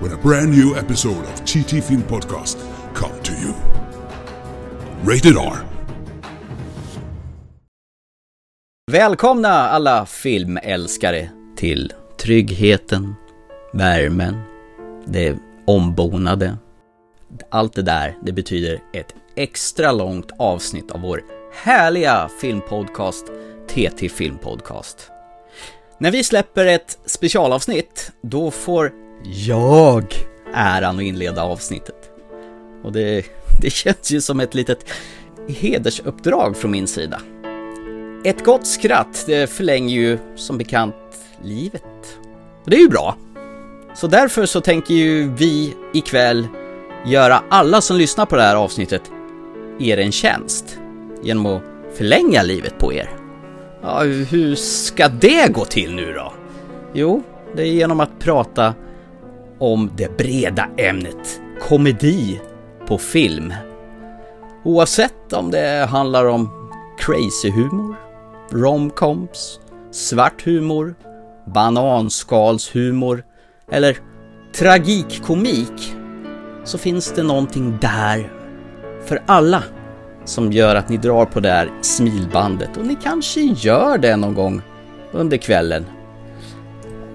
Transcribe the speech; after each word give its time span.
when 0.00 0.12
a 0.12 0.16
brand 0.22 0.50
new 0.50 0.76
episode 0.76 1.24
of 1.24 1.44
TT 1.44 1.80
Film 1.80 2.02
Podcast 2.02 2.58
come 2.94 3.22
to 3.22 3.32
you. 3.32 3.54
Rated 5.04 5.36
R. 5.36 5.56
Välkomna 8.92 9.48
alla 9.48 10.06
filmälskare 10.06 11.30
till 11.56 11.92
tryggheten, 12.18 13.14
värmen, 13.72 14.40
det 15.06 15.36
ombonade. 15.66 16.56
Allt 17.50 17.74
det 17.74 17.82
där, 17.82 18.16
det 18.22 18.32
betyder 18.32 18.82
ett 18.92 19.14
extra 19.36 19.92
långt 19.92 20.30
avsnitt 20.38 20.90
av 20.90 21.00
vår 21.00 21.22
härliga 21.62 22.30
filmpodcast 22.40 23.26
TT 23.68 24.08
Filmpodcast. 24.08 25.10
När 25.98 26.10
vi 26.10 26.24
släpper 26.24 26.66
ett 26.66 26.98
specialavsnitt, 27.06 28.12
då 28.22 28.50
får 28.50 29.05
jag 29.22 30.14
äran 30.54 30.96
att 30.96 31.02
inleda 31.02 31.42
avsnittet. 31.42 32.10
Och 32.82 32.92
det, 32.92 33.24
det 33.62 33.70
känns 33.70 34.10
ju 34.10 34.20
som 34.20 34.40
ett 34.40 34.54
litet 34.54 34.90
hedersuppdrag 35.48 36.56
från 36.56 36.70
min 36.70 36.86
sida. 36.86 37.20
Ett 38.24 38.44
gott 38.44 38.66
skratt, 38.66 39.24
det 39.26 39.50
förlänger 39.50 39.94
ju 39.94 40.18
som 40.36 40.58
bekant 40.58 40.94
livet. 41.42 42.18
Och 42.64 42.70
det 42.70 42.76
är 42.76 42.80
ju 42.80 42.88
bra. 42.88 43.16
Så 43.94 44.06
därför 44.06 44.46
så 44.46 44.60
tänker 44.60 44.94
ju 44.94 45.32
vi 45.32 45.74
ikväll 45.94 46.48
göra 47.06 47.42
alla 47.50 47.80
som 47.80 47.96
lyssnar 47.96 48.26
på 48.26 48.36
det 48.36 48.42
här 48.42 48.56
avsnittet 48.56 49.02
er 49.80 49.98
en 49.98 50.12
tjänst 50.12 50.78
genom 51.22 51.46
att 51.46 51.62
förlänga 51.94 52.42
livet 52.42 52.78
på 52.78 52.92
er. 52.92 53.10
Ja, 53.82 54.02
hur 54.02 54.54
ska 54.54 55.08
det 55.08 55.52
gå 55.52 55.64
till 55.64 55.94
nu 55.94 56.12
då? 56.12 56.32
Jo, 56.94 57.22
det 57.56 57.62
är 57.62 57.66
genom 57.66 58.00
att 58.00 58.18
prata 58.18 58.74
om 59.58 59.90
det 59.96 60.16
breda 60.16 60.68
ämnet 60.76 61.40
komedi 61.60 62.40
på 62.88 62.98
film. 62.98 63.54
Oavsett 64.64 65.32
om 65.32 65.50
det 65.50 65.86
handlar 65.90 66.24
om 66.24 66.70
crazy-humor, 66.98 67.94
romcoms, 68.50 69.60
svart 69.90 70.42
humor, 70.44 70.94
bananskalshumor 71.46 73.24
eller 73.70 73.96
tragikkomik 74.54 75.94
så 76.64 76.78
finns 76.78 77.12
det 77.12 77.22
någonting 77.22 77.78
där 77.80 78.32
för 79.04 79.22
alla 79.26 79.62
som 80.24 80.52
gör 80.52 80.74
att 80.74 80.88
ni 80.88 80.96
drar 80.96 81.24
på 81.24 81.40
det 81.40 81.50
här 81.50 81.70
smilbandet 81.80 82.76
och 82.76 82.86
ni 82.86 82.96
kanske 83.02 83.40
gör 83.40 83.98
det 83.98 84.16
någon 84.16 84.34
gång 84.34 84.62
under 85.12 85.36
kvällen. 85.36 85.86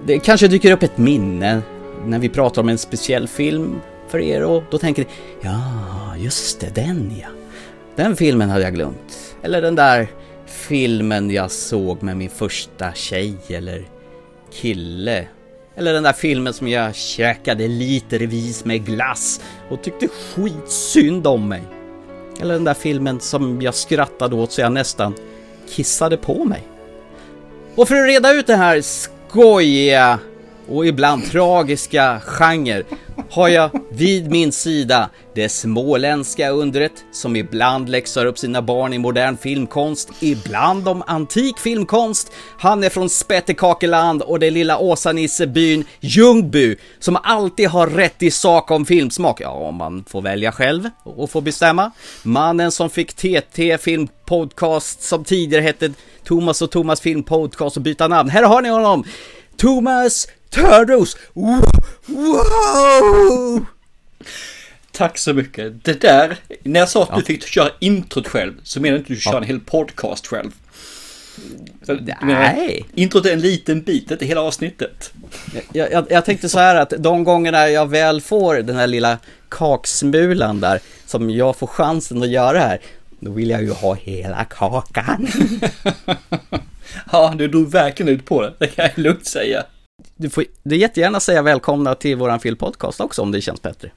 Det 0.06 0.18
kanske 0.18 0.48
dyker 0.48 0.72
upp 0.72 0.82
ett 0.82 0.98
minne 0.98 1.62
när 2.06 2.18
vi 2.18 2.28
pratar 2.28 2.62
om 2.62 2.68
en 2.68 2.78
speciell 2.78 3.28
film 3.28 3.80
för 4.08 4.18
er 4.18 4.44
och 4.44 4.62
då 4.70 4.78
tänker 4.78 5.02
ni 5.02 5.08
ja, 5.40 6.16
just 6.16 6.60
det, 6.60 6.74
den 6.74 7.12
ja. 7.20 7.28
Den 7.96 8.16
filmen 8.16 8.50
hade 8.50 8.64
jag 8.64 8.74
glömt. 8.74 9.36
Eller 9.42 9.62
den 9.62 9.74
där 9.74 10.08
filmen 10.46 11.30
jag 11.30 11.50
såg 11.50 12.02
med 12.02 12.16
min 12.16 12.30
första 12.30 12.92
tjej 12.92 13.36
eller 13.48 13.84
kille. 14.52 15.26
Eller 15.76 15.92
den 15.92 16.02
där 16.02 16.12
filmen 16.12 16.52
som 16.52 16.68
jag 16.68 16.94
käkade 16.94 17.68
litervis 17.68 18.64
med 18.64 18.86
glass 18.86 19.40
och 19.70 19.82
tyckte 19.82 20.08
skitsynd 20.08 21.26
om 21.26 21.48
mig. 21.48 21.62
Eller 22.40 22.54
den 22.54 22.64
där 22.64 22.74
filmen 22.74 23.20
som 23.20 23.62
jag 23.62 23.74
skrattade 23.74 24.36
åt 24.36 24.52
så 24.52 24.60
jag 24.60 24.72
nästan 24.72 25.14
kissade 25.68 26.16
på 26.16 26.44
mig. 26.44 26.62
Och 27.74 27.88
för 27.88 27.94
att 27.94 28.08
reda 28.08 28.32
ut 28.32 28.46
det 28.46 28.56
här 28.56 28.80
skojiga 28.80 30.18
och 30.68 30.86
ibland 30.86 31.30
tragiska 31.30 32.20
genre 32.20 32.82
har 33.30 33.48
jag 33.48 33.70
vid 33.90 34.30
min 34.30 34.52
sida 34.52 35.10
det 35.34 35.48
småländska 35.48 36.50
undret 36.50 36.92
som 37.12 37.36
ibland 37.36 37.88
läxar 37.88 38.26
upp 38.26 38.38
sina 38.38 38.62
barn 38.62 38.92
i 38.92 38.98
modern 38.98 39.36
filmkonst, 39.36 40.10
ibland 40.20 40.88
om 40.88 41.02
antik 41.06 41.58
filmkonst. 41.58 42.32
Han 42.58 42.84
är 42.84 42.88
från 42.88 43.10
Spettekakeland 43.10 44.22
och 44.22 44.38
det 44.38 44.50
lilla 44.50 44.78
Åsa-Nissebyn 44.78 45.84
Ljungby 46.00 46.76
som 46.98 47.16
alltid 47.22 47.68
har 47.68 47.86
rätt 47.86 48.22
i 48.22 48.30
sak 48.30 48.70
om 48.70 48.86
filmsmak. 48.86 49.40
Ja, 49.40 49.50
om 49.50 49.74
man 49.74 50.04
får 50.08 50.22
välja 50.22 50.52
själv 50.52 50.90
och 51.02 51.30
får 51.30 51.40
bestämma. 51.40 51.90
Mannen 52.22 52.72
som 52.72 52.90
fick 52.90 53.12
TT 53.12 53.78
Filmpodcast 53.78 55.02
som 55.02 55.24
tidigare 55.24 55.62
hette 55.62 55.92
Thomas 56.24 56.62
och 56.62 56.70
Thomas 56.70 57.00
Filmpodcast 57.00 57.76
och 57.76 57.82
byta 57.82 58.08
namn. 58.08 58.30
Här 58.30 58.42
har 58.42 58.62
ni 58.62 58.68
honom! 58.68 59.04
Thomas 59.56 60.26
Tördos! 60.52 61.16
Wow! 62.06 63.66
Tack 64.92 65.18
så 65.18 65.34
mycket. 65.34 65.84
Det 65.84 66.00
där, 66.00 66.36
när 66.62 66.80
jag 66.80 66.88
sa 66.88 67.02
att 67.02 67.16
du 67.16 67.22
fick 67.22 67.46
köra 67.46 67.70
introt 67.80 68.28
själv 68.28 68.52
så 68.62 68.80
menar 68.80 68.96
jag 68.96 69.00
inte 69.00 69.12
att 69.12 69.16
du 69.16 69.20
kör 69.20 69.36
en 69.36 69.42
hel 69.42 69.60
podcast 69.60 70.26
själv. 70.26 70.50
Nej. 72.22 72.86
Introt 72.94 73.26
är 73.26 73.32
en 73.32 73.40
liten 73.40 73.82
bit, 73.82 74.10
inte 74.10 74.26
hela 74.26 74.40
avsnittet. 74.40 75.12
Jag, 75.72 75.92
jag, 75.92 76.06
jag 76.10 76.24
tänkte 76.24 76.48
så 76.48 76.58
här 76.58 76.76
att 76.76 76.92
de 76.98 77.24
gångerna 77.24 77.68
jag 77.68 77.90
väl 77.90 78.20
får 78.20 78.54
den 78.54 78.76
här 78.76 78.86
lilla 78.86 79.18
kaksmulan 79.48 80.60
där, 80.60 80.80
som 81.06 81.30
jag 81.30 81.56
får 81.56 81.66
chansen 81.66 82.22
att 82.22 82.28
göra 82.28 82.58
här, 82.58 82.80
då 83.20 83.30
vill 83.30 83.50
jag 83.50 83.62
ju 83.62 83.70
ha 83.70 83.94
hela 83.94 84.44
kakan. 84.44 85.28
ja, 87.12 87.34
du 87.36 87.48
drog 87.48 87.70
verkligen 87.70 88.12
ut 88.12 88.24
på 88.24 88.42
det, 88.42 88.52
det 88.58 88.66
kan 88.66 88.84
jag 88.84 88.98
lugnt 88.98 89.26
säga. 89.26 89.64
Du 90.16 90.30
får 90.30 90.44
du 90.62 90.76
jättegärna 90.76 91.20
säga 91.20 91.42
välkomna 91.42 91.94
till 91.94 92.16
våran 92.16 92.40
filmpodcast 92.40 93.00
också 93.00 93.22
om 93.22 93.32
det 93.32 93.40
känns 93.40 93.62
bättre. 93.62 93.90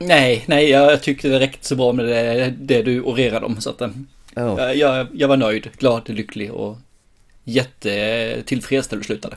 Nej, 0.00 0.44
nej, 0.46 0.70
jag 0.70 1.02
tyckte 1.02 1.28
det 1.28 1.40
räckte 1.40 1.66
så 1.66 1.76
bra 1.76 1.92
med 1.92 2.04
det, 2.04 2.54
det 2.58 2.82
du 2.82 3.00
orerade 3.00 3.46
om. 3.46 3.60
Så 3.60 3.70
att, 3.70 3.82
oh. 4.36 4.72
jag, 4.72 5.06
jag, 5.12 5.28
var 5.28 5.36
nöjd, 5.36 5.68
glad, 5.78 6.08
lycklig 6.08 6.52
och 6.52 6.78
jättetillfreds 7.44 8.90
när 8.90 8.98
du 8.98 9.04
slutade. 9.04 9.36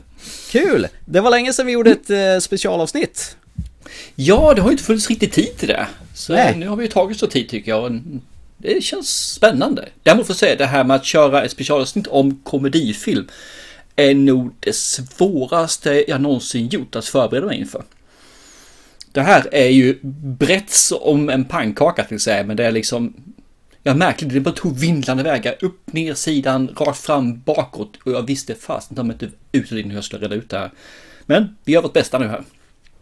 Kul! 0.51 0.87
Det 1.05 1.21
var 1.21 1.31
länge 1.31 1.53
sedan 1.53 1.65
vi 1.65 1.71
gjorde 1.71 1.91
ett 1.91 2.09
eh, 2.09 2.39
specialavsnitt. 2.39 3.37
Ja, 4.15 4.53
det 4.55 4.61
har 4.61 4.69
ju 4.69 4.73
inte 4.73 4.83
funnits 4.83 5.09
riktigt 5.09 5.33
tid 5.33 5.57
till 5.57 5.67
det. 5.67 5.87
Så 6.13 6.33
Nej. 6.33 6.55
nu 6.57 6.67
har 6.67 6.75
vi 6.75 6.83
ju 6.83 6.91
tagit 6.91 7.19
så 7.19 7.27
tid 7.27 7.49
tycker 7.49 7.71
jag. 7.71 8.01
Det 8.57 8.83
känns 8.83 9.33
spännande. 9.33 9.89
Däremot 10.03 10.27
får 10.27 10.33
jag 10.33 10.37
säga 10.37 10.55
det 10.55 10.65
här 10.65 10.83
med 10.83 10.95
att 10.95 11.05
köra 11.05 11.43
ett 11.43 11.51
specialavsnitt 11.51 12.07
om 12.07 12.39
komedifilm 12.43 13.27
är 13.95 14.15
nog 14.15 14.55
det 14.59 14.75
svåraste 14.75 16.03
jag 16.07 16.21
någonsin 16.21 16.67
gjort 16.67 16.95
att 16.95 17.05
förbereda 17.05 17.45
mig 17.45 17.59
inför. 17.59 17.83
Det 19.11 19.21
här 19.21 19.49
är 19.51 19.69
ju 19.69 19.99
brett 20.39 20.69
som 20.69 21.29
en 21.29 21.45
pannkaka 21.45 22.03
till 22.03 22.19
säga, 22.19 22.43
men 22.43 22.57
det 22.57 22.65
är 22.65 22.71
liksom 22.71 23.13
jag 23.87 23.97
märkte 23.97 24.25
det 24.25 24.39
bara 24.39 24.53
tog 24.53 24.77
vindlande 24.79 25.23
vägar, 25.23 25.55
upp, 25.59 25.93
ner, 25.93 26.13
sidan, 26.13 26.75
rakt 26.77 26.99
fram, 26.99 27.41
bakåt 27.41 27.97
och 28.05 28.11
jag 28.11 28.27
visste 28.27 28.55
fast 28.55 28.91
inte 28.91 29.01
inte 29.01 29.29
ut 29.51 29.71
hur 29.71 29.93
jag 29.93 30.03
skulle 30.03 30.25
reda 30.25 30.35
ut 30.35 30.49
det 30.49 30.57
här. 30.57 30.71
Men 31.25 31.57
vi 31.63 31.73
gör 31.73 31.81
vårt 31.81 31.93
bästa 31.93 32.19
nu 32.19 32.27
här. 32.27 32.43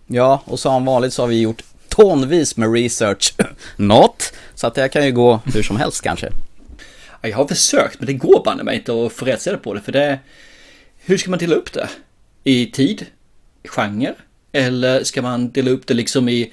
Ja, 0.07 0.43
och 0.45 0.59
som 0.59 0.85
vanligt 0.85 1.13
så 1.13 1.21
har 1.21 1.27
vi 1.27 1.41
gjort 1.41 1.63
tonvis 1.87 2.57
med 2.57 2.73
research. 2.73 3.33
Not, 3.75 4.33
så 4.55 4.67
att 4.67 4.75
det 4.75 4.89
kan 4.89 5.05
ju 5.05 5.11
gå 5.11 5.39
hur 5.53 5.63
som 5.63 5.77
helst 5.77 6.01
kanske. 6.01 6.29
Jag 7.21 7.37
har 7.37 7.47
försökt, 7.47 7.99
men 7.99 8.07
det 8.07 8.13
går 8.13 8.43
banne 8.43 8.63
mig 8.63 8.75
inte 8.75 9.05
att 9.05 9.13
få 9.13 9.25
rätt 9.25 9.63
på 9.63 9.73
det, 9.73 9.81
för 9.81 9.91
det 9.91 10.19
hur 11.05 11.17
ska 11.17 11.29
man 11.29 11.39
dela 11.39 11.55
upp 11.55 11.73
det? 11.73 11.89
I 12.43 12.65
tid? 12.65 13.05
Genre? 13.63 14.13
Eller 14.51 15.03
ska 15.03 15.21
man 15.21 15.51
dela 15.51 15.71
upp 15.71 15.87
det 15.87 15.93
liksom 15.93 16.29
i 16.29 16.51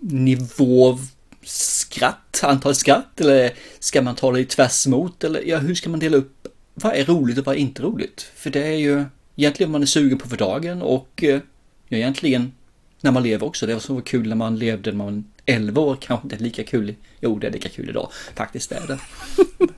nivå 0.00 0.98
skratt, 1.42 2.40
antal 2.42 2.74
skratt? 2.74 3.20
Eller 3.20 3.52
ska 3.78 4.02
man 4.02 4.14
ta 4.14 4.32
det 4.32 4.40
i 4.40 4.44
tvärs 4.44 4.86
mot 4.86 5.24
Eller 5.24 5.42
ja, 5.42 5.58
hur 5.58 5.74
ska 5.74 5.90
man 5.90 6.00
dela 6.00 6.16
upp 6.16 6.48
vad 6.74 6.96
är 6.96 7.04
roligt 7.04 7.38
och 7.38 7.44
vad 7.44 7.54
är 7.54 7.58
inte 7.58 7.82
roligt? 7.82 8.30
För 8.34 8.50
det 8.50 8.66
är 8.66 8.76
ju 8.76 9.04
egentligen 9.36 9.72
vad 9.72 9.80
man 9.80 9.82
är 9.82 9.86
sugen 9.86 10.18
på 10.18 10.28
för 10.28 10.36
dagen 10.36 10.82
och 10.82 11.24
eh, 11.24 11.40
ja, 11.88 11.96
egentligen 11.96 12.52
när 13.00 13.12
man 13.12 13.22
lever 13.22 13.46
också. 13.46 13.66
Det 13.66 13.80
som 13.80 13.94
var 13.94 14.02
kul 14.02 14.28
när 14.28 14.36
man 14.36 14.58
levde 14.58 14.90
när 14.90 14.98
man 14.98 15.14
var 15.14 15.24
11 15.46 15.80
år 15.80 15.96
kanske 16.00 16.26
inte 16.26 16.36
är 16.36 16.40
lika 16.40 16.64
kul. 16.64 16.94
Jo, 17.20 17.38
det 17.38 17.46
är 17.46 17.50
lika 17.50 17.68
kul 17.68 17.88
idag. 17.88 18.10
Faktiskt 18.34 18.72
är 18.72 18.86
det. 18.86 18.98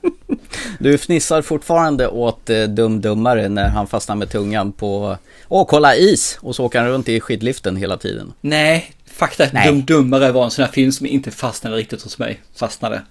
Du 0.79 0.97
fnissar 0.97 1.41
fortfarande 1.41 2.07
åt 2.07 2.49
eh, 2.49 2.63
Dum 2.63 3.01
Dummare 3.01 3.49
när 3.49 3.69
han 3.69 3.87
fastnar 3.87 4.15
med 4.15 4.29
tungan 4.29 4.71
på 4.71 5.17
Åh, 5.47 5.65
kolla 5.67 5.95
is! 5.95 6.37
Och 6.41 6.55
så 6.55 6.65
åker 6.65 6.79
han 6.79 6.89
runt 6.89 7.09
i 7.09 7.19
skidliften 7.19 7.75
hela 7.77 7.97
tiden. 7.97 8.33
Nej, 8.41 8.91
Fakta 9.05 9.47
Nej. 9.51 9.67
Dum 9.67 9.81
Dummare 9.85 10.31
var 10.31 10.43
en 10.45 10.51
sån 10.51 10.65
här 10.65 10.71
film 10.71 10.91
som 10.91 11.05
inte 11.05 11.31
fastnade 11.31 11.75
riktigt 11.75 12.01
hos 12.01 12.19
mig. 12.19 12.41
Fastnade. 12.55 13.01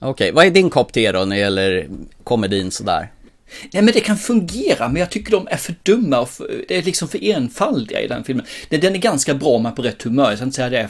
Okej, 0.00 0.32
vad 0.32 0.46
är 0.46 0.50
din 0.50 0.70
kopp 0.70 0.92
te 0.92 1.12
då 1.12 1.24
när 1.24 1.36
det 1.36 1.42
gäller 1.42 1.88
komedin 2.24 2.70
sådär? 2.70 3.08
Nej 3.72 3.82
men 3.82 3.94
det 3.94 4.00
kan 4.00 4.16
fungera, 4.16 4.88
men 4.88 5.00
jag 5.00 5.10
tycker 5.10 5.30
de 5.30 5.48
är 5.50 5.56
för 5.56 5.74
dumma 5.82 6.20
och 6.20 6.30
för, 6.30 6.64
det 6.68 6.76
är 6.76 6.82
liksom 6.82 7.08
för 7.08 7.24
enfaldiga 7.24 8.00
i 8.00 8.08
den 8.08 8.24
filmen. 8.24 8.46
Den, 8.68 8.94
är 8.94 8.98
ganska 8.98 9.34
bra 9.34 9.48
om 9.48 9.62
man 9.62 9.72
är 9.72 9.76
på 9.76 9.82
rätt 9.82 10.02
humör, 10.02 10.28
jag 10.28 10.38
ska 10.38 10.44
inte 10.44 10.56
säga 10.56 10.70
det 10.70 10.88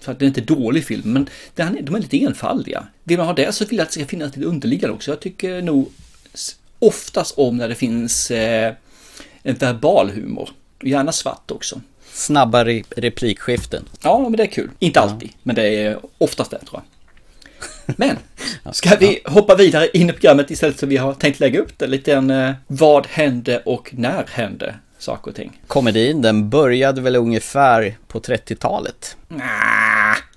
för 0.00 0.12
att 0.12 0.18
det 0.18 0.24
är 0.24 0.26
inte 0.26 0.40
dålig 0.40 0.84
film, 0.84 1.12
men 1.12 1.28
den, 1.54 1.78
de 1.82 1.94
är 1.94 2.00
lite 2.00 2.22
enfaldiga. 2.22 2.86
Vill 3.04 3.18
man 3.18 3.26
ha 3.26 3.34
det 3.34 3.52
så 3.54 3.64
vill 3.64 3.78
jag 3.78 3.84
att 3.84 3.90
det 3.90 3.94
ska 3.94 4.06
finnas 4.06 4.36
lite 4.36 4.48
underliggande 4.48 4.94
också. 4.94 5.10
Jag 5.10 5.20
tycker 5.20 5.62
nog 5.62 5.92
oftast 6.78 7.38
om 7.38 7.56
när 7.56 7.68
det 7.68 7.74
finns 7.74 8.30
eh, 8.30 8.74
en 9.42 9.54
verbal 9.54 10.10
humor. 10.10 10.50
Gärna 10.82 11.12
svart 11.12 11.50
också. 11.50 11.80
Snabba 12.12 12.64
re- 12.64 12.84
replikskiften. 12.96 13.84
Ja, 14.02 14.18
men 14.18 14.32
det 14.32 14.42
är 14.42 14.46
kul. 14.46 14.70
Inte 14.78 15.00
alltid, 15.00 15.30
men 15.42 15.56
det 15.56 15.68
är 15.68 15.98
oftast 16.18 16.50
det 16.50 16.58
tror 16.58 16.72
jag. 16.72 16.82
Men, 17.86 18.16
ska 18.72 18.96
vi 19.00 19.20
hoppa 19.24 19.54
vidare 19.54 19.88
in 19.92 20.10
i 20.10 20.12
programmet 20.12 20.50
istället 20.50 20.78
så 20.78 20.86
vi 20.86 20.96
har 20.96 21.14
tänkt 21.14 21.40
lägga 21.40 21.60
upp 21.60 21.78
det 21.78 21.86
lite 21.86 22.14
en 22.14 22.30
eh, 22.30 22.52
vad 22.66 23.06
hände 23.06 23.62
och 23.64 23.90
när 23.92 24.24
hände 24.30 24.74
saker 24.98 25.30
och 25.30 25.36
ting. 25.36 25.60
Komedin, 25.66 26.22
den 26.22 26.50
började 26.50 27.00
väl 27.00 27.16
ungefär 27.16 27.96
på 28.08 28.20
30-talet. 28.20 29.16
Nej, 29.28 29.42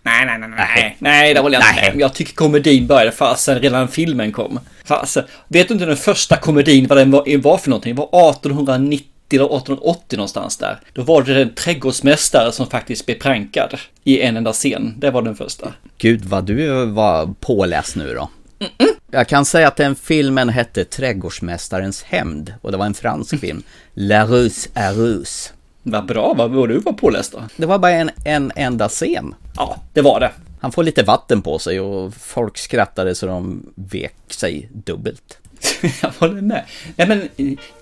nej, 0.03 0.25
nej, 0.25 0.39
nej, 0.39 0.49
nej, 0.57 0.97
nej, 0.99 1.33
det 1.33 1.39
håller 1.39 1.59
jag 1.59 1.69
inte 1.69 1.91
med. 1.91 2.01
Jag 2.01 2.13
tycker 2.13 2.35
komedin 2.35 2.87
började 2.87 3.11
fasen 3.11 3.59
redan 3.59 3.87
filmen 3.87 4.31
kom. 4.31 4.59
Fasen, 4.85 5.23
vet 5.47 5.67
du 5.67 5.73
inte 5.73 5.85
den 5.85 5.97
första 5.97 6.37
komedin 6.37 6.87
vad 6.87 6.97
den 6.97 7.11
var, 7.11 7.37
var 7.37 7.57
för 7.57 7.69
någonting? 7.69 7.95
Det 7.95 8.01
var 8.11 8.29
1890 8.29 9.05
eller 9.35 9.45
1880 9.45 10.17
någonstans 10.17 10.57
där. 10.57 10.79
Då 10.93 11.01
var 11.03 11.21
det 11.21 11.41
en 11.41 11.53
trädgårdsmästare 11.53 12.51
som 12.51 12.67
faktiskt 12.67 13.05
blev 13.05 13.15
prankad 13.15 13.79
i 14.03 14.21
en 14.21 14.37
enda 14.37 14.53
scen. 14.53 14.93
Det 14.97 15.11
var 15.11 15.21
den 15.21 15.35
första. 15.35 15.73
Gud 15.97 16.25
vad 16.25 16.43
du 16.43 16.85
var 16.85 17.33
påläst 17.39 17.95
nu 17.95 18.13
då. 18.13 18.29
Jag 19.11 19.27
kan 19.27 19.45
säga 19.45 19.67
att 19.67 19.75
den 19.75 19.95
filmen 19.95 20.49
hette 20.49 20.85
Trädgårdsmästarens 20.85 22.03
hämnd 22.03 22.53
och 22.61 22.71
det 22.71 22.77
var 22.77 22.85
en 22.85 22.93
fransk 22.93 23.39
film. 23.39 23.63
La 23.93 24.25
Ruse 24.25 24.69
à 24.73 24.91
Ruse. 24.91 25.51
Vad 25.83 26.05
bra, 26.05 26.33
vad 26.37 26.51
vad 26.51 26.69
du 26.69 26.79
var 26.79 26.93
påläst 26.93 27.31
då. 27.31 27.43
Det 27.55 27.65
var 27.65 27.79
bara 27.79 27.91
en, 27.91 28.09
en 28.25 28.51
enda 28.55 28.89
scen. 28.89 29.35
Ja, 29.55 29.81
det 29.93 30.01
var 30.01 30.19
det. 30.19 30.31
Han 30.61 30.71
får 30.71 30.83
lite 30.83 31.03
vatten 31.03 31.41
på 31.41 31.59
sig 31.59 31.79
och 31.79 32.13
folk 32.13 32.57
skrattade 32.57 33.15
så 33.15 33.25
de 33.25 33.65
vek 33.75 34.15
sig 34.27 34.69
dubbelt. 34.71 35.37
jag 36.01 36.11
håller 36.19 36.41
med. 36.41 36.65
Nej 36.95 37.07
men, 37.07 37.29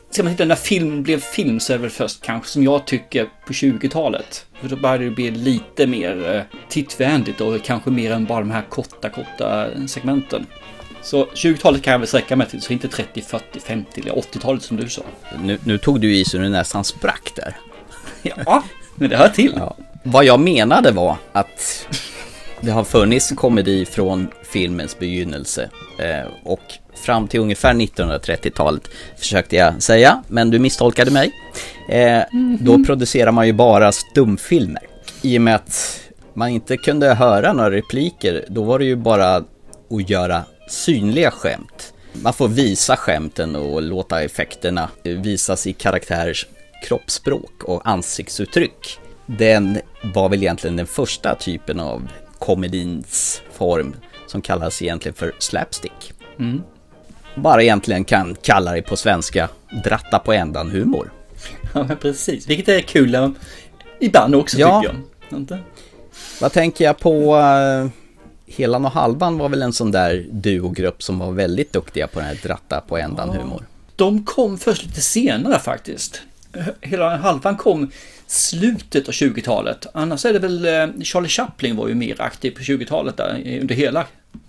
ska 0.09 0.23
man 0.23 0.33
titta 0.33 0.45
när 0.45 0.55
film 0.55 1.03
blev 1.03 1.19
film 1.19 1.59
så 1.59 1.73
är 1.73 1.77
det 1.77 1.81
väl 1.81 1.91
först 1.91 2.21
kanske 2.21 2.49
som 2.49 2.63
jag 2.63 2.87
tycker 2.87 3.29
på 3.47 3.53
20-talet. 3.53 4.45
För 4.61 4.69
då 4.69 4.75
började 4.75 5.05
det 5.05 5.11
bli 5.11 5.31
lite 5.31 5.87
mer 5.87 6.35
eh, 6.35 6.41
tittvänligt 6.69 7.41
och 7.41 7.63
kanske 7.63 7.89
mer 7.89 8.11
än 8.11 8.25
bara 8.25 8.39
de 8.39 8.51
här 8.51 8.63
korta, 8.69 9.09
korta 9.09 9.67
segmenten. 9.87 10.45
Så 11.01 11.25
20-talet 11.25 11.81
kan 11.81 11.91
jag 11.91 11.99
väl 11.99 12.07
sträcka 12.07 12.35
mig 12.35 12.47
till, 12.47 12.61
så 12.61 12.73
inte 12.73 12.87
30, 12.87 13.21
40, 13.21 13.59
50 13.59 14.01
eller 14.01 14.11
80-talet 14.11 14.63
som 14.63 14.77
du 14.77 14.89
sa. 14.89 15.01
Nu, 15.43 15.57
nu 15.63 15.77
tog 15.77 16.01
du 16.01 16.15
i 16.15 16.25
så 16.25 16.37
du 16.37 16.49
nästan 16.49 16.83
sprack 16.83 17.31
där. 17.35 17.55
Ja, 18.21 18.63
men 18.95 19.09
det 19.09 19.17
hör 19.17 19.29
till. 19.29 19.53
Ja. 19.55 19.77
Vad 20.03 20.25
jag 20.25 20.39
menade 20.39 20.91
var 20.91 21.17
att 21.31 21.87
det 22.61 22.71
har 22.71 22.83
funnits 22.83 23.29
komedi 23.35 23.85
från 23.85 24.27
filmens 24.43 24.99
begynnelse 24.99 25.69
eh, 25.99 26.31
och 26.43 26.61
fram 26.97 27.27
till 27.27 27.39
ungefär 27.39 27.73
1930-talet 27.73 28.83
försökte 29.17 29.55
jag 29.55 29.81
säga, 29.83 30.23
men 30.27 30.49
du 30.51 30.59
misstolkade 30.59 31.11
mig. 31.11 31.31
Eh, 31.89 32.21
Då 32.59 32.83
producerar 32.83 33.31
man 33.31 33.47
ju 33.47 33.53
bara 33.53 33.91
stumfilmer. 33.91 34.81
I 35.21 35.37
och 35.37 35.41
med 35.41 35.55
att 35.55 35.99
man 36.33 36.49
inte 36.49 36.77
kunde 36.77 37.13
höra 37.13 37.53
några 37.53 37.71
repliker, 37.71 38.45
då 38.49 38.63
var 38.63 38.79
det 38.79 38.85
ju 38.85 38.95
bara 38.95 39.35
att 39.35 40.09
göra 40.09 40.43
synliga 40.69 41.31
skämt. 41.31 41.93
Man 42.13 42.33
får 42.33 42.47
visa 42.47 42.95
skämten 42.97 43.55
och 43.55 43.81
låta 43.81 44.21
effekterna 44.23 44.89
visas 45.03 45.67
i 45.67 45.73
karaktärers 45.73 46.47
kroppsspråk 46.87 47.63
och 47.63 47.81
ansiktsuttryck. 47.89 48.99
Den 49.25 49.79
var 50.13 50.29
väl 50.29 50.43
egentligen 50.43 50.75
den 50.75 50.87
första 50.87 51.35
typen 51.35 51.79
av 51.79 52.07
komedins 52.39 53.41
form 53.53 53.95
som 54.27 54.41
kallas 54.41 54.81
egentligen 54.81 55.15
för 55.15 55.31
slapstick. 55.39 56.13
Bara 57.37 57.63
egentligen 57.63 58.03
kan 58.03 58.35
kalla 58.41 58.71
det 58.71 58.81
på 58.81 58.95
svenska 58.97 59.49
dratta 59.83 60.19
på 60.19 60.33
ändan 60.33 60.71
humor. 60.71 61.11
Ja, 61.73 61.83
men 61.83 61.97
precis. 61.97 62.47
Vilket 62.49 62.67
är 62.69 62.81
kul 62.81 63.15
eh, 63.15 63.29
ibland 63.99 64.35
också 64.35 64.57
Ja. 64.59 64.81
tycker 64.81 64.95
jag. 65.29 65.39
Inte? 65.39 65.59
Vad 66.41 66.51
tänker 66.53 66.85
jag 66.85 66.99
på? 66.99 67.35
Uh, 67.35 67.87
Helan 68.47 68.85
och 68.85 68.91
Halvan 68.91 69.37
var 69.37 69.49
väl 69.49 69.61
en 69.61 69.73
sån 69.73 69.91
där 69.91 70.25
duogrupp 70.31 71.03
som 71.03 71.19
var 71.19 71.31
väldigt 71.31 71.73
duktiga 71.73 72.07
på 72.07 72.19
den 72.19 72.27
här 72.27 72.39
dratta 72.43 72.81
på 72.87 72.97
ändan 72.97 73.29
humor. 73.29 73.65
De 73.95 74.25
kom 74.25 74.57
först 74.57 74.83
lite 74.85 75.01
senare 75.01 75.59
faktiskt. 75.59 76.21
Hela 76.81 77.17
halvan 77.17 77.57
kom 77.57 77.91
slutet 78.27 79.07
av 79.07 79.13
20-talet. 79.13 79.87
Annars 79.93 80.25
är 80.25 80.33
det 80.33 80.39
väl 80.39 80.65
eh, 80.65 81.03
Charlie 81.03 81.27
Chaplin 81.29 81.75
var 81.75 81.87
ju 81.87 81.95
mer 81.95 82.21
aktiv 82.21 82.51
på 82.51 82.59
20-talet 82.61 83.17
där 83.17 83.41
eh, 83.45 83.61
under 83.61 83.75
hela 83.75 84.05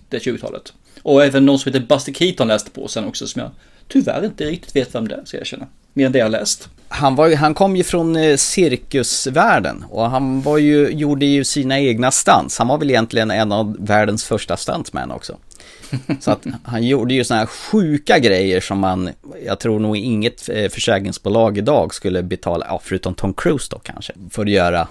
det 0.09 0.19
20-talet. 0.19 0.73
Och 1.03 1.25
även 1.25 1.47
någon 1.47 1.59
som 1.59 1.73
heter 1.73 1.87
Buster 1.87 2.13
Keaton 2.13 2.49
läste 2.49 2.71
på 2.71 2.89
sen 2.89 3.05
också 3.05 3.27
som 3.27 3.43
jag 3.43 3.51
tyvärr 3.89 4.25
inte 4.25 4.45
riktigt 4.45 4.77
vet 4.77 4.95
vem 4.95 5.09
det 5.09 5.15
är, 5.15 5.25
ska 5.25 5.37
jag 5.37 5.43
erkänna. 5.43 5.67
Mer 5.93 6.07
än 6.07 6.13
det 6.13 6.19
jag 6.19 6.31
läst. 6.31 6.69
Han, 6.89 7.15
var, 7.15 7.35
han 7.35 7.55
kom 7.55 7.77
ju 7.77 7.85
från 7.85 8.17
eh, 8.17 8.37
cirkusvärlden 8.37 9.85
och 9.91 10.11
han 10.11 10.43
var 10.43 10.59
ju, 10.59 10.89
gjorde 10.89 11.27
ju 11.27 11.45
sina 11.45 11.81
egna 11.81 12.11
stunts. 12.11 12.59
Han 12.59 12.69
var 12.69 12.79
väl 12.79 12.91
egentligen 12.91 13.31
en 13.31 13.53
av 13.53 13.77
världens 13.79 14.25
första 14.25 14.57
stuntmän 14.57 15.11
också. 15.11 15.37
Så 16.21 16.31
att 16.31 16.47
han 16.65 16.87
gjorde 16.87 17.15
ju 17.15 17.25
såna 17.25 17.41
här 17.41 17.47
sjuka 17.47 18.19
grejer 18.19 18.61
som 18.61 18.79
man, 18.79 19.11
jag 19.47 19.59
tror 19.59 19.81
nog 19.81 19.97
inget 19.97 20.49
eh, 20.49 20.69
försäkringsbolag 20.69 21.59
idag 21.59 21.95
skulle 21.95 22.23
betala, 22.23 22.67
ja 22.69 22.81
förutom 22.85 23.15
Tom 23.15 23.35
Cruise 23.35 23.69
då 23.71 23.79
kanske, 23.79 24.13
för 24.31 24.43
att 24.43 24.51
göra 24.51 24.89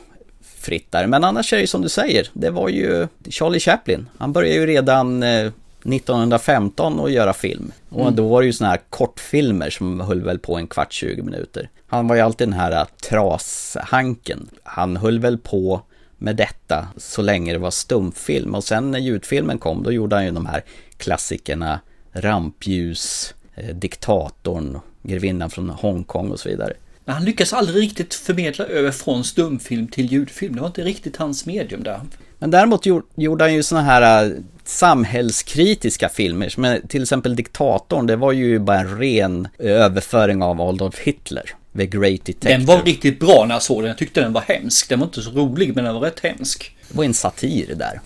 fritt 0.68 0.92
där. 0.92 1.08
Men 1.08 1.24
annars 1.24 1.54
är 1.54 1.58
det 1.58 1.62
ju 1.62 1.68
som 1.68 1.82
du 1.82 1.90
säger, 1.90 2.28
det 2.34 2.50
var 2.50 2.70
ju 2.70 3.08
Charlie 3.30 3.60
Chaplin. 3.60 4.10
Han 4.18 4.34
började 4.34 4.56
ju 4.56 4.66
redan 4.66 5.24
eh, 5.24 5.52
1915 5.86 7.00
att 7.00 7.12
göra 7.12 7.34
film. 7.34 7.72
Och 7.90 8.14
då 8.14 8.28
var 8.28 8.42
det 8.42 8.46
ju 8.46 8.54
såna 8.54 8.70
här 8.70 8.80
kortfilmer 8.90 9.70
som 9.70 10.00
höll 10.00 10.22
väl 10.22 10.40
på 10.40 10.56
en 10.56 10.68
kvart, 10.68 10.94
20 10.94 11.22
minuter. 11.22 11.70
Han 11.88 12.08
var 12.08 12.16
ju 12.16 12.22
alltid 12.22 12.48
den 12.48 12.60
här 12.60 12.72
eh, 12.72 12.86
trashanken. 13.10 14.50
Han 14.64 14.98
höll 14.98 15.20
väl 15.20 15.38
på 15.38 15.82
med 16.18 16.36
detta 16.36 16.88
så 16.98 17.22
länge 17.22 17.54
det 17.54 17.60
var 17.60 17.72
stumfilm. 17.72 18.56
Och 18.56 18.64
sen 18.64 18.92
när 18.92 19.00
ljudfilmen 19.00 19.58
kom, 19.58 19.84
då 19.84 19.92
gjorde 19.92 20.16
han 20.16 20.26
ju 20.26 20.32
de 20.32 20.46
här 20.46 20.64
klassikerna 20.98 21.80
Rampljus, 22.12 23.34
eh, 23.56 23.76
Diktatorn, 23.76 24.80
Grevinnan 25.04 25.50
från 25.50 25.70
Hongkong 25.70 26.32
och 26.32 26.40
så 26.40 26.50
vidare. 26.50 26.74
Men 27.08 27.16
han 27.16 27.26
lyckas 27.26 27.54
aldrig 27.54 27.84
riktigt 27.84 28.14
förmedla 28.14 28.66
över 28.66 28.92
från 28.92 29.24
stumfilm 29.24 29.88
till 29.88 30.12
ljudfilm. 30.12 30.56
Det 30.56 30.62
var 30.62 30.68
inte 30.68 30.84
riktigt 30.84 31.18
hans 31.18 31.46
medium 31.46 31.84
där. 31.84 32.02
Men 32.40 32.52
däremot 32.52 32.86
gjorde, 33.16 33.44
han 33.44 33.54
ju 33.54 33.64
såna 33.64 33.82
här 33.82 34.26
äh, 34.26 34.32
samhällskritiska 34.64 36.10
filmer, 36.10 36.50
som 36.50 36.80
till 36.88 37.02
exempel 37.02 37.36
Diktatorn, 37.36 38.08
det 38.08 38.16
var 38.16 38.32
ju 38.32 38.60
bara 38.60 38.80
en 38.80 39.00
ren 39.00 39.48
överföring 39.60 40.42
av 40.42 40.62
Adolf 40.62 41.00
Hitler, 41.00 41.56
The 41.78 41.86
Great 41.86 42.26
Detective. 42.26 42.58
Den 42.58 42.66
var 42.66 42.82
riktigt 42.82 43.20
bra 43.20 43.46
när 43.48 43.56
jag 43.56 43.64
såg 43.64 43.82
den. 43.82 43.88
Jag 43.88 43.98
tyckte 43.98 44.22
den 44.22 44.34
var 44.34 44.42
hemsk. 44.42 44.90
Den 44.90 45.00
var 45.00 45.08
inte 45.08 45.22
så 45.22 45.32
rolig, 45.32 45.76
men 45.76 45.84
den 45.84 45.94
var 45.94 46.02
rätt 46.02 46.20
hemsk. 46.20 46.76
Det 46.90 46.98
var 46.98 47.04
en 47.04 47.14
satir 47.14 47.76
där. 47.76 48.02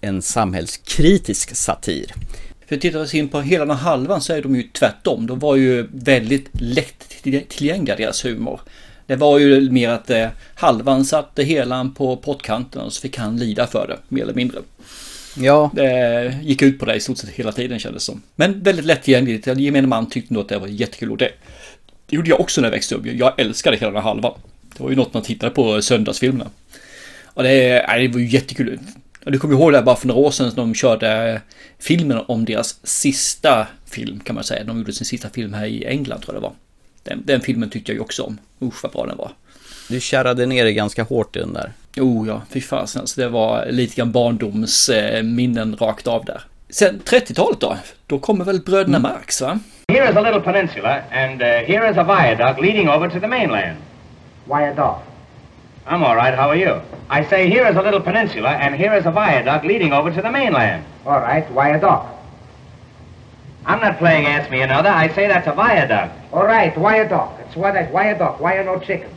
En 0.00 0.22
samhällskritisk 0.22 1.56
satir. 1.56 2.14
För 2.68 2.76
tittar 2.76 3.12
vi 3.12 3.18
in 3.18 3.28
på 3.28 3.40
hela 3.40 3.64
den 3.66 3.76
halvan 3.76 4.20
så 4.20 4.32
är 4.32 4.42
de 4.42 4.56
ju 4.56 4.62
tvärtom. 4.62 5.26
De 5.26 5.38
var 5.38 5.56
ju 5.56 5.86
väldigt 5.92 6.48
lätt 6.52 7.08
till- 7.22 7.42
tillgängliga 7.48 7.96
deras 7.96 8.24
humor. 8.24 8.60
Det 9.06 9.16
var 9.16 9.38
ju 9.38 9.70
mer 9.70 9.88
att 9.88 10.10
eh, 10.10 10.28
halvan 10.54 11.04
satte 11.04 11.42
helan 11.44 11.94
på 11.94 12.16
pottkanten 12.16 12.80
och 12.82 12.92
så 12.92 13.00
fick 13.00 13.18
han 13.18 13.36
lida 13.36 13.66
för 13.66 13.86
det, 13.88 13.98
mer 14.08 14.22
eller 14.22 14.34
mindre. 14.34 14.58
Ja, 15.36 15.70
Det 15.74 16.38
gick 16.42 16.62
ut 16.62 16.78
på 16.78 16.84
det 16.84 16.94
i 16.94 17.00
stort 17.00 17.18
sett 17.18 17.30
hela 17.30 17.52
tiden 17.52 17.78
kändes 17.78 18.02
det 18.02 18.12
som. 18.12 18.22
Men 18.36 18.62
väldigt 18.62 18.84
lättillgängligt. 18.84 19.46
Gemene 19.46 19.86
man 19.88 20.10
tyckte 20.10 20.34
nog 20.34 20.42
att 20.42 20.48
det 20.48 20.58
var 20.58 20.66
jättekul 20.66 21.10
och 21.10 21.16
det, 21.16 21.30
det 22.06 22.16
gjorde 22.16 22.28
jag 22.28 22.40
också 22.40 22.60
när 22.60 22.68
jag 22.68 22.72
växte 22.72 22.94
upp. 22.94 23.06
Jag 23.06 23.40
älskade 23.40 23.76
hela 23.76 23.92
den 23.92 24.02
här 24.02 24.08
halvan. 24.08 24.32
Det 24.76 24.82
var 24.82 24.90
ju 24.90 24.96
något 24.96 25.14
man 25.14 25.22
tittade 25.22 25.52
på 25.52 25.82
söndagsfilmerna. 25.82 26.50
Och 27.24 27.42
det, 27.42 27.84
nej, 27.88 28.08
det 28.08 28.12
var 28.14 28.20
ju 28.20 28.26
jättekul. 28.28 28.78
Och 29.24 29.32
du 29.32 29.38
kommer 29.38 29.54
ihåg 29.54 29.72
det 29.72 29.78
här 29.78 29.84
bara 29.84 29.96
för 29.96 30.06
några 30.08 30.20
år 30.20 30.30
sedan 30.30 30.46
när 30.46 30.56
de 30.56 30.74
körde 30.74 31.40
filmen 31.78 32.20
om 32.26 32.44
deras 32.44 32.86
sista 32.86 33.66
film 33.86 34.20
kan 34.20 34.34
man 34.34 34.44
säga. 34.44 34.64
De 34.64 34.78
gjorde 34.78 34.92
sin 34.92 35.06
sista 35.06 35.30
film 35.30 35.54
här 35.54 35.66
i 35.66 35.84
England 35.86 36.20
tror 36.20 36.34
jag 36.34 36.42
det 36.42 36.46
var. 36.46 36.54
Den, 37.02 37.22
den 37.24 37.40
filmen 37.40 37.70
tyckte 37.70 37.92
jag 37.92 37.96
ju 37.96 38.00
också 38.00 38.22
om. 38.22 38.38
Usch 38.62 38.82
vad 38.82 38.92
bra 38.92 39.06
den 39.06 39.16
var. 39.16 39.32
du 39.88 40.00
kärrade 40.00 40.46
ner 40.46 40.64
det 40.64 40.72
ganska 40.72 41.02
hårt 41.02 41.36
i 41.36 41.38
den 41.38 41.52
där. 41.52 41.72
Oh 41.96 42.28
ja, 42.28 42.42
fy 42.50 42.60
fasen 42.60 43.00
alltså. 43.00 43.20
Det 43.20 43.28
var 43.28 43.66
lite 43.66 43.96
grann 43.96 44.12
barndomsminnen 44.12 45.76
rakt 45.76 46.06
av 46.06 46.24
där. 46.24 46.40
Sen 46.70 47.00
30-talet 47.04 47.60
då? 47.60 47.76
Då 48.06 48.18
kommer 48.18 48.44
väl 48.44 48.60
bröderna 48.60 48.98
Marx 48.98 49.40
va? 49.42 49.58
Here 49.88 50.10
is 50.10 50.16
a 50.16 50.20
little 50.20 50.40
peninsula, 50.40 51.02
and 51.10 51.42
uh, 51.42 51.46
here 51.48 51.90
is 51.90 51.96
a 51.96 52.04
viaduct 52.04 52.60
leading 52.60 52.88
over 52.88 53.08
to 53.10 53.20
the 53.20 53.26
mainland. 53.26 53.76
Wyadoff. 54.44 54.96
I'm 55.86 56.02
all 56.02 56.16
right. 56.16 56.34
How 56.34 56.48
are 56.48 56.56
you? 56.56 56.80
I 57.10 57.24
say 57.24 57.50
here 57.50 57.66
is 57.66 57.76
a 57.76 57.82
little 57.82 58.00
peninsula, 58.00 58.50
and 58.50 58.74
here 58.74 58.94
is 58.94 59.06
a 59.06 59.10
viaduct 59.10 59.66
leading 59.66 59.92
over 59.92 60.10
to 60.10 60.22
the 60.22 60.30
mainland. 60.30 60.84
All 61.04 61.20
right, 61.20 61.46
viaduct. 61.50 62.06
I'm 63.66 63.80
not 63.80 63.98
playing 63.98 64.26
Ask 64.26 64.50
Me 64.50 64.62
Another. 64.62 64.88
I 64.88 65.08
say 65.14 65.26
that's 65.28 65.46
a 65.46 65.52
viaduct. 65.52 66.14
All 66.32 66.44
right, 66.44 66.74
viaduct. 66.74 67.40
It's 67.40 67.56
what 67.56 67.76
is 67.76 67.90
viaduct. 67.90 67.92
Why 67.92 68.04
a 68.04 68.18
duck, 68.18 68.40
why 68.40 68.56
are 68.56 68.64
no 68.64 68.78
chicken? 68.78 69.10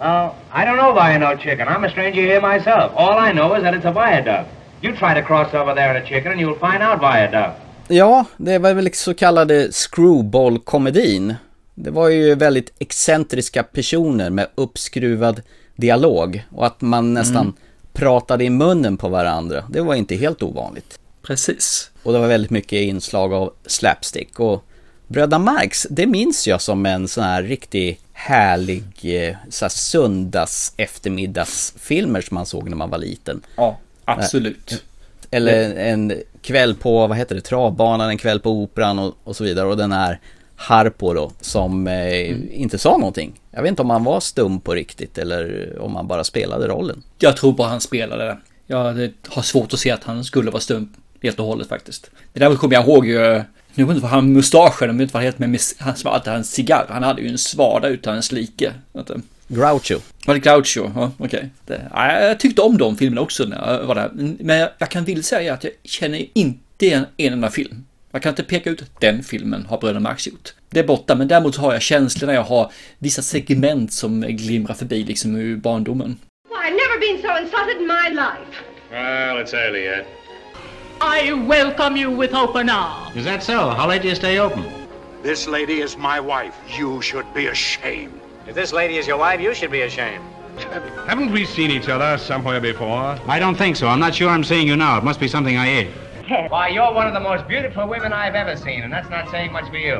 Well, 0.00 0.36
I 0.52 0.64
don't 0.64 0.76
know 0.76 0.92
why 0.92 1.18
no 1.18 1.36
chicken. 1.36 1.68
I'm 1.68 1.84
a 1.84 1.90
stranger 1.90 2.22
here 2.22 2.40
myself. 2.40 2.92
All 2.96 3.18
I 3.18 3.32
know 3.32 3.54
is 3.54 3.62
that 3.62 3.74
it's 3.74 3.84
a 3.84 3.92
viaduct. 3.92 4.48
You 4.82 4.96
try 4.96 5.14
to 5.14 5.22
cross 5.22 5.54
over 5.54 5.74
there 5.74 5.94
in 5.96 6.02
a 6.02 6.06
chicken 6.06 6.32
and 6.32 6.40
you'll 6.40 6.58
find 6.58 6.82
out 6.82 7.00
viaduct. 7.00 7.60
Ja, 7.88 8.24
det 8.36 8.58
var 8.58 8.74
väl 8.74 8.94
så 8.94 9.14
kallade 9.14 9.72
screwball-komedin. 9.72 11.34
Det 11.82 11.90
var 11.90 12.08
ju 12.08 12.34
väldigt 12.34 12.72
excentriska 12.78 13.62
personer 13.62 14.30
med 14.30 14.46
uppskruvad 14.54 15.42
dialog 15.76 16.44
och 16.50 16.66
att 16.66 16.80
man 16.80 17.14
nästan 17.14 17.42
mm. 17.42 17.54
pratade 17.92 18.44
i 18.44 18.50
munnen 18.50 18.96
på 18.96 19.08
varandra. 19.08 19.64
Det 19.70 19.80
var 19.80 19.94
inte 19.94 20.16
helt 20.16 20.42
ovanligt. 20.42 20.98
Precis. 21.22 21.90
Och 22.02 22.12
det 22.12 22.18
var 22.18 22.28
väldigt 22.28 22.50
mycket 22.50 22.82
inslag 22.82 23.32
av 23.32 23.52
slapstick 23.66 24.40
och 24.40 24.64
Bröderna 25.06 25.38
Marx, 25.38 25.86
det 25.90 26.06
minns 26.06 26.48
jag 26.48 26.60
som 26.60 26.86
en 26.86 27.08
sån 27.08 27.24
här 27.24 27.42
riktig 27.42 28.00
härlig 28.12 28.84
eh, 29.02 29.36
så 29.48 29.64
här 29.64 29.70
söndags 29.70 30.72
eftermiddagsfilmer 30.76 32.20
som 32.20 32.34
man 32.34 32.46
såg 32.46 32.68
när 32.68 32.76
man 32.76 32.90
var 32.90 32.98
liten. 32.98 33.42
Ja, 33.56 33.78
absolut. 34.04 34.84
Eller 35.30 35.74
en 35.74 36.12
kväll 36.42 36.74
på, 36.74 37.06
vad 37.06 37.16
heter 37.16 37.34
det, 37.34 37.40
travbanan, 37.40 38.08
en 38.08 38.18
kväll 38.18 38.40
på 38.40 38.50
operan 38.50 38.98
och, 38.98 39.14
och 39.24 39.36
så 39.36 39.44
vidare. 39.44 39.66
Och 39.66 39.76
den 39.76 39.92
här 39.92 40.20
Harpo 40.60 41.14
då, 41.14 41.32
som 41.40 41.86
eh, 41.86 41.94
mm. 41.94 42.48
inte 42.52 42.78
sa 42.78 42.96
någonting. 42.96 43.40
Jag 43.50 43.62
vet 43.62 43.68
inte 43.68 43.82
om 43.82 43.90
han 43.90 44.04
var 44.04 44.20
stum 44.20 44.60
på 44.60 44.74
riktigt 44.74 45.18
eller 45.18 45.72
om 45.80 45.96
han 45.96 46.06
bara 46.06 46.24
spelade 46.24 46.68
rollen. 46.68 47.02
Jag 47.18 47.36
tror 47.36 47.52
bara 47.52 47.68
han 47.68 47.80
spelade 47.80 48.24
det. 48.24 48.38
Jag 48.66 49.10
har 49.28 49.42
svårt 49.42 49.72
att 49.72 49.80
se 49.80 49.90
att 49.90 50.04
han 50.04 50.24
skulle 50.24 50.50
vara 50.50 50.60
stum 50.60 50.94
helt 51.22 51.40
och 51.40 51.46
hållet 51.46 51.68
faktiskt. 51.68 52.10
Det 52.32 52.40
där 52.40 52.54
kommer 52.54 52.74
jag 52.74 52.84
ihåg 52.84 53.06
ju, 53.06 53.42
nu 53.74 53.84
vet 53.84 53.90
inte 53.90 54.02
vad 54.02 54.10
han 54.10 54.32
mustaschen, 54.32 54.88
jag 54.88 54.94
vet 54.94 55.02
inte 55.02 55.14
vad 55.14 55.22
det 55.22 55.26
heter, 55.26 55.40
men 55.40 55.58
han 55.78 55.94
hade 56.12 56.30
en 56.30 56.44
cigarr. 56.44 56.86
Han 56.88 57.02
hade 57.02 57.22
ju 57.22 57.28
en 57.28 57.38
svada 57.38 57.88
utan 57.88 58.16
en 58.16 58.22
slike. 58.22 58.72
Groucho. 59.48 60.00
Var 60.26 60.34
det 60.34 60.40
Groucho? 60.40 60.90
Ja, 60.94 61.12
okej. 61.18 61.50
Okay. 61.64 61.78
Jag 62.28 62.40
tyckte 62.40 62.62
om 62.62 62.78
de 62.78 62.96
filmerna 62.96 63.20
också 63.20 63.44
när 63.44 63.72
jag 63.72 63.86
var 63.86 63.94
där. 63.94 64.10
Men 64.40 64.68
jag, 64.78 64.90
kan 64.90 65.04
vilja 65.04 65.22
säga 65.22 65.54
att 65.54 65.64
jag 65.64 65.72
känner 65.84 66.26
inte 66.32 66.90
en, 66.90 67.04
en 67.16 67.32
enda 67.32 67.50
film. 67.50 67.84
Jag 68.12 68.22
kan 68.22 68.30
inte 68.30 68.42
peka 68.42 68.70
ut 68.70 68.82
den 69.00 69.22
filmen 69.22 69.66
har 69.66 69.78
Bröderna 69.78 70.00
Marx 70.00 70.26
gjort. 70.26 70.54
Det 70.70 70.80
är 70.80 70.84
borta, 70.84 71.14
men 71.14 71.28
däremot 71.28 71.56
har 71.56 71.72
jag 71.72 71.82
känslorna, 71.82 72.34
jag 72.34 72.42
har 72.42 72.72
vissa 72.98 73.22
segment 73.22 73.92
som 73.92 74.20
glimrar 74.20 74.74
förbi 74.74 75.04
liksom 75.04 75.36
ur 75.36 75.56
barndomen. 75.56 76.18
I've 76.50 76.70
never 76.70 77.00
been 77.00 77.22
so 77.22 77.42
insulted 77.42 77.76
in 77.80 77.86
my 77.86 78.08
life. 78.10 78.62
Well, 78.90 79.44
it's 79.44 79.54
early 79.54 79.84
yet. 79.84 80.06
I 81.00 81.32
welcome 81.32 82.00
you 82.00 82.20
with 82.20 82.34
open 82.34 82.68
arms. 82.68 83.16
Is 83.16 83.24
that 83.24 83.42
so? 83.42 83.52
How 83.52 83.88
late 83.88 84.02
do 84.02 84.08
you 84.08 84.16
stay 84.16 84.40
open? 84.40 84.64
This 85.22 85.46
lady 85.46 85.82
is 85.82 85.96
my 85.96 86.20
wife. 86.20 86.54
You 86.78 87.02
should 87.02 87.26
be 87.34 87.46
ashamed. 87.50 88.12
If 88.48 88.54
this 88.54 88.72
lady 88.72 88.98
is 88.98 89.06
your 89.06 89.18
wife, 89.18 89.40
you 89.40 89.54
should 89.54 89.72
be 89.72 89.82
ashamed. 89.82 90.24
Haven't 91.06 91.32
we 91.32 91.46
seen 91.46 91.70
each 91.70 91.88
other 91.88 92.18
somewhere 92.18 92.60
before? 92.60 93.18
I 93.28 93.38
don't 93.38 93.56
think 93.58 93.76
so. 93.76 93.86
I'm 93.86 94.00
not 94.00 94.14
sure 94.14 94.28
I'm 94.28 94.44
seeing 94.44 94.66
you 94.68 94.76
now. 94.76 94.98
It 94.98 95.04
must 95.04 95.20
be 95.20 95.28
something 95.28 95.56
I 95.56 95.68
ate. 95.68 95.90
Why, 96.30 96.68
you're 96.68 96.94
one 96.94 97.08
of 97.08 97.12
the 97.12 97.18
most 97.18 97.48
beautiful 97.48 97.88
women 97.88 98.12
I've 98.12 98.36
ever 98.36 98.56
seen, 98.56 98.82
and 98.82 98.92
that's 98.92 99.10
not 99.10 99.28
saying 99.32 99.50
much 99.50 99.68
for 99.68 99.78
you. 99.78 99.96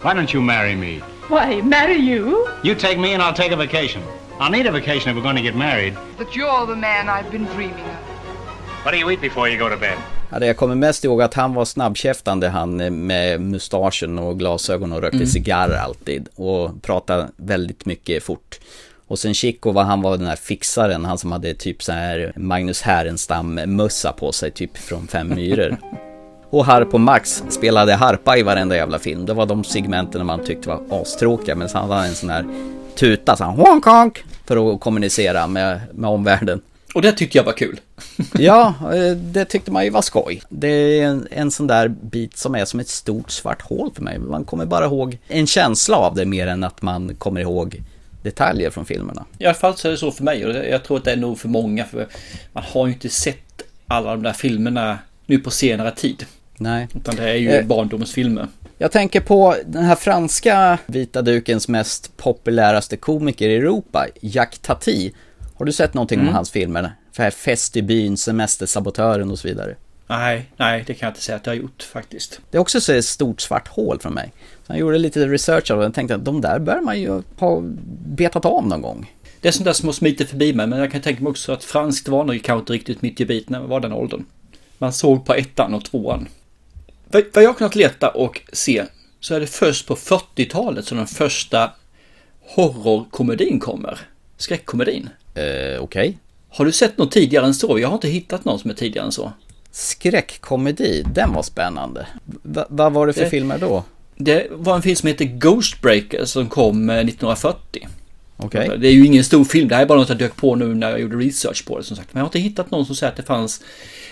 Why 0.00 0.14
don't 0.14 0.32
you 0.32 0.40
marry 0.40 0.74
me? 0.74 1.00
Why, 1.28 1.60
marry 1.60 1.96
you? 1.96 2.48
You 2.62 2.74
take 2.74 2.98
me 2.98 3.12
and 3.12 3.20
I'll 3.22 3.34
take 3.34 3.52
a 3.52 3.56
vacation. 3.56 4.02
I'll 4.40 4.50
need 4.50 4.64
a 4.66 4.72
vacation 4.72 5.10
if 5.10 5.16
we're 5.16 5.22
going 5.22 5.36
to 5.36 5.42
get 5.42 5.54
married. 5.54 5.94
But 6.16 6.34
you're 6.34 6.66
the 6.66 6.76
man 6.76 7.10
I've 7.10 7.30
been 7.30 7.44
dreaming 7.44 7.84
of. 7.84 8.84
What 8.84 8.92
do 8.92 8.98
you 8.98 9.10
eat 9.10 9.20
before 9.20 9.46
you 9.50 9.58
go 9.58 9.68
to 9.68 9.76
bed? 9.76 9.98
Ja, 10.30 10.38
det 10.38 10.46
jag 10.46 10.56
kommer 10.56 10.74
mest 10.74 11.04
ihåg 11.04 11.22
att 11.22 11.34
han 11.34 11.54
var 11.54 11.64
snabbkäftande 11.64 12.48
han 12.48 12.76
med 13.06 13.40
mustaschen 13.40 14.18
och 14.18 14.38
glasögon 14.38 14.92
och 14.92 15.00
rökte 15.00 15.16
mm. 15.16 15.28
cigarr 15.28 15.70
alltid 15.70 16.28
och 16.34 16.82
pratade 16.82 17.28
väldigt 17.36 17.86
mycket 17.86 18.22
fort. 18.22 18.58
Och 19.06 19.18
sen 19.18 19.34
Chico 19.34 19.72
var 19.72 19.82
han 19.82 20.02
var 20.02 20.16
den 20.16 20.26
här 20.26 20.36
fixaren, 20.36 21.04
han 21.04 21.18
som 21.18 21.32
hade 21.32 21.54
typ 21.54 21.82
så 21.82 21.92
här 21.92 22.32
Magnus 22.36 22.82
Härenstam-mössa 22.82 24.12
på 24.12 24.32
sig, 24.32 24.50
typ 24.50 24.76
från 24.76 25.06
Fem 25.06 25.28
myror. 25.28 25.76
Och 26.50 26.64
Harp 26.64 26.94
och 26.94 27.00
Max 27.00 27.42
spelade 27.48 27.94
harpa 27.94 28.36
i 28.36 28.42
varenda 28.42 28.76
jävla 28.76 28.98
film. 28.98 29.26
Det 29.26 29.34
var 29.34 29.46
de 29.46 29.64
segmenten 29.64 30.26
man 30.26 30.44
tyckte 30.44 30.68
var 30.68 30.82
astråkiga. 30.90 31.54
Men 31.54 31.68
så 31.68 31.78
hade 31.78 31.94
han 31.94 32.04
en 32.04 32.14
sån 32.14 32.30
här 32.30 32.44
tuta, 32.94 33.36
så 33.36 33.44
han 33.44 33.54
honk 33.54 34.24
för 34.44 34.74
att 34.74 34.80
kommunicera 34.80 35.46
med, 35.46 35.80
med 35.92 36.10
omvärlden. 36.10 36.60
Och 36.94 37.02
det 37.02 37.12
tyckte 37.12 37.38
jag 37.38 37.44
var 37.44 37.52
kul. 37.52 37.80
ja, 38.38 38.74
eh, 38.94 39.16
det 39.16 39.44
tyckte 39.44 39.70
man 39.70 39.84
ju 39.84 39.90
var 39.90 40.02
skoj. 40.02 40.42
Det 40.48 40.68
är 40.68 41.06
en, 41.06 41.28
en 41.30 41.50
sån 41.50 41.66
där 41.66 41.88
bit 41.88 42.38
som 42.38 42.54
är 42.54 42.64
som 42.64 42.80
ett 42.80 42.88
stort 42.88 43.30
svart 43.30 43.62
hål 43.62 43.90
för 43.94 44.02
mig. 44.02 44.18
Man 44.18 44.44
kommer 44.44 44.66
bara 44.66 44.84
ihåg 44.84 45.18
en 45.28 45.46
känsla 45.46 45.96
av 45.96 46.14
det 46.14 46.24
mer 46.24 46.46
än 46.46 46.64
att 46.64 46.82
man 46.82 47.14
kommer 47.14 47.40
ihåg 47.40 47.82
detaljer 48.24 48.70
från 48.70 48.86
filmerna. 48.86 49.24
I 49.38 49.44
alla 49.44 49.54
fall 49.54 49.76
så 49.76 49.88
är 49.88 49.92
det 49.92 49.98
så 49.98 50.10
för 50.10 50.24
mig 50.24 50.46
och 50.46 50.54
jag 50.54 50.84
tror 50.84 50.96
att 50.96 51.04
det 51.04 51.12
är 51.12 51.16
nog 51.16 51.38
för 51.38 51.48
många 51.48 51.84
för 51.84 52.06
man 52.52 52.64
har 52.66 52.86
ju 52.86 52.92
inte 52.92 53.08
sett 53.08 53.62
alla 53.86 54.10
de 54.10 54.22
där 54.22 54.32
filmerna 54.32 54.98
nu 55.26 55.38
på 55.38 55.50
senare 55.50 55.90
tid. 55.90 56.26
Nej. 56.56 56.88
Utan 56.94 57.16
det 57.16 57.30
är 57.30 57.34
ju 57.34 57.50
eh, 57.50 57.66
barndomsfilmer. 57.66 58.48
Jag 58.78 58.92
tänker 58.92 59.20
på 59.20 59.56
den 59.66 59.84
här 59.84 59.96
franska 59.96 60.78
vita 60.86 61.22
dukens 61.22 61.68
mest 61.68 62.16
populäraste 62.16 62.96
komiker 62.96 63.48
i 63.48 63.56
Europa, 63.56 64.06
Jacques 64.20 64.58
Tati. 64.58 65.12
Har 65.54 65.66
du 65.66 65.72
sett 65.72 65.94
någonting 65.94 66.18
mm. 66.18 66.28
om 66.28 66.34
hans 66.34 66.50
filmer? 66.50 66.92
För 67.12 67.30
Fest 67.30 67.76
i 67.76 67.82
byn, 67.82 68.16
Semestersabotören 68.16 69.30
och 69.30 69.38
så 69.38 69.48
vidare. 69.48 69.74
Nej, 70.06 70.50
nej, 70.56 70.84
det 70.86 70.94
kan 70.94 71.06
jag 71.06 71.10
inte 71.10 71.22
säga 71.22 71.36
att 71.36 71.46
jag 71.46 71.52
har 71.52 71.60
gjort 71.60 71.82
faktiskt. 71.82 72.40
Det 72.50 72.56
är 72.56 72.60
också 72.60 72.92
ett 72.92 73.04
stort 73.04 73.40
svart 73.40 73.68
hål 73.68 74.00
från 74.00 74.14
mig. 74.14 74.32
Jag 74.66 74.78
gjorde 74.78 74.98
lite 74.98 75.26
research 75.26 75.70
av 75.70 75.80
och 75.80 75.94
tänkte 75.94 76.14
att 76.14 76.24
de 76.24 76.40
där 76.40 76.58
bör 76.58 76.80
man 76.80 77.00
ju 77.00 77.22
ha 77.36 77.62
betat 78.06 78.44
av 78.44 78.66
någon 78.66 78.82
gång. 78.82 79.12
Det 79.40 79.48
är 79.48 79.52
sånt 79.52 79.64
där 79.64 79.72
som 79.72 79.88
har 79.88 79.92
smitit 79.92 80.30
förbi 80.30 80.52
mig, 80.52 80.66
men 80.66 80.78
jag 80.78 80.92
kan 80.92 81.00
tänka 81.00 81.22
mig 81.22 81.30
också 81.30 81.52
att 81.52 81.64
franskt 81.64 82.08
var 82.08 82.24
nog 82.24 82.42
kanske 82.42 82.60
inte 82.60 82.72
riktigt 82.72 83.02
mitt 83.02 83.20
gebit 83.20 83.48
när 83.48 83.60
jag 83.60 83.66
var 83.66 83.80
den 83.80 83.92
åldern. 83.92 84.24
Man 84.78 84.92
såg 84.92 85.26
på 85.26 85.34
ettan 85.34 85.74
och 85.74 85.84
tvåan. 85.84 86.28
Vad 87.08 87.42
jag 87.42 87.48
har 87.48 87.54
kunnat 87.54 87.74
leta 87.74 88.08
och 88.08 88.40
se 88.52 88.84
så 89.20 89.34
är 89.34 89.40
det 89.40 89.46
först 89.46 89.86
på 89.86 89.96
40-talet 89.96 90.84
som 90.84 90.98
den 90.98 91.06
första 91.06 91.70
horrorkomedin 92.40 93.60
kommer. 93.60 93.98
Skräckkomedin. 94.36 95.08
Eh, 95.34 95.42
Okej. 95.42 95.78
Okay. 95.80 96.14
Har 96.48 96.64
du 96.64 96.72
sett 96.72 96.98
något 96.98 97.12
tidigare 97.12 97.46
än 97.46 97.54
så? 97.54 97.78
Jag 97.78 97.88
har 97.88 97.94
inte 97.94 98.08
hittat 98.08 98.44
någon 98.44 98.58
som 98.58 98.70
är 98.70 98.74
tidigare 98.74 99.06
än 99.06 99.12
så. 99.12 99.32
Skräckkomedi, 99.70 101.04
den 101.14 101.32
var 101.32 101.42
spännande. 101.42 102.06
V 102.42 102.62
vad 102.68 102.92
var 102.92 103.06
det 103.06 103.12
för 103.12 103.20
det, 103.20 103.30
filmer 103.30 103.58
då? 103.58 103.84
Det 104.16 104.46
var 104.50 104.76
en 104.76 104.82
film 104.82 104.96
som 104.96 105.06
heter 105.06 105.24
Ghostbreaker 105.24 106.24
som 106.24 106.48
kom 106.48 106.90
1940. 106.90 107.58
Eh. 107.82 107.88
Okay. 108.44 108.76
Det 108.76 108.88
är 108.88 108.92
ju 108.92 109.06
ingen 109.06 109.24
stor 109.24 109.44
film, 109.44 109.68
det 109.68 109.74
här 109.74 109.82
är 109.82 109.86
bara 109.86 109.98
något 109.98 110.08
jag 110.08 110.18
dök 110.18 110.36
på 110.36 110.54
nu 110.54 110.74
när 110.74 110.90
jag 110.90 111.00
gjorde 111.00 111.16
research 111.16 111.66
på 111.66 111.78
det 111.78 111.84
som 111.84 111.96
sagt. 111.96 112.14
Men 112.14 112.20
jag 112.20 112.24
har 112.24 112.28
inte 112.28 112.38
hittat 112.38 112.70
någon 112.70 112.86
som 112.86 112.96
säger 112.96 113.10
att 113.10 113.16
det 113.16 113.22
fanns 113.22 113.62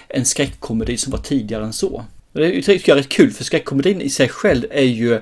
en 0.09 0.25
skräckkomedi 0.25 0.97
som 0.97 1.11
var 1.11 1.19
tidigare 1.19 1.65
än 1.65 1.73
så. 1.73 2.05
Det 2.33 2.63
tycker 2.63 2.93
jag 2.93 2.99
är 2.99 3.03
rätt 3.03 3.13
kul 3.13 3.31
för 3.31 3.45
skräckkomedin 3.45 4.01
i 4.01 4.11
sig 4.11 4.29
själv 4.29 4.65
är 4.71 4.83
ju 4.83 5.21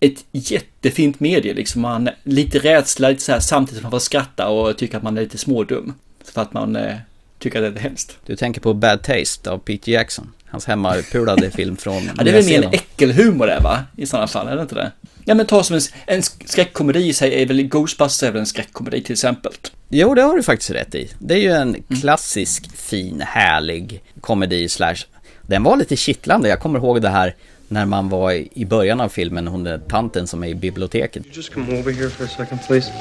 ett 0.00 0.24
jättefint 0.32 1.20
medie 1.20 1.54
liksom. 1.54 1.82
Man 1.82 2.08
lite 2.22 2.58
rädsla 2.58 3.08
lite 3.08 3.22
så 3.22 3.32
här 3.32 3.40
samtidigt 3.40 3.80
som 3.80 3.82
man 3.82 3.90
får 3.90 3.98
skratta 3.98 4.48
och 4.48 4.78
tycka 4.78 4.96
att 4.96 5.02
man 5.02 5.16
är 5.16 5.22
lite 5.22 5.38
smådum. 5.38 5.94
För 6.24 6.42
att 6.42 6.52
man 6.52 6.76
eh, 6.76 6.96
tycker 7.38 7.62
att 7.62 7.74
det 7.74 7.80
är 7.80 7.82
hemskt. 7.82 8.18
Du 8.26 8.36
tänker 8.36 8.60
på 8.60 8.74
Bad 8.74 9.02
Taste 9.02 9.50
av 9.50 9.58
Peter 9.58 9.92
Jackson. 9.92 10.32
Hans 10.54 10.66
hemmapulade 10.66 11.50
film 11.50 11.76
från 11.76 12.10
Ja, 12.16 12.24
det 12.24 12.30
är 12.30 12.34
väl 12.34 12.44
mer 12.44 12.62
en 12.62 12.72
äckelhumor 12.72 13.46
där 13.46 13.60
va? 13.60 13.82
I 13.96 14.06
sådana 14.06 14.26
fall, 14.26 14.48
är 14.48 14.56
det 14.56 14.62
inte 14.62 14.74
det? 14.74 14.92
Ja, 15.24 15.34
men 15.34 15.46
ta 15.46 15.62
som 15.62 15.76
en, 15.76 15.82
en 16.06 16.22
skräckkomedi 16.22 17.08
i 17.08 17.14
sig 17.14 17.42
är 17.42 17.46
väl 17.46 17.62
Ghostbusters 17.62 18.22
är 18.22 18.32
väl 18.32 18.40
en 18.40 18.46
skräckkomedi 18.46 19.02
till 19.02 19.12
exempel. 19.12 19.52
Jo, 19.88 20.14
det 20.14 20.22
har 20.22 20.36
du 20.36 20.42
faktiskt 20.42 20.70
rätt 20.70 20.94
i. 20.94 21.10
Det 21.18 21.34
är 21.34 21.38
ju 21.38 21.50
en 21.52 21.68
mm. 21.68 22.00
klassisk, 22.00 22.76
fin, 22.76 23.20
härlig 23.26 24.02
komedi 24.20 24.68
slash... 24.68 24.96
Den 25.42 25.62
var 25.62 25.76
lite 25.76 25.96
kittlande. 25.96 26.48
Jag 26.48 26.60
kommer 26.60 26.78
ihåg 26.78 27.02
det 27.02 27.08
här 27.08 27.34
när 27.68 27.86
man 27.86 28.08
var 28.08 28.32
i 28.58 28.64
början 28.64 29.00
av 29.00 29.08
filmen, 29.08 29.46
hon 29.46 29.66
är 29.66 29.78
tanten 29.78 30.26
som 30.26 30.44
är 30.44 30.48
i 30.48 30.54
biblioteket. 30.54 31.36
Just 31.36 31.54
come 31.54 31.80
over 31.80 31.92
here 31.92 32.10
for 32.10 32.24
a 32.24 32.28
second, 32.28 32.60
please. 32.66 32.92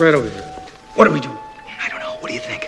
Right 0.00 0.14
over 0.14 0.30
here. 0.30 0.44
What 0.96 1.08
do 1.08 1.14
we 1.14 1.20
do? 1.20 1.30
I 1.86 1.90
don't 1.90 2.00
know. 2.00 2.14
What 2.20 2.28
do 2.28 2.34
you 2.34 2.42
think? 2.48 2.62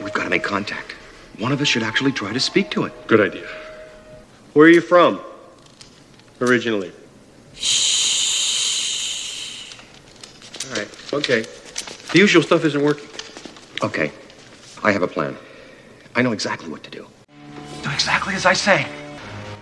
We've 0.00 0.14
got 0.14 0.24
to 0.24 0.30
make 0.30 0.42
contact. 0.42 0.95
One 1.38 1.52
of 1.52 1.60
us 1.60 1.68
should 1.68 1.82
actually 1.82 2.12
try 2.12 2.32
to 2.32 2.40
speak 2.40 2.70
to 2.70 2.84
it. 2.84 2.92
Good 3.06 3.20
idea. 3.20 3.46
Where 4.54 4.66
are 4.66 4.70
you 4.70 4.80
from? 4.80 5.20
Originally? 6.40 6.90
Shh. 7.54 7.86
All 10.70 10.76
right. 10.78 10.88
Okay. 11.12 11.44
The 12.12 12.18
usual 12.18 12.42
stuff 12.42 12.64
isn't 12.64 12.82
working. 12.82 13.08
Okay. 13.82 14.10
I 14.82 14.92
have 14.92 15.02
a 15.02 15.08
plan. 15.08 15.36
I 16.14 16.22
know 16.22 16.32
exactly 16.32 16.70
what 16.70 16.82
to 16.84 16.90
do. 16.90 17.06
Do 17.82 17.90
exactly 17.90 18.34
as 18.34 18.46
I 18.46 18.54
say. 18.54 18.86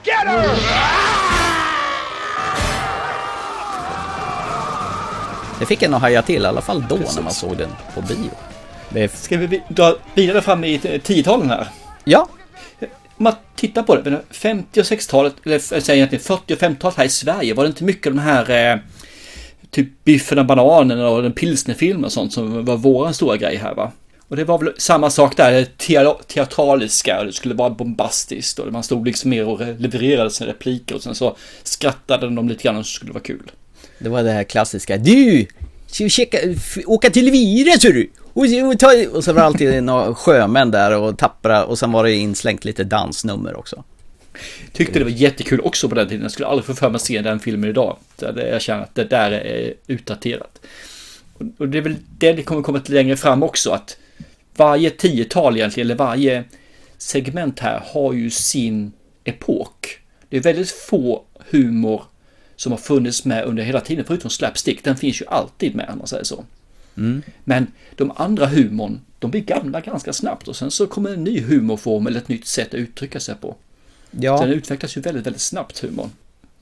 Get 0.04 0.26
her! 0.26 0.56
Det 5.58 5.66
fick 5.66 5.82
en 5.82 5.94
att 5.94 6.00
haja 6.00 6.22
till, 6.22 6.42
i 6.42 6.46
alla 6.46 6.60
fall 6.60 6.84
då 6.88 6.96
Precis. 6.96 7.16
när 7.16 7.22
man 7.22 7.32
såg 7.32 7.56
den 7.56 7.70
på 7.94 8.00
bio. 8.00 8.30
Det... 8.94 9.16
Ska 9.16 9.36
vi 9.36 9.62
dra 9.68 9.96
vidare 10.14 10.42
fram 10.42 10.64
i 10.64 10.78
10-talen 10.78 11.48
här? 11.48 11.68
Ja. 12.04 12.28
Om 13.16 13.24
man 13.24 13.32
tittar 13.56 13.82
på 13.82 13.96
det, 13.96 14.20
50 14.30 14.80
och 14.80 14.84
60-talet, 14.84 15.34
eller 15.44 15.58
säger 15.58 15.92
egentligen 15.94 16.24
40 16.24 16.54
och 16.54 16.58
50-talet 16.58 16.96
här 16.96 17.04
i 17.04 17.08
Sverige, 17.08 17.54
var 17.54 17.64
det 17.64 17.68
inte 17.68 17.84
mycket 17.84 18.06
av 18.06 18.12
de 18.14 18.20
här 18.20 18.72
eh, 18.72 18.78
typ 19.70 20.04
Biffen 20.04 20.38
och 20.38 20.46
bananen 20.46 21.00
och 21.00 21.22
den 21.22 21.32
pilsnerfilmen 21.32 22.04
och 22.04 22.12
sånt 22.12 22.32
som 22.32 22.64
var 22.64 22.76
våran 22.76 23.14
stora 23.14 23.36
grej 23.36 23.56
här 23.56 23.74
va? 23.74 23.92
Och 24.28 24.36
det 24.36 24.44
var 24.44 24.58
väl 24.58 24.72
samma 24.78 25.10
sak 25.10 25.36
där, 25.36 25.64
teatraliska, 26.26 27.20
och 27.20 27.26
det 27.26 27.32
skulle 27.32 27.54
vara 27.54 27.70
bombastiskt 27.70 28.58
och 28.58 28.72
man 28.72 28.82
stod 28.82 29.06
liksom 29.06 29.30
mer 29.30 29.48
och 29.48 29.60
levererade 29.78 30.30
sina 30.30 30.50
repliker 30.50 30.94
och 30.94 31.02
sen 31.02 31.14
så 31.14 31.36
skrattade 31.62 32.30
de 32.30 32.48
lite 32.48 32.62
grann 32.62 32.76
och 32.76 32.86
så 32.86 32.92
skulle 32.92 33.08
det 33.08 33.14
vara 33.14 33.24
kul. 33.24 33.50
Det 33.98 34.08
var 34.08 34.22
det 34.22 34.30
här 34.30 34.44
klassiska, 34.44 34.96
du! 34.96 35.46
Ska 35.86 36.04
vi 36.04 36.10
checka, 36.10 36.38
åka 36.86 37.10
till 37.10 37.26
Elvira 37.26 37.78
så 37.78 37.88
du! 37.88 38.10
Och, 38.34 39.24
så 39.24 39.32
var 39.32 39.40
det 39.40 39.46
alltid 39.46 39.82
några 39.82 40.14
sjömän 40.14 40.70
där 40.70 40.98
och 40.98 41.18
tappra 41.18 41.64
och 41.64 41.78
sen 41.78 41.92
var 41.92 42.04
det 42.04 42.12
inslängt 42.12 42.64
lite 42.64 42.84
dansnummer 42.84 43.56
också. 43.56 43.84
Tyckte 44.72 44.98
det 44.98 45.04
var 45.04 45.10
jättekul 45.10 45.60
också 45.60 45.88
på 45.88 45.94
den 45.94 46.08
tiden. 46.08 46.22
Jag 46.22 46.30
skulle 46.32 46.48
aldrig 46.48 46.64
få 46.64 46.74
för 46.74 46.90
mig 46.90 46.96
att 46.96 47.02
se 47.02 47.20
den 47.20 47.40
filmen 47.40 47.70
idag. 47.70 47.96
Jag 48.36 48.62
känner 48.62 48.82
att 48.82 48.94
det 48.94 49.04
där 49.04 49.30
är 49.30 49.74
utdaterat. 49.86 50.60
Och 51.58 51.68
det 51.68 51.78
är 51.78 51.82
väl 51.82 51.96
det 52.18 52.32
det 52.32 52.42
kommer 52.42 52.62
komma 52.62 52.80
till 52.80 52.94
längre 52.94 53.16
fram 53.16 53.42
också. 53.42 53.70
Att 53.70 53.96
varje 54.56 54.90
tiotal 54.90 55.56
egentligen, 55.56 55.86
eller 55.86 55.94
varje 55.94 56.44
segment 56.98 57.60
här 57.60 57.82
har 57.86 58.12
ju 58.12 58.30
sin 58.30 58.92
epok. 59.24 59.98
Det 60.28 60.36
är 60.36 60.40
väldigt 60.40 60.70
få 60.70 61.22
humor 61.50 62.02
som 62.56 62.72
har 62.72 62.78
funnits 62.78 63.24
med 63.24 63.44
under 63.44 63.62
hela 63.62 63.80
tiden, 63.80 64.04
förutom 64.04 64.30
slapstick. 64.30 64.84
Den 64.84 64.96
finns 64.96 65.20
ju 65.20 65.26
alltid 65.26 65.74
med 65.74 65.88
om 65.92 65.98
man 65.98 66.06
säger 66.06 66.24
så. 66.24 66.44
Mm. 66.96 67.22
Men 67.44 67.66
de 67.96 68.12
andra 68.16 68.46
humorn, 68.46 69.00
de 69.18 69.30
blir 69.30 69.40
gamla 69.40 69.80
ganska 69.80 70.12
snabbt 70.12 70.48
och 70.48 70.56
sen 70.56 70.70
så 70.70 70.86
kommer 70.86 71.10
en 71.10 71.24
ny 71.24 71.40
humorform 71.40 72.06
eller 72.06 72.18
ett 72.20 72.28
nytt 72.28 72.46
sätt 72.46 72.68
att 72.68 72.74
uttrycka 72.74 73.20
sig 73.20 73.34
på. 73.34 73.56
Ja. 74.10 74.40
Den 74.40 74.50
utvecklas 74.50 74.96
ju 74.96 75.00
väldigt, 75.00 75.26
väldigt 75.26 75.42
snabbt 75.42 75.78
humorn. 75.78 76.10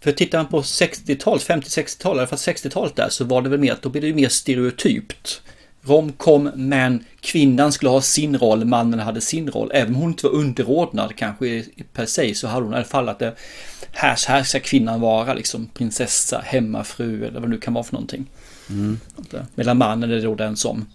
För 0.00 0.12
tittar 0.12 0.38
man 0.38 0.46
på 0.46 0.62
60-talet, 0.62 1.42
50-60-talet, 1.42 2.16
i 2.16 2.20
alla 2.20 2.26
fall 2.26 2.54
60-talet 2.54 2.96
där, 2.96 3.08
så 3.08 3.24
var 3.24 3.42
det 3.42 3.48
väl 3.48 3.60
mer 3.60 3.72
att 3.72 3.82
då 3.82 3.88
blir 3.88 4.02
det 4.02 4.14
mer 4.14 4.28
stereotypt. 4.28 5.42
Romcom, 5.84 6.50
men 6.54 7.04
kvinnan 7.20 7.72
skulle 7.72 7.90
ha 7.90 8.02
sin 8.02 8.38
roll, 8.38 8.64
mannen 8.64 9.00
hade 9.00 9.20
sin 9.20 9.50
roll. 9.50 9.70
Även 9.74 9.94
om 9.94 10.00
hon 10.00 10.10
inte 10.10 10.26
var 10.26 10.34
underordnad 10.34 11.16
kanske 11.16 11.64
per 11.92 12.06
se 12.06 12.34
så 12.34 12.46
hade 12.46 12.64
hon 12.64 12.72
i 12.72 12.76
alla 12.76 12.84
fall 12.84 13.08
att 13.08 13.18
det 13.18 13.34
här, 13.92 14.28
här 14.28 14.42
ska 14.42 14.60
kvinnan 14.60 15.00
vara 15.00 15.34
liksom 15.34 15.66
prinsessa, 15.66 16.42
hemmafru 16.44 17.24
eller 17.24 17.40
vad 17.40 17.42
det 17.42 17.48
nu 17.48 17.58
kan 17.58 17.74
vara 17.74 17.84
för 17.84 17.92
någonting. 17.92 18.26
Mm. 18.70 19.00
Medan 19.54 19.78
mannen 19.78 20.10
är 20.10 20.22
då 20.22 20.34
den 20.34 20.56
som 20.56 20.86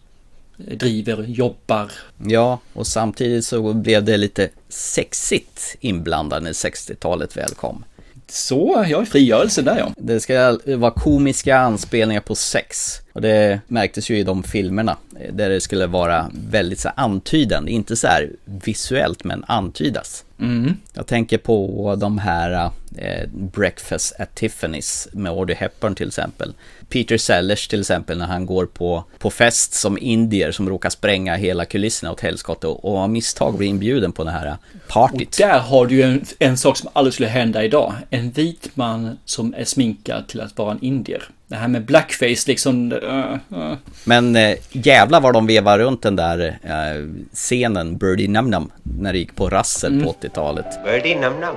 driver, 0.57 1.23
jobbar. 1.23 1.91
Ja, 2.25 2.59
och 2.73 2.87
samtidigt 2.87 3.45
så 3.45 3.73
blev 3.73 4.03
det 4.03 4.17
lite 4.17 4.49
sexigt 4.69 5.75
inblandad 5.79 6.43
när 6.43 6.51
60-talet 6.51 7.37
väl 7.37 7.49
kom. 7.49 7.85
Så, 8.29 8.85
ja, 8.87 9.05
frigörelse 9.05 9.61
där 9.61 9.77
ja. 9.77 9.91
Det 9.97 10.19
ska 10.19 10.59
vara 10.65 10.91
komiska 10.91 11.57
anspelningar 11.57 12.21
på 12.21 12.35
sex. 12.35 12.99
Och 13.17 13.23
det 13.23 13.59
märktes 13.67 14.09
ju 14.09 14.19
i 14.19 14.23
de 14.23 14.43
filmerna. 14.43 14.97
Där 15.31 15.49
det 15.49 15.61
skulle 15.61 15.87
vara 15.87 16.31
väldigt 16.49 16.79
så 16.79 16.89
antydande, 16.95 17.71
inte 17.71 17.95
så 17.95 18.07
här 18.07 18.29
visuellt 18.45 19.23
men 19.23 19.43
antydas. 19.47 20.25
Mm. 20.39 20.77
Jag 20.93 21.07
tänker 21.07 21.37
på 21.37 21.95
de 21.99 22.17
här 22.17 22.71
eh, 22.97 23.29
Breakfast 23.33 24.13
at 24.19 24.39
Tiffany's 24.39 25.07
med 25.11 25.31
Audrey 25.31 25.57
Hepburn 25.57 25.95
till 25.95 26.07
exempel. 26.07 26.53
Peter 26.89 27.17
Sellers 27.17 27.67
till 27.67 27.79
exempel 27.79 28.17
när 28.17 28.25
han 28.25 28.45
går 28.45 28.65
på, 28.65 29.03
på 29.19 29.29
fest 29.29 29.73
som 29.73 29.97
indier 29.97 30.51
som 30.51 30.69
råkar 30.69 30.89
spränga 30.89 31.35
hela 31.35 31.65
kulisserna 31.65 32.11
åt 32.11 32.21
helskotte 32.21 32.67
och, 32.67 32.85
och 32.85 32.97
av 32.97 33.09
misstag 33.09 33.57
blir 33.57 33.67
inbjuden 33.67 34.11
på 34.11 34.23
det 34.23 34.31
här 34.31 34.57
partyt. 34.87 35.27
Och 35.27 35.35
där 35.37 35.59
har 35.59 35.85
du 35.85 35.95
ju 35.95 36.01
en, 36.01 36.25
en 36.39 36.57
sak 36.57 36.77
som 36.77 36.89
aldrig 36.93 37.13
skulle 37.13 37.29
hända 37.29 37.63
idag. 37.63 37.93
En 38.09 38.31
vit 38.31 38.69
man 38.73 39.17
som 39.25 39.53
är 39.57 39.65
sminkad 39.65 40.27
till 40.27 40.41
att 40.41 40.57
vara 40.57 40.71
en 40.71 40.83
indier. 40.83 41.29
Det 41.49 41.55
här 41.55 41.67
med 41.67 41.85
blackface 41.85 42.47
liksom. 42.47 42.91
Uh, 42.91 43.57
uh. 43.59 43.73
Men 44.03 44.35
äh, 44.35 44.57
jävlar 44.71 45.21
vad 45.21 45.33
de 45.33 45.47
vevar 45.47 45.79
runt 45.79 46.01
den 46.01 46.15
där 46.15 46.59
äh, 46.63 47.07
scenen 47.33 47.97
Birdie 47.97 48.27
Num 48.27 48.49
Num 48.49 48.71
när 48.83 49.13
det 49.13 49.19
gick 49.19 49.35
på 49.35 49.49
rassel 49.49 49.93
mm. 49.93 50.05
på 50.05 50.15
80-talet. 50.21 50.83
Birdie 50.83 51.15
Num 51.15 51.33
Num. 51.39 51.55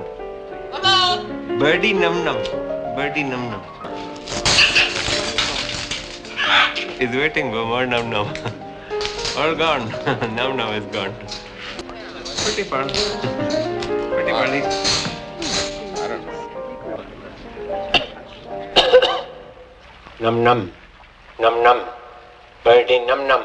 Birdie 1.59 1.93
Num 1.93 2.13
Num. 2.25 2.35
Birdie 2.95 3.23
Num 3.23 3.41
Num. 3.41 3.61
Is 6.99 7.15
waiting 7.15 7.51
for 7.51 7.65
more 7.65 7.85
Num 7.85 8.09
Num. 8.09 8.27
All 9.37 9.55
gone. 9.55 9.93
num 10.35 10.57
Num 10.57 10.73
is 10.73 10.83
gone. 10.93 11.13
Pretty 12.45 12.63
fun. 12.63 12.87
Pretty 14.09 14.31
funny. 14.31 15.20
Num 20.21 20.43
num. 20.43 20.71
Num 21.39 21.63
num. 21.63 21.77
Birdie 22.63 22.99
num 23.07 23.27
num. 23.27 23.41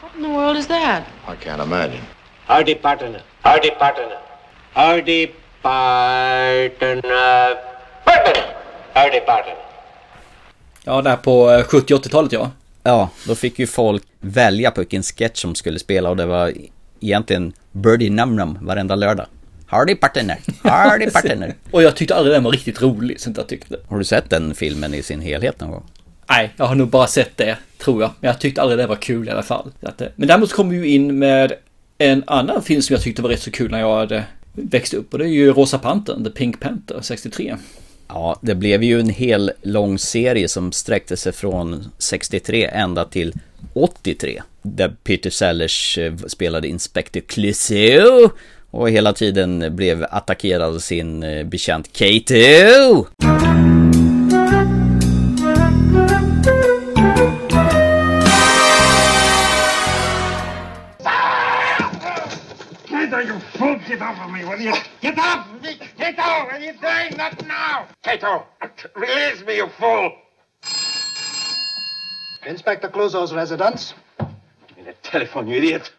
What 0.00 0.14
in 0.16 0.22
the 0.22 0.28
world 0.28 0.56
is 0.56 0.66
that? 0.66 1.02
I 1.28 1.34
can't 1.44 1.60
imagine. 1.60 2.00
Hardy 2.46 2.74
partner. 2.74 3.20
Hardy 3.42 3.70
partner. 3.70 4.18
Hardy 4.72 5.26
partner. 5.62 7.56
Partner. 8.04 8.44
Hardy 8.94 9.20
partner. 9.20 9.54
Ja, 10.84 11.02
där 11.02 11.16
på 11.16 11.48
70-80-talet 11.48 12.32
ja. 12.32 12.50
Ja, 12.82 13.10
då 13.26 13.34
fick 13.34 13.58
ju 13.58 13.66
folk 13.66 14.02
välja 14.20 14.70
på 14.70 14.80
vilken 14.80 15.02
sketch 15.02 15.40
som 15.40 15.54
skulle 15.54 15.78
spela 15.78 16.10
och 16.10 16.16
det 16.16 16.26
var 16.26 16.52
egentligen 17.00 17.52
Birdie 17.72 18.10
Num 18.10 18.36
Num 18.36 18.58
varenda 18.60 18.94
lördag. 18.94 19.26
Hardy 19.66 19.94
partner, 19.94 20.38
hardy 20.62 21.10
partner. 21.10 21.54
och 21.70 21.82
jag 21.82 21.96
tyckte 21.96 22.14
aldrig 22.14 22.36
den 22.36 22.44
var 22.44 22.52
riktigt 22.52 22.82
rolig, 22.82 23.20
så 23.20 23.30
jag 23.36 23.48
tyckte. 23.48 23.76
Har 23.88 23.98
du 23.98 24.04
sett 24.04 24.30
den 24.30 24.54
filmen 24.54 24.94
i 24.94 25.02
sin 25.02 25.20
helhet 25.20 25.60
någon 25.60 25.70
gång? 25.70 25.84
Nej, 26.28 26.52
jag 26.56 26.66
har 26.66 26.74
nog 26.74 26.88
bara 26.88 27.06
sett 27.06 27.36
det, 27.36 27.56
tror 27.78 28.02
jag. 28.02 28.10
Men 28.20 28.28
jag 28.28 28.40
tyckte 28.40 28.62
aldrig 28.62 28.78
det 28.78 28.86
var 28.86 28.96
kul 28.96 29.28
i 29.28 29.30
alla 29.30 29.42
fall. 29.42 29.72
Eh, 29.82 30.06
men 30.16 30.28
däremot 30.28 30.52
kom 30.52 30.68
vi 30.68 30.76
ju 30.76 30.88
in 30.88 31.18
med 31.18 31.52
en 31.98 32.24
annan 32.26 32.62
film 32.62 32.82
som 32.82 32.94
jag 32.94 33.02
tyckte 33.02 33.22
var 33.22 33.30
rätt 33.30 33.42
så 33.42 33.50
kul 33.50 33.70
när 33.70 33.80
jag 33.80 33.96
hade 33.96 34.24
växt 34.52 34.94
upp. 34.94 35.12
Och 35.12 35.18
det 35.18 35.24
är 35.24 35.28
ju 35.28 35.52
Rosa 35.52 35.78
Pantern, 35.78 36.24
The 36.24 36.30
Pink 36.30 36.60
Panther, 36.60 37.00
63. 37.00 37.56
Ja, 38.08 38.38
det 38.42 38.54
blev 38.54 38.82
ju 38.82 39.00
en 39.00 39.08
hel 39.08 39.52
lång 39.62 39.98
serie 39.98 40.48
som 40.48 40.72
sträckte 40.72 41.16
sig 41.16 41.32
från 41.32 41.90
63 41.98 42.64
ända 42.72 43.04
till 43.04 43.32
83. 43.72 44.42
Där 44.62 44.96
Peter 45.04 45.30
Sellers 45.30 45.98
eh, 45.98 46.16
spelade 46.16 46.68
Inspector 46.68 47.20
Clouseau 47.20 48.30
och 48.76 48.90
hela 48.90 49.12
tiden 49.12 49.76
blev 49.76 50.06
attackerad 50.10 50.62
av 50.62 50.78
sin 50.78 51.22
eh, 51.22 51.44
bekänt 51.44 51.92
Kato! 51.92 53.06
Kato, 62.88 63.20
you 63.20 63.40
fool! 63.58 63.78
Get 63.88 64.02
off 64.02 64.18
of 64.24 64.30
me, 64.30 64.44
will 64.44 64.60
you? 64.60 64.74
Get 65.00 65.18
off 65.18 65.46
me! 65.62 65.78
Kato, 65.98 66.22
are 66.22 66.58
you 66.58 66.72
doing 66.72 67.16
that 67.16 67.46
now? 67.46 67.86
Kato, 68.02 68.44
release 68.94 69.46
me, 69.46 69.56
you 69.56 69.68
fool! 69.78 70.12
Inspector 72.46 72.88
Clouseau's 72.88 73.32
residence. 73.32 73.94
In 74.78 74.86
a 74.86 74.92
telephone, 75.02 75.48
you 75.48 75.56
idiot. 75.56 75.90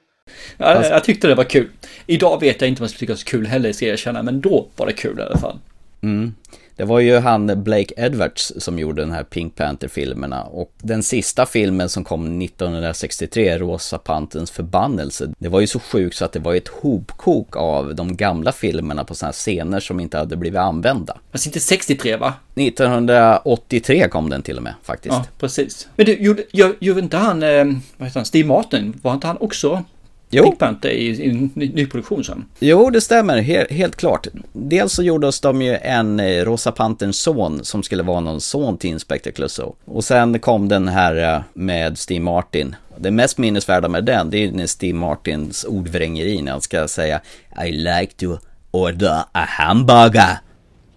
Ja, 0.57 0.65
alltså... 0.65 0.93
Jag 0.93 1.03
tyckte 1.03 1.27
det 1.27 1.35
var 1.35 1.43
kul. 1.43 1.69
Idag 2.05 2.39
vet 2.39 2.61
jag 2.61 2.67
inte 2.67 2.79
om 2.79 2.83
jag 2.83 2.89
skulle 2.89 2.99
tycka 2.99 3.13
det 3.13 3.13
var 3.13 3.17
så 3.17 3.25
kul 3.25 3.47
heller, 3.47 3.73
ska 3.73 3.85
jag 3.85 3.93
erkänna, 3.93 4.23
men 4.23 4.41
då 4.41 4.67
var 4.75 4.87
det 4.87 4.93
kul 4.93 5.19
i 5.19 5.21
alla 5.21 5.37
fall. 5.37 5.59
Mm. 6.01 6.33
Det 6.77 6.85
var 6.85 6.99
ju 6.99 7.17
han 7.17 7.63
Blake 7.63 7.93
Edwards 7.97 8.53
som 8.57 8.79
gjorde 8.79 9.01
den 9.01 9.11
här 9.11 9.23
Pink 9.23 9.55
Panther-filmerna 9.55 10.43
och 10.43 10.71
den 10.77 11.03
sista 11.03 11.45
filmen 11.45 11.89
som 11.89 12.03
kom 12.03 12.41
1963, 12.41 13.57
Rosa 13.57 13.97
Panterns 13.97 14.51
förbannelse, 14.51 15.33
det 15.39 15.49
var 15.49 15.59
ju 15.59 15.67
så 15.67 15.79
sjukt 15.79 16.15
så 16.15 16.25
att 16.25 16.31
det 16.31 16.39
var 16.39 16.55
ett 16.55 16.67
hopkok 16.67 17.55
av 17.55 17.95
de 17.95 18.17
gamla 18.17 18.51
filmerna 18.51 19.03
på 19.03 19.15
sådana 19.15 19.27
här 19.27 19.33
scener 19.33 19.79
som 19.79 19.99
inte 19.99 20.17
hade 20.17 20.35
blivit 20.35 20.59
använda. 20.59 21.17
Fast 21.31 21.45
inte 21.45 21.59
63 21.59 22.15
va? 22.15 22.33
1983 22.55 24.09
kom 24.09 24.29
den 24.29 24.41
till 24.41 24.57
och 24.57 24.63
med 24.63 24.73
faktiskt. 24.83 25.15
Ja, 25.15 25.25
precis. 25.39 25.87
Men 25.95 26.05
du, 26.05 26.13
gjorde, 26.13 26.43
gjorde 26.79 26.99
inte 26.99 27.17
han, 27.17 27.43
eh, 27.43 27.65
vad 27.97 28.07
heter 28.07 28.19
han, 28.19 28.25
Steve 28.25 28.47
Martin, 28.47 28.99
var 29.01 29.13
inte 29.13 29.27
han 29.27 29.37
också 29.37 29.83
Jo. 30.29 30.43
Pink 30.43 30.59
Panther 30.59 30.89
i, 30.89 31.07
i 31.07 31.49
nyproduktion 31.53 32.23
sen. 32.23 32.45
Jo, 32.59 32.89
det 32.89 33.01
stämmer. 33.01 33.41
Helt, 33.41 33.71
helt 33.71 33.95
klart. 33.95 34.27
Dels 34.53 34.93
så 34.93 35.03
gjordes 35.03 35.41
de 35.41 35.61
ju 35.61 35.77
en 35.81 36.19
eh, 36.19 36.45
Rosa 36.45 36.71
Panterns 36.71 37.19
son 37.19 37.65
som 37.65 37.83
skulle 37.83 38.03
vara 38.03 38.19
någon 38.19 38.41
son 38.41 38.77
till 38.77 38.89
Inspector 38.89 39.31
Clouseau. 39.31 39.75
Och 39.85 40.03
sen 40.03 40.39
kom 40.39 40.67
den 40.67 40.87
här 40.87 41.35
eh, 41.35 41.41
med 41.53 41.97
Steve 41.97 42.19
Martin. 42.19 42.75
Det 42.97 43.11
mest 43.11 43.37
minnesvärda 43.37 43.87
med 43.87 44.03
den, 44.03 44.29
det 44.29 44.37
är 44.37 44.51
när 44.51 44.67
Steve 44.67 44.97
Martins 44.97 45.63
ordvrängeri 45.63 46.41
när 46.41 46.51
han 46.51 46.61
ska 46.61 46.87
säga 46.87 47.21
I 47.65 47.71
like 47.71 48.13
to 48.17 48.37
order 48.71 49.23
a 49.31 49.45
hamburger. 49.47 50.37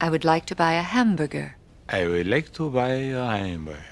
I 0.03 0.09
would 0.09 0.25
like 0.25 0.47
to 0.47 0.55
buy 0.55 0.77
a 0.77 0.83
hamburger. 0.83 1.57
I 1.93 2.05
would 2.05 2.27
like 2.27 2.49
to 2.53 2.71
buy 2.71 3.15
a 3.15 3.25
hamburger. 3.25 3.87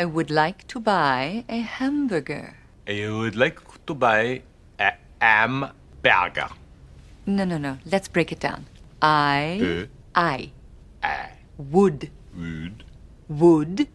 I 0.00 0.04
would 0.04 0.30
like 0.30 0.66
to 0.68 0.80
buy 0.80 1.44
a 1.48 1.66
hamburger. 1.68 2.54
I 2.86 3.08
would 3.08 3.34
like 3.34 3.56
to 3.86 3.94
buy 3.94 4.42
a 5.22 5.24
hamburger. 5.24 6.48
No, 7.26 7.44
no, 7.44 7.58
no. 7.58 7.78
Let's 7.86 8.08
break 8.08 8.32
it 8.32 8.40
down. 8.40 8.66
I. 9.00 9.58
Ö. 9.62 9.86
I. 10.14 10.52
Ä. 11.02 11.28
Would. 11.58 12.10
Would. 12.36 12.84
Would. 13.28 13.88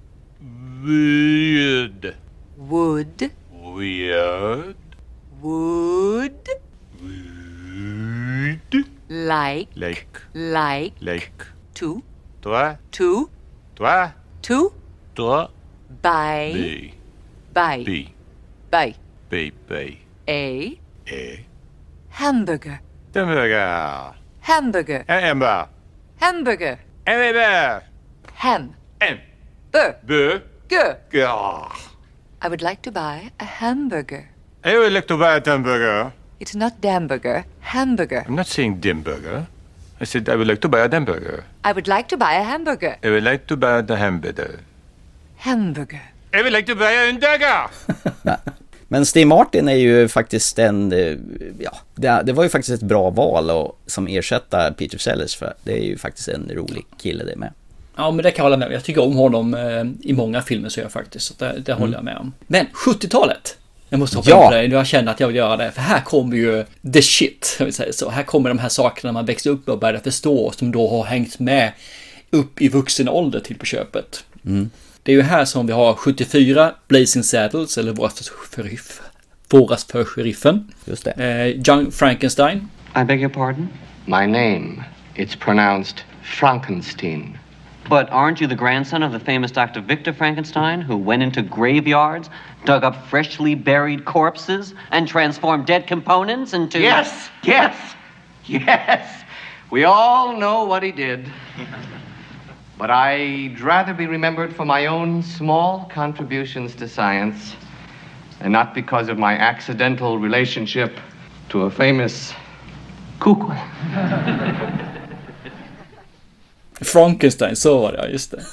Would. 0.83 2.15
Would. 2.57 3.31
Weird. 3.51 4.75
Would. 5.41 6.49
Would. 7.01 8.85
Like. 9.09 9.69
Like. 9.75 10.21
Like. 10.33 10.93
Like. 11.01 11.45
To. 11.75 12.03
Toi. 12.41 12.77
To. 12.91 13.29
Toi. 13.75 14.11
To. 14.41 14.73
Toi. 15.15 15.47
Buy. 16.01 16.51
Be. 16.53 16.93
Buy. 17.53 17.83
Be. 17.83 18.95
Be. 19.29 19.51
Be. 19.67 19.99
A. 20.27 20.79
A. 21.09 21.39
Hamburger. 22.09 22.79
Hamburger. 23.13 24.13
Hamburger. 24.41 25.05
Hamburger. 25.07 25.67
Hamburger. 26.19 26.79
Hamburger. 27.05 27.83
Ham. 28.33 28.75
Ham. 29.01 29.19
Bur. 29.71 29.95
Bö. 30.05 30.41
Gur. 30.67 30.97
Gah. 31.11 31.71
I 32.41 32.47
would 32.49 32.61
like 32.61 32.81
to 32.83 32.91
buy 32.91 33.31
a 33.39 33.45
hamburger. 33.45 34.29
I 34.63 34.77
would 34.77 34.91
like 34.91 35.07
to 35.07 35.17
buy 35.17 35.37
a 35.37 35.41
hamburger. 35.45 36.13
It's 36.39 36.55
not 36.55 36.81
damburger. 36.81 37.45
Hamburger. 37.61 38.23
I'm 38.27 38.35
not 38.35 38.47
saying 38.47 38.81
dimburger. 38.81 39.47
I 39.99 40.03
said 40.05 40.29
I 40.29 40.35
would 40.35 40.47
like 40.47 40.61
to 40.61 40.69
buy 40.69 40.85
a 40.85 40.91
hamburger. 40.91 41.45
I 41.63 41.71
would 41.71 41.87
like 41.87 42.07
to 42.09 42.17
buy 42.17 42.33
a 42.33 42.43
hamburger. 42.43 42.97
I 43.03 43.09
would 43.09 43.23
like 43.23 43.47
to 43.47 43.57
buy 43.57 43.81
the 43.81 43.95
hamburger. 43.97 44.59
Hamburger. 45.37 46.01
I 46.33 46.41
would 46.41 46.53
like 46.53 46.65
to 46.67 46.75
buy 46.75 46.91
a 46.91 47.05
hamburger. 47.11 47.69
Men 48.87 49.05
Steve 49.05 49.25
Martin 49.25 49.67
är 49.69 49.75
ju 49.75 50.07
faktiskt 50.07 50.59
en, 50.59 50.91
eh, 50.91 51.15
ja, 51.59 51.77
det, 51.95 52.21
det 52.25 52.33
var 52.33 52.43
ju 52.43 52.49
faktiskt 52.49 52.81
ett 52.81 52.87
bra 52.87 53.09
val 53.09 53.49
och, 53.49 53.79
som 53.85 54.07
ersätta 54.07 54.73
Peter 54.73 54.97
Sellers 54.97 55.35
för 55.35 55.53
det 55.63 55.71
är 55.73 55.83
ju 55.83 55.97
faktiskt 55.97 56.27
en 56.27 56.51
rolig 56.55 56.85
kille 57.01 57.23
det 57.23 57.35
med. 57.35 57.53
Ja, 57.95 58.11
men 58.11 58.23
det 58.23 58.31
kan 58.31 58.37
jag 58.37 58.43
hålla 58.43 58.57
med 58.57 58.67
om. 58.67 58.73
Jag 58.73 58.83
tycker 58.83 59.03
om 59.03 59.15
honom 59.15 59.53
eh, 59.53 60.09
i 60.09 60.13
många 60.13 60.41
filmer 60.41 60.69
så 60.69 60.79
jag 60.79 60.91
faktiskt. 60.91 61.25
Så 61.27 61.33
det, 61.37 61.55
det 61.65 61.73
håller 61.73 61.93
jag 61.93 62.03
med 62.03 62.17
om. 62.17 62.33
Men 62.47 62.65
70-talet. 62.85 63.57
Jag 63.89 63.99
måste 63.99 64.17
hoppa 64.17 64.29
Ja. 64.29 64.43
in 64.43 64.49
på 64.49 64.55
det. 64.55 64.65
Jag 64.77 64.87
känner 64.87 65.11
att 65.11 65.19
jag 65.19 65.27
vill 65.27 65.35
göra 65.35 65.57
det. 65.57 65.71
För 65.71 65.81
här 65.81 66.01
kommer 66.01 66.37
ju 66.37 66.65
the 66.93 67.01
shit, 67.01 67.57
om 67.59 67.65
vi 67.65 67.71
säger 67.71 67.91
så. 67.91 68.09
Här 68.09 68.23
kommer 68.23 68.49
de 68.49 68.59
här 68.59 68.69
sakerna 68.69 69.11
man 69.11 69.25
växte 69.25 69.49
upp 69.49 69.67
med 69.67 69.73
och 69.73 69.79
började 69.79 69.99
förstå. 69.99 70.51
Som 70.55 70.71
då 70.71 70.89
har 70.89 71.03
hängt 71.03 71.39
med 71.39 71.71
upp 72.29 72.61
i 72.61 72.69
vuxen 72.69 73.09
ålder 73.09 73.39
till 73.39 73.57
på 73.57 73.65
köpet. 73.65 74.23
Mm. 74.45 74.69
Det 75.07 75.13
är 75.13 75.15
ju 75.15 75.21
här 75.21 75.45
som 75.45 75.67
vi 75.67 75.73
har 75.73 75.93
74, 75.93 76.71
Blazing 76.87 77.23
Saddles, 77.23 77.77
eller 77.77 77.93
Våras 77.93 78.29
för 78.29 78.63
sheriff. 78.63 79.01
Våras 79.49 79.85
för 79.85 80.03
sheriffen. 80.03 80.71
Just 80.85 81.05
det. 81.05 81.11
Eh, 81.11 81.47
Young 81.47 81.91
Frankenstein. 81.91 82.69
I 82.95 83.03
beg 83.03 83.21
your 83.21 83.29
pardon? 83.29 83.69
My 84.05 84.25
name, 84.25 84.83
it's 85.15 85.39
pronounced 85.39 86.03
Frankenstein. 86.23 87.37
But 87.89 88.09
aren't 88.09 88.41
you 88.41 88.49
the 88.49 88.55
grandson 88.55 89.03
of 89.03 89.11
the 89.13 89.19
famous 89.19 89.51
Dr. 89.51 89.81
Victor 89.87 90.13
Frankenstein, 90.13 90.81
who 90.81 90.97
went 90.97 91.23
into 91.23 91.41
graveyards, 91.41 92.29
dug 92.65 92.83
up 92.83 92.95
freshly 93.09 93.55
buried 93.55 94.03
corpses, 94.03 94.73
and 94.91 95.07
transformed 95.07 95.65
dead 95.65 95.87
components 95.87 96.53
into. 96.53 96.79
Yes, 96.79 97.29
yes, 97.43 97.75
yes. 98.45 99.23
We 99.71 99.85
all 99.85 100.33
know 100.33 100.65
what 100.65 100.83
he 100.83 100.91
did. 100.91 101.31
but 102.77 102.89
I'd 102.89 103.59
rather 103.59 103.93
be 103.93 104.07
remembered 104.07 104.55
for 104.55 104.65
my 104.65 104.87
own 104.87 105.23
small 105.23 105.89
contributions 105.93 106.75
to 106.75 106.87
science 106.87 107.55
and 108.39 108.53
not 108.53 108.73
because 108.73 109.11
of 109.11 109.17
my 109.17 109.33
accidental 109.33 110.19
relationship 110.19 110.91
to 111.49 111.63
a 111.63 111.69
famous 111.69 112.33
cuckoo. 113.19 113.53
Frankenstein, 116.81 117.55
så 117.55 117.81
var 117.81 117.91
det, 117.91 117.97
ja, 117.97 118.07
just 118.07 118.31
det. 118.31 118.43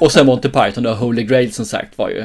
Och 0.00 0.12
sen 0.12 0.26
Monty 0.26 0.48
Python 0.48 0.86
och 0.86 0.96
Holy 0.96 1.22
Grail 1.22 1.52
som 1.52 1.66
sagt 1.66 1.98
var 1.98 2.08
ju, 2.08 2.24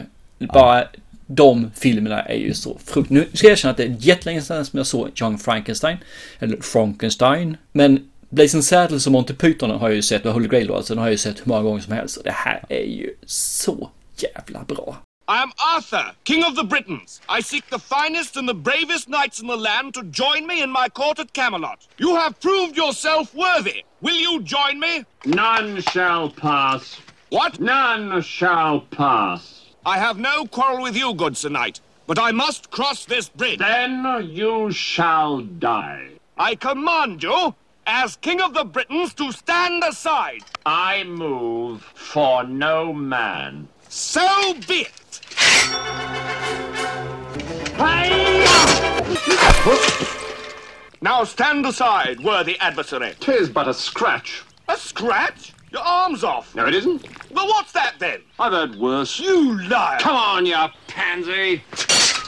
bara 0.53 0.83
de 1.27 1.71
filmerna 1.75 2.21
är 2.21 2.37
ju 2.37 2.53
så 2.53 2.77
frukt... 2.85 3.09
Nu 3.09 3.27
ska 3.33 3.47
jag 3.47 3.51
erkänna 3.51 3.71
att 3.71 3.77
det 3.77 3.83
är 3.83 3.95
jättelänge 3.99 4.41
sedan 4.41 4.65
som 4.65 4.77
jag 4.77 4.87
såg 4.87 5.09
Young 5.21 5.37
Frankenstein, 5.37 5.97
eller 6.39 6.57
Frankenstein, 6.61 7.57
men 7.71 8.09
Blazing 8.31 8.63
Saddles 8.63 9.05
och 9.05 9.11
Monty 9.11 9.33
Python 9.33 9.69
har 9.69 9.89
jag 9.89 9.95
ju 9.95 10.01
sett, 10.01 10.25
och 10.25 10.33
Holy 10.33 10.47
Grail 10.47 10.67
då, 10.67 10.75
alltså, 10.75 10.93
den 10.93 10.99
har 10.99 11.07
jag 11.07 11.11
ju 11.11 11.17
sett 11.17 11.39
hur 11.39 11.45
många 11.45 11.61
gånger 11.61 11.81
som 11.81 11.93
helst, 11.93 12.17
och 12.17 12.23
det 12.23 12.31
här 12.31 12.63
är 12.69 12.83
ju 12.83 13.15
så 13.25 13.89
jävla 14.17 14.63
bra. 14.63 14.97
I 15.27 15.41
am 15.43 15.51
Arthur, 15.77 16.13
King 16.27 16.45
of 16.45 16.55
the 16.55 16.63
Britons. 16.63 17.21
I 17.39 17.41
seek 17.43 17.69
the 17.69 17.79
finest 17.79 18.37
and 18.37 18.49
the 18.49 18.53
bravest 18.53 19.07
knights 19.07 19.41
in 19.41 19.47
the 19.47 19.55
land 19.55 19.93
to 19.93 20.01
join 20.03 20.47
me 20.47 20.63
in 20.63 20.71
my 20.71 20.89
court 20.93 21.19
at 21.19 21.33
Camelot. 21.33 21.87
You 21.97 22.15
have 22.15 22.33
proved 22.39 22.77
yourself 22.77 23.33
worthy. 23.35 23.83
Will 24.01 24.17
you 24.17 24.41
join 24.43 24.79
me? 24.79 25.05
None 25.25 25.81
shall 25.81 26.29
pass. 26.29 26.99
What? 27.29 27.59
None 27.59 28.21
shall 28.21 28.81
pass. 28.91 29.61
I 29.85 29.97
have 29.97 30.19
no 30.19 30.45
quarrel 30.45 30.83
with 30.83 30.97
you, 30.97 31.13
good 31.15 31.37
Sir 31.37 31.49
Knight, 31.49 31.79
but 32.07 32.19
I 32.19 32.31
must 32.31 32.69
cross 32.71 33.05
this 33.05 33.29
bridge. 33.29 33.59
Then 33.59 34.05
you 34.29 34.71
shall 34.71 35.41
die. 35.41 36.09
I 36.37 36.55
command 36.55 37.23
you, 37.23 37.53
as 37.89 38.15
King 38.17 38.39
of 38.39 38.53
the 38.53 38.63
Britons, 38.63 39.15
to 39.15 39.31
stand 39.31 39.83
aside. 39.83 40.43
I 40.65 41.03
move 41.03 41.81
for 41.81 42.43
no 42.43 42.93
man. 42.93 43.67
So 43.89 44.53
be 44.67 44.85
it. 44.85 45.21
Now 51.01 51.23
stand 51.23 51.65
aside, 51.65 52.19
worthy 52.19 52.59
adversary. 52.59 53.15
Tis 53.19 53.49
but 53.49 53.67
a 53.67 53.73
scratch. 53.73 54.43
A 54.67 54.77
scratch? 54.77 55.53
Your 55.71 55.81
arm's 55.81 56.23
off. 56.23 56.53
No, 56.55 56.67
it 56.67 56.75
isn't. 56.75 57.03
Well, 57.31 57.47
what's 57.47 57.71
that 57.71 57.95
then? 57.99 58.21
I've 58.39 58.51
heard 58.51 58.75
worse. 58.75 59.19
You 59.19 59.61
liar! 59.67 59.99
Come 59.99 60.15
on, 60.15 60.45
you 60.45 60.55
pansy! 60.87 61.61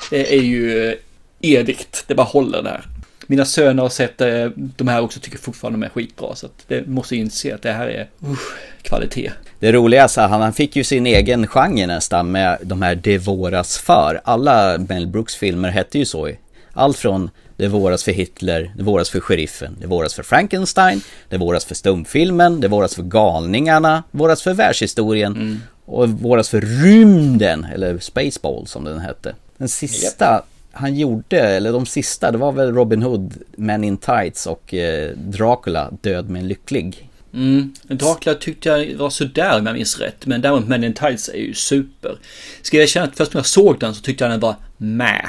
Det 0.09 0.33
är 0.33 0.41
ju 0.41 0.89
eh, 0.89 0.97
evigt, 1.41 2.03
det 2.07 2.15
bara 2.15 2.27
håller 2.27 2.61
där. 2.61 2.90
Mina 3.31 3.45
söner 3.45 3.83
har 3.83 3.89
sett 3.89 4.21
eh, 4.21 4.45
de 4.55 4.87
här 4.87 5.01
också 5.01 5.19
tycker 5.19 5.37
fortfarande 5.37 5.79
de 5.79 5.85
är 5.85 5.89
skitbra, 5.89 6.35
så 6.35 6.45
att 6.45 6.63
det 6.67 6.87
måste 6.87 7.15
inse 7.15 7.55
att 7.55 7.61
det 7.61 7.71
här 7.71 7.87
är 7.87 8.09
uh, 8.23 8.37
kvalitet. 8.81 9.31
Det 9.59 9.71
roliga 9.71 10.03
är 10.03 10.27
han, 10.27 10.41
han 10.41 10.53
fick 10.53 10.75
ju 10.75 10.83
sin 10.83 11.05
egen 11.05 11.47
genre 11.47 11.87
nästan 11.87 12.31
med 12.31 12.57
de 12.61 12.81
här 12.81 12.95
Det 12.95 13.17
våras 13.17 13.77
för. 13.77 14.21
Alla 14.23 14.77
Mel 14.77 15.07
Brooks 15.07 15.35
filmer 15.35 15.69
hette 15.69 15.99
ju 15.99 16.05
så. 16.05 16.29
Allt 16.73 16.97
från 16.97 17.29
Det 17.57 17.67
våras 17.67 18.03
för 18.03 18.11
Hitler, 18.11 18.71
Det 18.77 18.83
våras 18.83 19.09
för 19.09 19.19
sheriffen, 19.19 19.77
Det 19.81 19.87
våras 19.87 20.13
för 20.13 20.23
Frankenstein, 20.23 21.01
Det 21.29 21.37
våras 21.37 21.65
för 21.65 21.75
stumfilmen, 21.75 22.61
Det 22.61 22.67
våras 22.67 22.95
för 22.95 23.03
galningarna, 23.03 24.03
Det 24.11 24.17
våras 24.17 24.41
för 24.41 24.53
världshistorien 24.53 25.61
och 25.85 26.09
våras 26.09 26.49
för 26.49 26.61
rymden, 26.61 27.67
eller 27.73 27.99
Spaceball 27.99 28.67
som 28.67 28.83
den 28.83 28.99
hette. 28.99 29.35
Den 29.57 29.69
sista 29.69 30.43
han 30.71 30.95
gjorde, 30.95 31.39
eller 31.39 31.71
de 31.71 31.85
sista, 31.85 32.31
det 32.31 32.37
var 32.37 32.51
väl 32.51 32.73
Robin 32.73 33.01
Hood, 33.01 33.33
Men 33.55 33.83
in 33.83 33.97
Tights 33.97 34.47
och 34.47 34.73
eh, 34.73 35.11
Dracula, 35.17 35.91
Död 36.01 36.29
med 36.29 36.41
en 36.41 36.47
lycklig. 36.47 37.09
Mm. 37.33 37.73
Dracula 37.83 38.35
tyckte 38.35 38.69
jag 38.69 38.95
var 38.95 39.09
sådär 39.09 39.59
om 39.59 39.65
jag 39.65 39.73
minns 39.73 39.99
rätt. 39.99 40.25
Men 40.25 40.41
däremot 40.41 40.67
Men 40.67 40.83
in 40.83 40.93
Tights 40.93 41.29
är 41.29 41.37
ju 41.37 41.53
super. 41.53 42.17
Ska 42.61 42.77
jag 42.77 42.83
erkänna 42.83 43.05
att 43.05 43.17
först 43.17 43.33
när 43.33 43.39
jag 43.39 43.45
såg 43.45 43.79
den 43.79 43.95
så 43.95 44.01
tyckte 44.01 44.23
jag 44.23 44.31
den 44.31 44.39
var 44.39 44.55
med. 44.77 45.25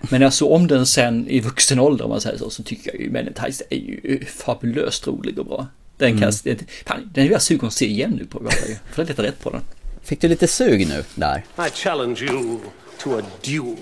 Men 0.00 0.20
när 0.20 0.26
jag 0.26 0.32
såg 0.32 0.52
om 0.52 0.66
den 0.66 0.86
sen 0.86 1.28
i 1.28 1.40
vuxen 1.40 1.78
ålder 1.78 2.04
om 2.04 2.10
man 2.10 2.20
säger 2.20 2.38
så, 2.38 2.50
så 2.50 2.62
tycker 2.62 2.90
jag 2.92 3.00
ju 3.00 3.10
Men 3.10 3.26
in 3.26 3.32
Tights 3.32 3.62
är 3.70 3.76
ju 3.76 4.24
fabulöst 4.24 5.06
rolig 5.06 5.38
och 5.38 5.46
bra. 5.46 5.66
Den 5.96 6.18
kan 6.20 6.32
jag, 6.44 6.58
fan, 6.86 7.10
den 7.14 7.26
är 7.26 7.30
jag 7.30 7.42
sugen 7.42 7.66
att 7.66 7.72
se 7.72 7.86
igen 7.86 8.10
nu 8.18 8.24
på. 8.24 8.50
För 8.92 9.02
att 9.02 9.08
leta 9.08 9.22
rätt 9.22 9.40
på 9.40 9.50
den. 9.50 9.60
Fick 10.02 10.20
du 10.20 10.28
lite 10.28 10.48
sug 10.48 10.88
nu 10.88 11.04
där? 11.14 11.44
I 11.58 11.70
challenge 11.74 12.22
you 12.22 12.58
to 12.98 13.18
a 13.18 13.22
duel. 13.44 13.76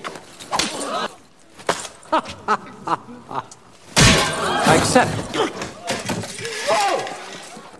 I 2.12 3.42
accept. 4.76 5.36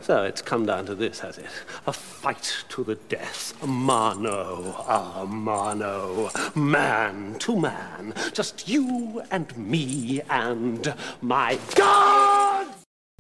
So 0.03 0.25
it's 0.25 0.43
come 0.43 0.67
down 0.67 0.87
to 0.87 0.95
this, 0.95 1.21
has 1.21 1.39
it? 1.39 1.47
A 1.87 1.93
fight 1.93 2.65
to 2.69 2.85
the 2.85 2.97
death. 3.09 3.55
Mano 3.67 4.75
a 4.89 5.25
mano. 5.27 6.31
Man 6.55 7.37
to 7.41 7.57
man. 7.57 8.15
Just 8.33 8.69
you 8.69 9.23
and 9.31 9.57
me 9.57 10.21
and 10.29 10.95
my 11.21 11.59
God! 11.77 12.67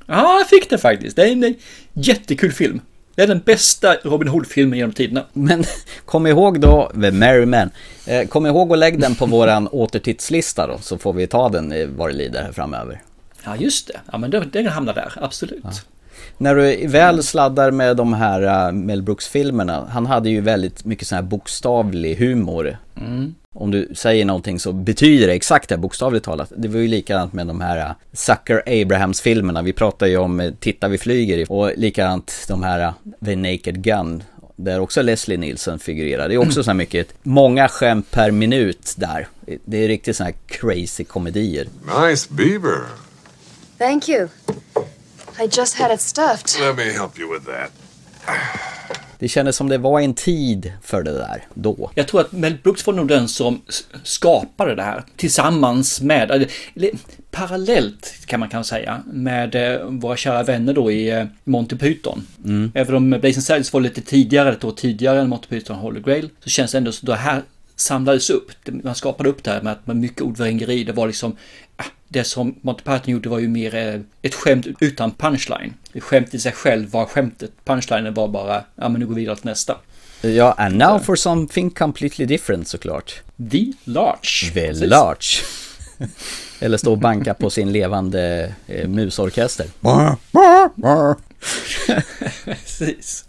Ja, 0.06 0.38
jag 0.38 0.48
fick 0.48 0.70
det 0.70 0.78
faktiskt. 0.78 1.16
Det 1.16 1.22
är 1.22 1.32
en 1.32 1.44
eh, 1.44 1.52
jättekul 1.92 2.52
film. 2.52 2.80
Det 3.14 3.22
är 3.22 3.26
den 3.26 3.40
bästa 3.44 3.94
Robin 3.94 4.28
Hood-filmen 4.28 4.78
genom 4.78 4.92
tiderna. 4.92 5.24
Men 5.32 5.64
kom 6.04 6.26
ihåg 6.26 6.60
då, 6.60 6.90
The 6.94 7.10
Merry 7.10 7.46
Men, 7.46 7.70
eh, 8.06 8.28
kom 8.28 8.46
ihåg 8.46 8.72
att 8.72 8.78
lägga 8.78 8.98
den 8.98 9.14
på 9.14 9.26
våran 9.26 9.68
återtittslista 9.72 10.66
då, 10.66 10.78
så 10.78 10.98
får 10.98 11.12
vi 11.12 11.26
ta 11.26 11.48
den 11.48 11.72
eh, 11.72 11.88
vad 11.88 12.08
det 12.08 12.14
lider 12.14 12.42
här 12.42 12.52
framöver. 12.52 13.02
Ja, 13.44 13.56
just 13.56 13.86
det. 13.86 14.00
Ja, 14.12 14.18
men 14.18 14.30
den, 14.30 14.66
hamnar 14.66 14.94
där, 14.94 15.12
absolut. 15.16 15.64
Ja. 15.64 15.70
När 16.38 16.54
du 16.54 16.86
väl 16.86 17.22
sladdar 17.22 17.70
med 17.70 17.96
de 17.96 18.12
här 18.12 18.68
uh, 18.68 18.72
Mel 18.72 19.02
Brooks-filmerna, 19.02 19.86
han 19.90 20.06
hade 20.06 20.30
ju 20.30 20.40
väldigt 20.40 20.84
mycket 20.84 21.08
sån 21.08 21.16
här 21.16 21.22
bokstavlig 21.22 22.16
humor. 22.16 22.76
Mm. 22.96 23.34
Om 23.54 23.70
du 23.70 23.88
säger 23.94 24.24
någonting 24.24 24.60
så 24.60 24.72
betyder 24.72 25.26
det 25.26 25.32
exakt 25.32 25.68
det 25.68 25.76
bokstavligt 25.76 26.24
talat. 26.24 26.52
Det 26.56 26.68
var 26.68 26.78
ju 26.78 26.88
likadant 26.88 27.32
med 27.32 27.46
de 27.46 27.60
här 27.60 27.76
uh, 27.76 27.92
Sucker 28.12 28.62
Abrahams-filmerna. 28.66 29.62
Vi 29.62 29.72
pratar 29.72 30.06
ju 30.06 30.16
om 30.16 30.40
uh, 30.40 30.52
Titta 30.60 30.88
vi 30.88 30.98
flyger 30.98 31.52
och 31.52 31.72
likadant 31.76 32.44
de 32.48 32.62
här 32.62 32.86
uh, 32.86 32.92
The 33.24 33.36
Naked 33.36 33.82
Gun. 33.82 34.22
Där 34.56 34.80
också 34.80 35.02
Leslie 35.02 35.38
Nielsen 35.38 35.78
figurerar. 35.78 36.28
Det 36.28 36.34
är 36.34 36.38
också 36.38 36.62
så 36.62 36.70
här 36.70 36.74
mycket, 36.74 37.14
många 37.22 37.68
skämt 37.68 38.10
per 38.10 38.30
minut 38.30 38.94
där. 38.96 39.28
Det 39.64 39.84
är 39.84 39.88
riktigt 39.88 40.16
såna 40.16 40.30
här 40.30 40.36
crazy 40.46 41.04
komedier. 41.04 41.68
Nice 42.00 42.28
beaver. 42.30 42.80
Thank 43.78 44.08
you. 44.08 44.28
I 45.38 45.48
just 45.52 45.74
had 45.74 45.94
it 45.94 46.00
stuffed. 46.00 46.60
Let 46.60 46.76
me 46.76 46.92
help 46.92 47.18
you 47.18 47.32
with 47.32 47.46
that. 47.46 47.70
Det 49.20 49.28
kändes 49.28 49.56
som 49.56 49.68
det 49.68 49.78
var 49.78 50.00
en 50.00 50.14
tid 50.14 50.72
för 50.82 51.02
det 51.02 51.12
där 51.12 51.44
då. 51.54 51.90
Jag 51.94 52.08
tror 52.08 52.20
att 52.20 52.32
Mel 52.32 52.54
Brooks 52.62 52.86
var 52.86 52.94
nog 52.94 53.08
den 53.08 53.28
som 53.28 53.60
skapade 54.02 54.74
det 54.74 54.82
här 54.82 55.04
tillsammans 55.16 56.00
med, 56.00 56.30
eller, 56.30 56.90
parallellt 57.30 58.26
kan 58.26 58.40
man 58.40 58.48
kanske 58.48 58.70
säga, 58.76 59.02
med 59.12 59.54
eh, 59.54 59.84
våra 59.86 60.16
kära 60.16 60.42
vänner 60.42 60.72
då 60.72 60.90
i 60.90 61.10
eh, 61.10 61.24
Monty 61.44 61.76
Python. 61.76 62.26
Mm. 62.44 62.72
Även 62.74 62.94
om 62.94 63.10
Blazing 63.10 63.42
Saddles 63.42 63.72
var 63.72 63.80
lite 63.80 64.00
tidigare, 64.00 64.52
ett 64.52 64.64
år 64.64 64.72
tidigare 64.72 65.20
än 65.20 65.28
Monty 65.28 65.48
Python 65.48 65.76
och 65.76 65.82
Holy 65.82 66.00
Grail, 66.00 66.30
så 66.44 66.50
känns 66.50 66.72
det 66.72 66.78
ändå 66.78 66.92
som 66.92 67.06
det 67.06 67.16
här 67.16 67.42
samlades 67.76 68.30
upp. 68.30 68.50
Man 68.64 68.94
skapade 68.94 69.28
upp 69.28 69.44
det 69.44 69.50
här 69.50 69.62
med, 69.62 69.72
att 69.72 69.86
med 69.86 69.96
mycket 69.96 70.22
ordvrängeri. 70.22 70.84
Det 70.84 70.92
var 70.92 71.06
liksom, 71.06 71.36
ah, 71.76 71.84
det 72.12 72.24
som 72.24 72.54
Monty 72.60 72.82
Python 72.82 73.12
gjorde 73.12 73.28
var 73.28 73.38
ju 73.38 73.48
mer 73.48 73.74
eh, 73.74 74.00
ett 74.22 74.34
skämt 74.34 74.66
utan 74.80 75.10
punchline. 75.10 75.74
Skämt 76.00 76.34
i 76.34 76.38
sig 76.38 76.52
själv 76.52 76.90
var 76.90 77.06
skämtet. 77.06 77.50
Punchlinen 77.64 78.14
var 78.14 78.28
bara, 78.28 78.64
ja 78.74 78.88
men 78.88 79.00
nu 79.00 79.06
går 79.06 79.14
vi 79.14 79.20
vidare 79.20 79.36
till 79.36 79.46
nästa. 79.46 79.76
Ja, 80.20 80.52
and 80.52 80.76
now 80.76 80.98
for 80.98 81.16
something 81.16 81.70
completely 81.70 82.26
different 82.26 82.68
såklart. 82.68 83.14
The 83.50 83.72
Large. 83.84 84.50
The 84.54 84.66
Precis. 84.66 84.90
Large. 84.90 85.26
Eller 86.60 86.78
stå 86.78 86.92
och 86.92 86.98
banka 86.98 87.34
på 87.34 87.50
sin 87.50 87.72
levande 87.72 88.54
eh, 88.66 88.88
musorkester. 88.88 89.66
Precis. 92.44 93.24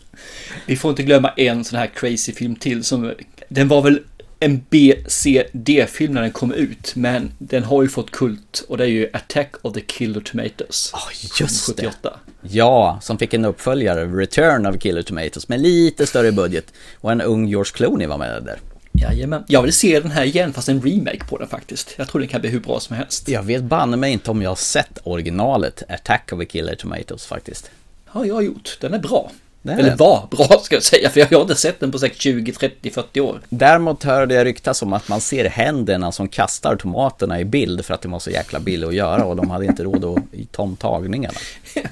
Vi 0.66 0.78
får 0.78 0.90
inte 0.90 1.04
glömma 1.04 1.34
en 1.38 1.64
sån 1.64 1.80
här 1.80 1.88
crazy 1.88 2.34
film 2.34 2.56
till 2.56 2.84
som, 2.84 3.14
den 3.50 3.68
var 3.68 3.82
väl 3.82 4.02
en 4.44 4.66
B-C-D-film 4.70 6.14
när 6.14 6.22
den 6.22 6.32
kom 6.32 6.54
ut, 6.54 6.96
men 6.96 7.32
den 7.38 7.64
har 7.64 7.84
ju 7.84 7.90
fått 7.90 8.12
kult 8.12 8.64
och 8.68 8.78
det 8.78 8.84
är 8.84 8.88
ju 8.88 9.10
Attack 9.14 9.56
of 9.62 9.74
the 9.74 9.82
Killer 9.82 10.22
Tomatoes. 10.22 10.94
just 11.40 11.68
det. 11.78 11.84
78. 11.84 12.20
Ja, 12.42 13.00
som 13.02 13.18
fick 13.18 13.34
en 13.34 13.46
uppföljare, 13.46 14.06
Return 14.06 14.66
of 14.66 14.78
Killer 14.80 15.02
Tomatoes, 15.02 15.48
med 15.48 15.62
lite 15.62 16.08
större 16.08 16.32
budget. 16.32 16.74
Och 16.96 17.12
en 17.12 17.22
ung 17.22 17.48
George 17.48 17.72
Clooney 17.74 18.08
var 18.08 18.18
med 18.18 18.44
där. 18.44 18.60
Jajamän. 18.94 19.44
Jag 19.48 19.62
vill 19.62 19.74
se 19.74 20.00
den 20.00 20.12
här 20.12 20.24
igen, 20.24 20.54
fast 20.54 20.70
en 20.70 20.82
remake 20.82 21.26
på 21.30 21.38
den 21.38 21.48
faktiskt. 21.48 21.94
Jag 21.98 22.08
tror 22.08 22.20
den 22.20 22.30
kan 22.30 22.42
bli 22.42 22.50
hur 22.50 22.60
bra 22.60 22.80
som 22.80 22.96
helst. 22.96 23.30
Jag 23.30 23.44
vet 23.44 23.64
banne 23.64 23.98
mig 23.98 24.12
inte 24.14 24.32
om 24.32 24.42
jag 24.42 24.50
har 24.50 24.56
sett 24.56 25.00
originalet, 25.04 25.84
Attack 25.90 26.34
of 26.34 26.40
the 26.40 26.46
Killer 26.46 26.76
Tomatoes 26.76 27.26
faktiskt. 27.26 27.72
Ja, 28.14 28.26
jag 28.26 28.36
har 28.36 28.42
gjort. 28.42 28.78
Den 28.82 28.94
är 28.94 29.00
bra. 29.00 29.32
Är 29.64 29.78
Eller 29.78 29.96
var 29.96 30.28
bra 30.32 30.60
ska 30.64 30.76
jag 30.76 30.84
säga, 30.84 31.10
för 31.10 31.20
jag 31.20 31.28
har 31.32 31.42
inte 31.42 31.56
sett 31.56 31.80
den 31.80 31.92
på 31.92 32.00
säkert 32.00 32.22
20, 32.22 32.52
30, 32.52 32.92
40 32.92 33.22
år. 33.22 33.42
Däremot 33.50 34.04
hörde 34.04 34.36
jag 34.36 34.46
ryktas 34.46 34.82
om 34.82 34.94
att 34.94 35.08
man 35.08 35.22
ser 35.22 35.46
händerna 35.50 36.12
som 36.12 36.28
kastar 36.28 36.76
tomaterna 36.76 37.40
i 37.40 37.46
bild 37.46 37.86
för 37.86 37.94
att 37.94 38.02
det 38.02 38.10
var 38.10 38.20
så 38.20 38.30
jäkla 38.30 38.60
billigt 38.60 38.90
att 38.90 38.96
göra 38.96 39.26
och 39.26 39.36
de 39.36 39.50
hade 39.50 39.66
inte 39.66 39.84
råd 39.84 40.06
att 40.06 40.52
ta 40.52 40.64
om 40.64 40.76
tagningarna. 40.76 41.38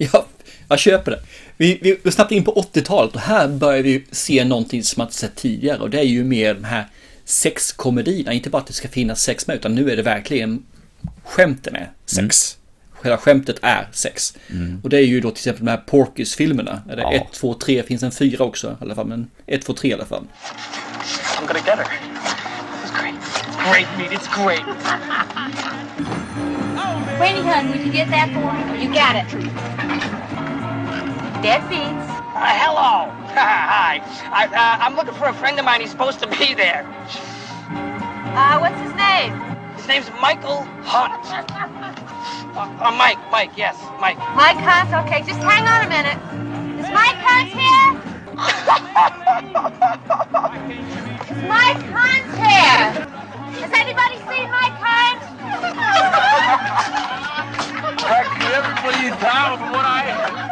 Ja, 0.00 0.26
jag 0.68 0.78
köper 0.78 1.10
det. 1.10 1.20
Vi, 1.56 1.78
vi 1.82 1.98
går 2.02 2.10
snabbt 2.10 2.32
in 2.32 2.44
på 2.44 2.54
80-talet 2.72 3.14
och 3.14 3.20
här 3.20 3.48
börjar 3.48 3.82
vi 3.82 4.04
se 4.10 4.44
någonting 4.44 4.82
som 4.82 5.00
man 5.00 5.06
inte 5.06 5.16
sett 5.16 5.36
tidigare 5.36 5.78
och 5.78 5.90
det 5.90 5.98
är 5.98 6.04
ju 6.04 6.24
mer 6.24 6.54
de 6.54 6.64
här 6.64 6.86
sexkomedierna. 7.24 8.32
Inte 8.32 8.50
bara 8.50 8.58
att 8.58 8.66
det 8.66 8.72
ska 8.72 8.88
finnas 8.88 9.22
sex 9.22 9.46
med 9.46 9.56
utan 9.56 9.74
nu 9.74 9.90
är 9.90 9.96
det 9.96 10.02
verkligen 10.02 10.66
skämten 11.24 11.76
är 11.76 11.90
sex. 12.06 12.56
Själva 13.02 13.18
skämtet 13.18 13.56
är 13.62 13.88
sex. 13.92 14.34
Mm. 14.50 14.80
Och 14.84 14.88
det 14.90 14.96
är 14.96 15.02
ju 15.06 15.20
då 15.20 15.30
till 15.30 15.38
exempel 15.38 15.64
de 15.64 15.70
här 15.70 15.78
Porkis-filmerna. 15.78 16.82
Är 16.88 16.96
det 16.96 17.02
Ja. 17.02 17.12
1, 17.12 17.32
2, 17.32 17.54
3, 17.54 17.82
finns 17.82 18.02
en 18.02 18.12
fyra 18.12 18.44
också 18.44 18.68
i 18.80 18.84
alla 18.84 18.94
fall, 18.94 19.06
men 19.06 19.30
1, 19.46 19.62
2, 19.66 19.72
3 19.72 19.90
i 19.90 19.94
alla 19.94 20.04
fall. 20.06 20.24
I'm 21.38 21.46
gonna 21.46 21.58
get 21.66 21.78
her. 21.78 21.86
It's 22.84 23.00
great. 23.00 23.14
It's 23.14 23.70
great 23.70 23.86
meat. 23.98 24.12
It's 24.12 24.28
great. 24.44 24.64
Rainy, 27.20 27.40
hon, 27.42 27.68
would 27.70 27.80
you 27.80 27.92
get 27.92 28.08
that 28.10 28.28
for 28.32 28.52
me? 28.52 28.82
You 28.84 28.88
got 28.94 29.16
it. 29.16 29.28
Dead 31.42 31.62
beats. 31.68 32.08
Uh, 32.34 32.40
hello. 32.62 33.10
Hi. 33.34 34.00
I, 34.32 34.46
uh, 34.46 34.84
I'm 34.84 34.94
looking 34.96 35.14
for 35.14 35.26
a 35.26 35.32
friend 35.32 35.58
of 35.58 35.64
mine. 35.64 35.80
He's 35.80 35.90
supposed 35.90 36.20
to 36.20 36.28
be 36.28 36.54
there. 36.54 36.84
Uh, 37.70 38.58
what's 38.58 38.80
his 38.80 38.94
name? 38.94 39.32
His 39.76 39.88
name's 39.88 40.10
Michael 40.20 40.62
Hunt. 40.84 41.24
Uh, 42.54 42.60
uh, 42.80 42.90
Mike. 42.92 43.18
Mike. 43.30 43.52
Yes, 43.56 43.76
Mike. 44.00 44.18
Mike 44.34 44.56
Hunt. 44.58 44.92
Okay, 45.06 45.22
just 45.22 45.40
hang 45.40 45.68
on 45.68 45.84
a 45.84 45.88
minute. 45.88 46.18
Is 46.80 46.88
Mike 46.90 47.20
Hunt 47.20 47.50
here? 47.52 47.92
Is 51.28 51.42
Mike 51.48 51.82
Hunt 51.92 52.26
here? 52.40 53.04
Has 53.60 53.72
anybody 53.72 54.16
seen 54.26 54.50
Mike 54.50 54.78
Hunt? 54.80 55.20
Practically 57.98 58.54
everybody 58.54 59.06
in 59.08 59.14
town 59.18 59.58
from 59.58 59.70
what 59.72 59.84
I 59.84 60.47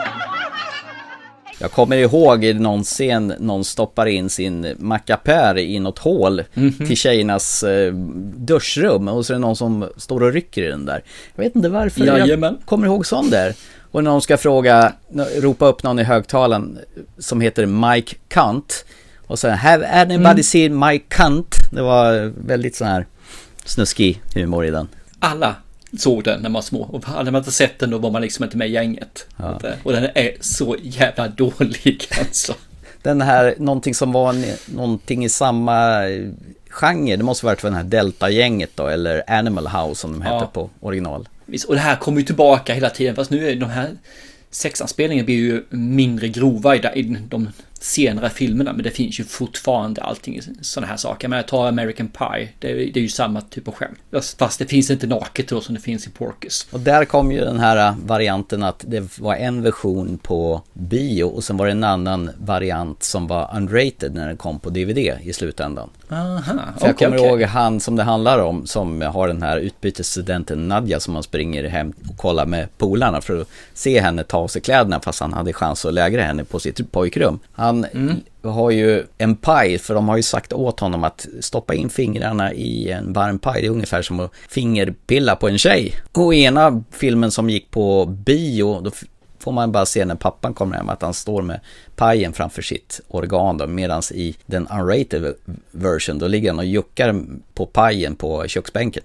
Jag 1.61 1.73
kommer 1.73 1.97
ihåg 1.97 2.45
i 2.45 2.55
någon 2.55 2.85
scen, 2.85 3.35
någon 3.39 3.65
stoppar 3.65 4.07
in 4.07 4.31
sin 4.31 4.75
mackapär 4.79 5.59
i 5.59 5.79
något 5.79 5.99
hål 5.99 6.43
till 6.87 6.97
tjejernas 6.97 7.63
eh, 7.63 7.93
duschrum 8.37 9.09
och 9.09 9.27
så 9.27 9.33
är 9.33 9.35
det 9.35 9.41
någon 9.41 9.57
som 9.57 9.89
står 9.97 10.23
och 10.23 10.33
rycker 10.33 10.63
i 10.63 10.67
den 10.69 10.87
där. 10.87 11.03
Jag 11.37 11.45
vet 11.45 11.57
inte 11.57 11.69
varför 11.69 12.05
Jajamän. 12.07 12.55
jag 12.61 12.67
kommer 12.67 12.87
ihåg 12.87 13.07
sån 13.07 13.31
där. 13.31 13.55
Och 13.91 14.05
när 14.05 14.11
de 14.11 14.21
ska 14.21 14.37
fråga, 14.37 14.93
ropa 15.37 15.67
upp 15.67 15.83
någon 15.83 15.99
i 15.99 16.03
högtalaren 16.03 16.79
som 17.19 17.41
heter 17.41 17.67
Mike 17.67 18.17
Cunt 18.29 18.85
och 19.27 19.39
säga 19.39 19.55
Have 19.55 19.87
anybody 19.89 20.25
Mm. 20.31 20.43
seen 20.43 20.79
Mike 20.79 21.05
Cunt? 21.09 21.57
Det 21.73 21.83
var 21.83 22.33
väldigt 22.47 22.77
sån 22.77 22.87
här 22.87 23.07
snuskig 23.65 24.23
humor 24.35 24.65
i 24.67 24.71
den. 24.71 24.89
Alla 25.19 25.55
såg 26.03 26.25
den 26.25 26.41
när 26.41 26.49
man 26.49 26.53
var 26.53 26.63
små 26.63 26.83
och 26.83 27.05
hade 27.05 27.31
man 27.31 27.39
inte 27.39 27.53
sett 27.53 27.79
den 27.79 27.91
då 27.91 27.99
var 27.99 28.11
man 28.11 28.23
liksom 28.23 28.45
inte 28.45 28.57
med 28.57 28.69
i 28.69 28.73
gänget. 28.73 29.27
Ja. 29.37 29.61
Och 29.83 29.93
den 29.93 30.05
är 30.15 30.31
så 30.41 30.77
jävla 30.83 31.29
dålig 31.37 32.05
alltså. 32.19 32.55
Den 33.03 33.21
här, 33.21 33.55
någonting 33.59 33.95
som 33.95 34.13
var 34.13 34.33
en, 34.33 34.45
någonting 34.67 35.25
i 35.25 35.29
samma 35.29 36.09
eh, 36.09 36.29
genre, 36.69 37.17
det 37.17 37.23
måste 37.25 37.47
varit 37.47 37.61
för 37.61 37.69
den 37.69 37.77
här 37.77 37.85
Delta-gänget 37.85 38.71
då, 38.75 38.87
eller 38.87 39.31
Animal 39.31 39.67
House 39.67 40.01
som 40.01 40.13
de 40.13 40.23
hette 40.23 40.35
Ja. 40.35 40.51
på 40.53 40.71
original. 40.81 41.29
Och 41.69 41.75
det 41.75 41.81
här 41.81 41.97
kommer 41.97 42.19
ju 42.19 42.25
tillbaka 42.27 42.75
hela 42.75 42.91
tiden 42.91 43.15
fast 43.15 43.31
nu 43.31 43.49
är 43.51 43.57
de 43.57 43.71
här 43.71 43.91
sexanspelningarna 44.51 45.25
blir 45.27 45.37
ju 45.37 45.65
mindre 45.71 46.29
grova 46.29 46.77
i 46.77 47.03
de 47.29 47.49
senare 47.81 48.31
filmerna 48.31 48.73
men 48.73 48.83
det 48.83 48.91
finns 48.91 49.21
ju 49.21 49.25
fortfarande 49.25 50.03
allting 50.03 50.37
i 50.37 50.43
sådana 50.61 50.87
här 50.87 50.97
saker. 50.97 51.29
Men 51.29 51.37
jag 51.37 51.49
tar 51.49 51.67
American 51.69 52.09
Pie, 52.09 52.49
det 52.59 52.71
är, 52.71 52.75
det 52.75 52.97
är 52.97 53.03
ju 53.03 53.09
samma 53.09 53.41
typ 53.41 53.69
av 53.69 53.75
skämt. 53.75 53.99
Fast- 54.39 54.59
det 54.59 54.67
finns 54.67 54.91
inte 54.91 55.07
naket 55.07 55.49
då 55.49 55.61
som 55.61 55.75
det 55.75 55.81
finns 55.81 56.07
i 56.07 56.11
Porkis. 56.11 56.67
Och 56.71 56.81
där 56.81 57.05
kom 57.05 57.33
ju 57.33 57.41
den 57.41 57.59
här 57.61 57.89
eh, 57.89 57.95
varianten 58.05 58.63
att 58.63 58.85
det 58.89 59.19
var 59.19 59.35
en 59.35 59.63
version 59.63 60.19
på 60.19 60.63
bio 60.73 61.25
och 61.25 61.45
sen 61.45 61.57
var 61.57 61.67
det 61.67 61.73
en 61.73 61.85
annan 61.85 62.31
variant 62.39 63.03
som 63.03 63.27
var 63.27 63.51
unrated 63.57 64.15
när 64.15 64.27
den 64.27 64.37
kom 64.37 64.59
på 64.61 64.71
DVD 64.71 64.99
i 64.99 65.33
slutändan. 65.33 65.91
Aha, 66.11 66.41
För 66.79 66.87
jag 66.87 66.95
okej, 66.95 66.95
kommer 66.95 67.19
okej. 67.19 67.29
ihåg 67.29 67.43
han 67.43 67.81
som 67.81 67.97
det 67.97 68.03
handlar 68.03 68.39
om 68.39 68.67
som 68.67 69.03
har 69.03 69.29
den 69.29 69.43
här 69.43 69.57
utbytesstudenten 69.57 70.69
Nadja 70.69 71.01
som 71.01 71.15
man 71.15 71.23
springer 71.23 71.65
hem 71.65 71.93
och 72.11 72.17
kollar 72.17 72.47
med 72.47 72.79
polarna 72.79 73.21
för 73.21 73.41
att 73.41 73.49
se 73.75 74.01
henne 74.01 74.25
ta 74.25 74.39
av 74.39 74.49
sig 74.49 74.63
kläderna 74.63 75.01
fast 75.01 75.21
han 75.21 75.33
hade 75.33 75.53
chans 75.53 75.85
att 75.85 75.95
lägra 75.95 76.23
henne 76.23 76.45
på 76.45 76.61
sitt 76.61 76.93
pojkrum. 76.93 77.39
Han 77.53 77.66
Mm. 77.69 78.21
har 78.43 78.71
ju 78.71 79.05
en 79.19 79.37
paj 79.37 79.79
för 79.79 79.95
de 79.95 80.09
har 80.09 80.17
ju 80.17 80.23
sagt 80.23 80.53
åt 80.53 80.81
honom 80.81 81.05
att 81.05 81.27
stoppa 81.41 81.75
in 81.75 81.89
fingrarna 81.89 82.53
i 82.53 82.91
en 82.91 83.13
varm 83.13 83.39
paj. 83.39 83.61
Det 83.61 83.67
är 83.67 83.71
ungefär 83.71 84.03
som 84.03 84.21
att 84.21 84.33
fingerpilla 84.49 85.37
på 85.37 85.49
en 85.49 85.59
tjej. 85.59 85.95
Och 86.13 86.35
i 86.35 86.43
ena 86.43 86.85
filmen 86.91 87.31
som 87.31 87.51
gick 87.51 87.71
på 87.71 88.07
bio 88.07 88.81
då 88.81 88.91
får 89.39 89.53
man 89.53 89.73
bara 89.73 89.87
se 89.87 90.05
när 90.05 90.15
pappan 90.15 90.55
kommer 90.55 90.77
hem 90.77 90.89
att 90.89 91.03
han 91.03 91.15
står 91.15 91.43
med 91.43 91.61
pajen 91.97 92.33
framför 92.33 92.63
sitt 92.63 93.01
organ 93.09 93.59
då, 93.59 93.67
medan 93.67 94.03
i 94.15 94.37
den 94.47 94.67
unrated 94.67 95.35
version 95.71 96.19
då 96.19 96.29
ligger 96.29 96.51
han 96.51 96.59
och 96.59 96.65
juckar 96.65 97.23
på 97.55 97.67
pajen 97.67 98.17
på 98.17 98.49
köksbänken. 98.49 99.03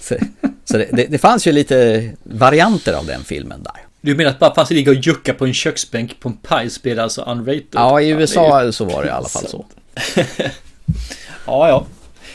Så, 0.00 0.16
så 0.64 0.76
det, 0.78 0.88
det, 0.92 1.06
det 1.06 1.18
fanns 1.18 1.46
ju 1.46 1.52
lite 1.52 2.10
varianter 2.22 2.92
av 2.92 3.06
den 3.06 3.24
filmen 3.24 3.62
där. 3.62 3.87
Du 4.00 4.14
menar 4.14 4.30
att 4.30 4.38
bara 4.38 4.54
fanns 4.54 4.68
det 4.68 4.74
ligga 4.74 4.90
och 4.90 4.96
jucka 4.96 5.34
på 5.34 5.46
en 5.46 5.54
köksbänk 5.54 6.20
på 6.20 6.28
en 6.28 6.36
paj 6.36 6.70
spelar 6.70 7.02
alltså 7.02 7.22
unrated? 7.22 7.66
Ja, 7.72 8.00
i 8.00 8.08
USA 8.08 8.64
ju- 8.64 8.72
så 8.72 8.84
var 8.84 9.02
det 9.02 9.08
i 9.08 9.10
alla 9.10 9.28
fall 9.28 9.46
så. 9.48 9.64
Ja, 11.46 11.68
ja. 11.68 11.86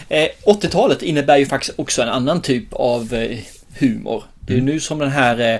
Eh, 0.09 0.27
80-talet 0.45 1.01
innebär 1.01 1.37
ju 1.37 1.45
faktiskt 1.45 1.73
också 1.79 2.01
en 2.01 2.09
annan 2.09 2.41
typ 2.41 2.73
av 2.73 3.13
eh, 3.13 3.37
humor. 3.79 4.23
Det 4.39 4.53
är 4.53 4.57
ju 4.57 4.63
nu 4.63 4.79
som 4.79 4.99
den 4.99 5.09
här, 5.11 5.53
eh, 5.55 5.59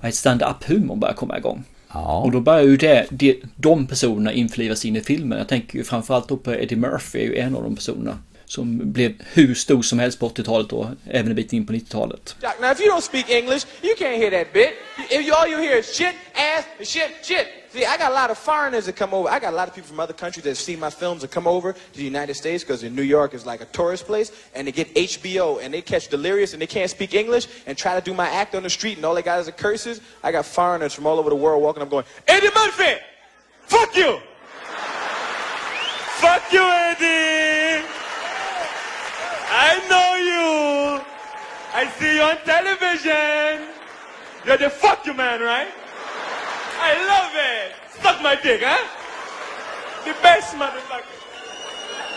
vad 0.00 0.14
stand-up 0.14 0.64
humor 0.66 0.96
börjar 0.96 1.14
komma 1.14 1.38
igång. 1.38 1.64
Ja. 1.94 2.18
Och 2.18 2.30
då 2.32 2.40
börjar 2.40 2.62
ju 2.62 2.76
det, 2.76 3.06
det, 3.10 3.36
de 3.56 3.86
personerna 3.86 4.32
införlivas 4.32 4.84
in 4.84 4.96
i 4.96 5.00
filmen. 5.00 5.38
Jag 5.38 5.48
tänker 5.48 5.78
ju 5.78 5.84
framförallt 5.84 6.28
då 6.28 6.36
på 6.36 6.54
Eddie 6.54 6.76
Murphy, 6.76 7.18
är 7.18 7.22
ju 7.24 7.36
en 7.38 7.56
av 7.56 7.62
de 7.62 7.76
personerna. 7.76 8.18
Som 8.52 8.92
blev 8.92 9.12
hur 9.34 9.54
stor 9.54 9.82
som 9.82 9.98
helst 9.98 10.18
på 10.18 10.28
80-talet 10.28 10.72
och 10.72 10.86
även 11.10 11.30
en 11.30 11.34
bit 11.34 11.52
in 11.52 11.66
på 11.66 11.72
90-talet. 11.72 12.36
Now 12.60 12.70
if 12.70 12.80
you 12.80 12.90
don't 12.90 13.00
speak 13.00 13.30
English, 13.30 13.66
you 13.82 13.94
can't 13.96 14.16
hear 14.16 14.30
that 14.30 14.52
bit. 14.52 14.70
If 15.10 15.26
you, 15.26 15.34
all 15.34 15.48
you 15.48 15.58
hear 15.58 15.78
is 15.78 15.96
shit, 15.96 16.14
ass, 16.34 16.64
and 16.78 16.86
shit, 16.86 17.10
shit. 17.22 17.46
See, 17.72 17.86
I 17.86 17.96
got 17.96 18.10
a 18.10 18.14
lot 18.14 18.30
of 18.30 18.36
foreigners 18.38 18.84
that 18.84 18.96
come 18.96 19.14
over. 19.14 19.30
I 19.30 19.38
got 19.40 19.54
a 19.54 19.56
lot 19.56 19.68
of 19.68 19.74
people 19.74 19.88
from 19.88 20.00
other 20.00 20.12
countries 20.12 20.44
that 20.44 20.56
see 20.56 20.76
my 20.76 20.90
films 20.90 21.22
that 21.22 21.30
come 21.30 21.46
over 21.46 21.72
to 21.72 21.96
the 21.96 22.04
United 22.04 22.34
States 22.34 22.62
because 22.62 22.82
New 22.82 23.08
York 23.16 23.32
is 23.32 23.46
like 23.46 23.62
a 23.62 23.68
tourist 23.72 24.04
place, 24.06 24.30
and 24.54 24.66
they 24.66 24.72
get 24.72 24.94
HBO 24.94 25.58
and 25.62 25.72
they 25.72 25.80
catch 25.80 26.08
delirious 26.08 26.52
and 26.52 26.60
they 26.60 26.66
can't 26.66 26.90
speak 26.90 27.14
English 27.14 27.48
and 27.66 27.78
try 27.78 27.98
to 27.98 28.10
do 28.10 28.14
my 28.14 28.28
act 28.28 28.54
on 28.54 28.62
the 28.62 28.70
street 28.70 28.96
and 28.98 29.06
all 29.06 29.14
they 29.14 29.22
got 29.22 29.40
is 29.40 29.50
curses. 29.56 30.00
I 30.22 30.30
got 30.30 30.44
foreigners 30.44 30.92
from 30.92 31.06
all 31.06 31.18
over 31.18 31.30
the 31.30 31.40
world 31.44 31.62
walking 31.62 31.82
up 31.82 31.88
going, 31.88 32.04
Eddie 32.26 32.52
Murphy, 32.54 32.94
fuck 33.66 33.96
you, 33.96 34.20
fuck 36.20 36.52
you, 36.52 36.62
Eddie. 36.62 38.01
I 39.54 39.80
know 39.88 40.10
you. 40.30 41.00
I 41.74 41.86
see 41.98 42.16
you 42.16 42.22
on 42.22 42.36
television. 42.44 43.68
You're 44.46 44.56
the 44.58 44.70
fuck 44.70 45.06
you 45.06 45.14
man, 45.14 45.40
right? 45.40 45.68
I 46.80 46.92
love 47.12 47.32
it. 47.52 47.72
Suck 48.02 48.22
my 48.22 48.34
dick, 48.42 48.62
huh? 48.64 48.84
The 50.04 50.14
best 50.22 50.56
motherfucker. 50.56 51.16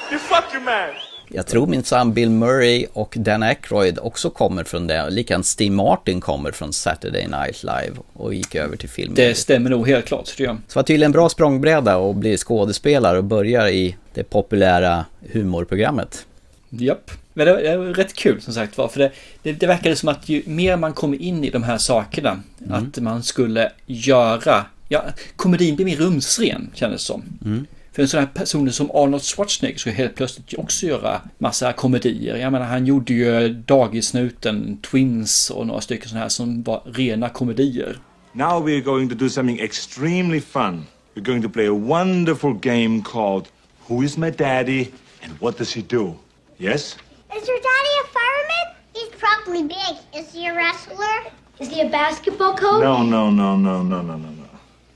The 0.10 0.18
fuck 0.18 0.54
you 0.54 0.62
man. 0.62 0.90
Jag 1.28 1.48
tror 1.48 1.68
minsann 1.68 2.14
Bill 2.14 2.30
Murray 2.30 2.86
och 2.94 3.14
Dan 3.18 3.44
Aykroyd 3.44 4.00
också 4.02 4.30
kommer 4.30 4.64
från 4.64 4.88
det. 4.88 5.10
Likadant 5.10 5.46
Steve 5.46 5.76
Martin 5.76 6.22
kommer 6.22 6.52
från 6.52 6.74
Saturday 6.74 7.28
Night 7.28 7.64
Live 7.64 7.96
och 8.14 8.34
gick 8.34 8.56
över 8.56 8.78
till 8.78 8.90
film. 8.90 9.14
Det 9.16 9.36
stämmer 9.36 9.70
nog 9.70 9.88
helt 9.88 10.06
klart, 10.06 10.26
tror 10.26 10.48
jag. 10.48 10.58
Så 10.68 10.80
var 10.80 10.84
tydligen 10.84 11.10
en 11.10 11.12
bra 11.12 11.30
språngbräda 11.30 11.98
och 11.98 12.16
bli 12.16 12.38
skådespelare 12.38 13.18
och 13.18 13.24
börja 13.24 13.70
i 13.70 13.96
det 14.14 14.24
populära 14.24 15.06
humorprogrammet. 15.32 16.26
Japp. 16.70 17.12
Men 17.34 17.48
det 17.48 17.68
är 17.68 17.78
rätt 17.78 18.14
kul 18.14 18.42
som 18.42 18.54
sagt 18.54 18.78
var. 18.78 18.88
För 18.88 19.00
det, 19.00 19.12
det, 19.44 19.52
det 19.54 19.68
verkade 19.68 19.96
som 19.96 20.10
att 20.10 20.30
ju 20.30 20.44
mer 20.46 20.78
man 20.78 20.94
kommer 20.94 21.22
in 21.22 21.44
i 21.44 21.50
de 21.50 21.64
här 21.64 21.78
sakerna. 21.78 22.40
Mm. 22.66 22.74
Att 22.74 22.98
man 22.98 23.24
skulle 23.24 23.72
göra. 23.86 24.66
Ja, 24.90 25.04
komedin 25.36 25.76
blir 25.76 25.86
mer 25.86 25.96
rumsren 25.96 26.72
kändes 26.74 27.02
det 27.02 27.06
som. 27.06 27.24
Mm. 27.46 27.66
För 27.92 28.02
en 28.02 28.08
sån 28.08 28.20
här 28.20 28.28
person 28.28 28.72
som 28.72 28.92
Arnold 28.92 29.24
Schwarzenegger 29.24 29.78
skulle 29.78 29.96
helt 29.96 30.16
plötsligt 30.16 30.54
också 30.54 30.86
göra 30.86 31.22
massa 31.38 31.74
komedier. 31.74 32.38
Jag 32.38 32.52
menar 32.52 32.66
han 32.66 32.86
gjorde 32.86 33.14
ju 33.14 33.50
Dagissnuten, 33.50 34.78
Twins 34.78 35.50
och 35.50 35.68
några 35.68 35.82
stycken 35.82 36.10
sådana 36.10 36.22
här 36.22 36.30
som 36.30 36.64
var 36.64 36.82
rena 36.86 37.30
komedier. 37.30 38.00
Now 38.34 38.68
we're 38.68 38.82
going 38.84 39.10
to 39.10 39.16
do 39.16 39.30
something 39.30 39.60
extremely 39.60 40.42
fun. 40.42 40.86
We're 41.16 41.26
going 41.26 41.42
to 41.42 41.50
play 41.50 41.68
a 41.68 41.74
wonderful 41.74 42.54
game 42.54 43.02
called 43.02 43.48
Who 43.88 44.04
is 44.04 44.18
my 44.18 44.32
daddy 44.32 44.92
and 45.24 45.34
what 45.40 45.58
does 45.58 45.74
he 45.74 45.82
do? 45.82 46.14
Yes? 46.58 46.96
Is 47.36 47.48
your 47.48 47.58
daddy 47.58 47.94
a 48.04 48.08
fireman? 48.18 48.68
He's 48.94 49.10
probably 49.20 49.64
big. 49.64 49.98
Is 50.16 50.34
he 50.34 50.48
a 50.48 50.54
wrestler? 50.56 51.32
Is 51.60 51.70
he 51.70 51.82
a 51.82 51.90
basketball 51.90 52.54
coach? 52.56 52.84
No, 52.84 53.04
no, 53.04 53.30
no, 53.30 53.58
no, 53.58 53.84
no, 53.84 54.02
no, 54.02 54.18
no, 54.18 54.30
no. 54.30 54.46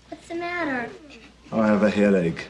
What's 0.09 0.27
the 0.27 0.35
matter? 0.35 0.89
I 1.51 1.67
have 1.67 1.83
a 1.83 1.89
headache. 1.89 2.47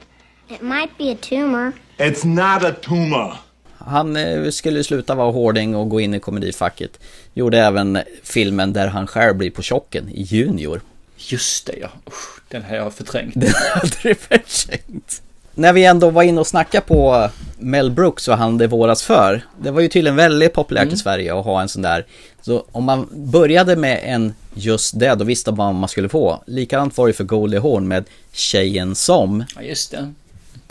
It 0.49 0.61
might 0.61 0.97
be 0.97 1.11
a 1.11 1.15
tumor. 1.15 1.73
It's 1.97 2.25
not 2.25 2.63
a 2.63 2.71
tumor. 2.71 3.37
Han 3.77 4.15
eh, 4.15 4.49
skulle 4.49 4.83
sluta 4.83 5.15
vara 5.15 5.31
hårding 5.31 5.75
och 5.75 5.89
gå 5.89 5.99
in 6.01 6.13
i 6.13 6.19
komedifacket. 6.19 6.99
Gjorde 7.33 7.59
även 7.59 7.99
filmen 8.23 8.73
där 8.73 8.87
han 8.87 9.07
själv 9.07 9.35
blir 9.37 9.51
på 9.51 9.61
chocken 9.63 10.09
i 10.09 10.21
Junior. 10.21 10.81
Just 11.17 11.65
det 11.65 11.77
ja. 11.81 11.89
Usch, 12.07 12.41
den 12.47 12.61
här 12.61 12.77
har 12.77 12.83
jag 12.83 12.93
förträngt. 12.93 13.33
Den 13.35 13.53
hade 13.73 13.95
du 14.03 14.15
förträngt. 14.15 15.21
När 15.59 15.73
vi 15.73 15.85
ändå 15.85 16.09
var 16.09 16.23
inne 16.23 16.39
och 16.39 16.47
snackade 16.47 16.85
på 16.87 17.29
Mel 17.57 17.91
Brooks 17.91 18.27
och 18.27 18.37
han 18.37 18.57
det 18.57 18.67
våras 18.67 19.03
för. 19.03 19.41
Det 19.61 19.71
var 19.71 19.81
ju 19.81 19.87
tydligen 19.87 20.15
väldigt 20.15 20.53
populärt 20.53 20.83
Mm. 20.83 20.93
i 20.93 20.97
Sverige 20.97 21.35
att 21.39 21.45
ha 21.45 21.61
en 21.61 21.69
sån 21.69 21.81
där. 21.81 22.05
Så 22.41 22.65
om 22.71 22.83
man 22.83 23.07
började 23.11 23.75
med 23.75 23.99
en 24.03 24.33
just 24.53 24.99
det, 24.99 25.15
då 25.15 25.23
visste 25.23 25.51
man 25.51 25.57
vad 25.57 25.75
man 25.75 25.89
skulle 25.89 26.09
få. 26.09 26.43
Likadant 26.45 26.97
var 26.97 27.07
det 27.07 27.13
för 27.13 27.23
Goldie 27.23 27.59
Hawn 27.59 27.87
med 27.87 28.05
Tjejen 28.33 28.95
som. 28.95 29.43
Ja 29.55 29.61
just 29.61 29.91
det. 29.91 30.13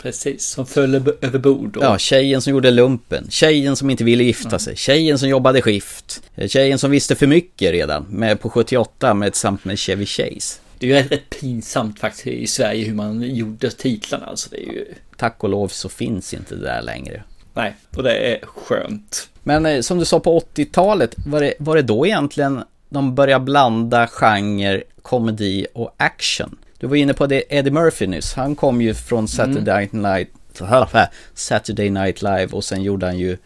Precis, 0.01 0.45
som 0.45 0.65
föll 0.65 0.95
över- 0.95 1.37
bord. 1.39 1.77
Och... 1.77 1.83
Ja, 1.83 1.97
tjejen 1.97 2.41
som 2.41 2.51
gjorde 2.53 2.71
lumpen, 2.71 3.27
tjejen 3.29 3.75
som 3.75 3.89
inte 3.89 4.03
ville 4.03 4.23
gifta 4.23 4.59
sig, 4.59 4.75
tjejen 4.75 5.19
som 5.19 5.29
jobbade 5.29 5.61
skift, 5.61 6.21
tjejen 6.47 6.79
som 6.79 6.91
visste 6.91 7.15
för 7.15 7.27
mycket 7.27 7.71
redan, 7.71 8.05
med 8.09 8.39
på 8.41 8.49
78 8.49 9.13
med 9.13 9.33
tillsammans 9.33 9.65
med 9.65 9.79
Chevy 9.79 10.05
Chase. 10.05 10.59
Det 10.79 10.85
är 10.85 10.87
ju 10.87 10.95
rätt, 10.95 11.11
rätt 11.11 11.29
pinsamt 11.29 11.99
faktiskt 11.99 12.27
i 12.27 12.47
Sverige 12.47 12.85
hur 12.85 12.93
man 12.93 13.21
gjorde 13.35 13.71
titlarna. 13.71 14.25
Alltså 14.25 14.49
det 14.49 14.57
är 14.57 14.71
ju... 14.73 14.85
Tack 15.17 15.43
och 15.43 15.49
lov 15.49 15.67
så 15.67 15.89
finns 15.89 16.33
inte 16.33 16.55
det 16.55 16.61
där 16.61 16.81
längre. 16.81 17.23
Nej, 17.53 17.75
och 17.95 18.03
det 18.03 18.33
är 18.33 18.39
skönt. 18.45 19.29
Men 19.43 19.65
eh, 19.65 19.81
som 19.81 19.99
du 19.99 20.05
sa 20.05 20.19
på 20.19 20.39
80-talet, 20.39 21.15
var 21.25 21.41
det, 21.41 21.53
var 21.59 21.75
det 21.75 21.81
då 21.81 22.05
egentligen 22.05 22.63
de 22.89 23.15
började 23.15 23.45
blanda 23.45 24.07
genre, 24.07 24.83
komedi 25.01 25.67
och 25.73 25.95
action? 25.97 26.57
Du 26.77 26.87
var 26.87 26.95
inne 26.95 27.13
på 27.13 27.27
det 27.27 27.43
Eddie 27.49 27.71
Murphy 27.71 28.07
nyss, 28.07 28.33
han 28.33 28.55
kom 28.55 28.81
ju 28.81 28.93
från 28.93 29.27
Saturday 29.27 29.89
Night, 29.91 30.29
Saturday 31.33 31.89
Night 31.89 32.21
Live 32.21 32.47
och 32.51 32.63
sen 32.63 32.83
gjorde 32.83 33.05
han 33.05 33.17
ju 33.17 33.37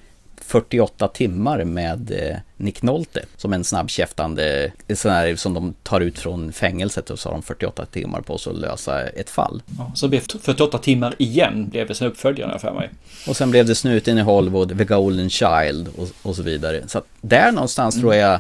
48 0.53 1.07
timmar 1.07 1.63
med 1.63 2.11
eh, 2.11 2.37
Nick 2.57 2.81
Nolte 2.81 3.25
som 3.37 3.53
en 3.53 3.63
snabbkäftande, 3.63 4.71
sån 4.95 5.11
här 5.11 5.35
som 5.35 5.53
de 5.53 5.73
tar 5.83 6.01
ut 6.01 6.19
från 6.19 6.53
fängelset 6.53 7.09
och 7.09 7.19
så 7.19 7.29
har 7.29 7.33
de 7.33 7.41
48 7.43 7.85
timmar 7.85 8.21
på 8.21 8.37
sig 8.37 8.51
att 8.53 8.59
lösa 8.59 9.01
ett 9.07 9.29
fall. 9.29 9.61
Ja, 9.77 9.91
så 9.95 10.05
det 10.05 10.09
blev 10.09 10.21
48 10.41 10.77
timmar 10.77 11.15
igen 11.17 11.69
blev 11.69 11.87
det 11.87 11.95
sen 11.95 12.07
uppföljaren 12.07 12.59
för 12.59 12.73
mig. 12.73 12.89
Och 13.27 13.37
sen 13.37 13.51
blev 13.51 13.65
det 13.65 13.75
Snuten 13.75 14.17
i 14.17 14.21
Hollywood, 14.21 14.77
The 14.77 14.83
Golden 14.83 15.29
Child 15.29 15.87
och, 15.97 16.07
och 16.21 16.35
så 16.35 16.43
vidare. 16.43 16.83
Så 16.87 17.01
där 17.21 17.51
någonstans 17.51 17.95
Mm. 17.95 18.01
tror 18.01 18.15
jag 18.15 18.39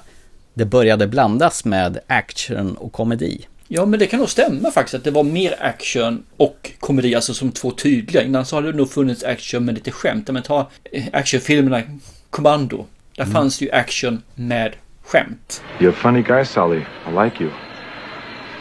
det 0.53 0.65
började 0.65 1.07
blandas 1.07 1.65
med 1.65 1.99
action 2.07 2.77
och 2.77 2.91
komedi. 2.91 3.45
Ja, 3.75 3.85
men 3.85 3.99
det 3.99 4.07
kan 4.07 4.19
nog 4.19 4.29
stämma 4.29 4.71
faktiskt 4.71 4.93
att 4.95 5.03
det 5.03 5.11
var 5.11 5.23
mer 5.23 5.55
action 5.59 6.23
och 6.37 6.71
komedi, 6.79 7.15
alltså 7.15 7.33
som 7.33 7.51
två 7.51 7.71
tydliga. 7.71 8.23
Innan 8.23 8.45
så 8.45 8.55
hade 8.55 8.71
det 8.71 8.77
nog 8.77 8.91
funnits 8.91 9.23
action 9.23 9.65
med 9.65 9.75
lite 9.75 9.91
skämt. 9.91 10.29
Men 10.31 10.43
ta 10.43 10.69
eh, 10.91 11.03
actionfilmerna 11.13 11.81
Commando. 12.29 12.85
Där 13.15 13.23
Mm. 13.23 13.33
fanns 13.33 13.61
ju 13.61 13.71
action 13.71 14.21
med 14.35 14.73
skämt. 15.05 15.61
You're 15.79 15.89
a 15.89 15.93
funny 15.95 16.21
guy, 16.21 16.45
Sally. 16.45 16.77
I 16.77 17.23
like 17.23 17.43
you. 17.43 17.51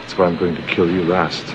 That's 0.07 0.17
why 0.17 0.23
I'm 0.23 0.39
going 0.39 0.55
to 0.55 0.61
kill 0.75 0.89
you 0.89 1.07
last. 1.07 1.45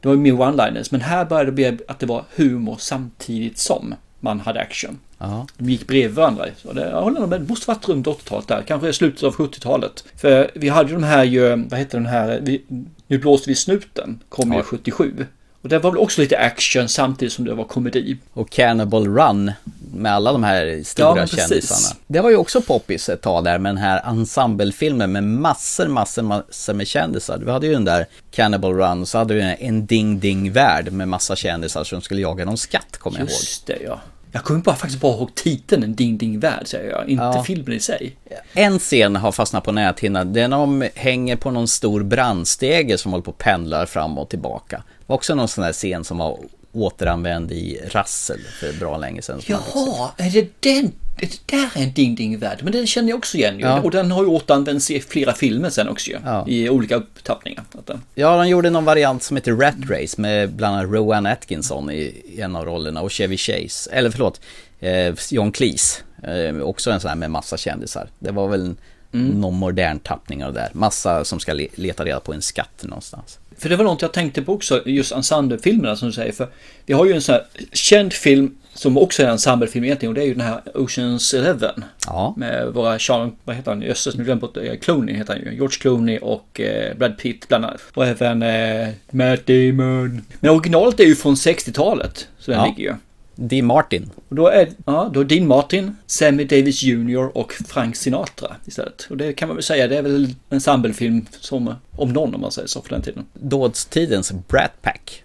Det 0.00 0.08
var 0.08 0.14
ju 0.14 0.20
mer 0.20 0.32
one-liners, 0.32 0.88
men 0.90 1.00
här 1.00 1.24
började 1.24 1.50
det 1.50 1.54
bli 1.54 1.78
att 1.88 1.98
det 1.98 2.06
var 2.06 2.24
humor 2.36 2.76
samtidigt 2.78 3.58
som 3.58 3.94
man 4.20 4.40
hade 4.40 4.60
action. 4.60 4.98
Ja. 5.18 5.46
De 5.58 5.70
gick 5.70 5.86
bredvid 5.86 6.16
varandra. 6.16 6.44
Så 6.56 6.72
det, 6.72 6.88
jag 6.90 7.02
håller 7.02 7.26
med, 7.26 7.40
det 7.40 7.48
måste 7.48 7.70
varit 7.70 7.88
runt 7.88 8.06
80-talet 8.06 8.48
där, 8.48 8.62
kanske 8.66 8.92
slutet 8.92 9.22
av 9.22 9.34
70-talet. 9.34 10.04
För 10.16 10.50
vi 10.54 10.68
hade 10.68 10.88
ju 10.88 10.94
de 10.94 11.02
här 11.04 11.24
ju, 11.24 11.48
vad 11.56 11.78
heter 11.78 11.98
den 11.98 12.06
här, 12.06 12.58
Nu 13.08 13.18
blåser 13.18 13.46
vi 13.46 13.54
snuten, 13.54 14.22
kom 14.28 14.52
ju 14.52 14.58
Ja. 14.58 14.62
77. 14.64 15.26
Och 15.62 15.68
det 15.68 15.78
var 15.78 15.90
väl 15.90 15.98
också 15.98 16.20
lite 16.20 16.38
action 16.38 16.88
samtidigt 16.88 17.32
som 17.32 17.44
det 17.44 17.54
var 17.54 17.64
komedi. 17.64 18.16
Och 18.32 18.50
Cannibal 18.50 19.06
Run 19.06 19.52
med 19.94 20.12
alla 20.12 20.32
de 20.32 20.42
här 20.44 20.82
stora 20.84 21.20
Ja, 21.20 21.26
kändisarna. 21.26 21.96
Det 22.06 22.20
var 22.20 22.30
ju 22.30 22.36
också 22.36 22.60
poppis 22.60 23.08
ett 23.08 23.20
tag 23.22 23.44
där 23.44 23.58
med 23.58 23.70
den 23.70 23.82
här 23.82 24.02
ensemblefilmen 24.10 25.12
med 25.12 25.24
massor, 25.24 25.88
massor, 25.88 26.22
massor 26.22 26.74
med 26.74 26.86
kändisar. 26.86 27.38
Vi 27.38 27.50
hade 27.50 27.66
ju 27.66 27.72
den 27.72 27.84
där 27.84 28.06
Cannibal 28.30 28.74
Run, 28.74 29.06
så 29.06 29.18
hade 29.18 29.34
vi 29.34 29.56
en 29.60 29.86
Ding 29.86 30.20
Ding 30.20 30.52
Värld 30.52 30.92
med 30.92 31.08
massa 31.08 31.36
kändisar 31.36 31.84
som 31.84 32.00
skulle 32.00 32.20
jaga 32.20 32.44
någon 32.44 32.58
skatt, 32.58 32.96
kommer 32.98 33.18
jag 33.18 33.24
ihåg. 33.24 33.30
Just 33.30 33.66
det 33.66 33.78
ja. 33.84 34.00
Jag 34.38 34.44
kommer 34.44 34.60
bara 34.60 34.76
faktiskt 34.76 35.00
bara 35.00 35.16
ihåg 35.16 35.34
titeln 35.34 35.82
En 35.82 35.94
Ding 35.94 36.18
Ding 36.18 36.40
Värld 36.40 36.66
säger 36.66 36.90
jag, 36.90 37.08
inte 37.08 37.24
Ja. 37.24 37.44
filmen 37.44 37.72
i 37.76 37.80
sig. 37.80 38.16
En 38.52 38.78
scen 38.78 39.16
har 39.16 39.32
fastnat 39.32 39.64
på 39.64 39.72
näthinnan. 39.72 40.32
Det 40.32 40.40
är 40.40 40.48
när 40.48 40.56
de 40.56 40.88
hänger 40.94 41.36
på 41.36 41.50
någon 41.50 41.68
stor 41.68 42.02
brandstege 42.02 42.98
som 42.98 43.12
håller 43.12 43.24
på 43.24 43.30
och 43.30 43.38
pendlar 43.38 43.86
fram 43.86 44.18
och 44.18 44.28
tillbaka. 44.28 44.76
Det 44.76 45.04
var 45.06 45.16
också 45.16 45.34
någon 45.34 45.48
sån 45.48 45.64
här 45.64 45.72
scen 45.72 46.04
som 46.04 46.18
var 46.18 46.38
återanvänd 46.72 47.52
i 47.52 47.80
Rassel 47.90 48.40
för 48.60 48.72
bra 48.72 48.96
länge 48.96 49.22
sedan. 49.22 49.40
Jaha, 49.46 50.10
är 50.16 50.30
det 50.30 50.48
den? 50.60 50.92
Det 51.20 51.40
där 51.46 51.70
är 51.74 51.82
en 51.82 51.92
Ding 51.92 52.14
Ding 52.14 52.38
Värld, 52.38 52.58
men 52.62 52.72
den 52.72 52.86
känner 52.86 53.08
jag 53.08 53.18
också 53.18 53.36
igen 53.36 53.54
ju. 53.58 53.64
Ja. 53.64 53.80
Och 53.80 53.90
den 53.90 54.10
har 54.10 54.22
ju 54.22 54.28
återanvänts 54.28 54.90
i 54.90 55.00
flera 55.00 55.32
filmer 55.32 55.70
sen 55.70 55.88
också 55.88 56.10
ju. 56.10 56.16
Ja. 56.24 56.44
I 56.48 56.68
olika 56.68 56.96
upptappningar. 56.96 57.64
Den- 57.86 58.02
Ja, 58.14 58.36
de 58.36 58.48
gjorde 58.48 58.70
någon 58.70 58.84
variant 58.84 59.22
som 59.22 59.36
heter 59.36 59.52
Rat 59.52 59.74
Race 59.90 60.20
med 60.20 60.52
bland 60.52 60.76
annat 60.76 60.90
Rowan 60.92 61.26
Atkinson 61.26 61.90
i 61.90 62.22
i 62.24 62.40
en 62.40 62.56
av 62.56 62.64
rollerna 62.64 63.00
och 63.00 63.12
Chevy 63.12 63.36
Chase, 63.36 63.90
eller 63.92 64.10
förlåt, 64.10 64.40
eh, 64.80 65.14
John 65.30 65.52
Cleese. 65.52 66.02
Eh, 66.22 66.60
också 66.62 66.90
en 66.90 67.00
sån 67.00 67.08
här 67.08 67.16
med 67.16 67.30
massa 67.30 67.56
kändisar. 67.56 68.08
Det 68.18 68.30
var 68.30 68.48
väl 68.48 68.74
Mm. 69.12 69.40
någon 69.40 69.54
modern 69.54 69.98
tappning 69.98 70.44
av 70.44 70.52
det 70.52 70.60
där. 70.60 70.70
Massa 70.72 71.24
som 71.24 71.40
ska 71.40 71.52
le- 71.52 71.68
leta 71.74 72.04
reda 72.04 72.20
på 72.20 72.32
en 72.32 72.42
skatt 72.42 72.82
någonstans. 72.82 73.38
För 73.58 73.68
det 73.68 73.76
var 73.76 73.84
något 73.84 74.02
jag 74.02 74.12
tänkte 74.12 74.42
på 74.42 74.52
också, 74.52 74.82
just 74.88 75.12
ensemblefilmerna 75.12 75.96
som 75.96 76.08
du 76.08 76.14
säger. 76.14 76.32
För 76.32 76.48
vi 76.86 76.94
har 76.94 77.06
ju 77.06 77.12
en 77.12 77.22
sån 77.22 77.32
här 77.32 77.44
känd 77.72 78.12
film 78.12 78.54
Som 78.78 78.98
också 78.98 79.22
är 79.22 79.26
en 79.26 79.38
samhällsfilm 79.38 79.84
egentligen 79.84 80.10
och 80.10 80.14
det 80.14 80.20
är 80.22 80.26
ju 80.26 80.34
den 80.34 80.46
här 80.46 80.60
Oceans 80.74 81.34
Eleven. 81.34 81.84
Ja. 82.06 82.34
Med 82.36 82.72
våra 82.72 82.98
Sean, 82.98 83.36
vad 83.44 83.56
heter 83.56 83.70
han, 83.70 83.82
jösses 83.82 84.14
nu 84.16 84.24
glömde 84.24 84.46
jag 84.46 84.52
bort, 84.52 84.56
eh, 84.72 84.78
Clooney 84.78 85.14
heter 85.14 85.32
han 85.34 85.42
ju. 85.42 85.54
George 85.54 85.78
Clooney 85.80 86.18
och 86.18 86.60
eh, 86.60 86.96
Brad 86.96 87.18
Pitt 87.18 87.48
bland 87.48 87.64
annat. 87.64 87.80
Och 87.94 88.06
även 88.06 88.42
eh, 88.42 88.88
Matt 89.10 89.46
Damon. 89.46 90.20
Men 90.40 90.50
originalet 90.50 91.00
är 91.00 91.04
ju 91.04 91.14
från 91.16 91.34
60-talet. 91.34 92.28
Så 92.38 92.50
den 92.50 92.60
Ja. 92.60 92.66
ligger 92.66 92.90
ju. 92.90 92.94
Dean 93.34 93.66
Martin. 93.66 94.10
Och 94.28 94.36
då 94.36 94.48
är, 94.48 94.68
ja, 94.86 95.10
då 95.14 95.20
är 95.20 95.24
Dean 95.24 95.46
Martin, 95.46 95.96
Sammy 96.06 96.44
Davis 96.44 96.82
Jr 96.82 97.36
och 97.36 97.52
Frank 97.68 97.96
Sinatra 97.96 98.56
istället. 98.66 99.06
Och 99.10 99.16
det 99.16 99.32
kan 99.32 99.48
man 99.48 99.56
väl 99.56 99.64
säga, 99.64 99.88
det 99.88 99.96
är 99.98 100.02
väl 100.02 100.34
en 100.50 100.60
samhällsfilm 100.60 101.26
som, 101.40 101.74
om 101.96 102.12
någon 102.12 102.34
om 102.34 102.40
man 102.40 102.52
säger 102.52 102.68
så, 102.68 102.82
för 102.82 102.90
den 102.90 103.02
tiden. 103.02 103.24
Dådstidens 103.34 104.32
Brat 104.48 104.82
Pack. 104.82 105.24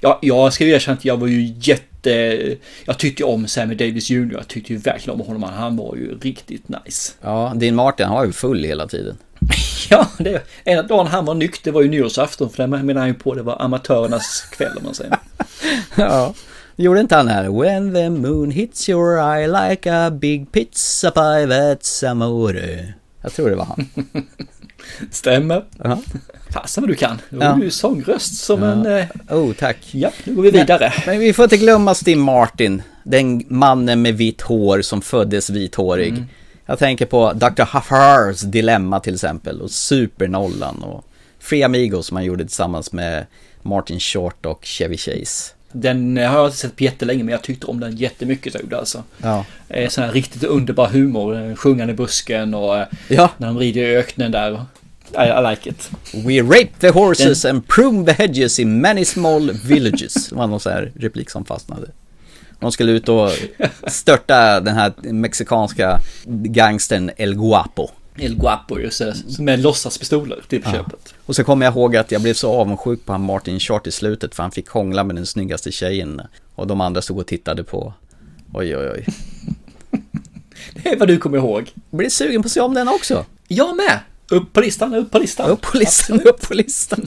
Ja, 0.00 0.18
jag 0.22 0.52
ska 0.52 0.64
erkänna 0.64 0.96
att 0.96 1.04
jag 1.04 1.16
var 1.16 1.26
ju 1.26 1.54
jätte... 1.60 2.56
Jag 2.84 2.98
tyckte 2.98 3.22
ju 3.22 3.28
om 3.28 3.46
Sammy 3.46 3.74
Davis 3.74 4.10
Jr. 4.10 4.32
Jag 4.32 4.48
tyckte 4.48 4.72
ju 4.72 4.78
verkligen 4.78 5.20
om 5.20 5.26
honom. 5.26 5.42
Han 5.42 5.76
var 5.76 5.96
ju 5.96 6.18
riktigt 6.18 6.68
nice. 6.68 7.12
Ja, 7.20 7.52
Dean 7.56 7.74
Martin 7.74 8.06
har 8.06 8.24
ju 8.24 8.32
full 8.32 8.64
hela 8.64 8.86
tiden. 8.88 9.16
Ja, 9.90 10.06
det, 10.18 10.42
ena 10.64 10.82
dagen 10.82 11.06
han 11.06 11.24
var 11.24 11.34
nykter 11.34 11.72
var 11.72 11.82
ju 11.82 11.88
nyårsafton. 11.88 12.50
För 12.50 12.62
det 12.62 12.82
menar 12.82 13.00
han 13.00 13.08
ju 13.08 13.14
på 13.14 13.34
det 13.34 13.42
var 13.42 13.62
amatörernas 13.62 14.46
kväll 14.50 14.76
om 14.76 14.84
man 14.84 14.94
säger. 14.94 15.18
ja. 15.96 16.34
Gjorde 16.76 17.00
inte 17.00 17.16
han 17.16 17.28
här? 17.28 17.60
When 17.60 17.94
the 17.94 18.10
moon 18.10 18.50
hits 18.50 18.88
your 18.88 19.18
eye 19.18 19.68
like 19.68 19.92
a 19.92 20.10
big 20.10 20.52
pizza 20.52 21.10
pie 21.10 21.46
that's 21.46 22.10
amore. 22.10 22.94
Jag 23.22 23.32
tror 23.32 23.50
det 23.50 23.56
var 23.56 23.64
han. 23.64 23.86
Stämmer. 25.10 25.64
Ja. 25.84 25.98
Fasen 26.50 26.82
vad 26.82 26.90
du 26.90 26.94
kan. 26.94 27.20
Du 27.30 27.36
Ja. 27.38 27.58
ju 27.62 27.70
sångröst 27.70 28.34
som 28.34 28.62
Ja. 28.62 28.68
en... 28.72 28.86
Eh, 28.86 29.04
Oh, 29.30 29.52
tack. 29.52 29.76
ja, 29.90 30.10
nu 30.24 30.34
går 30.34 30.42
vi 30.42 30.50
vidare. 30.50 30.92
Men, 30.96 31.14
men 31.14 31.18
vi 31.18 31.32
får 31.32 31.42
inte 31.42 31.56
glömma 31.56 31.94
Steve 31.94 32.20
Martin. 32.20 32.82
Den 33.04 33.42
mannen 33.48 34.02
med 34.02 34.14
vitt 34.14 34.40
hår 34.40 34.82
som 34.82 35.02
föddes 35.02 35.50
vithårig. 35.50 36.08
Mm. 36.12 36.24
Jag 36.66 36.78
tänker 36.78 37.06
på 37.06 37.32
Dr. 37.32 37.62
Huffars 37.72 38.40
Dilemma 38.40 39.00
till 39.00 39.14
exempel. 39.14 39.60
Och 39.60 39.70
Supernollan 39.70 40.82
och 40.82 41.04
Free 41.40 41.62
Amigos 41.62 42.06
som 42.06 42.16
han 42.16 42.24
gjorde 42.24 42.44
tillsammans 42.44 42.92
med 42.92 43.26
Martin 43.62 44.00
Short 44.00 44.46
och 44.46 44.64
Chevy 44.64 44.96
Chase. 44.96 45.52
Den 45.72 46.18
eh, 46.18 46.30
har 46.30 46.38
jag 46.38 46.46
inte 46.46 46.56
sett 46.58 46.76
på 46.76 46.84
jättelänge 46.84 47.24
men 47.24 47.32
jag 47.32 47.42
tyckte 47.42 47.66
om 47.66 47.80
den 47.80 47.96
jättemycket 47.96 48.64
Oda 48.64 48.78
alltså. 48.78 49.02
Ja. 49.22 49.44
Eh, 49.68 49.88
Sån 49.88 50.04
här 50.04 50.12
riktigt 50.12 50.44
underbar 50.44 50.86
humor. 50.88 51.48
eh, 51.50 51.54
Sjungande 51.54 51.92
i 51.92 51.96
busken 51.96 52.54
och 52.54 52.84
Ja. 53.08 53.30
när 53.36 53.46
de 53.46 53.58
rider 53.58 53.82
i 53.82 53.96
öknen 53.96 54.32
där. 54.32 54.64
I, 55.14 55.22
I 55.22 55.50
like 55.50 55.70
it. 55.70 55.90
We 56.26 56.40
rape 56.42 56.70
the 56.80 56.88
horses 56.90 57.44
and 57.44 57.68
prune 57.68 58.04
the 58.06 58.12
hedges 58.22 58.58
in 58.58 58.80
many 58.80 59.04
small 59.04 59.50
villages. 59.64 60.28
Det 60.28 60.34
var 60.36 60.46
någon 60.46 60.60
sån 60.60 60.72
här 60.72 60.92
replik 60.96 61.30
som 61.30 61.44
fastnade. 61.44 61.86
De 62.60 62.72
skulle 62.72 62.92
ut 62.92 63.08
och 63.08 63.30
störta 63.86 64.60
den 64.60 64.74
här 64.74 64.92
mexikanska 65.02 65.98
gangstern 66.26 67.10
El 67.16 67.34
Guapo. 67.34 67.90
El 68.16 68.34
Guapo 68.38 68.78
det. 68.78 69.38
Med 69.38 69.60
låtsaspistoler 69.60 70.40
till 70.48 70.62
på 70.62 70.68
Ja. 70.68 70.72
köpet. 70.72 71.14
Och 71.26 71.36
så 71.36 71.44
kommer 71.44 71.66
jag 71.66 71.72
ihåg 71.72 71.96
att 71.96 72.12
jag 72.12 72.22
blev 72.22 72.34
så 72.34 72.52
avundsjuk 72.52 73.04
på 73.06 73.12
han 73.12 73.20
Martin 73.24 73.60
Short 73.60 73.86
i 73.86 73.90
slutet 73.90 74.34
för 74.34 74.42
han 74.42 74.52
fick 74.52 74.68
hångla 74.68 75.04
med 75.04 75.16
den 75.16 75.26
snyggaste 75.26 75.72
tjejen. 75.72 76.22
Och 76.54 76.66
de 76.66 76.80
andra 76.80 77.02
stod 77.02 77.18
och 77.18 77.26
tittade 77.26 77.64
på. 77.64 77.94
Oj, 78.52 78.76
oj, 78.76 78.90
oj. 78.90 79.06
Det 80.74 80.88
är 80.88 80.98
vad 80.98 81.08
du 81.08 81.18
kommer 81.18 81.38
ihåg. 81.38 81.70
Blir 81.90 82.08
sugen 82.08 82.42
på 82.42 82.46
att 82.46 82.52
se 82.52 82.60
om 82.60 82.74
den 82.74 82.88
också. 82.88 83.24
Jag 83.48 83.76
med! 83.76 83.98
Upp 84.30 84.52
på 84.52 84.60
listan, 84.60 84.94
upp 84.94 85.10
på 85.10 85.18
listan. 85.18 85.50
Upp 85.50 85.60
på 85.60 85.76
listan, 85.78 86.20
upp 86.20 86.40
på 86.40 86.54
listan. 86.54 87.06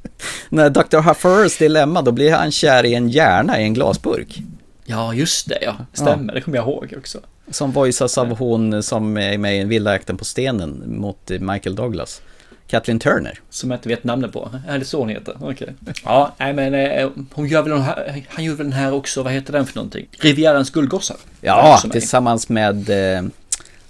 När 0.48 0.70
Dr. 0.70 0.98
Huffers 0.98 1.58
dilemma, 1.58 2.02
då 2.02 2.12
blir 2.12 2.32
han 2.32 2.52
kär 2.52 2.84
i 2.86 2.94
en 2.94 3.08
hjärna 3.08 3.60
i 3.60 3.62
en 3.62 3.74
glasburk. 3.74 4.38
Ja, 4.84 5.14
just 5.14 5.48
det 5.48 5.58
ja. 5.62 5.76
Stämmer, 5.92 6.34
det 6.34 6.40
kommer 6.40 6.56
jag 6.58 6.66
ihåg 6.68 6.94
också. 6.98 7.18
Som 7.50 7.72
voiceas 7.72 8.18
av 8.18 8.38
hon 8.38 8.82
som 8.82 9.16
är 9.16 9.38
med 9.38 9.60
i 9.60 9.64
Vilda 9.64 9.98
på 9.98 10.24
stenen 10.24 10.82
mot 10.86 11.30
Michael 11.40 11.76
Douglas. 11.76 12.22
Kathleen 12.68 12.98
Turner. 12.98 13.38
Som 13.50 13.70
jag 13.70 13.78
inte 13.78 13.88
vet 13.88 14.04
namnet 14.04 14.32
på. 14.32 14.50
Är 14.68 14.78
det 14.78 14.84
så 14.84 14.98
hon 14.98 15.08
heter? 15.08 15.36
Okej. 15.40 15.74
Ja, 16.04 16.34
nej 16.38 16.52
men 16.52 16.74
eh, 16.74 17.10
hon 17.32 17.46
gör 17.46 17.62
väl 17.62 17.70
den 17.70 17.82
här, 17.82 18.24
han 18.28 18.44
gör 18.44 18.54
väl 18.54 18.66
den 18.66 18.72
här 18.72 18.94
också, 18.94 19.22
vad 19.22 19.32
heter 19.32 19.52
den 19.52 19.66
för 19.66 19.76
någonting? 19.76 20.08
Rivierans 20.18 20.70
guldgossar. 20.70 21.16
Ja, 21.40 21.80
tillsammans 21.92 22.48
med 22.48 22.90
eh, 22.90 23.24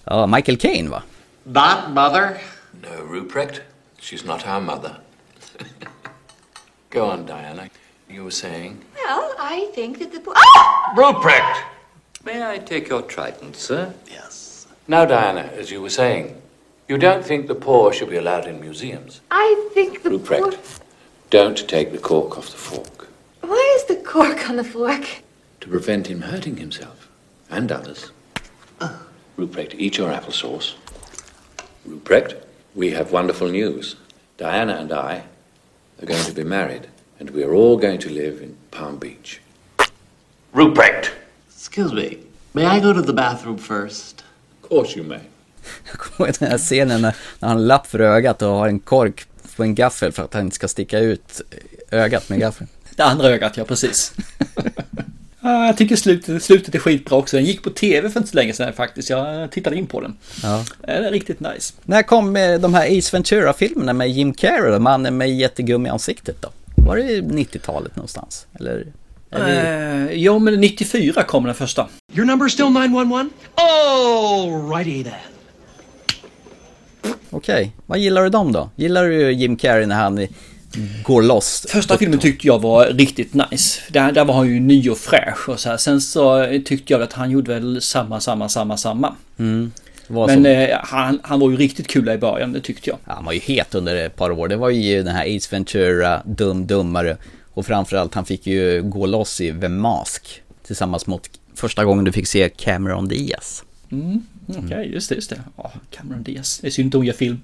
ja, 0.04 0.26
Michael 0.26 0.58
Caine 0.58 0.90
va? 0.90 1.02
That 1.54 1.78
mother? 1.90 2.36
No, 2.82 3.14
Ruprecht. 3.14 3.60
She's 4.00 4.26
not 4.26 4.46
our 4.46 4.60
mother. 4.60 4.90
Go 6.92 7.00
on, 7.00 7.26
Diana. 7.26 7.62
You 8.08 8.22
were 8.22 8.30
saying? 8.30 8.76
Well, 8.94 9.24
I 9.38 9.66
think 9.74 9.98
that 9.98 10.12
the 10.12 10.30
Ah! 10.30 10.94
Ruprecht! 10.96 11.75
May 12.26 12.44
I 12.44 12.58
take 12.58 12.88
your 12.88 13.02
trident, 13.02 13.54
sir? 13.54 13.94
Yes. 14.10 14.66
Now, 14.88 15.04
Diana, 15.04 15.42
as 15.54 15.70
you 15.70 15.80
were 15.80 15.90
saying, 15.90 16.42
you 16.88 16.98
don't 16.98 17.24
think 17.24 17.46
the 17.46 17.54
poor 17.54 17.92
should 17.92 18.10
be 18.10 18.16
allowed 18.16 18.48
in 18.48 18.60
museums. 18.60 19.20
I 19.30 19.68
think 19.72 20.02
the 20.02 20.10
Ruprecht, 20.10 20.40
poor- 20.40 20.84
don't 21.30 21.68
take 21.68 21.92
the 21.92 21.98
cork 21.98 22.36
off 22.36 22.50
the 22.50 22.56
fork 22.56 23.06
Why 23.42 23.76
is 23.78 23.84
the 23.84 24.02
cork 24.02 24.50
on 24.50 24.56
the 24.56 24.64
fork? 24.64 25.22
to 25.60 25.68
prevent 25.68 26.08
him 26.08 26.22
hurting 26.22 26.56
himself 26.56 27.08
and 27.48 27.70
others. 27.70 28.10
Oh. 28.80 29.06
Ruprecht, 29.38 29.74
eat 29.78 29.96
your 29.96 30.10
applesauce. 30.10 30.74
Ruprecht, 31.88 32.34
we 32.74 32.90
have 32.90 33.12
wonderful 33.12 33.48
news. 33.48 33.94
Diana 34.36 34.74
and 34.74 34.92
I 34.92 35.22
are 36.02 36.06
going 36.06 36.24
to 36.24 36.32
be 36.32 36.42
married, 36.42 36.88
and 37.20 37.30
we 37.30 37.44
are 37.44 37.54
all 37.54 37.76
going 37.76 38.00
to 38.00 38.10
live 38.10 38.42
in 38.42 38.56
Palm 38.72 38.98
Beach. 38.98 39.40
Ruprecht! 40.52 41.12
Excuse 41.66 41.94
me. 41.94 42.16
May 42.52 42.64
I 42.64 42.80
go 42.80 42.94
to 42.94 43.02
the 43.02 43.12
bathroom 43.12 43.58
first? 43.58 44.24
Of 44.62 44.68
course 44.68 44.98
you 44.98 45.08
may. 45.08 45.18
Jag 45.90 45.98
kommer 45.98 46.28
ihåg 46.28 46.36
den 46.38 46.50
här 46.50 46.58
scenen 46.58 47.02
när, 47.02 47.16
när 47.38 47.48
han 47.48 47.56
har 47.58 47.64
lapp 47.64 47.86
för 47.86 48.00
ögat 48.00 48.42
och 48.42 48.48
har 48.48 48.68
en 48.68 48.78
kork 48.80 49.26
på 49.56 49.62
en 49.62 49.74
gaffel 49.74 50.12
för 50.12 50.22
att 50.22 50.34
han 50.34 50.42
inte 50.42 50.56
ska 50.56 50.68
sticka 50.68 50.98
ut 50.98 51.40
ögat 51.90 52.28
med 52.28 52.40
gaffeln. 52.40 52.68
Det 52.96 53.02
andra 53.02 53.28
ögat, 53.28 53.56
ja 53.56 53.64
precis. 53.64 54.12
Ja, 55.40 55.66
jag 55.66 55.76
tycker 55.76 55.96
slutet, 55.96 56.42
slutet 56.42 56.74
är 56.74 56.78
skitbra 56.78 57.18
också. 57.18 57.36
Den 57.36 57.44
gick 57.44 57.62
på 57.62 57.70
tv 57.70 58.10
för 58.10 58.20
inte 58.20 58.30
så 58.30 58.36
länge 58.36 58.52
sedan 58.52 58.72
faktiskt. 58.72 59.10
Jag 59.10 59.50
tittade 59.50 59.76
in 59.76 59.86
på 59.86 60.00
den. 60.00 60.16
Ja. 60.42 60.64
Den 60.80 61.04
är 61.04 61.10
riktigt 61.10 61.40
nice. 61.40 61.74
När 61.84 62.02
kom 62.02 62.36
eh, 62.36 62.58
de 62.58 62.74
här 62.74 62.98
Ace 62.98 63.16
Ventura-filmerna 63.16 63.92
med 63.92 64.10
Jim 64.10 64.34
Carrey, 64.34 64.78
mannen 64.78 65.16
med 65.16 65.36
jättegum 65.36 65.86
i 65.86 65.88
ansiktet 65.88 66.42
då? 66.42 66.48
Var 66.86 66.96
det 66.96 67.20
90-talet 67.20 67.96
någonstans? 67.96 68.46
Eller? 68.60 68.86
Eh, 69.30 70.12
ja, 70.12 70.38
men 70.38 70.60
94 70.60 71.22
kom 71.22 71.44
den 71.44 71.54
första. 71.54 71.86
Your 72.14 72.26
number 72.26 72.48
still 72.48 72.70
911? 72.70 73.28
Oh, 73.56 74.76
righty 74.76 75.04
then. 75.04 75.12
Okej, 77.30 77.72
vad 77.86 77.98
gillar 77.98 78.22
du 78.22 78.28
dem 78.28 78.52
då? 78.52 78.70
Gillar 78.76 79.04
du 79.04 79.32
Jim 79.32 79.56
Carrey 79.56 79.86
när 79.86 79.96
han 79.96 80.26
går 81.02 81.22
loss? 81.22 81.66
Första 81.68 81.98
filmen 81.98 82.18
tyckte 82.18 82.46
jag 82.46 82.58
var 82.62 82.86
riktigt 82.86 83.34
nice. 83.34 83.80
Där, 83.88 84.12
där 84.12 84.24
var 84.24 84.34
han 84.34 84.48
ju 84.48 84.60
ny 84.60 84.90
och 84.90 84.98
fräsch 84.98 85.48
och 85.48 85.60
så 85.60 85.68
här. 85.68 85.76
Sen 85.76 86.00
så 86.00 86.46
tyckte 86.64 86.92
jag 86.92 87.02
att 87.02 87.12
han 87.12 87.30
gjorde 87.30 87.54
väl 87.54 87.82
samma, 87.82 88.20
samma, 88.20 88.48
samma, 88.48 88.76
samma. 88.76 89.14
Mm. 89.38 89.72
Men 90.08 90.46
eh, 90.46 90.78
han, 90.82 91.20
han 91.22 91.40
var 91.40 91.50
ju 91.50 91.56
riktigt 91.56 91.88
kul 91.88 92.08
i 92.08 92.18
början, 92.18 92.52
det 92.52 92.60
tyckte 92.60 92.90
jag. 92.90 92.98
Ja, 93.04 93.12
han 93.14 93.24
var 93.24 93.32
ju 93.32 93.38
het 93.38 93.74
under 93.74 93.96
ett 93.96 94.16
par 94.16 94.30
år. 94.30 94.48
Det 94.48 94.56
var 94.56 94.70
ju 94.70 95.02
den 95.02 95.14
här 95.14 95.36
Ace 95.36 95.48
Ventura, 95.50 96.22
Dum 96.24 96.66
Dummare. 96.66 97.16
Och 97.56 97.66
framförallt 97.66 98.14
han 98.14 98.24
fick 98.24 98.46
ju 98.46 98.82
gå 98.82 99.06
loss 99.06 99.40
i 99.40 99.60
The 99.60 99.68
Mask. 99.68 100.42
Tillsammans 100.66 101.06
mot 101.06 101.30
första 101.54 101.84
gången 101.84 102.04
du 102.04 102.12
fick 102.12 102.26
se 102.26 102.48
Cameron 102.48 103.08
Diaz. 103.08 103.62
Mm, 103.92 104.22
Okej, 104.48 104.90
just 104.92 105.08
det, 105.08 105.14
just 105.14 105.30
det. 105.30 105.40
Ja, 105.56 105.72
Cameron 105.90 106.22
Diaz. 106.22 106.58
Det 106.62 106.66
är 106.66 106.70
synd 106.70 106.94
att 106.94 106.98
hon 106.98 107.06
gör 107.06 107.14
film. 107.14 107.40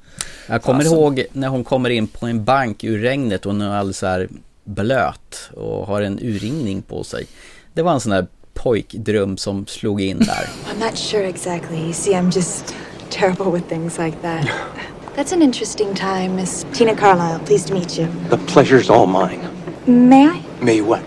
Jag 0.46 0.62
kommer 0.62 0.80
Fasen. 0.80 0.98
ihåg 0.98 1.24
när 1.32 1.48
hon 1.48 1.64
kommer 1.64 1.90
in 1.90 2.06
på 2.06 2.26
en 2.26 2.44
bank 2.44 2.84
ur 2.84 2.98
regnet 2.98 3.46
och 3.46 3.52
hon 3.52 3.60
är 3.60 3.74
alldeles 3.76 3.98
så 3.98 4.06
här 4.06 4.28
blöt 4.64 5.50
och 5.56 5.86
har 5.86 6.02
en 6.02 6.18
urringning 6.18 6.82
på 6.82 7.04
sig. 7.04 7.26
Det 7.74 7.82
var 7.82 7.92
en 7.92 8.00
sån 8.00 8.12
där 8.12 8.26
pojkdröm 8.54 9.36
som 9.36 9.66
slog 9.66 10.00
in 10.00 10.18
där. 10.18 10.26
I'm 10.74 10.84
not 10.84 10.98
sure 10.98 11.28
exactly. 11.28 11.78
You 11.78 11.92
see, 11.92 12.12
I'm 12.14 12.36
just 12.36 12.74
terrible 13.10 13.52
with 13.52 13.68
things 13.68 13.98
like 13.98 14.16
that. 14.22 14.46
That's 15.16 15.34
an 15.34 15.42
interesting 15.42 15.94
time, 15.94 16.28
Miss 16.36 16.66
Tina 16.72 16.94
Carlisle. 16.96 17.38
Pleased 17.46 17.68
to 17.68 17.74
meet 17.74 17.98
you. 17.98 18.06
The 18.30 18.36
pleasure's 18.36 18.90
all 18.90 19.06
mine. 19.06 19.40
May 19.86 20.28
I? 20.28 20.40
Me 20.62 20.80
what? 20.80 21.02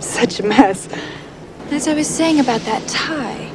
Such 0.00 0.40
a 0.40 0.42
mess. 0.42 0.88
As 1.70 1.86
I 1.88 1.94
was 1.94 2.06
saying 2.06 2.40
about 2.40 2.62
that 2.62 2.86
tie, 2.88 3.50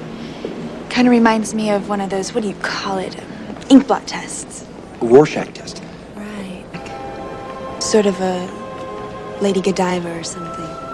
kind 0.90 1.08
of 1.08 1.12
reminds 1.12 1.54
me 1.56 1.72
of 1.72 1.90
one 1.90 2.02
of 2.02 2.10
those, 2.12 2.34
what 2.34 2.44
do 2.44 2.50
you 2.50 2.56
call 2.56 3.00
it? 3.00 3.18
Um, 3.20 3.56
ink 3.70 3.88
blot 3.88 4.06
tests. 4.08 4.66
Rorschach 5.02 5.54
test. 5.54 5.82
Right. 6.16 6.64
Sort 7.82 8.06
of 8.06 8.20
a 8.22 9.38
Lady 9.42 9.62
Godiva 9.62 10.20
or 10.20 10.24
something. 10.24 10.87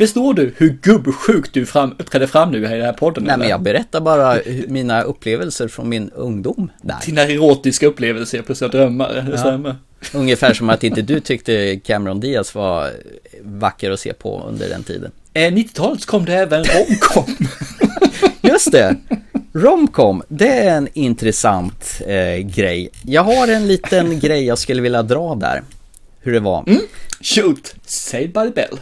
Förstår 0.00 0.34
du 0.34 0.54
hur 0.56 0.68
gubbsjukt 0.82 1.54
du 1.54 1.66
fram, 1.66 1.90
uppträdde 1.98 2.26
fram 2.26 2.50
nu 2.50 2.58
i 2.58 2.60
den 2.60 2.80
här 2.80 2.92
podden? 2.92 3.24
Nej 3.24 3.30
men 3.32 3.40
eller? 3.40 3.50
jag 3.50 3.62
berättar 3.62 4.00
bara 4.00 4.38
mina 4.68 5.02
upplevelser 5.02 5.68
från 5.68 5.88
min 5.88 6.10
ungdom 6.10 6.70
där. 6.82 6.96
Dina 7.06 7.22
erotiska 7.22 7.86
upplevelser 7.86 8.42
plus 8.42 8.58
drömmar, 8.58 9.08
det 9.14 9.30
Ja. 9.30 9.38
stämmer. 9.38 9.76
Ungefär 10.14 10.54
som 10.54 10.70
att 10.70 10.84
inte 10.84 11.02
du 11.02 11.20
tyckte 11.20 11.76
Cameron 11.84 12.20
Diaz 12.20 12.54
var 12.54 12.90
vacker 13.42 13.90
att 13.90 14.00
se 14.00 14.12
på 14.12 14.44
under 14.48 14.68
den 14.68 14.82
tiden. 14.82 15.10
Eh, 15.34 15.40
90-talet 15.52 16.06
kom 16.06 16.24
det 16.24 16.34
även 16.34 16.64
romcom. 16.64 17.36
Just 18.42 18.72
det! 18.72 18.96
Romcom, 19.52 20.22
det 20.28 20.48
är 20.48 20.76
en 20.76 20.88
intressant 20.92 22.00
eh, 22.06 22.36
grej. 22.46 22.90
Jag 23.06 23.22
har 23.22 23.48
en 23.48 23.66
liten 23.66 24.20
grej 24.20 24.44
jag 24.44 24.58
skulle 24.58 24.82
vilja 24.82 25.02
dra 25.02 25.34
där. 25.34 25.62
Hur 26.20 26.32
det 26.32 26.40
var. 26.40 26.64
Mm. 26.66 26.82
Shoot! 27.20 27.74
Saved 27.86 28.32
by 28.32 28.40
the 28.44 28.50
bell. 28.50 28.78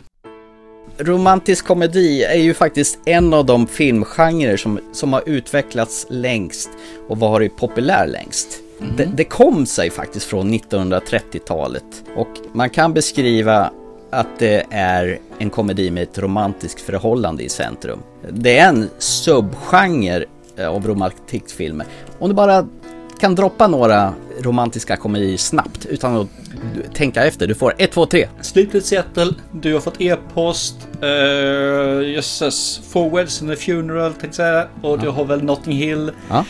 Romantisk 1.01 1.67
komedi 1.67 2.25
är 2.25 2.39
ju 2.39 2.55
faktiskt 2.55 2.99
en 3.05 3.35
av 3.35 3.47
de 3.47 3.67
filmgenrer 3.67 4.57
som, 4.57 4.81
som 4.93 5.13
har 5.13 5.23
utvecklats 5.27 6.07
längst 6.11 6.71
och 7.09 7.19
varit 7.19 7.57
populär 7.57 8.07
längst. 8.07 8.49
Mm. 8.81 8.97
Det, 8.97 9.05
det 9.05 9.25
kom 9.25 9.67
sig 9.67 9.91
faktiskt 9.91 10.27
från 10.27 10.55
1930-talet 10.55 11.85
och 12.17 12.29
man 12.53 12.71
kan 12.71 12.95
beskriva 12.95 13.71
att 14.11 14.39
det 14.39 14.67
är 14.71 15.19
en 15.39 15.51
komedi 15.51 15.91
med 15.91 16.03
ett 16.03 16.19
romantiskt 16.19 16.81
förhållande 16.81 17.43
i 17.43 17.49
centrum. 17.49 17.99
Det 18.31 18.59
är 18.59 18.69
en 18.69 18.91
subgenre 18.99 20.25
eh, 20.57 20.69
av 20.69 20.87
romantikfilmer. 20.87 21.87
Om 22.19 22.29
du 22.29 22.35
bara 22.35 22.69
kan 23.21 23.35
droppa 23.35 23.67
några 23.67 24.15
romantiska 24.41 24.97
komedier 24.97 25.37
snabbt 25.37 25.87
utan 25.87 26.17
att 26.17 26.29
tänka 26.95 27.25
efter. 27.25 27.47
Du 27.47 27.55
får 27.55 27.75
1, 27.79 27.93
2, 27.93 28.07
3. 28.07 28.29
Sleepless 28.41 28.87
Seattle, 28.87 29.35
du 29.53 29.73
har 29.73 29.81
fått 29.81 30.01
e-post, 30.01 30.75
uh, 31.03 32.09
jösses, 32.09 32.81
Four 32.93 33.11
Weddings 33.11 33.43
and 33.43 33.51
a 33.51 33.57
Funeral 33.57 34.13
tänkte 34.13 34.37
säga, 34.37 34.67
och 34.83 34.99
du 34.99 35.09
har 35.09 35.25
väl 35.25 35.43
Notting 35.43 35.77
Hill. 35.77 36.11
Ja. 36.29 36.45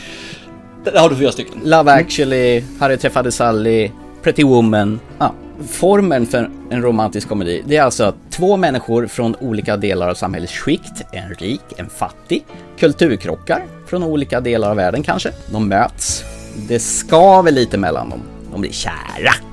Där 0.84 1.00
har 1.00 1.11
du 1.11 1.16
fyra 1.16 1.32
stycken. 1.32 1.61
Love 1.64 1.92
actually, 1.92 2.64
Harry 2.80 2.96
träffade 2.96 3.32
Sally, 3.32 3.90
Pretty 4.22 4.44
Woman. 4.44 5.00
Ja. 5.18 5.34
Formen 5.68 6.26
för 6.26 6.50
en 6.70 6.82
romantisk 6.82 7.28
komedi, 7.28 7.62
det 7.66 7.76
är 7.76 7.82
alltså 7.82 8.14
två 8.30 8.56
människor 8.56 9.06
från 9.06 9.36
olika 9.36 9.76
delar 9.76 10.09
av 10.09 10.14
samhällets 10.14 10.52
skikt, 10.52 11.02
en 11.12 11.34
rik, 11.34 11.61
en 11.76 11.90
fattig, 11.90 12.44
kulturkrockar 12.78 13.62
från 13.86 14.02
olika 14.02 14.40
delar 14.40 14.70
av 14.70 14.76
världen 14.76 15.02
kanske. 15.02 15.32
De 15.52 15.68
möts. 15.68 16.24
Det 16.68 16.78
skaver 16.78 17.52
lite 17.52 17.78
mellan 17.78 18.11
dem. 18.11 18.20
De 18.52 18.61
blir 18.61 18.72
kära. 18.72 19.47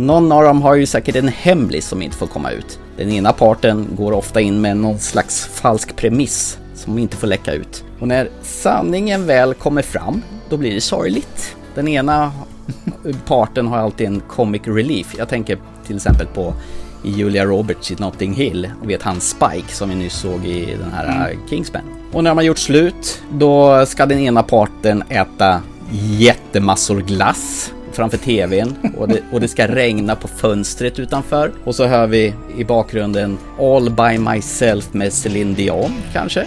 Någon 0.00 0.32
av 0.32 0.44
dem 0.44 0.62
har 0.62 0.74
ju 0.74 0.86
säkert 0.86 1.16
en 1.16 1.28
hemlis 1.28 1.86
som 1.88 2.02
inte 2.02 2.16
får 2.16 2.26
komma 2.26 2.50
ut. 2.50 2.78
Den 2.96 3.10
ena 3.10 3.32
parten 3.32 3.88
går 3.96 4.12
ofta 4.12 4.40
in 4.40 4.60
med 4.60 4.76
någon 4.76 4.98
slags 4.98 5.46
falsk 5.46 5.96
premiss 5.96 6.58
som 6.74 6.98
inte 6.98 7.16
får 7.16 7.26
läcka 7.26 7.52
ut. 7.52 7.84
Och 7.98 8.08
när 8.08 8.28
sanningen 8.42 9.26
väl 9.26 9.54
kommer 9.54 9.82
fram, 9.82 10.22
då 10.48 10.56
blir 10.56 10.74
det 10.74 10.80
sorgligt. 10.80 11.56
Den 11.74 11.88
ena 11.88 12.32
parten 13.26 13.66
har 13.66 13.78
alltid 13.78 14.06
en 14.06 14.20
comic 14.20 14.62
relief. 14.64 15.14
Jag 15.18 15.28
tänker 15.28 15.58
till 15.86 15.96
exempel 15.96 16.26
på 16.26 16.54
Julia 17.04 17.44
Roberts 17.44 17.90
i 17.90 17.94
Notting 17.94 18.34
Hill. 18.34 18.70
Och 18.82 18.90
vet 18.90 19.02
han 19.02 19.20
Spike 19.20 19.68
som 19.68 19.88
vi 19.88 19.94
nyss 19.94 20.14
såg 20.14 20.46
i 20.46 20.76
den 20.80 20.92
här 20.92 21.30
mm. 21.30 21.48
Kingsman. 21.48 21.82
Och 22.12 22.24
när 22.24 22.30
de 22.30 22.38
har 22.38 22.44
gjort 22.44 22.58
slut, 22.58 23.22
då 23.32 23.86
ska 23.86 24.06
den 24.06 24.18
ena 24.18 24.42
parten 24.42 25.02
äta 25.08 25.62
jättemassor 25.92 27.00
glass 27.00 27.72
framför 28.00 28.18
tvn 28.18 28.76
och 28.96 29.08
det, 29.08 29.22
och 29.32 29.40
det 29.40 29.48
ska 29.48 29.66
regna 29.66 30.16
på 30.16 30.28
fönstret 30.28 30.98
utanför. 30.98 31.52
Och 31.64 31.74
så 31.74 31.86
hör 31.86 32.06
vi 32.06 32.34
i 32.56 32.64
bakgrunden 32.64 33.38
All 33.58 33.90
by 33.90 34.18
myself 34.18 34.92
med 34.92 35.12
Celine 35.12 35.54
Dion 35.54 35.94
kanske. 36.12 36.46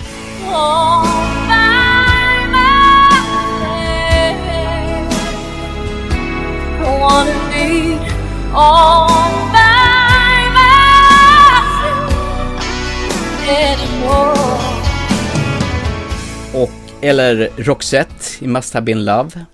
Och, 16.54 16.72
eller 17.02 17.50
Roxette 17.58 18.46
i 18.46 18.48
Must 18.48 18.74
Have 18.74 18.86
Been 18.86 19.06
Love. 19.06 19.46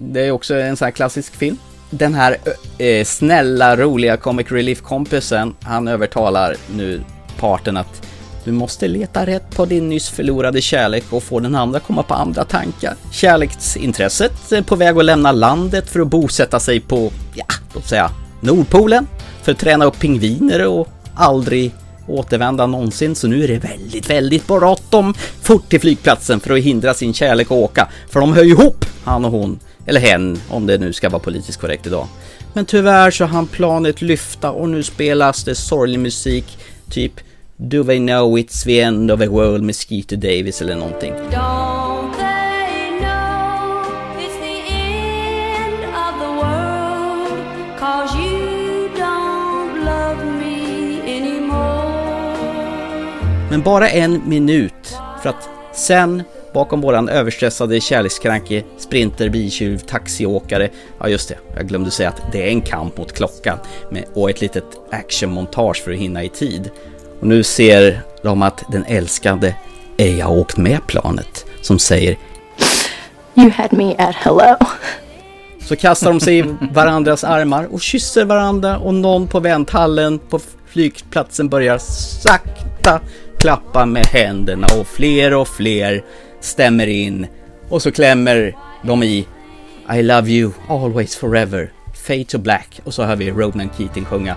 Det 0.00 0.26
är 0.26 0.30
också 0.30 0.54
en 0.54 0.76
sån 0.76 0.86
här 0.86 0.92
klassisk 0.92 1.36
film. 1.36 1.56
Den 1.90 2.14
här 2.14 2.36
eh, 2.78 3.04
snälla, 3.04 3.76
roliga 3.76 4.16
comic 4.16 4.52
relief-kompisen, 4.52 5.54
han 5.62 5.88
övertalar 5.88 6.56
nu 6.76 7.00
parten 7.38 7.76
att 7.76 8.08
du 8.44 8.52
måste 8.52 8.88
leta 8.88 9.26
rätt 9.26 9.56
på 9.56 9.64
din 9.64 9.88
nyss 9.88 10.08
förlorade 10.08 10.60
kärlek 10.60 11.04
och 11.10 11.22
få 11.22 11.40
den 11.40 11.54
andra 11.54 11.80
komma 11.80 12.02
på 12.02 12.14
andra 12.14 12.44
tankar. 12.44 12.94
Kärleksintresset 13.12 14.52
är 14.52 14.56
eh, 14.56 14.62
på 14.62 14.76
väg 14.76 14.98
att 14.98 15.04
lämna 15.04 15.32
landet 15.32 15.90
för 15.90 16.00
att 16.00 16.08
bosätta 16.08 16.60
sig 16.60 16.80
på, 16.80 17.12
ja, 17.34 17.44
låt 17.74 17.86
säga 17.86 18.10
Nordpolen. 18.40 19.06
För 19.42 19.52
att 19.52 19.58
träna 19.58 19.84
upp 19.84 19.98
pingviner 19.98 20.66
och 20.66 20.88
aldrig 21.14 21.74
återvända 22.08 22.66
någonsin. 22.66 23.14
Så 23.14 23.28
nu 23.28 23.44
är 23.44 23.48
det 23.48 23.58
väldigt, 23.58 24.10
väldigt 24.10 24.46
bråttom 24.46 25.14
fort 25.42 25.68
till 25.68 25.80
flygplatsen 25.80 26.40
för 26.40 26.54
att 26.54 26.62
hindra 26.62 26.94
sin 26.94 27.14
kärlek 27.14 27.46
att 27.46 27.52
åka. 27.52 27.88
För 28.08 28.20
de 28.20 28.32
hör 28.32 28.44
ju 28.44 28.50
ihop, 28.50 28.84
han 29.04 29.24
och 29.24 29.30
hon. 29.30 29.58
Eller 29.86 30.00
hen, 30.00 30.38
om 30.48 30.66
det 30.66 30.78
nu 30.78 30.92
ska 30.92 31.08
vara 31.08 31.22
politiskt 31.22 31.60
korrekt 31.60 31.86
idag. 31.86 32.06
Men 32.52 32.66
tyvärr 32.66 33.10
så 33.10 33.24
hann 33.24 33.46
planet 33.46 34.02
lyfta 34.02 34.50
och 34.50 34.68
nu 34.68 34.82
spelas 34.82 35.44
det 35.44 35.54
sorglig 35.54 35.98
musik, 36.00 36.58
typ 36.90 37.12
Do 37.56 37.84
they 37.84 37.98
know 37.98 38.38
it's 38.38 38.64
the 38.64 38.80
end 38.80 39.10
of 39.10 39.20
the 39.20 39.28
world 39.28 39.62
med 39.62 39.76
Skeeter 39.76 40.16
Davis 40.16 40.62
eller 40.62 40.76
någonting. 40.76 41.12
Men 53.58 53.64
bara 53.64 53.88
en 53.88 54.28
minut 54.28 54.98
för 55.22 55.28
att 55.28 55.48
sen 55.72 56.22
bakom 56.54 56.80
våran 56.80 57.08
överstressade 57.08 57.80
kärlekskranke, 57.80 58.62
sprinter, 58.78 59.28
biltjuv, 59.28 59.78
taxiåkare. 59.78 60.68
Ja 61.00 61.08
just 61.08 61.28
det, 61.28 61.38
jag 61.56 61.68
glömde 61.68 61.90
säga 61.90 62.08
att 62.08 62.32
det 62.32 62.42
är 62.42 62.48
en 62.48 62.60
kamp 62.60 62.98
mot 62.98 63.12
klockan 63.12 63.58
med, 63.90 64.04
och 64.14 64.30
ett 64.30 64.40
litet 64.40 64.64
actionmontage 64.90 65.82
för 65.84 65.92
att 65.92 65.98
hinna 65.98 66.24
i 66.24 66.28
tid. 66.28 66.70
Och 67.20 67.26
nu 67.26 67.42
ser 67.42 68.00
de 68.22 68.42
att 68.42 68.64
den 68.72 68.84
älskade 68.84 69.54
ej 69.96 70.20
har 70.20 70.32
åkt 70.32 70.56
med 70.56 70.86
planet 70.86 71.46
som 71.60 71.78
säger 71.78 72.16
You 73.34 73.50
had 73.50 73.72
me 73.72 73.94
at 73.96 74.14
hello. 74.14 74.56
Så 75.60 75.76
kastar 75.76 76.10
de 76.10 76.20
sig 76.20 76.38
i 76.38 76.44
varandras 76.72 77.24
armar 77.24 77.68
och 77.72 77.80
kysser 77.80 78.24
varandra 78.24 78.78
och 78.78 78.94
någon 78.94 79.26
på 79.26 79.40
vänthallen 79.40 80.18
på 80.18 80.40
flygplatsen 80.68 81.48
börjar 81.48 81.78
sakta 82.22 83.00
klappa 83.38 83.86
med 83.86 84.06
händerna 84.06 84.66
och 84.80 84.86
fler 84.86 85.34
och 85.34 85.48
fler 85.48 86.04
stämmer 86.40 86.86
in. 86.86 87.26
Och 87.68 87.82
så 87.82 87.92
klämmer 87.92 88.56
de 88.82 89.02
i 89.02 89.26
I 89.94 90.02
love 90.02 90.30
you 90.30 90.52
always 90.68 91.16
forever, 91.16 91.72
fade 91.94 92.24
to 92.24 92.38
black. 92.38 92.80
Och 92.84 92.94
så 92.94 93.02
hör 93.02 93.16
vi 93.16 93.30
Ronan 93.30 93.70
Keating 93.76 94.04
sjunga. 94.04 94.36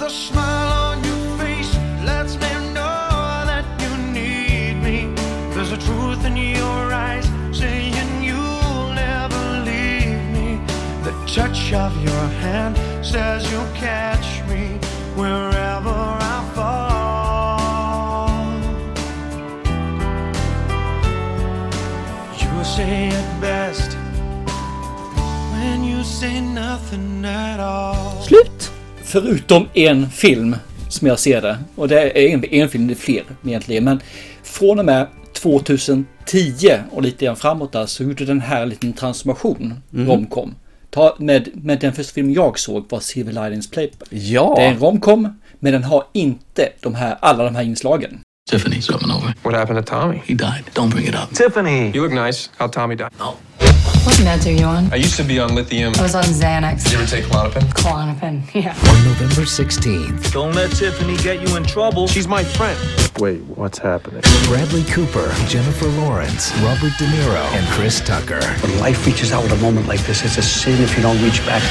The 0.00 0.10
smile 0.10 0.92
on 0.92 1.04
your 1.04 1.38
face 1.38 1.78
lets 2.06 2.36
say 22.82 23.08
it 23.08 23.40
best 23.40 23.96
when 25.52 25.84
you 25.84 26.04
say 26.04 26.40
nothing 26.40 27.24
at 27.24 27.60
all. 27.60 28.22
Slut! 28.22 28.70
Förutom 29.02 29.68
en 29.74 30.10
film 30.10 30.56
som 30.88 31.08
jag 31.08 31.18
ser 31.18 31.42
det. 31.42 31.58
Och 31.74 31.88
det 31.88 32.00
är 32.00 32.34
en, 32.34 32.44
en 32.44 32.68
film, 32.68 32.86
det 32.86 32.92
är 32.92 32.96
fler 32.96 33.24
egentligen. 33.46 33.84
Men 33.84 34.00
från 34.42 34.78
och 34.78 34.84
med 34.84 35.06
2010 35.32 36.04
och 36.90 37.02
lite 37.02 37.24
grann 37.24 37.36
framåt 37.36 37.72
där 37.72 37.86
så 37.86 38.02
gjorde 38.02 38.24
den 38.24 38.40
här 38.40 38.62
en 38.62 38.68
liten 38.68 38.92
transformation. 38.92 39.74
Mhm. 39.90 40.08
Romcom. 40.08 40.54
Ta, 40.90 41.16
med, 41.18 41.48
med 41.54 41.80
den 41.80 41.92
första 41.92 42.12
film 42.12 42.30
jag 42.30 42.58
såg 42.58 42.84
var 42.88 43.00
Civil 43.00 43.34
Linings 43.34 43.70
Playbook. 43.70 44.08
Ja! 44.10 44.54
Det 44.56 44.62
är 44.62 44.70
en 44.70 44.78
romcom, 44.78 45.40
men 45.58 45.72
den 45.72 45.84
har 45.84 46.04
inte 46.12 46.68
de 46.80 46.94
här, 46.94 47.16
alla 47.20 47.44
de 47.44 47.54
här 47.56 47.62
inslagen. 47.62 48.20
Tiffany's 48.52 48.86
coming 48.86 49.10
over. 49.10 49.32
What 49.44 49.54
happened 49.54 49.78
to 49.78 49.82
Tommy? 49.82 50.18
He 50.18 50.34
died. 50.34 50.66
Don't 50.74 50.90
bring 50.90 51.06
it 51.06 51.14
up. 51.14 51.30
Tiffany! 51.30 51.90
You 51.92 52.02
look 52.02 52.12
nice. 52.12 52.50
How 52.58 52.66
Tommy 52.66 52.96
died? 52.96 53.10
No. 53.18 53.38
What 54.04 54.16
meds 54.16 54.46
are 54.46 54.50
you 54.50 54.66
on? 54.66 54.92
I 54.92 54.96
used 54.96 55.16
to 55.16 55.24
be 55.24 55.40
on 55.40 55.54
lithium. 55.54 55.94
I 55.96 56.02
was 56.02 56.14
on 56.14 56.24
Xanax. 56.24 56.82
Did 56.84 56.92
you 56.92 56.98
ever 56.98 57.06
take 57.06 57.24
Klonopin? 57.24 57.62
Klonopin, 57.72 58.54
yeah. 58.62 58.76
On 58.76 59.04
November 59.04 59.46
16th, 59.48 60.32
Don't 60.34 60.54
let 60.54 60.70
Tiffany 60.70 61.16
get 61.16 61.40
you 61.40 61.56
in 61.56 61.64
trouble. 61.64 62.06
She's 62.06 62.28
my 62.28 62.44
friend. 62.44 62.78
Wait, 63.18 63.40
what's 63.56 63.78
happening? 63.78 64.20
Bradley 64.44 64.84
Cooper, 64.84 65.32
Jennifer 65.48 65.88
Lawrence, 66.02 66.52
Robert 66.56 66.92
De 66.98 67.06
Niro, 67.06 67.42
and 67.54 67.66
Chris 67.68 68.02
Tucker. 68.02 68.42
When 68.60 68.78
life 68.80 69.06
reaches 69.06 69.32
out 69.32 69.46
at 69.46 69.52
a 69.52 69.62
moment 69.62 69.86
like 69.88 70.00
this, 70.00 70.22
it's 70.26 70.36
a 70.36 70.42
sin 70.42 70.78
if 70.82 70.94
you 70.94 71.02
don't 71.02 71.22
reach 71.22 71.42
back. 71.46 71.62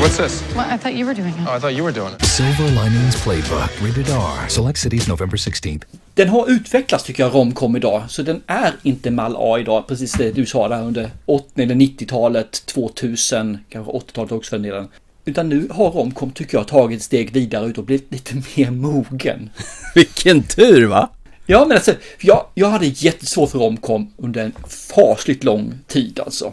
What's 0.00 0.16
this? 0.16 0.42
Well, 0.56 0.66
I 0.74 0.76
thought 0.78 0.94
you 0.94 1.06
were 1.06 1.14
doing 1.14 1.34
it. 1.34 1.48
Oh, 1.48 1.56
I 1.56 1.60
thought 1.60 1.74
you 1.74 1.84
were 1.84 1.92
doing 2.00 2.12
it. 2.14 2.24
Silver 2.26 2.68
Linings 2.82 3.16
Playbook. 3.24 3.70
Rated 3.86 4.10
R. 4.10 4.48
Select 4.48 4.78
cities 4.78 5.08
November 5.08 5.36
16th. 5.36 5.82
Den 6.14 6.28
har 6.28 6.50
utvecklats 6.50 7.04
tycker 7.04 7.22
jag, 7.22 7.34
romcom 7.34 7.76
idag. 7.76 8.02
Så 8.08 8.22
den 8.22 8.42
är 8.46 8.72
inte 8.82 9.10
mall 9.10 9.36
A 9.38 9.58
idag, 9.58 9.86
precis 9.88 10.12
det 10.12 10.30
du 10.32 10.46
sa 10.46 10.68
där 10.68 10.82
under 10.82 11.10
80 11.26 11.62
eller 11.62 11.74
90-talet, 11.74 12.66
2000, 12.66 13.58
kanske 13.68 13.92
80-talet 13.92 14.32
också 14.32 14.50
för 14.50 14.56
den 14.56 14.62
delen. 14.62 14.88
Utan 15.24 15.48
nu 15.48 15.68
har 15.70 15.90
romcom, 15.90 16.30
tycker 16.30 16.58
jag, 16.58 16.68
tagit 16.68 16.96
ett 16.98 17.04
steg 17.04 17.32
vidare 17.32 17.66
ut 17.66 17.78
och 17.78 17.84
blivit 17.84 18.12
lite 18.12 18.34
mer 18.56 18.70
mogen. 18.70 19.50
Vilken 19.94 20.42
tur 20.42 20.86
va? 20.86 21.08
Ja, 21.46 21.64
men 21.68 21.76
alltså, 21.76 21.94
jag, 22.20 22.46
jag 22.54 22.68
hade 22.70 22.86
jättesvårt 22.86 23.50
för 23.50 23.58
romcom 23.58 24.12
under 24.16 24.44
en 24.44 24.52
fasligt 24.68 25.44
lång 25.44 25.74
tid 25.86 26.20
alltså. 26.20 26.52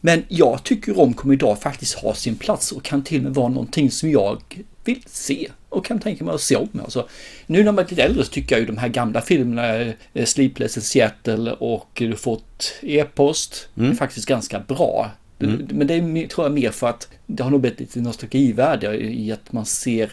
Men 0.00 0.24
jag 0.28 0.64
tycker 0.64 0.92
romcom 0.92 1.32
idag 1.32 1.62
faktiskt 1.62 1.94
har 1.94 2.14
sin 2.14 2.36
plats 2.36 2.72
och 2.72 2.82
kan 2.82 3.04
till 3.04 3.18
och 3.18 3.24
med 3.24 3.34
vara 3.34 3.48
någonting 3.48 3.90
som 3.90 4.10
jag 4.10 4.42
vill 4.84 5.02
se 5.06 5.48
och 5.68 5.84
kan 5.84 5.98
tänka 5.98 6.24
mig 6.24 6.34
att 6.34 6.40
se 6.40 6.56
om. 6.56 6.68
Alltså, 6.82 7.08
nu 7.46 7.64
när 7.64 7.72
man 7.72 7.84
är 7.84 7.88
lite 7.88 8.02
äldre 8.02 8.24
så 8.24 8.30
tycker 8.30 8.54
jag 8.54 8.60
ju 8.60 8.66
de 8.66 8.78
här 8.78 8.88
gamla 8.88 9.20
filmerna, 9.20 9.94
eh, 10.12 10.24
Sleepless 10.24 10.76
in 10.76 10.82
Seattle 10.82 11.52
och 11.52 11.88
Du 11.94 12.16
fått 12.16 12.74
e-post, 12.82 13.68
är 13.76 13.94
faktiskt 13.94 14.26
ganska 14.26 14.60
bra. 14.60 15.10
Mm. 15.40 15.68
Men 15.70 15.86
det 15.86 15.94
är, 15.94 16.26
tror 16.26 16.46
jag 16.46 16.52
mer 16.52 16.70
för 16.70 16.88
att 16.88 17.08
det 17.26 17.42
har 17.42 17.50
nog 17.50 17.60
blivit 17.60 17.80
lite 17.80 18.00
nostalgivärde 18.00 18.96
i 18.96 19.32
att 19.32 19.52
man 19.52 19.66
ser 19.66 20.10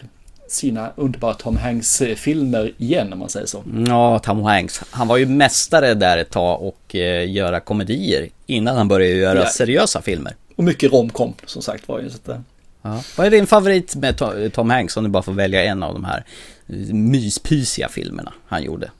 sina 0.48 0.92
underbara 0.96 1.34
Tom 1.34 1.56
Hanks-filmer 1.56 2.72
igen 2.78 3.12
om 3.12 3.18
man 3.18 3.28
säger 3.28 3.46
så. 3.46 3.62
Ja, 3.86 4.18
Tom 4.18 4.42
Hanks. 4.42 4.80
Han 4.90 5.08
var 5.08 5.16
ju 5.16 5.26
mästare 5.26 5.94
där 5.94 6.18
ett 6.18 6.30
tag 6.30 6.62
och 6.62 6.94
eh, 6.94 7.30
göra 7.30 7.60
komedier 7.60 8.28
innan 8.46 8.76
han 8.76 8.88
började 8.88 9.14
göra 9.14 9.38
Ja. 9.38 9.46
seriösa 9.48 10.02
filmer. 10.02 10.34
Och 10.56 10.64
mycket 10.64 10.92
romcom 10.92 11.34
som 11.46 11.62
sagt 11.62 11.88
var 11.88 12.00
ju. 12.00 12.10
Så 12.10 12.16
att, 12.16 12.28
eh, 12.28 12.36
Ja. 12.82 13.02
Vad 13.16 13.26
är 13.26 13.30
din 13.30 13.46
favorit 13.46 13.96
med 13.96 14.14
To- 14.16 14.50
Tom 14.50 14.70
Hanks 14.70 14.96
om 14.96 15.04
du 15.04 15.10
bara 15.10 15.22
får 15.22 15.32
välja 15.32 15.64
en 15.64 15.82
av 15.82 15.94
de 15.94 16.04
här 16.04 16.24
eh, 16.68 16.74
myspysiga 16.94 17.88
filmerna 17.88 18.32
han 18.46 18.62
gjorde? 18.62 18.90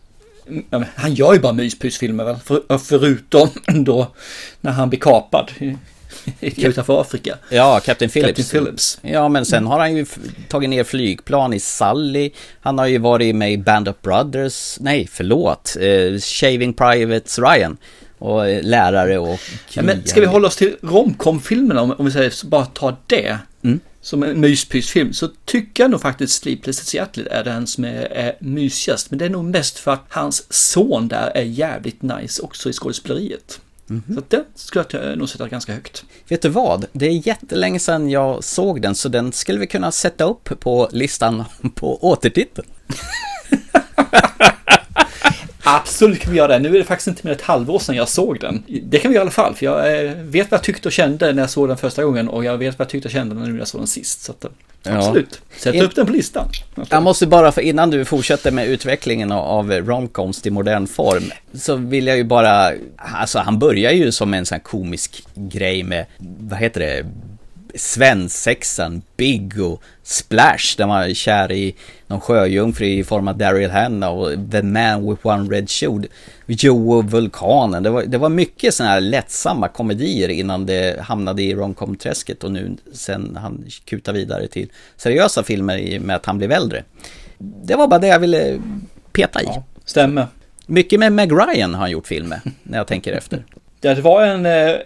Ja, 0.47 0.79
men 0.79 0.85
han 0.95 1.15
gör 1.15 1.35
ju 1.35 1.41
bara 1.41 1.53
myspysfilmer 1.53 2.25
väl, 2.25 2.37
för, 2.37 2.79
förutom 2.79 3.49
då 3.85 4.07
när 4.61 4.73
han 4.73 4.89
blir 4.89 5.01
kapad 5.01 5.51
utanför 6.41 7.01
Afrika. 7.01 7.39
Ja, 7.51 7.81
Captain 7.85 8.11
Phillips. 8.11 8.37
Captain 8.37 8.65
Phillips. 8.65 8.99
Ja, 9.03 9.29
men 9.29 9.47
sen 9.47 9.67
har 9.67 9.79
han 9.79 9.97
ju 9.97 10.07
tagit 10.49 10.71
ner 10.71 10.85
flygplan 10.85 11.53
i 11.55 11.61
Sully. 11.61 12.31
Han 12.61 12.79
har 12.79 12.87
ju 12.87 12.99
varit 12.99 13.35
med 13.37 13.53
i 13.53 13.59
Band 13.59 13.89
of 13.89 13.97
Brothers. 14.03 14.77
Nej, 14.81 15.09
förlåt. 15.13 15.77
Eh, 15.81 16.21
Shaving 16.21 16.73
Privates 16.73 17.39
Ryan. 17.39 17.77
Och 18.19 18.49
eh, 18.49 18.63
lärare 18.63 19.19
och 19.19 19.41
Ja, 19.73 19.83
men 19.83 20.07
ska 20.07 20.21
vi 20.21 20.27
hålla 20.27 20.49
oss 20.49 20.57
till 20.57 20.77
romcom-filmerna, 20.83 21.83
om, 21.83 21.95
om 21.99 22.05
vi 22.05 22.11
säger 22.13 22.47
bara 22.47 22.65
ta 22.67 22.97
det 23.07 23.39
Mm. 23.63 23.81
som 24.01 24.23
en 24.23 24.41
myspysfilm, 24.41 25.13
så 25.13 25.29
tycker 25.45 25.83
jag 25.83 25.91
nog 25.91 26.01
faktiskt 26.01 26.43
Sleepless 26.43 26.87
Seattle 26.87 27.25
är 27.31 27.45
den 27.45 27.67
som 27.67 27.85
är, 27.85 28.13
är 28.13 28.37
mysigast. 28.41 29.11
Men 29.11 29.19
det 29.19 29.25
är 29.25 29.29
nog 29.29 29.45
mest 29.45 29.79
för 29.79 29.91
att 29.93 30.05
hans 30.09 30.53
son 30.53 31.09
där 31.09 31.31
är 31.35 31.43
jävligt 31.43 32.03
nice 32.03 32.43
också 32.43 32.71
i 32.71 32.73
skådespeleriet. 32.73 33.61
Mhm. 33.89 34.03
Så 34.15 34.19
att 34.19 34.31
den 34.31 34.45
skulle 34.55 34.85
jag 34.91 35.19
nog 35.19 35.29
sätta 35.29 35.49
ganska 35.49 35.73
högt. 35.73 36.05
Vet 36.29 36.43
du 36.43 36.49
vad? 36.49 36.87
Det 36.93 37.07
är 37.07 37.27
jättelänge 37.27 37.79
sedan 37.79 38.11
jag 38.11 38.45
såg 38.45 38.83
den 38.83 38.95
så 38.95 39.09
den 39.09 39.33
skulle 39.33 39.59
vi 39.59 39.67
kunna 39.67 39.93
sätta 39.93 40.25
upp 40.25 40.61
på 40.61 40.89
listan 40.93 41.45
på 41.75 42.05
återtiteln. 42.05 42.69
Absolut 45.77 46.19
kan 46.21 46.33
vi 46.33 46.39
göra 46.39 46.49
det. 46.53 46.59
Nu 46.59 46.69
är 46.69 46.79
det 46.79 46.85
faktiskt 46.85 47.09
inte 47.09 47.21
mer 47.27 47.31
än 47.33 47.37
ett 47.39 47.45
halvår 47.45 47.79
sedan 47.79 47.95
jag 47.97 48.09
såg 48.09 48.41
den. 48.41 48.63
Det 48.83 48.99
kan 48.99 49.11
vi 49.11 49.15
göra 49.15 49.23
i 49.23 49.25
alla 49.25 49.31
fall, 49.31 49.55
för 49.55 49.65
jag 49.67 50.05
eh, 50.05 50.13
vet 50.13 50.51
vad 50.51 50.59
jag 50.59 50.65
tyckte 50.65 50.89
och 50.89 50.93
kände 50.93 51.33
när 51.33 51.43
jag 51.43 51.51
såg 51.51 51.69
den 51.69 51.77
första 51.77 52.05
gången 52.05 52.29
och 52.29 52.45
jag 52.45 52.59
vet 52.59 52.79
vad 52.79 52.85
jag 52.85 52.91
tyckte 52.91 53.09
och 53.09 53.13
kände 53.13 53.35
när 53.35 53.59
jag 53.59 53.69
såg 53.69 53.81
den 53.81 53.87
sist. 53.89 54.23
Så 54.23 54.33
att, 54.33 54.45
eh, 54.45 54.51
Ja. 54.83 54.97
absolut, 54.99 55.41
sätt 55.59 55.75
In- 55.75 55.83
upp 55.83 55.95
den 55.95 56.07
på 56.07 56.13
listan. 56.13 56.49
Jag 56.91 57.03
måste 57.03 57.27
bara, 57.27 57.53
för 57.53 57.61
innan 57.63 57.91
du 57.91 58.05
fortsätter 58.05 58.51
med 58.51 58.67
utvecklingen 58.69 59.33
av- 59.33 59.45
av 59.45 59.73
romcoms 59.73 60.43
till 60.43 60.53
modern 60.53 60.87
form, 60.87 61.23
så 61.55 61.75
vill 61.77 62.07
jag 62.07 62.17
ju 62.17 62.25
bara, 62.25 62.73
alltså 62.97 63.39
han 63.39 63.59
börjar 63.59 63.93
ju 63.93 64.13
som 64.13 64.35
en 64.35 64.47
sån 64.47 64.55
här 64.57 64.63
komisk 64.63 65.23
grej 65.35 65.83
med, 65.83 66.07
vad 66.39 66.59
heter 66.59 66.81
det, 66.81 67.07
svensexan, 67.79 69.03
Big 69.17 69.61
och 69.61 69.83
Splash, 70.03 70.77
där 70.77 70.87
man 70.87 71.03
är 71.03 71.15
kär 71.15 71.53
i 71.53 71.75
någon 72.07 72.21
sjöjungfru 72.21 72.87
i 72.87 73.05
form 73.05 73.29
av 73.29 73.39
Daryl 73.39 73.71
Hannah 73.71 74.11
och 74.11 74.51
The 74.51 74.63
Man 74.63 75.11
with 75.11 75.27
One 75.27 75.51
Red 75.51 75.71
Shoe, 75.71 76.03
Joe 76.47 76.97
och 76.99 77.11
Vulkanen. 77.11 77.83
Det 77.83 77.91
var, 77.91 78.03
det 78.03 78.19
var 78.19 78.29
mycket 78.29 78.75
sådana 78.75 78.93
här 78.93 79.01
lättsamma 79.01 79.69
komedier 79.69 80.29
innan 80.29 80.67
det 80.67 81.01
hamnade 81.01 81.43
i 81.43 81.55
romcom-träsket 81.55 82.45
och 82.45 82.53
nu 82.53 82.77
sen 82.93 83.37
han 83.41 83.65
kutar 83.85 84.13
vidare 84.13 84.47
till 84.47 84.69
seriösa 84.97 85.43
filmer 85.43 85.79
i 85.79 85.99
med 85.99 86.17
att 86.17 86.27
han 86.27 86.39
blev 86.39 86.53
äldre. 86.53 86.85
Det 87.39 87.75
var 87.75 87.89
bara 87.89 88.01
det 88.01 88.09
jag 88.09 88.19
ville 88.19 88.61
peta 89.13 89.43
i. 89.43 89.47
stämmer. 89.85 90.27
Mycket 90.67 91.01
med 91.01 91.13
Meg 91.13 91.33
Ryan 91.33 91.75
har 91.75 91.81
han 91.81 91.91
gjort 91.91 92.07
filmer, 92.07 92.41
när 92.63 92.79
jag 92.79 92.87
tänker 92.87 93.13
efter. 93.13 93.45
Det 93.81 94.01
var 94.01 94.23
en, 94.23 94.47
eh, 94.47 94.77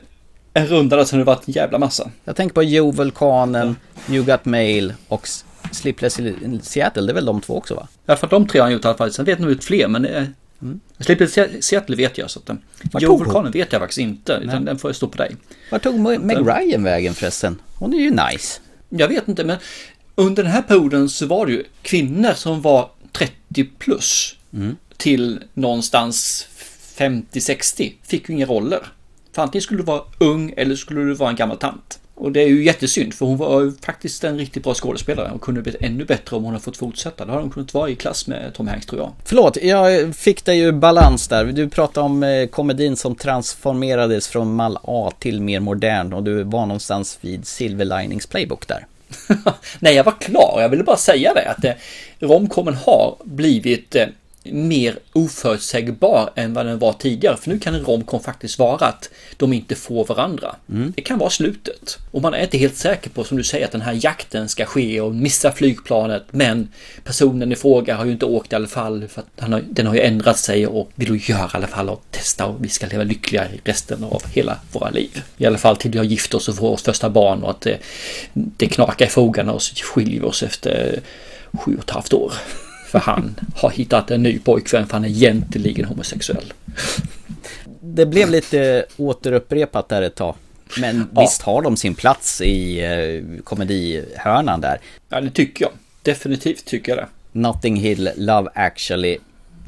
en 0.55 0.66
runda 0.66 0.96
där 0.96 1.05
som 1.05 1.18
det 1.18 1.24
var 1.24 1.34
en 1.34 1.40
jävla 1.53 1.78
massa. 1.78 2.11
Jag 2.24 2.36
tänker 2.36 2.55
på 2.55 2.62
Joe 2.62 2.90
Vulkanen, 2.92 3.76
You 4.11 4.24
Got 4.24 4.44
Mail 4.44 4.94
och 5.09 5.20
S- 5.24 5.44
Sleepless 5.72 6.18
in 6.18 6.61
Seattle, 6.62 7.03
det 7.03 7.12
är 7.12 7.14
väl 7.14 7.24
de 7.24 7.40
två 7.40 7.57
också 7.57 7.74
va? 7.74 7.88
Ja, 8.07 8.16
för 8.16 8.26
de 8.26 8.46
tre 8.48 8.61
har 8.61 8.64
han 8.66 8.72
gjort 8.72 8.84
i 8.84 8.88
alla 8.88 8.96
fall. 8.96 9.12
Sen 9.12 9.24
vet 9.24 9.38
nog 9.38 9.50
ut 9.50 9.64
fler, 9.64 9.88
men 9.88 10.05
eh, 10.05 10.24
Mm. 10.62 10.80
Sleepless 10.98 11.38
in 11.38 11.62
Seattle 11.62 11.96
vet 11.96 12.18
jag. 12.18 12.30
Så 12.30 12.40
att, 12.46 13.03
Joe? 13.03 13.16
Vulkanen 13.18 13.53
vet 13.53 13.72
jag 13.72 13.80
faktiskt 13.80 13.98
inte, 13.98 14.32
utan 14.32 14.46
Nej. 14.57 14.64
den 14.64 14.78
får 14.78 14.88
jag 14.88 14.96
stå 14.96 15.09
på 15.09 15.18
dig. 15.18 15.36
Var 15.70 15.78
tog 15.78 15.98
Meg 16.00 16.38
Ryan 16.38 16.84
vägen 16.84 17.14
förresten? 17.14 17.62
Hon 17.78 17.94
är 17.94 17.98
ju 17.98 18.11
nice. 18.11 18.61
Jag 18.88 19.09
vet 19.09 19.28
inte, 19.28 19.44
men 19.44 19.57
under 20.14 20.42
den 20.42 20.53
här 20.53 20.62
perioden 20.62 21.09
så 21.09 21.26
var 21.26 21.46
det 21.46 21.53
ju 21.53 21.64
kvinnor 21.82 22.32
som 22.34 22.62
var 22.62 22.90
30 23.12 23.64
plus 23.78 24.36
Mm. 24.53 24.76
till 24.96 25.40
någonstans 25.55 26.46
50-60 26.96 27.92
fick 28.03 28.28
ju 28.28 28.34
inga 28.34 28.46
roller. 28.46 28.80
För 29.33 29.43
antingen 29.43 29.62
skulle 29.62 29.80
du 29.80 29.85
vara 29.85 30.03
ung 30.18 30.55
eller 30.57 30.74
skulle 30.74 31.01
du 31.01 31.14
vara 31.14 31.30
en 31.30 31.37
gammal 31.37 31.57
tant. 31.57 31.99
Och 32.14 32.33
det 32.33 32.43
är 32.43 32.49
ju 32.49 32.64
jättesynd 32.64 33.14
för 33.14 33.26
hon 33.26 33.37
var 33.37 33.61
ju 33.61 33.72
faktiskt 33.72 34.24
en 34.24 34.39
riktigt 34.39 34.64
bra 34.64 34.74
skådespelare 34.74 35.33
och 35.33 35.41
kunde 35.41 35.62
blivit 35.62 35.83
ännu 35.83 36.05
bättre 36.05 36.37
om 36.37 36.45
hon 36.45 36.53
hade 36.53 36.64
fått 36.64 36.76
fortsätta. 36.76 37.24
Då 37.24 37.30
hade 37.30 37.43
hon 37.43 37.51
kunnat 37.51 37.74
vara 37.74 37.89
i 37.89 37.95
klass 37.95 38.26
med 38.26 38.55
Tom 38.55 38.68
Hanks 38.68 38.87
tror 38.87 39.01
jag. 39.01 39.12
Förlåt, 39.24 39.57
jag 39.62 40.16
fick 40.16 40.45
dig 40.45 40.59
ju 40.59 40.72
balans 40.72 41.28
där. 41.28 41.45
Du 41.45 41.68
pratade 41.68 42.07
om 42.07 42.22
eh, 42.22 42.47
komedin 42.47 42.97
som 42.97 43.14
transformerades 43.14 44.28
från 44.28 44.55
mall 44.55 44.78
A 44.83 45.12
till 45.18 45.41
mer 45.41 45.61
modern 45.61 46.12
och 46.12 46.22
du 46.22 46.43
var 46.43 46.66
någonstans 46.66 47.18
vid 47.20 47.47
Silver 47.47 47.85
Linings 47.85 48.26
Playbook 48.26 48.68
där. 48.68 48.87
Nej, 49.78 49.95
jag 49.95 50.05
var 50.05 50.20
klar. 50.20 50.59
Jag 50.61 50.68
ville 50.68 50.85
bara 50.85 50.97
säga 50.97 51.35
det 51.35 51.51
att 51.51 51.64
eh, 51.64 51.72
romcomen 52.18 52.74
har 52.74 53.16
blivit 53.24 53.95
eh, 53.95 54.07
mer 54.45 54.99
oförutsägbar 55.12 56.30
än 56.34 56.55
vad 56.55 56.66
den 56.66 56.78
var 56.78 56.93
tidigare. 56.93 57.36
För 57.36 57.51
nu 57.51 57.59
kan 57.59 57.74
en 57.74 57.84
romcom 57.84 58.20
faktiskt 58.20 58.59
vara 58.59 58.86
att 58.86 59.11
de 59.36 59.53
inte 59.53 59.74
får 59.74 60.05
varandra. 60.05 60.57
Det 60.97 61.03
kan 61.03 61.18
vara 61.18 61.30
slutet. 61.30 61.99
Och 62.11 62.22
man 62.22 62.34
är 62.34 62.43
inte 62.43 62.59
helt 62.59 62.76
säker 62.76 63.11
på, 63.11 63.24
som 63.24 63.36
du 63.36 63.45
säger, 63.45 63.64
att 63.64 63.72
den 63.72 63.80
här 63.80 63.99
jakten 64.03 64.49
ska 64.49 64.64
ske 64.64 65.01
och 65.01 65.14
missa 65.14 65.53
flygplanet. 65.53 66.22
Men 66.30 66.68
personen 67.05 67.53
i 67.53 67.57
fråga 67.57 67.97
har 67.97 68.05
ju 68.05 68.12
inte 68.12 68.26
åkt 68.26 68.53
i 68.53 68.57
alla 68.57 68.68
fall 68.68 69.09
för 69.09 69.20
att 69.20 69.49
har, 69.49 69.64
den 69.70 69.86
har 69.86 69.95
ju 69.95 70.01
ändrat 70.01 70.38
sig 70.38 70.66
och 70.66 70.90
vill 70.95 71.09
ju 71.14 71.32
göra 71.32 71.47
i 71.47 71.57
alla 71.57 71.66
fall 71.66 71.88
och 71.88 72.05
testa 72.11 72.47
och 72.47 72.64
vi 72.64 72.68
ska 72.68 72.86
leva 72.86 73.05
lyckliga 73.05 73.47
resten 73.64 74.05
av 74.05 74.22
hela 74.32 74.59
våra 74.72 74.90
liv. 74.90 75.22
I 75.36 75.47
alla 75.47 75.59
fall 75.59 75.76
till 75.76 75.90
vi 75.90 75.99
har 75.99 76.05
gift 76.05 76.34
oss 76.34 76.49
och 76.49 76.57
får 76.57 76.70
vårt 76.70 76.80
första 76.80 77.11
barn 77.11 77.43
och 77.43 77.51
att 77.51 77.61
det, 77.61 77.78
det 78.32 78.66
knakar 78.66 79.07
i 79.07 79.09
fogarna 79.09 79.53
och 79.53 79.62
så 79.62 79.74
skiljer 79.74 80.20
vi 80.20 80.26
oss 80.26 80.43
efter 80.43 81.01
sju 81.53 81.76
och 81.76 81.84
ett 81.84 81.90
halvt 81.90 82.12
år. 82.12 82.32
För 82.93 82.99
han 82.99 83.34
har 83.57 83.70
hittat 83.70 84.11
en 84.11 84.22
ny 84.22 84.38
pojkvän 84.38 84.86
för 84.86 84.93
han 84.93 85.05
är 85.05 85.09
egentligen 85.09 85.84
homosexuell. 85.84 86.53
Det 87.80 88.07
blev 88.07 88.30
lite 88.30 88.84
återupprepat 88.97 89.88
där 89.88 90.03
ett 90.03 90.14
tag. 90.14 90.34
Men 90.80 91.09
Ja. 91.14 91.20
visst 91.20 91.43
har 91.43 91.62
de 91.62 91.76
sin 91.76 91.95
plats 91.95 92.40
i 92.40 92.80
eh, 92.84 93.43
komedihörnan 93.45 94.61
där. 94.61 94.78
Ja, 95.09 95.20
det 95.20 95.30
tycker 95.30 95.64
jag. 95.64 95.72
Definitivt 96.03 96.64
tycker 96.64 96.93
jag 96.97 96.99
det. 97.05 97.09
Notting 97.40 97.76
Hill, 97.76 98.11
Love 98.16 98.51
actually. 98.55 99.18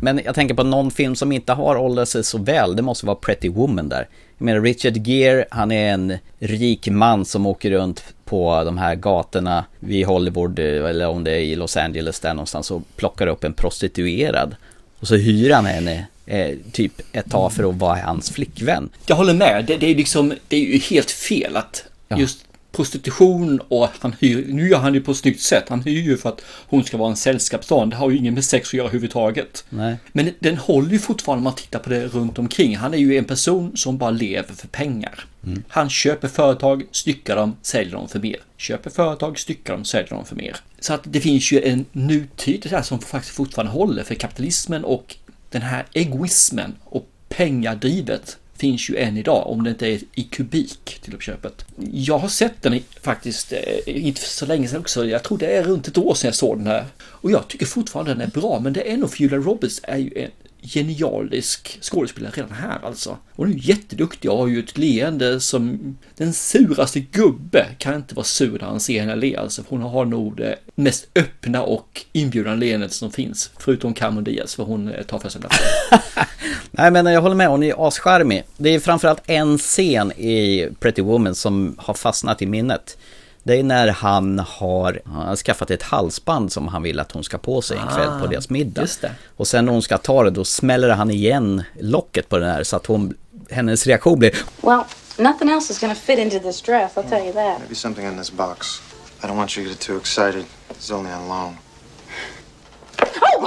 Men 0.01 0.21
jag 0.25 0.35
tänker 0.35 0.55
på 0.55 0.63
någon 0.63 0.91
film 0.91 1.17
som 1.17 1.33
inte 1.33 1.53
har 1.53 1.77
åldrats 1.77 2.13
sig 2.13 2.25
så 2.25 2.39
väl, 2.39 2.77
det 2.77 2.83
måste 2.83 3.07
vara 3.07 3.17
Pretty 3.17 3.49
Woman 3.49 3.89
där. 3.89 4.09
Jag 4.39 4.45
menar 4.45 4.61
Richard 4.61 5.07
Gere, 5.07 5.45
han 5.51 5.73
är 5.73 5.93
en 5.93 6.19
rik 6.39 6.89
man 6.89 7.25
som 7.25 7.47
åker 7.47 7.71
runt 7.71 8.05
på 8.25 8.65
de 8.65 8.79
här 8.79 8.95
gatorna 8.95 9.65
vid 9.81 10.07
Hollywood, 10.07 10.59
eh, 10.59 10.65
eller 10.65 11.09
om 11.09 11.25
det 11.25 11.31
är 11.31 11.41
i 11.41 11.57
Los 11.57 11.77
Angeles 11.77 12.21
där 12.21 12.35
någonstans, 12.35 12.71
och 12.71 12.83
plockar 12.97 13.27
upp 13.27 13.45
en 13.45 13.53
prostituerad. 13.53 14.57
Och 15.01 15.09
så 15.09 15.17
hyr 15.17 15.51
han 15.51 15.67
henne 15.67 16.07
eh, 16.27 16.57
typ 16.73 16.93
ett 17.13 17.31
tag 17.31 17.53
för 17.53 17.69
att 17.69 17.75
vara 17.75 17.99
hans 17.99 18.31
flickvän. 18.31 18.89
Jag 19.07 19.17
håller 19.17 19.35
med. 19.35 19.65
Det, 19.67 19.77
det 19.77 19.87
är 19.87 19.95
liksom, 19.95 20.35
det 20.49 20.57
är 20.57 20.61
ju 20.61 20.79
helt 20.79 21.11
fel 21.11 21.57
att 21.57 21.85
just 22.17 22.45
prostitution 22.75 23.61
och 23.69 23.89
han 23.99 24.15
hyr, 24.21 24.47
nu 24.49 24.69
gör 24.69 24.79
han 24.79 24.93
det 24.93 25.01
på 25.01 25.11
ett 25.11 25.17
snyggt 25.17 25.41
sätt. 25.41 25.65
Han 25.69 25.83
hyr 25.83 26.01
ju 26.01 26.17
för 26.17 26.29
att 26.29 26.41
hon 26.67 26.85
ska 26.85 26.97
vara 26.97 27.11
en 27.11 27.17
sällskapsdam. 27.17 27.91
Det 27.91 27.97
har 27.97 28.11
ju 28.11 28.17
ingen 28.17 28.35
med 28.35 28.45
sex 28.45 28.69
att 28.69 28.75
göra 28.75 28.87
överhuvudtaget. 28.87 29.65
Nej. 29.71 29.97
Men 30.13 30.31
den 30.39 30.57
håller 30.57 30.91
ju 30.91 30.99
fortfarande 30.99 31.39
om 31.39 31.45
man 31.45 31.55
tittar 31.55 31.79
på 31.79 31.91
det 31.91 32.07
runt 32.07 32.39
omkring. 32.39 32.77
Han 32.77 32.95
är 32.95 32.99
ju 32.99 33.19
en 33.19 33.25
person 33.25 33.77
som 33.77 33.99
bara 33.99 34.11
lever 34.11 34.55
för 34.55 34.69
pengar. 34.69 35.25
Mm. 35.47 35.63
Han 35.69 35.91
köper 35.91 36.29
företag, 36.29 36.85
styckar 36.91 37.37
dem, 37.37 37.57
säljer 37.63 37.93
dem 37.93 38.09
för 38.09 38.19
mer. 38.19 38.37
Köper 38.57 38.91
företag, 38.91 39.39
styckar 39.39 39.75
dem, 39.75 39.85
säljer 39.85 40.11
dem 40.11 40.25
för 40.25 40.37
mer. 40.37 40.57
Så 40.81 40.95
att 40.95 41.03
det 41.05 41.21
finns 41.21 41.53
ju 41.53 41.63
en 41.63 41.85
nutid 41.93 42.67
där 42.71 42.83
som 42.83 42.99
faktiskt 42.99 43.35
fortfarande 43.35 43.73
håller 43.73 44.03
för 44.03 44.15
kapitalismen 44.15 44.85
och 44.85 45.17
den 45.51 45.63
här 45.63 45.87
egoismen 45.93 46.75
och 46.85 47.09
pengadrivet 47.29 48.39
finns 48.57 48.91
ju 48.91 48.97
än 48.97 49.17
idag, 49.17 49.47
om 49.47 49.65
det 49.65 49.71
inte 49.71 49.87
är 49.87 50.01
i 50.15 50.23
kubik 50.23 50.99
till 51.03 51.15
uppköpet. 51.15 51.65
Jag 51.93 52.19
har 52.19 52.29
sett 52.29 52.63
den 52.63 52.81
faktiskt, 53.01 53.53
eh, 53.53 54.07
inte 54.07 54.21
för 54.21 54.29
så 54.29 54.47
länge 54.47 54.69
sedan 54.69 54.81
också, 54.81 55.07
jag 55.07 55.23
tror 55.23 55.39
det 55.39 55.57
är 55.57 55.63
runt 55.63 55.89
ett 55.89 55.99
år 55.99 56.15
sedan 56.15 56.29
jag 56.29 56.35
såg 56.35 56.59
den 56.59 56.67
här. 56.67 56.85
Och 57.01 57.31
jag 57.31 57.49
tycker 57.49 57.67
fortfarande 57.67 58.15
den 58.15 58.21
är 58.21 58.41
bra, 58.41 58.61
men 58.61 58.73
det 58.73 58.93
är 58.93 58.97
nog 58.97 59.11
för 59.11 59.23
Julia 59.23 59.39
Roberts 59.39 59.81
är 59.83 59.97
ju 59.97 60.11
en 60.17 60.31
genialisk 60.65 61.79
skådespelare 61.83 62.33
redan 62.35 62.53
här 62.53 62.79
alltså. 62.83 63.19
Hon 63.33 63.53
är 63.53 63.55
jätteduktig 63.55 64.31
och 64.31 64.39
har 64.39 64.47
ju 64.47 64.59
ett 64.59 64.79
leende 64.79 65.41
som 65.41 65.97
den 66.17 66.33
suraste 66.33 67.01
gubbe 67.01 67.67
kan 67.79 67.95
inte 67.95 68.15
vara 68.15 68.25
sur 68.25 68.59
när 68.59 68.67
han 68.67 68.81
ser 68.81 69.01
henne 69.01 69.17
le 69.17 69.37
alltså. 69.37 69.63
För 69.63 69.71
hon 69.71 69.83
har 69.83 70.05
nog 70.05 70.37
det 70.37 70.57
mest 70.75 71.07
öppna 71.15 71.63
och 71.63 72.05
inbjudande 72.13 72.67
leendet 72.67 72.93
som 72.93 73.11
finns. 73.11 73.51
Förutom 73.59 73.95
Cameron 73.95 74.25
Diaz, 74.25 74.53
eh, 74.53 74.57
för 74.57 74.65
hon 74.65 74.93
tar 75.07 75.19
första 75.19 75.39
platsen. 75.39 75.67
Nej 76.71 76.91
men 76.91 77.07
jag 77.07 77.21
håller 77.21 77.37
med, 77.37 77.49
hon 77.49 77.63
är 77.63 77.89
ascharmig. 77.89 78.45
Det 78.57 78.71
är 78.71 78.81
framförallt 78.81 79.23
en 79.27 79.59
scen 79.59 80.13
i 80.13 80.69
Pretty 80.81 81.03
Woman 81.03 81.35
som 81.35 81.75
har 81.79 81.95
fastnat 81.95 82.43
i 82.43 82.47
minnet. 82.47 82.99
Det 83.47 83.59
är 83.59 83.63
när 83.63 83.89
han 83.89 84.39
har, 84.39 85.01
han 85.05 85.27
har 85.27 85.37
skaffat 85.37 85.71
ett 85.71 85.83
halsband 85.83 86.53
som 86.53 86.69
han 86.69 86.83
vill 86.83 87.01
att 87.01 87.13
hon 87.13 87.25
ska 87.25 87.39
på 87.39 87.63
sig 87.63 87.79
en 87.79 87.87
kväll 87.89 88.19
på 88.21 88.25
Ah, 88.25 88.27
deras 88.27 88.51
middag. 88.51 88.81
just 88.83 89.01
det. 89.01 89.13
Och 89.37 89.47
sen 89.49 89.65
när 89.65 89.73
hon 89.73 89.83
ska 89.83 89.99
ta 89.99 90.25
det 90.25 90.31
då 90.31 90.45
smäller 90.45 90.89
han 90.89 91.11
igen 91.11 91.63
locket 91.81 92.29
på 92.29 92.39
den 92.39 92.51
här 92.51 92.63
så 92.63 92.77
att 92.77 92.87
hon, 92.87 93.15
hennes 93.51 93.87
reaktion 93.87 94.19
blir 94.19 94.35
Well, 94.63 94.81
nothing 95.19 95.51
else 95.51 95.73
is 95.73 95.81
gonna 95.81 95.95
fit 95.95 96.19
into 96.19 96.39
this 96.39 96.63
dress, 96.63 96.93
I'll 96.95 97.09
tell 97.09 97.25
you 97.25 97.33
that. 97.33 97.59
Maybe 97.61 97.75
something 97.75 98.07
in 98.09 98.19
this 98.19 98.33
box. 98.33 98.67
I 99.23 99.27
don't 99.27 99.37
want 99.37 99.59
you 99.59 99.65
to 99.67 99.71
get 99.71 99.81
too 99.81 99.97
excited. 99.99 100.45
It's 100.71 100.93
only 100.95 101.13
on 101.13 101.29
loan. 101.29 101.57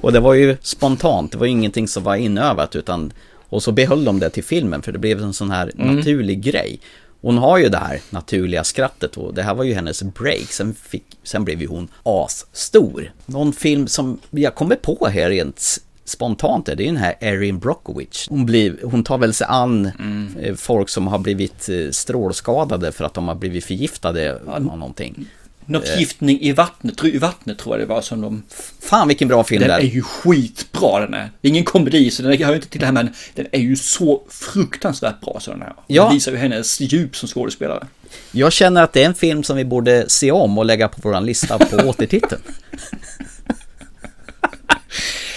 Och 0.00 0.12
det 0.12 0.20
var 0.20 0.34
ju 0.34 0.56
spontant, 0.62 1.32
det 1.32 1.38
var 1.38 1.46
ju 1.46 1.52
ingenting 1.52 1.88
som 1.88 2.02
var 2.02 2.16
inövat 2.16 2.76
utan 2.76 3.12
Och 3.48 3.62
så 3.62 3.72
behöll 3.72 4.04
de 4.04 4.18
det 4.20 4.30
till 4.30 4.44
filmen 4.44 4.82
för 4.82 4.92
det 4.92 4.98
blev 4.98 5.22
en 5.22 5.32
sån 5.34 5.50
här 5.50 5.72
Mm. 5.78 5.96
naturlig 5.96 6.42
grej 6.42 6.80
Hon 7.22 7.38
har 7.38 7.58
ju 7.58 7.68
det 7.68 7.78
här 7.78 8.00
naturliga 8.10 8.64
skrattet 8.64 9.16
och 9.16 9.34
det 9.34 9.42
här 9.42 9.54
var 9.54 9.64
ju 9.64 9.74
hennes 9.74 10.02
break. 10.02 10.46
Sen, 10.52 10.74
fick, 10.74 11.04
sen 11.22 11.44
blev 11.44 11.60
ju 11.60 11.66
hon 11.66 11.88
asstor. 12.02 13.12
Någon 13.26 13.52
film 13.52 13.86
som 13.86 14.18
jag 14.30 14.54
kommer 14.54 14.76
på 14.76 15.06
här 15.06 15.30
rent 15.30 15.78
spontant 16.04 16.68
är 16.68 16.76
det 16.76 16.82
är 16.82 16.86
den 16.86 16.96
här 16.96 17.14
Erin 17.20 17.58
Brockovich. 17.58 18.26
Hon, 18.28 18.46
blir, 18.46 18.76
hon 18.82 19.04
tar 19.04 19.18
väl 19.18 19.34
sig 19.34 19.46
an 19.50 19.90
Mm. 19.98 20.36
eh, 20.40 20.54
folk 20.54 20.88
som 20.88 21.06
har 21.06 21.18
blivit 21.18 21.68
eh, 21.68 21.90
strålskadade 21.90 22.92
för 22.92 23.04
att 23.04 23.14
de 23.14 23.28
har 23.28 23.34
blivit 23.34 23.64
förgiftade 23.64 24.38
av 24.46 24.62
någonting 24.62 25.26
Något 25.66 25.88
Eh, 25.88 25.98
giftning 25.98 26.40
i 26.40 26.52
vattnet, 26.52 27.04
i 27.04 27.18
vattnet 27.18 27.58
tror 27.58 27.74
jag 27.78 27.88
det 27.88 27.94
var 27.94 28.00
som 28.00 28.20
de... 28.20 28.42
Fan 28.80 29.08
vilken 29.08 29.28
bra 29.28 29.44
film 29.44 29.60
Den 29.60 29.68
det 29.68 29.74
är. 29.74 29.80
är 29.80 29.84
ju 29.84 30.02
skitbra 30.02 31.00
den 31.00 31.14
är. 31.14 31.30
Det 31.40 31.48
är 31.48 31.50
ingen 31.50 31.64
komedi 31.64 32.10
så 32.10 32.22
den 32.22 32.42
hör 32.42 32.54
inte 32.54 32.68
till 32.68 32.80
det 32.80 32.86
här 32.86 32.92
men 32.92 33.14
den 33.34 33.46
är 33.52 33.60
ju 33.60 33.76
så 33.76 34.22
fruktansvärt 34.28 35.20
bra 35.20 35.40
så 35.40 35.50
den 35.50 35.62
här. 35.62 35.74
Ja. 35.86 36.04
Den 36.04 36.14
visar 36.14 36.32
ju 36.32 36.38
hennes 36.38 36.80
djup 36.80 37.16
som 37.16 37.28
skådespelare. 37.28 37.86
Jag 38.32 38.52
känner 38.52 38.82
att 38.82 38.92
det 38.92 39.02
är 39.02 39.06
en 39.06 39.14
film 39.14 39.42
som 39.42 39.56
vi 39.56 39.64
borde 39.64 40.08
se 40.08 40.30
om 40.32 40.58
och 40.58 40.64
lägga 40.64 40.88
på 40.88 41.00
våran 41.08 41.26
lista 41.26 41.58
på 41.58 41.76
återtiteln. 41.88 42.42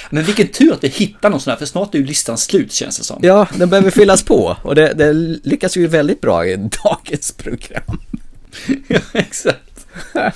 Men 0.10 0.24
vilken 0.24 0.48
tur 0.48 0.74
att 0.74 0.84
vi 0.84 0.88
hittar 0.88 1.30
någon 1.30 1.40
sån 1.40 1.52
här 1.52 1.58
för 1.58 1.66
snart 1.66 1.96
är 1.96 2.00
ju 2.00 2.06
listan 2.06 2.38
slut 2.38 2.72
känns 2.72 2.98
det 2.98 3.04
som. 3.04 3.20
Ja, 3.22 3.48
den 3.56 3.70
behöver 3.70 3.92
fyllas 3.92 4.24
på 4.24 4.58
och 4.64 4.76
det, 4.76 4.94
det 4.94 5.14
lyckas 5.44 5.78
ju 5.78 5.88
väldigt 5.88 6.22
bra 6.22 6.46
i 6.48 6.56
dagens 6.84 7.32
program. 7.32 8.02
ja, 8.88 9.00
exakt. 9.14 9.60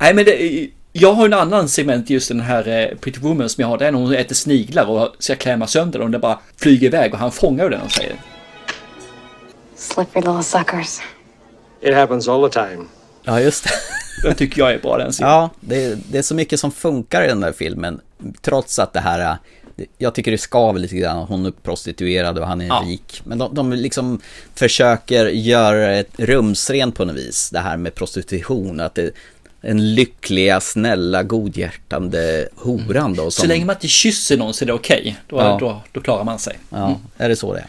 Nej 0.00 0.14
men 0.14 0.24
det, 0.24 0.68
jag 0.92 1.12
har 1.12 1.24
en 1.24 1.32
annan 1.32 1.68
segment 1.68 2.10
just 2.10 2.28
den 2.28 2.40
här 2.40 2.68
eh, 2.68 2.98
Pretty 2.98 3.20
Woman 3.20 3.48
som 3.48 3.62
jag 3.62 3.68
har. 3.68 3.78
Det 3.78 3.86
är 3.86 3.92
när 3.92 3.98
hon 3.98 4.14
äter 4.14 4.34
sniglar 4.34 4.86
och 4.86 5.16
ska 5.18 5.36
klämma 5.36 5.66
sönder 5.66 5.98
dem. 5.98 6.10
Det 6.10 6.18
bara 6.18 6.38
flyger 6.56 6.86
iväg 6.86 7.12
och 7.12 7.18
han 7.18 7.32
fångar 7.32 7.70
den 7.70 7.80
och 7.80 7.92
säger. 7.92 8.16
Slippery 9.76 10.22
little 10.22 10.42
suckers. 10.42 10.98
It 11.82 11.94
happens 11.94 12.28
all 12.28 12.50
the 12.50 12.60
time. 12.60 12.84
Ja, 13.24 13.40
just 13.40 13.64
det. 13.64 13.70
Den 14.22 14.34
tycker 14.34 14.58
jag 14.58 14.72
är 14.72 14.78
bra 14.78 14.98
den 14.98 15.12
scenen. 15.12 15.30
Ja, 15.32 15.50
det, 15.60 15.98
det 16.10 16.18
är 16.18 16.22
så 16.22 16.34
mycket 16.34 16.60
som 16.60 16.72
funkar 16.72 17.22
i 17.24 17.26
den 17.28 17.40
där 17.40 17.52
filmen. 17.52 18.00
Trots 18.42 18.78
att 18.78 18.92
det 18.92 19.00
här, 19.00 19.18
det- 19.18 19.38
jag 19.98 20.14
tycker 20.14 20.30
det 20.30 20.38
skaver 20.38 20.80
lite 20.80 20.96
grann. 20.96 21.16
Hon 21.26 21.46
är 21.46 21.50
prostituerad 21.50 22.38
och 22.38 22.46
han 22.46 22.60
är 22.60 22.66
Ja. 22.66 22.84
rik. 22.86 23.20
Men 23.24 23.38
de, 23.38 23.54
de 23.54 23.72
liksom 23.72 24.20
försöker 24.54 25.26
göra 25.26 25.92
ett 25.96 26.10
rumsrent 26.16 26.94
på 26.94 27.04
något 27.04 27.16
vis. 27.16 27.50
Det 27.50 27.58
här 27.60 27.76
med 27.76 27.94
prostitution. 27.94 28.80
Att 28.80 28.94
det 28.94 29.10
en 29.60 29.94
lyckliga, 29.94 30.60
snälla, 30.60 31.22
godhjärtande 31.22 32.48
horan 32.56 33.14
då. 33.14 33.22
Som, 33.22 33.30
Så 33.42 33.46
länge 33.46 33.64
man 33.64 33.76
inte 33.76 33.88
kysser 33.88 34.36
någon 34.36 34.54
så 34.54 34.64
är 34.64 34.66
det 34.66 34.72
okej. 34.72 35.16
Då, 35.26 35.36
Ja. 35.36 35.56
då, 35.60 35.82
då 35.92 36.00
klarar 36.00 36.24
man 36.24 36.38
sig. 36.38 36.58
Ja, 36.70 37.00
är 37.18 37.28
det 37.28 37.36
så 37.36 37.52
det 37.54 37.58
är? 37.60 37.66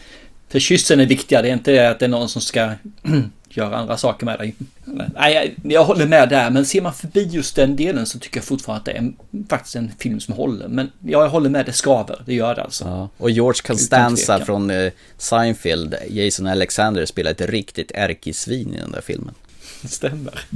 För 0.48 0.58
kyssen 0.58 1.00
är 1.00 1.06
viktigare, 1.06 1.42
det 1.42 1.48
är 1.48 1.52
inte 1.52 1.90
att 1.90 1.98
det 1.98 2.04
är 2.06 2.08
någon 2.08 2.28
som 2.28 2.42
ska 2.42 2.70
göra 3.58 3.76
andra 3.76 3.96
saker 3.96 4.26
med 4.26 4.38
dig. 4.38 4.54
Nej, 4.84 5.34
jag, 5.34 5.72
jag 5.72 5.84
håller 5.84 6.06
med 6.06 6.28
där, 6.28 6.50
men 6.50 6.66
ser 6.66 6.80
man 6.80 6.94
förbi 6.94 7.22
just 7.24 7.56
den 7.56 7.76
delen 7.76 8.06
så 8.06 8.18
tycker 8.18 8.36
jag 8.36 8.44
fortfarande 8.44 8.78
att 8.78 8.84
det 8.84 8.92
är 8.92 8.98
en, 8.98 9.16
faktiskt 9.48 9.76
en 9.76 9.92
film 9.98 10.20
som 10.20 10.34
håller. 10.34 10.68
Men 10.68 10.90
ja, 11.00 11.22
jag 11.22 11.28
håller 11.28 11.50
med, 11.50 11.66
det 11.66 11.72
skaver, 11.72 12.22
det 12.26 12.34
gör 12.34 12.54
det 12.54 12.62
alltså. 12.62 12.84
Ja, 12.84 13.08
och 13.16 13.30
George 13.30 13.60
Costanza 13.66 14.44
från 14.44 14.70
eh, 14.70 14.92
Seinfeld, 15.16 15.94
Jason 16.08 16.46
Alexander, 16.46 17.06
spelar 17.06 17.30
ett 17.30 17.40
riktigt 17.40 17.92
ärkesvin 17.94 18.74
i 18.74 18.80
den 18.80 18.92
där 18.92 19.00
filmen. 19.00 19.34
Det 19.82 19.88
stämmer. 19.98 20.40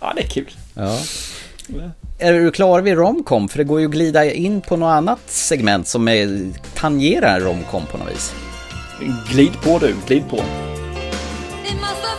Ja, 0.00 0.12
det 0.16 0.22
är 0.22 0.28
kul. 0.28 0.50
Ja. 0.74 0.98
Är 2.18 2.32
du 2.32 2.50
klar 2.50 2.80
vid 2.80 2.94
romcom? 2.94 3.48
För 3.48 3.58
det 3.58 3.64
går 3.64 3.80
ju 3.80 3.86
att 3.86 3.92
glida 3.92 4.24
in 4.32 4.60
på 4.60 4.76
något 4.76 4.92
annat 4.92 5.20
segment 5.26 5.88
som 5.88 6.08
är, 6.08 6.50
tangerar 6.74 7.40
romcom 7.40 7.82
på 7.86 7.98
något 7.98 8.10
vis. 8.10 8.34
Glid 9.30 9.52
på 9.62 9.78
du, 9.78 9.94
glid 10.06 10.22
på. 10.30 10.40
It 11.66 11.80
must 11.80 12.13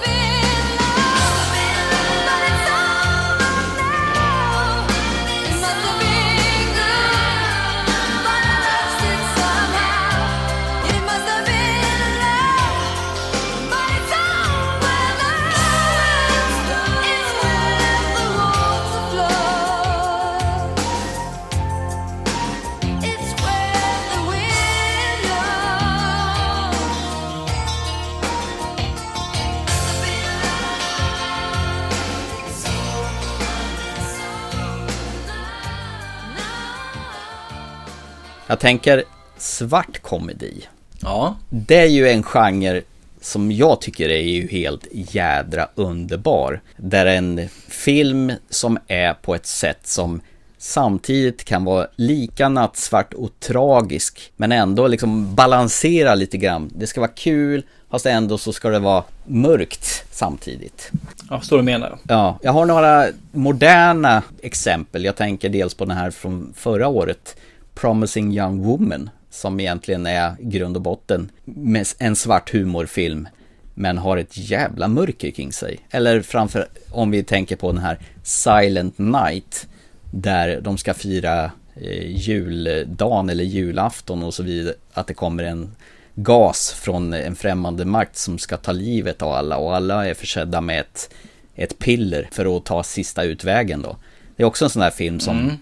Jag 38.48 38.60
tänker 38.60 39.04
svart 39.38 40.02
komedi. 40.02 40.68
Ja. 41.02 41.36
Det 41.50 41.78
är 41.78 41.89
ju 41.89 42.10
en 42.10 42.24
genre 42.24 42.82
som 43.22 43.52
jag 43.52 43.82
tycker 43.82 44.10
är 44.10 44.22
ju 44.22 44.48
helt 44.48 44.88
jädra 44.91 45.68
underbar. 45.76 46.62
Där 46.78 47.06
en 47.06 47.50
film 47.68 48.32
som 48.50 48.78
är 48.88 49.14
på 49.14 49.36
ett 49.36 49.46
sätt 49.46 49.88
som 49.88 50.22
samtidigt 50.58 51.43
kan 51.43 51.66
vara 51.66 51.88
lika 51.96 52.50
nattsvart 52.50 53.14
och 53.14 53.39
tragisk 53.39 54.32
men 54.36 54.52
ändå 54.52 54.88
liksom 54.88 55.36
balansera 55.36 56.16
lite 56.16 56.38
grann. 56.38 56.72
Det 56.76 56.88
ska 56.88 57.02
vara 57.02 57.12
kul 57.12 57.64
fast 57.89 58.06
ändå 58.06 58.38
så 58.38 58.54
ska 58.54 58.70
det 58.70 58.80
vara 58.80 59.04
mörkt 59.26 60.06
samtidigt. 60.12 60.91
Ja, 61.30 61.41
så 61.41 61.58
du 61.58 61.64
menar. 61.64 61.98
Ja, 62.04 62.39
jag 62.41 62.52
har 62.52 62.66
några 62.66 63.06
moderna 63.32 64.24
exempel. 64.41 65.06
Jag 65.06 65.16
tänker 65.16 65.50
dels 65.50 65.74
på 65.74 65.86
den 65.86 65.98
här 65.98 66.12
från 66.12 66.54
förra 66.56 66.88
året, 66.88 67.36
Promising 67.76 68.34
Young 68.38 68.64
Woman, 68.64 69.10
som 69.30 69.60
egentligen 69.60 70.06
är 70.06 70.36
grund 70.40 70.76
och 70.76 70.82
botten 70.82 71.32
med 71.46 71.88
en 72.00 72.16
svart 72.16 72.54
humorfilm, 72.54 73.28
men 73.74 73.98
har 73.98 74.18
ett 74.18 74.38
jävla 74.38 74.88
mörker 74.88 75.32
kring 75.32 75.54
sig. 75.54 75.80
Eller 75.90 76.22
framför, 76.22 76.68
om 76.92 77.12
vi 77.12 77.24
tänker 77.24 77.56
på 77.56 77.72
den 77.72 77.82
här 77.82 78.00
Silent 78.24 78.98
Night, 78.98 79.68
där 80.12 80.62
de 80.62 80.78
ska 80.78 80.94
fira 80.94 81.52
eh, 81.76 82.12
juldagen 82.12 83.30
eller 83.30 83.44
julafton 83.44 84.24
och 84.24 84.34
så 84.34 84.44
vidare, 84.44 84.76
att 84.94 85.08
det 85.08 85.14
kommer 85.14 85.44
en 85.44 85.76
gas 86.16 86.72
från 86.72 87.14
en 87.14 87.36
främmande 87.36 87.86
makt 87.86 88.18
som 88.18 88.38
ska 88.38 88.58
ta 88.58 88.72
livet 88.72 89.22
av 89.22 89.32
alla 89.32 89.58
och 89.58 89.76
alla 89.76 90.08
är 90.08 90.14
försedda 90.14 90.62
med 90.62 90.80
ett, 90.80 91.10
ett 91.56 91.80
piller 91.80 92.30
för 92.32 92.58
att 92.58 92.66
ta 92.66 92.84
sista 92.84 93.24
utvägen 93.24 93.82
då. 93.82 93.98
Det 94.36 94.44
är 94.44 94.48
också 94.48 94.66
en 94.66 94.70
sån 94.70 94.82
här 94.82 94.92
film 94.92 95.20
som 95.20 95.40
Mm 95.40 95.56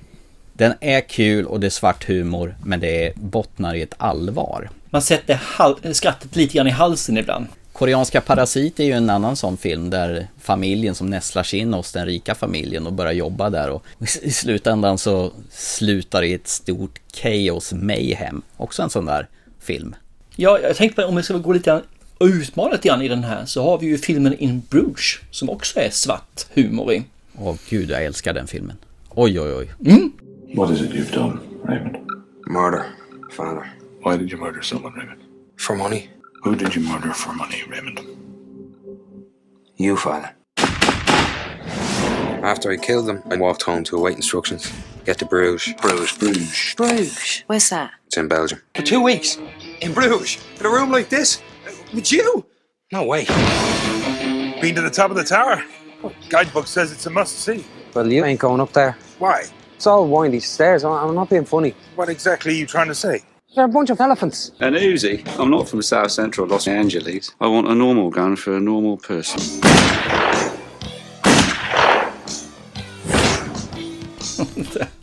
den 0.53 0.73
är 0.79 1.01
kul 1.01 1.45
och 1.45 1.59
det 1.59 1.67
är 1.67 1.69
svart 1.69 2.07
humor 2.07 2.55
men 2.63 2.79
det 2.79 3.07
är 3.07 3.13
bottnar 3.15 3.75
i 3.75 3.81
ett 3.81 3.93
allvar. 3.97 4.69
Man 4.89 5.01
sätter 5.01 5.33
hal- 5.43 5.93
skrattet 5.93 6.35
lite 6.35 6.53
grann 6.53 6.67
i 6.67 6.71
halsen 6.71 7.17
ibland. 7.17 7.45
Koreanska 7.71 8.21
Parasit 8.21 8.79
är 8.79 8.83
ju 8.83 8.91
en 8.91 9.09
annan 9.09 9.35
sån 9.35 9.57
film 9.57 9.89
där 9.89 10.27
familjen 10.41 10.95
som 10.95 11.09
nästlar 11.09 11.43
sig 11.43 11.59
in 11.59 11.73
hos 11.73 11.91
den 11.91 12.05
rika 12.05 12.35
familjen 12.35 12.87
och 12.87 12.93
börjar 12.93 13.13
jobba 13.13 13.49
där 13.49 13.69
och 13.69 13.83
i 14.21 14.31
slutändan 14.31 14.97
så 14.97 15.31
slutar 15.51 16.21
det 16.21 16.27
i 16.27 16.33
ett 16.33 16.47
stort 16.47 16.99
chaos 17.13 17.73
mayhem. 17.73 18.41
Också 18.57 18.81
en 18.83 18.89
sån 18.89 19.05
där 19.05 19.27
film. 19.59 19.95
Ja, 20.35 20.59
jag 20.59 20.75
tänkte 20.75 21.01
på 21.01 21.07
om 21.07 21.15
vi 21.15 21.23
ska 21.23 21.37
gå 21.37 21.53
lite 21.53 21.69
grann 21.69 21.81
och 22.17 22.25
utmana 22.25 22.71
lite 22.71 22.87
grann 22.87 23.01
i 23.01 23.07
den 23.07 23.23
här 23.23 23.45
så 23.45 23.63
har 23.63 23.77
vi 23.77 23.85
ju 23.85 23.97
filmen 23.97 24.33
In 24.37 24.61
Bruges 24.69 25.15
som 25.31 25.49
också 25.49 25.79
är 25.79 25.89
svart 25.89 26.45
humor 26.53 26.93
i. 26.93 27.03
Åh 27.37 27.55
gud, 27.69 27.89
jag 27.89 28.05
älskar 28.05 28.33
den 28.33 28.47
filmen. 28.47 28.75
Oj, 29.09 29.39
oj, 29.39 29.53
oj. 29.53 29.67
What 30.53 30.69
is 30.69 30.81
it 30.81 30.91
you've 30.91 31.11
done, 31.11 31.59
Raymond? 31.63 32.07
Murder, 32.45 32.95
father. 33.31 33.67
Why 34.03 34.17
did 34.17 34.31
you 34.31 34.37
murder 34.37 34.61
someone, 34.61 34.93
Raymond? 34.93 35.23
For 35.55 35.75
money. 35.75 36.11
Who 36.43 36.55
did 36.55 36.75
you 36.75 36.81
murder 36.81 37.11
for 37.11 37.33
money, 37.33 37.63
Raymond? 37.67 37.99
You, 39.77 39.97
father. 39.97 40.35
After 42.43 42.69
I 42.71 42.77
killed 42.77 43.07
them, 43.07 43.23
I 43.31 43.37
walked 43.37 43.63
home 43.63 43.83
to 43.85 43.97
await 43.97 44.15
instructions. 44.15 44.71
Get 45.05 45.17
to 45.19 45.25
Bruges. 45.25 45.73
Bruges. 45.81 46.15
Bruges. 46.19 46.73
Bruges. 46.77 47.43
Where's 47.47 47.69
that? 47.69 47.89
It's 48.05 48.17
in 48.17 48.27
Belgium. 48.27 48.61
For 48.75 48.83
two 48.83 49.01
weeks. 49.01 49.39
In 49.81 49.91
Bruges? 49.91 50.37
In 50.59 50.67
a 50.67 50.69
room 50.69 50.91
like 50.91 51.09
this? 51.09 51.41
With 51.95 52.11
you? 52.11 52.45
No 52.91 53.05
way. 53.05 53.25
Been 54.61 54.75
to 54.75 54.81
the 54.81 54.91
top 54.91 55.09
of 55.09 55.15
the 55.15 55.23
tower? 55.23 55.63
Guidebook 56.29 56.67
says 56.67 56.91
it's 56.91 57.07
a 57.07 57.09
must 57.09 57.39
see. 57.39 57.65
Well, 57.95 58.11
you 58.11 58.23
ain't 58.23 58.39
going 58.39 58.61
up 58.61 58.71
there. 58.73 58.95
Why? 59.17 59.45
It's 59.83 59.91
all 59.91 60.07
windy 60.07 60.39
stairs. 60.39 60.83
I'm- 60.85 61.09
I'm 61.09 61.13
not 61.13 61.29
being 61.29 61.43
funny. 61.43 61.73
What 61.97 62.07
exactly 62.09 62.53
are 62.53 62.55
you 62.55 62.65
trying 62.65 62.87
to 62.87 62.95
say? 62.95 63.19
They're 63.53 63.65
a 63.65 63.67
bunch 63.67 63.89
of 63.89 63.99
elephants. 63.99 64.51
An 64.59 64.75
Uzi. 64.75 65.25
I'm 65.37 65.49
not 65.49 65.67
from 65.67 65.81
South 65.81 66.09
Central 66.11 66.47
Los 66.47 66.67
Angeles. 66.69 67.35
I 67.41 67.47
want 67.47 67.67
a 67.67 67.75
normal 67.75 68.09
gun 68.09 68.37
for 68.37 68.55
a 68.55 68.59
normal 68.59 68.97
person. 68.97 69.41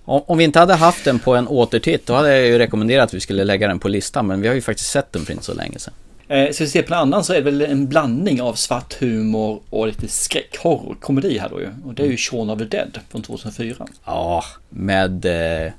Om, 0.04 0.22
om 0.26 0.38
vi 0.38 0.44
inte 0.44 0.58
hade 0.58 0.74
haft 0.74 1.04
den 1.04 1.18
på 1.18 1.34
en 1.34 1.48
återtitt 1.48 2.06
då 2.06 2.12
hade 2.14 2.36
jag 2.36 2.46
ju 2.46 2.58
rekommenderat 2.58 3.04
att 3.04 3.14
vi 3.14 3.20
skulle 3.20 3.44
lägga 3.44 3.68
den 3.68 3.78
på 3.78 3.88
listan 3.88 4.26
men 4.26 4.40
vi 4.40 4.48
har 4.48 4.54
ju 4.54 4.60
faktiskt 4.62 4.90
sett 4.90 5.12
den 5.12 5.22
för 5.24 5.32
inte 5.32 5.44
så 5.44 5.54
länge 5.54 5.78
sedan. 5.78 5.94
Eh, 6.30 6.50
så 6.52 6.64
vi 6.64 6.70
ser 6.70 6.82
på 6.82 6.94
en 6.94 7.00
annan 7.00 7.24
så 7.24 7.32
är 7.32 7.36
det 7.36 7.42
väl 7.42 7.62
en 7.62 7.88
blandning 7.88 8.42
av 8.42 8.54
svart 8.54 8.94
humor 9.00 9.60
och 9.70 9.86
lite 9.86 10.08
skräck, 10.08 10.56
horror, 10.58 10.96
komedi 11.00 11.38
här 11.38 11.48
då 11.48 11.60
ju. 11.60 11.68
Och 11.84 11.94
det 11.94 12.02
är 12.02 12.06
ju 12.06 12.16
Shaun 12.16 12.50
of 12.50 12.58
the 12.58 12.64
Dead 12.64 12.98
från 13.10 13.22
2004. 13.22 13.86
Ja, 14.04 14.44
med 14.68 15.24
eh, 15.24 15.72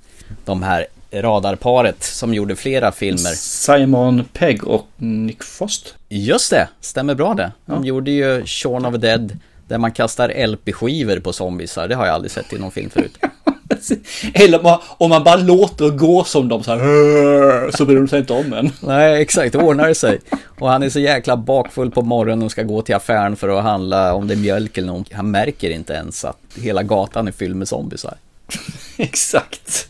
de 0.46 0.64
här 0.64 0.88
radarparet 1.12 2.04
som 2.04 2.34
gjorde 2.34 2.56
flera 2.56 2.92
filmer. 2.92 3.36
Simon 3.36 4.26
Pegg 4.34 4.68
och 4.68 4.88
Nick 4.98 5.44
Frost. 5.44 5.96
Just 6.10 6.52
det, 6.52 6.68
stämmer 6.82 7.16
bra 7.16 7.34
det. 7.34 7.52
De 7.66 7.86
gjorde 7.86 8.12
ju 8.12 8.46
Shaun 8.46 8.86
of 8.86 8.94
the 8.94 9.00
Dead 9.00 9.38
där 9.68 9.78
man 9.78 9.92
kastar 9.92 10.48
LP-skivor 10.48 11.20
på 11.20 11.34
zombiesar. 11.34 11.88
Det 11.88 11.96
har 11.96 12.06
jag 12.06 12.16
aldrig 12.16 12.32
sett 12.32 12.54
i 12.54 12.60
någon 12.60 12.72
film 12.72 12.90
förut. 12.90 13.18
Eller 14.34 14.58
om 14.58 14.64
man, 14.64 14.80
om 14.98 15.10
man 15.10 15.24
bara 15.24 15.36
låter 15.36 15.90
gå 15.90 16.24
som 16.24 16.48
de 16.48 16.64
så 16.64 16.72
här 16.76 17.72
så 17.78 17.86
bryr 17.86 17.96
de 17.98 18.08
sig 18.08 18.20
inte 18.20 18.34
om 18.34 18.54
en. 18.54 18.72
Nej, 18.82 19.22
exakt, 19.22 19.52
det 19.52 19.58
ordnar 19.58 19.94
sig. 19.94 20.20
Och 20.60 20.70
han 20.70 20.84
är 20.84 20.90
så 20.90 21.00
jäkla 21.00 21.38
bakfull 21.38 21.92
på 21.92 22.02
morgonen 22.02 22.46
och 22.46 22.52
ska 22.52 22.64
gå 22.64 22.82
till 22.82 22.96
affären 22.96 23.36
för 23.36 23.50
att 23.58 23.64
handla 23.64 24.14
om 24.14 24.28
det 24.28 24.34
är 24.34 24.38
mjölk 24.38 24.78
eller 24.78 24.88
något. 24.88 25.14
Han 25.14 25.32
märker 25.32 25.70
inte 25.70 25.94
ens 25.94 26.26
att 26.26 26.38
hela 26.56 26.84
gatan 26.84 27.28
är 27.28 27.32
fylld 27.32 27.56
med 27.56 27.68
zombiesar. 27.68 28.18
Exakt. 28.98 29.88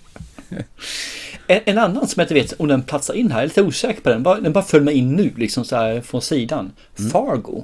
En, 1.47 1.59
en 1.65 1.77
annan 1.77 2.07
som 2.07 2.19
jag 2.19 2.23
inte 2.25 2.33
vet 2.33 2.53
om 2.59 2.67
den 2.67 2.81
platsar 2.83 3.13
in 3.13 3.31
här, 3.31 3.37
jag 3.37 3.43
är 3.43 3.47
lite 3.47 3.61
osäker 3.61 4.01
på 4.01 4.09
den. 4.09 4.23
Bara- 4.23 4.39
Den 4.39 4.53
bara 4.53 4.63
föll 4.63 4.81
mig 4.81 4.93
in 4.93 5.15
nu, 5.15 5.31
liksom 5.37 5.65
så 5.65 5.75
här 5.75 6.01
från 6.01 6.21
sidan. 6.21 6.71
Fargo. 7.11 7.63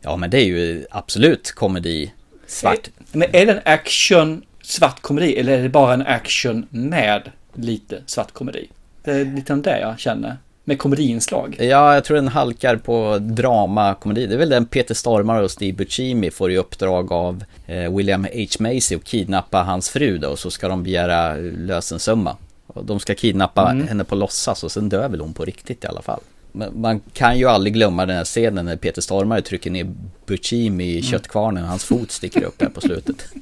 Ja, 0.00 0.16
men 0.16 0.30
det 0.30 0.38
är 0.38 0.44
ju 0.44 0.86
absolut 0.90 1.52
komedi. 1.52 2.12
Svart. 2.46 2.90
Men 3.12 3.28
är 3.36 3.46
det 3.46 3.52
en 3.52 3.60
action 3.64 4.42
svart 4.64 5.00
komedi 5.00 5.36
eller 5.36 5.58
är 5.58 5.62
det 5.62 5.68
bara 5.68 5.94
en 5.94 6.02
action 6.06 6.66
med 6.70 7.30
lite 7.54 8.02
svart 8.06 8.32
komedi? 8.32 8.68
Det 9.04 9.10
är 9.10 9.24
lite 9.24 9.52
om 9.52 9.62
det 9.62 9.80
jag 9.80 9.98
känner. 9.98 10.36
Med 10.66 10.78
komediinslag. 10.78 11.56
Ja, 11.60 11.94
jag 11.94 12.04
tror 12.04 12.14
den 12.14 12.28
halkar 12.28 12.76
på 12.76 13.18
drama, 13.20 13.94
komedi. 13.94 14.26
Det 14.26 14.34
är 14.34 14.38
väl 14.38 14.48
den 14.48 14.66
Peter 14.66 14.94
Stormare 14.94 15.42
och 15.44 15.50
Steve 15.50 15.72
Buscemi 15.76 16.30
får 16.30 16.50
i 16.52 16.56
uppdrag 16.56 17.12
av 17.12 17.44
eh, 17.66 17.96
William 17.96 18.24
H. 18.24 18.46
Macy 18.60 18.94
att 18.96 19.04
kidnappa 19.04 19.62
hans 19.62 19.90
fru 19.90 20.18
då, 20.18 20.28
och 20.28 20.38
så 20.38 20.50
ska 20.50 20.68
de 20.68 20.82
begära 20.82 21.34
lösensumma. 21.36 22.36
Och 22.66 22.84
de 22.84 23.00
ska 23.00 23.14
kidnappa 23.14 23.70
Mm. 23.70 23.88
henne 23.88 24.04
på 24.04 24.14
låtsas 24.14 24.64
och 24.64 24.72
sen 24.72 24.88
dör 24.88 25.08
väl 25.08 25.20
hon 25.20 25.32
på 25.34 25.44
riktigt 25.44 25.84
i 25.84 25.86
alla 25.86 26.02
fall. 26.02 26.20
Men 26.52 26.80
man 26.80 27.00
kan 27.12 27.38
ju 27.38 27.48
aldrig 27.48 27.74
glömma 27.74 28.06
den 28.06 28.16
här 28.16 28.24
scenen 28.24 28.64
när 28.64 28.76
Peter 28.76 29.02
Stormare 29.02 29.42
trycker 29.42 29.70
ner 29.70 29.86
Buscemi 30.26 30.96
i 30.96 31.02
köttkvarnen 31.02 31.62
och 31.62 31.68
hans 31.68 31.84
fot 31.84 32.10
sticker 32.10 32.44
upp 32.44 32.62
här 32.62 32.68
på 32.68 32.80
slutet. 32.80 33.24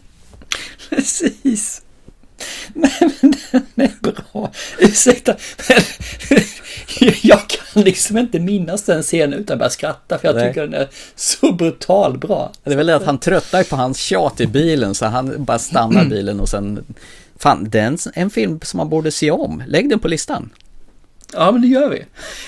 Precis. 0.90 1.82
Nej 2.74 2.92
men 3.00 3.34
den 3.50 3.64
är 3.74 3.92
bra. 4.00 4.52
Ursäkta. 4.78 5.36
Men 5.68 5.80
jag 7.22 7.48
kan 7.48 7.82
liksom 7.82 8.18
inte 8.18 8.40
minnas 8.40 8.82
den 8.82 9.02
scenen 9.02 9.38
utan 9.38 9.58
bara 9.58 9.70
skratta 9.70 10.18
för 10.18 10.28
jag 10.28 10.36
Nej. 10.36 10.48
tycker 10.48 10.60
den 10.60 10.74
är 10.74 10.88
så 11.16 11.52
brutal 11.52 12.18
bra. 12.18 12.52
Det 12.64 12.72
är 12.72 12.76
väl 12.76 12.86
det 12.86 12.96
att 12.96 13.06
han 13.06 13.18
tröttar 13.18 13.64
på 13.64 13.76
hans 13.76 13.98
tjat 13.98 14.40
i 14.40 14.46
bilen 14.46 14.94
så 14.94 15.06
han 15.06 15.44
bara 15.44 15.58
stannar 15.58 16.04
bilen 16.10 16.40
och 16.40 16.48
sen 16.48 16.84
Fan, 17.42 17.68
det 17.70 17.78
är 17.78 17.98
en, 18.14 18.30
film 18.30 18.60
som 18.62 18.78
man 18.78 18.88
borde 18.88 19.10
se 19.10 19.30
om. 19.30 19.62
Lägg 19.66 19.88
den 19.88 19.98
på 19.98 20.08
listan. 20.08 20.50
Ja, 21.32 21.52
men 21.52 21.62
det 21.62 21.68
gör 21.68 21.90
vi. 21.90 22.04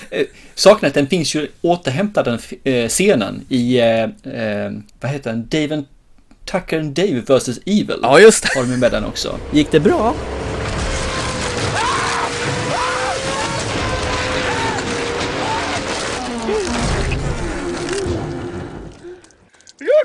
Eh, 0.09 0.25
Saken 0.55 0.85
är 0.85 0.87
att 0.87 0.93
den 0.93 1.07
finns 1.07 1.35
ju 1.35 1.47
återhämtad 1.61 2.25
den 2.25 2.39
eh, 2.63 2.89
scenen 2.89 3.45
i, 3.49 3.79
eh, 3.79 4.71
vad 4.99 5.11
heter 5.11 5.29
den, 5.29 5.47
David 5.49 5.85
Tucker 6.45 6.79
and 6.79 6.93
Dave 6.93 7.21
vs. 7.21 7.59
Evil. 7.65 7.99
Ja, 8.01 8.19
just 8.19 8.43
det. 8.43 8.49
Har 8.55 8.65
de 8.65 8.77
med 8.77 8.91
den 8.91 9.05
också. 9.05 9.39
Gick 9.51 9.71
det 9.71 9.79
bra? 9.79 10.15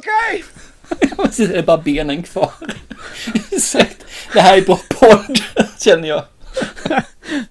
Okay? 0.01 0.43
det 1.47 1.59
är 1.59 1.63
bara 1.63 1.79
benen 1.79 2.23
kvar. 2.23 2.53
Det 4.33 4.41
här 4.41 4.57
är 4.57 4.63
bra 4.63 4.81
podd, 4.89 5.41
känner 5.79 6.09
jag. 6.09 6.25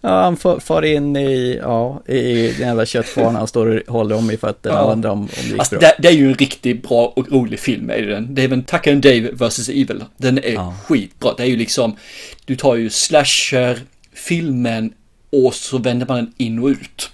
Ja, 0.02 0.22
han 0.24 0.38
far 0.60 0.86
in 0.86 1.16
i, 1.16 1.60
ja, 1.62 2.02
i 2.08 2.48
den 2.58 2.68
jävla 2.68 2.86
köttkvarnen 2.86 3.36
han 3.36 3.48
står 3.48 3.84
och 3.88 3.94
håller 3.94 4.16
om 4.16 4.32
i 4.32 4.38
fötterna 4.38 4.84
och 4.84 4.92
undrar 4.92 5.10
om, 5.10 5.20
om 5.22 5.28
det 5.36 5.48
gick 5.48 5.60
Alltså, 5.60 5.76
bra. 5.76 5.80
det, 5.80 5.96
det 6.00 6.08
är 6.08 6.12
ju 6.14 6.28
en 6.28 6.34
riktigt 6.36 6.88
bra 6.88 7.14
och 7.16 7.32
rolig 7.32 7.60
film, 7.60 7.90
är 7.90 7.98
det 8.02 8.14
den. 8.14 8.36
Det 8.36 8.44
är 8.44 8.48
väl 8.48 8.64
Tucker 8.64 8.92
and 8.92 9.02
Dave 9.04 9.32
vs. 9.32 9.70
Evil. 9.70 10.04
Den 10.18 10.38
är 10.38 10.74
skitbra. 10.84 11.34
Det 11.38 11.44
är 11.44 11.48
ju 11.48 11.56
liksom, 11.58 11.96
du 12.46 12.56
tar 12.56 12.76
ju 12.76 12.90
slasher, 12.90 13.80
filmen 14.14 14.94
och 15.32 15.54
så 15.54 15.78
vänder 15.78 16.08
man 16.08 16.18
den 16.18 16.34
in 16.38 16.60
och 16.60 16.68
ut. 16.68 17.12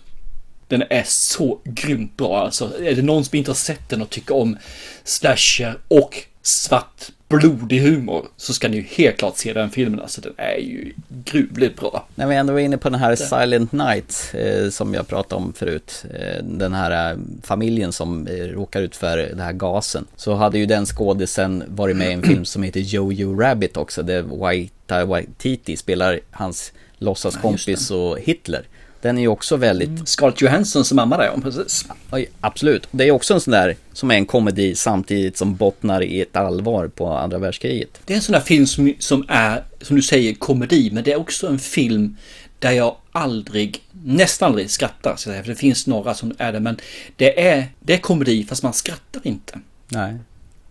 Den 0.67 0.83
är 0.89 1.03
så 1.05 1.59
grymt 1.63 2.17
bra 2.17 2.39
alltså. 2.39 2.71
Är 2.83 2.95
det 2.95 3.01
någon 3.01 3.25
som 3.25 3.37
inte 3.37 3.51
har 3.51 3.55
sett 3.55 3.89
den 3.89 4.01
och 4.01 4.09
tycker 4.09 4.35
om 4.35 4.57
slasher 5.03 5.77
och 5.87 6.17
svart 6.47 7.11
blodig 7.27 7.79
humor 7.79 8.27
så 8.37 8.53
ska 8.53 8.67
ni 8.67 8.77
ju 8.77 8.83
helt 8.83 9.17
klart 9.17 9.37
se 9.37 9.53
den 9.53 9.69
filmen. 9.69 9.99
Alltså 9.99 10.21
den 10.21 10.33
är 10.37 10.57
ju 10.57 10.93
gruvligt 11.09 11.79
bra. 11.79 12.07
När 12.15 12.27
vi 12.27 12.35
ändå 12.35 12.53
var 12.53 12.59
inne 12.59 12.77
på 12.77 12.89
den 12.89 12.99
här 12.99 13.15
Silent 13.15 13.71
Night 13.71 14.33
eh, 14.33 14.69
som 14.69 14.93
jag 14.93 15.07
pratade 15.07 15.43
om 15.43 15.53
förut. 15.53 16.05
Eh, 16.13 16.43
den 16.43 16.73
här 16.73 17.11
eh, 17.11 17.17
familjen 17.43 17.91
som 17.91 18.27
eh, 18.27 18.33
råkar 18.33 18.81
ut 18.81 18.95
för 18.95 19.17
den 19.17 19.39
här 19.39 19.53
gasen. 19.53 20.05
Så 20.15 20.33
hade 20.33 20.59
ju 20.59 20.65
den 20.65 20.85
skådisen 20.85 21.63
varit 21.67 21.97
med 21.97 22.09
i 22.09 22.13
en 22.13 22.23
film 22.23 22.45
som 22.45 22.63
heter 22.63 22.79
Jojo 22.79 23.39
Rabbit 23.39 23.77
också. 23.77 24.03
Där 24.03 25.05
Waititi 25.05 25.77
spelar 25.77 26.19
hans 26.31 26.71
låtsaskompis 26.97 27.91
och 27.91 28.19
Hitler. 28.19 28.63
Den 29.05 29.17
är 29.17 29.21
ju 29.21 29.27
också 29.27 29.57
väldigt... 29.57 30.07
Scarlett 30.07 30.41
Johanssons 30.41 30.93
mamma 30.93 31.17
där, 31.17 31.25
ja, 31.25 31.41
precis. 31.41 31.85
Oj, 32.11 32.29
absolut. 32.41 32.87
Det 32.91 33.03
är 33.03 33.11
också 33.11 33.33
en 33.33 33.41
sån 33.41 33.51
där 33.51 33.75
som 33.93 34.11
är 34.11 34.15
en 34.15 34.25
komedi 34.25 34.75
samtidigt 34.75 35.37
som 35.37 35.55
bottnar 35.55 36.03
i 36.03 36.21
ett 36.21 36.35
allvar 36.35 36.87
på 36.87 37.07
andra 37.07 37.37
världskriget. 37.37 37.89
Det 38.05 38.13
är 38.13 38.15
en 38.15 38.21
sån 38.21 38.33
där 38.33 38.39
film 38.39 38.67
som, 38.67 38.93
som 38.99 39.25
är, 39.27 39.63
som 39.81 39.95
du 39.95 40.01
säger, 40.01 40.33
komedi, 40.33 40.89
men 40.93 41.03
det 41.03 41.11
är 41.11 41.19
också 41.19 41.47
en 41.47 41.59
film 41.59 42.17
där 42.59 42.71
jag 42.71 42.95
aldrig, 43.11 43.83
nästan 43.91 44.49
aldrig 44.49 44.69
skrattar. 44.69 45.15
Så 45.15 45.29
det 45.29 45.55
finns 45.55 45.87
några 45.87 46.13
som 46.13 46.33
är 46.37 46.53
det, 46.53 46.59
men 46.59 46.77
det 47.15 47.47
är, 47.47 47.67
det 47.79 47.93
är 47.93 47.97
komedi 47.97 48.45
fast 48.49 48.63
man 48.63 48.73
skrattar 48.73 49.21
inte. 49.23 49.59
Nej. 49.87 50.13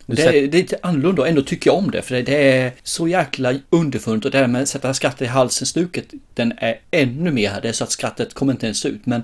Det 0.07 0.22
är, 0.22 0.32
det 0.32 0.38
är 0.59 0.62
lite 0.62 0.78
annorlunda 0.82 1.22
och 1.22 1.28
ändå 1.28 1.42
tycker 1.42 1.70
jag 1.70 1.78
om 1.78 1.90
det, 1.90 2.02
för 2.02 2.14
det, 2.14 2.22
det 2.22 2.52
är 2.52 2.72
så 2.82 3.09
jäkla 3.09 3.55
underfunnet 3.70 4.24
och 4.24 4.30
det 4.30 4.38
där 4.38 4.46
med 4.46 4.62
att 4.62 4.68
sätta 4.68 4.94
skrattet 4.94 5.22
i 5.22 5.26
halsen 5.26 5.66
stuket, 5.66 6.05
den 6.34 6.52
är 6.59 6.78
ännu 6.90 7.30
mer 7.30 7.50
här. 7.50 7.61
Det 7.61 7.68
är 7.68 7.72
så 7.72 7.84
att 7.84 7.90
skrattet 7.92 8.34
kommer 8.34 8.52
inte 8.52 8.66
ens 8.66 8.86
ut, 8.86 9.07
men 9.07 9.22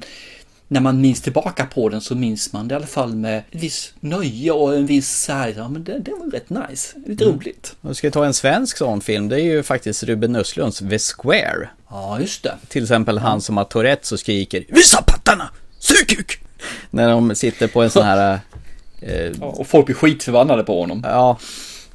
när 0.69 0.81
man 0.81 1.01
minns 1.01 1.21
tillbaka 1.21 1.67
på 1.67 1.89
den 1.89 2.01
så 2.01 2.15
minns 2.15 2.53
man 2.53 2.69
det 2.69 2.73
i 2.73 2.77
alla 2.77 2.87
fall 2.87 3.15
med 3.15 3.39
ett 3.39 3.45
visst 3.51 3.95
nöje 4.01 4.51
och 4.53 4.75
en 4.77 4.87
viss 4.87 5.11
så 5.25 5.33
här, 5.33 5.55
ja 5.57 5.69
men 5.69 5.85
det, 5.85 5.99
det 5.99 6.11
var 6.11 6.31
rätt 6.31 6.51
nice, 6.51 6.97
lite 7.07 7.25
Mm. 7.25 7.37
roligt. 7.37 7.77
Vi 7.81 7.95
ska 7.95 8.11
ta 8.11 8.25
en 8.27 8.35
svensk 8.35 8.77
sån 8.77 9.01
film, 9.01 9.29
det 9.29 9.37
är 9.41 9.45
ju 9.45 9.63
faktiskt 9.63 10.03
Ruben 10.03 10.37
Östlunds 10.37 10.79
The 10.79 10.99
Square. 10.99 11.69
Ja, 11.91 12.21
just 12.21 12.43
det. 12.43 12.55
Till 12.69 12.83
exempel 12.83 13.19
han 13.19 13.41
som 13.41 13.57
har 13.57 13.65
Tourettes 13.65 14.13
och 14.13 14.21
skriker 14.21 14.65
Visa 14.69 15.03
pattarna! 15.03 15.51
Sugkuk! 15.79 16.41
När 16.91 17.09
de 17.11 17.35
sitter 17.35 17.69
på 17.69 17.83
en 17.83 17.91
sån 17.91 18.05
här... 18.05 18.41
Eh, 19.01 19.33
Ja, 19.41 19.47
och 19.47 19.67
folk 19.67 19.87
blir 19.87 19.97
skitförbannade 19.97 20.63
på 20.63 20.81
honom. 20.81 21.01
Ja, 21.05 21.39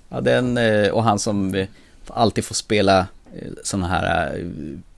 ja 0.10 0.22
den, 0.22 0.58
eh, 0.58 0.90
och 0.90 1.04
han 1.04 1.20
som 1.20 1.66
alltid 2.08 2.46
får 2.46 2.56
spela 2.56 3.00
eh, 3.00 3.48
såna 3.64 3.88
här 3.88 4.36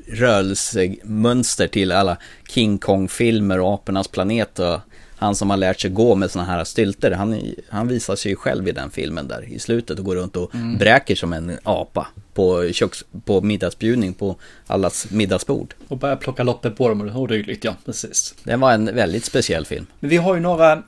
rörelsemönster 0.07 1.67
till 1.67 1.91
alla 1.91 2.17
King 2.49 2.77
Kong-filmer 2.77 3.59
och 3.59 3.73
Apornas 3.73 4.07
planet 4.07 4.59
och 4.59 4.79
han 5.19 5.35
som 5.35 5.49
har 5.49 5.57
lärt 5.57 5.79
sig 5.81 5.91
gå 5.91 6.15
med 6.15 6.31
såna 6.31 6.45
här 6.45 6.63
stylter, 6.63 7.11
han, 7.11 7.41
han 7.69 7.87
visar 7.87 8.15
sig 8.15 8.31
ju 8.31 8.35
själv 8.35 8.67
i 8.67 8.71
den 8.71 8.89
filmen 8.89 9.27
där 9.27 9.43
i 9.49 9.59
slutet 9.59 9.99
och 9.99 10.05
går 10.05 10.15
runt 10.15 10.35
och 10.35 10.55
Mm. 10.55 10.77
bräker 10.77 11.15
som 11.15 11.33
en 11.33 11.57
apa 11.63 12.07
på, 12.33 12.69
köks, 12.71 13.03
på 13.25 13.41
middagsbjudning 13.41 14.13
på 14.13 14.35
allas 14.67 15.07
middagsbord. 15.11 15.73
Och 15.87 15.97
börjar 15.97 16.15
plocka 16.15 16.43
loppet 16.43 16.77
på 16.77 16.89
dem 16.89 17.01
och 17.15 17.27
dylikt, 17.27 17.63
ja 17.63 17.75
precis. 17.85 18.35
Den 18.43 18.59
var 18.59 18.71
en 18.73 18.95
väldigt 18.95 19.25
speciell 19.25 19.65
film. 19.65 19.85
Men 19.99 20.09
vi 20.09 20.17
har 20.17 20.35
ju 20.35 20.41
några 20.41 20.83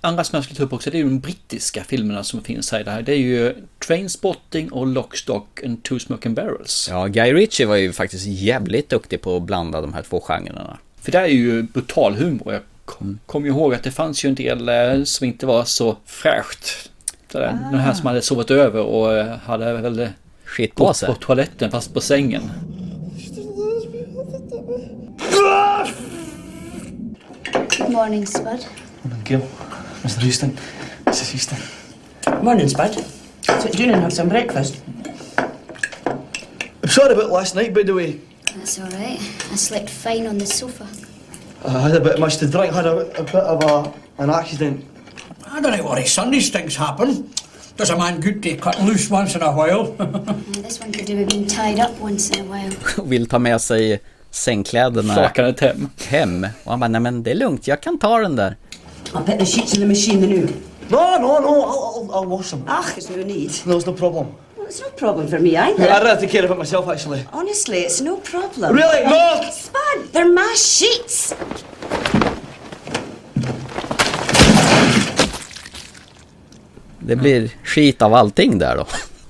andra 0.00 0.24
som 0.24 0.36
jag 0.36 0.44
skulle 0.44 0.56
ta 0.58 0.62
upp 0.64 0.72
också. 0.72 0.90
Det 0.90 0.96
är 0.96 0.98
ju 0.98 1.04
de 1.04 1.20
brittiska 1.20 1.84
filmerna 1.84 2.24
som 2.24 2.42
finns 2.42 2.72
här. 2.72 2.80
i 2.80 2.82
Det, 2.84 2.90
här. 2.90 3.02
det 3.02 3.12
är 3.12 3.16
ju 3.18 3.54
Trainspotting 3.86 4.72
och 4.72 4.86
Lockstock 4.86 5.60
and 5.64 5.82
Two 5.82 5.98
Smoking 5.98 6.34
Barrels. 6.34 6.88
Ja, 6.90 7.06
Guy 7.06 7.32
Ritchie 7.32 7.66
var 7.66 7.76
ju 7.76 7.92
faktiskt 7.92 8.26
jävligt 8.26 8.88
duktig 8.88 9.20
på 9.20 9.36
att 9.36 9.42
blanda 9.42 9.80
de 9.80 9.94
här 9.94 10.02
två 10.02 10.20
genrerna. 10.20 10.78
För 11.00 11.12
det 11.12 11.18
är 11.18 11.26
ju 11.26 11.62
brutal 11.62 12.14
humor. 12.14 12.52
Jag 12.52 12.62
kom, 12.84 13.18
kom 13.26 13.44
ju 13.44 13.50
ihåg 13.50 13.74
att 13.74 13.82
det 13.82 13.90
fanns 13.90 14.24
ju 14.24 14.28
en 14.28 14.34
del 14.34 14.68
eh, 14.68 15.04
som 15.04 15.26
inte 15.26 15.46
var 15.46 15.64
så 15.64 15.96
fräscht. 16.04 16.90
Den 17.32 17.74
här 17.78 17.94
som 17.94 18.06
hade 18.06 18.22
sovit 18.22 18.50
över 18.50 18.80
och 18.82 19.12
eh, 19.16 19.36
hade 19.38 19.72
väl 19.72 19.98
eh, 20.00 20.08
Skit 20.44 20.74
på 20.74 20.94
sig. 20.94 21.08
på 21.08 21.14
toaletten 21.14 21.70
fast 21.70 21.94
på 21.94 22.00
sängen. 22.00 22.42
Good 27.78 27.90
morning, 27.90 28.26
Spud. 28.26 28.66
Gil, 29.28 29.40
Mr. 30.06 30.22
Easton, 30.24 30.56
Mrs. 31.04 31.34
Easton. 31.34 31.58
Morning, 32.44 32.68
Spud. 32.68 32.94
Sit 33.60 33.72
down 33.72 33.90
and 33.90 34.02
have 34.02 34.12
some 34.12 34.28
breakfast. 34.28 34.80
I'm 35.36 36.88
sorry 36.88 37.12
about 37.14 37.30
last 37.30 37.56
night, 37.56 37.74
by 37.74 37.82
the 37.82 37.92
way. 37.92 38.20
That's 38.54 38.78
all 38.78 38.86
right. 38.90 39.18
I 39.52 39.56
slept 39.56 39.90
fine 39.90 40.28
on 40.28 40.38
the 40.38 40.46
sofa. 40.46 40.86
I 41.64 41.80
had 41.80 41.96
a 41.96 42.00
bit 42.00 42.20
much 42.20 42.36
to 42.36 42.46
drink, 42.46 42.72
had 42.72 42.86
a, 42.86 42.98
a 43.18 43.24
bit 43.24 43.34
of 43.34 43.64
a, 43.64 43.92
an 44.22 44.30
accident. 44.30 44.84
I 45.44 45.60
don't 45.60 45.84
worry. 45.84 46.04
These 46.30 46.50
things 46.50 46.76
happen. 46.76 47.28
Does 47.76 47.90
a 47.90 47.96
man 47.96 48.20
good 48.20 48.42
to 48.44 48.56
cut 48.56 48.80
loose 48.82 49.10
once 49.10 49.34
in 49.34 49.42
a 49.42 49.50
while? 49.50 49.86
This 50.62 50.80
one 50.80 50.92
could 50.92 51.06
do 51.06 51.16
with 51.16 51.28
being 51.30 51.46
tied 51.48 51.80
up 51.80 52.00
once 52.00 52.30
in 52.30 52.40
a 52.40 52.44
while. 52.44 52.70
vill 53.04 53.26
ta 53.26 53.38
med 53.38 53.60
sig 53.60 54.00
sängkläderna 54.30 55.14
Flakanet 55.14 55.60
hem. 55.60 55.88
hem. 56.08 56.46
Och 56.64 56.70
han 56.70 56.80
bara, 56.80 56.88
nej 56.88 57.00
men 57.00 57.22
det 57.22 57.30
är 57.30 57.34
lugnt, 57.34 57.66
jag 57.66 57.80
kan 57.80 57.98
ta 57.98 58.18
den 58.18 58.36
där. 58.36 58.56
I'll 59.14 59.24
put 59.24 59.38
the 59.38 59.44
sheets 59.46 59.74
in 59.74 59.80
the 59.80 59.86
machine 59.86 60.20
now. 60.20 60.48
No, 60.90 61.18
no, 61.18 61.38
no, 61.40 61.62
I'll, 61.62 62.08
I'll, 62.10 62.10
I'll 62.14 62.26
wash 62.26 62.50
them. 62.50 62.64
Ach, 62.66 62.94
there's 62.94 63.10
no 63.10 63.22
need. 63.22 63.50
No, 63.66 63.76
it's 63.76 63.86
no 63.86 63.92
problem. 63.92 64.26
Well, 64.56 64.66
it's 64.66 64.80
no 64.80 64.88
problem 64.90 65.26
for 65.28 65.38
me 65.40 65.56
either. 65.56 65.82
I'd 65.82 66.02
rather 66.02 66.20
take 66.20 66.30
care 66.30 66.44
of 66.44 66.50
it 66.50 66.58
myself, 66.58 66.88
actually. 66.88 67.24
Honestly, 67.32 67.78
it's 67.78 68.00
no 68.00 68.16
problem. 68.18 68.74
Really? 68.74 69.02
No! 69.04 69.40
Spud, 69.50 70.12
they're 70.12 70.32
my 70.32 70.54
sheets. 70.56 71.34
Det 76.98 77.16
blir 77.16 77.50
skit 77.64 78.02
av 78.02 78.14
allting 78.14 78.58
där 78.58 78.76
då. 78.76 78.86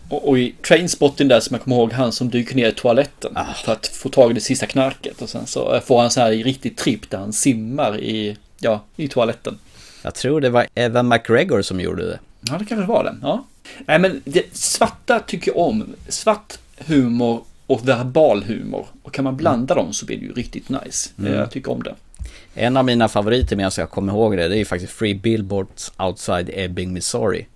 Och, 0.09 0.29
och 0.29 0.39
i 0.39 0.55
Trainspotting 0.69 1.29
där 1.29 1.41
som 1.41 1.55
jag 1.55 1.63
kommer 1.65 1.77
ihåg, 1.77 1.93
han 1.93 2.13
som 2.13 2.31
dyker 2.31 2.55
ner 2.57 2.69
i 2.69 2.73
toaletten 2.73 3.33
Ah. 3.37 3.45
för 3.65 3.73
att 3.73 3.87
få 3.87 4.09
tag 4.09 4.31
i 4.31 4.35
det 4.35 4.41
sista 4.41 4.67
knarket. 4.67 5.23
Och 5.23 5.29
sen 5.29 5.47
så 5.47 5.81
får 5.85 6.01
han 6.01 6.11
så 6.11 6.21
här 6.21 6.31
riktigt 6.31 6.77
tripp 6.77 7.11
där 7.11 7.19
han 7.19 7.33
simmar 7.33 8.01
i, 8.01 8.37
ja, 8.59 8.81
i 8.97 9.09
toaletten. 9.09 9.59
Jag 10.07 10.15
tror 10.15 10.41
det 10.41 10.51
var 10.51 10.67
Evan 10.75 11.09
McGregor 11.09 11.63
som 11.63 11.81
gjorde 11.81 12.07
det. 12.07 12.19
Ja, 12.41 12.59
det 12.59 12.65
kanske 12.65 12.87
var 12.87 13.05
det. 13.05 13.17
Ja. 13.23 13.45
Nej, 13.87 13.99
men 13.99 14.23
det, 14.25 14.57
svarta 14.57 15.21
tycker 15.21 15.51
jag 15.51 15.59
om. 15.59 15.85
Svart 16.09 16.59
humor 16.79 17.45
och 17.67 17.89
verbal 17.89 18.45
humor. 18.45 18.87
Och 19.03 19.13
kan 19.15 19.25
man 19.25 19.37
blanda 19.37 19.75
dem 19.75 19.93
så 19.93 20.07
blir 20.07 20.17
det 20.17 20.25
ju 20.25 20.33
riktigt 20.33 20.69
nice. 20.69 21.11
Mm. 21.19 21.33
Jag 21.35 21.51
tycker 21.51 21.73
om 21.73 21.83
det. 21.83 21.95
En 22.55 22.77
av 22.77 22.85
mina 22.85 23.09
favoriter 23.09 23.57
medan 23.57 23.73
jag 23.77 23.91
kommer 23.91 24.13
ihåg 24.13 24.37
det, 24.37 24.49
det 24.49 24.55
är 24.55 24.59
ju 24.59 24.65
faktiskt 24.65 24.93
Free 24.93 25.15
Billboards 25.15 25.93
Outside 25.99 26.51
Ebbing, 26.55 26.93
Missouri. 26.93 27.47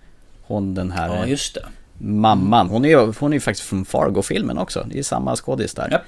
Hon 0.41 0.75
den 0.75 0.91
här 0.91 1.07
Ja, 1.07 1.23
eh, 1.23 1.29
just 1.29 1.53
det. 1.53 1.65
mamman, 1.97 2.69
hon 2.69 2.85
är 2.85 2.89
ju 2.89 3.13
hon 3.19 3.33
är 3.33 3.39
faktiskt 3.39 3.67
från 3.67 3.85
Fargo-filmen 3.85 4.57
också. 4.57 4.87
Det 4.91 4.99
är 4.99 5.03
samma 5.03 5.35
skådis 5.35 5.73
där. 5.73 5.89
Japp, 5.91 6.03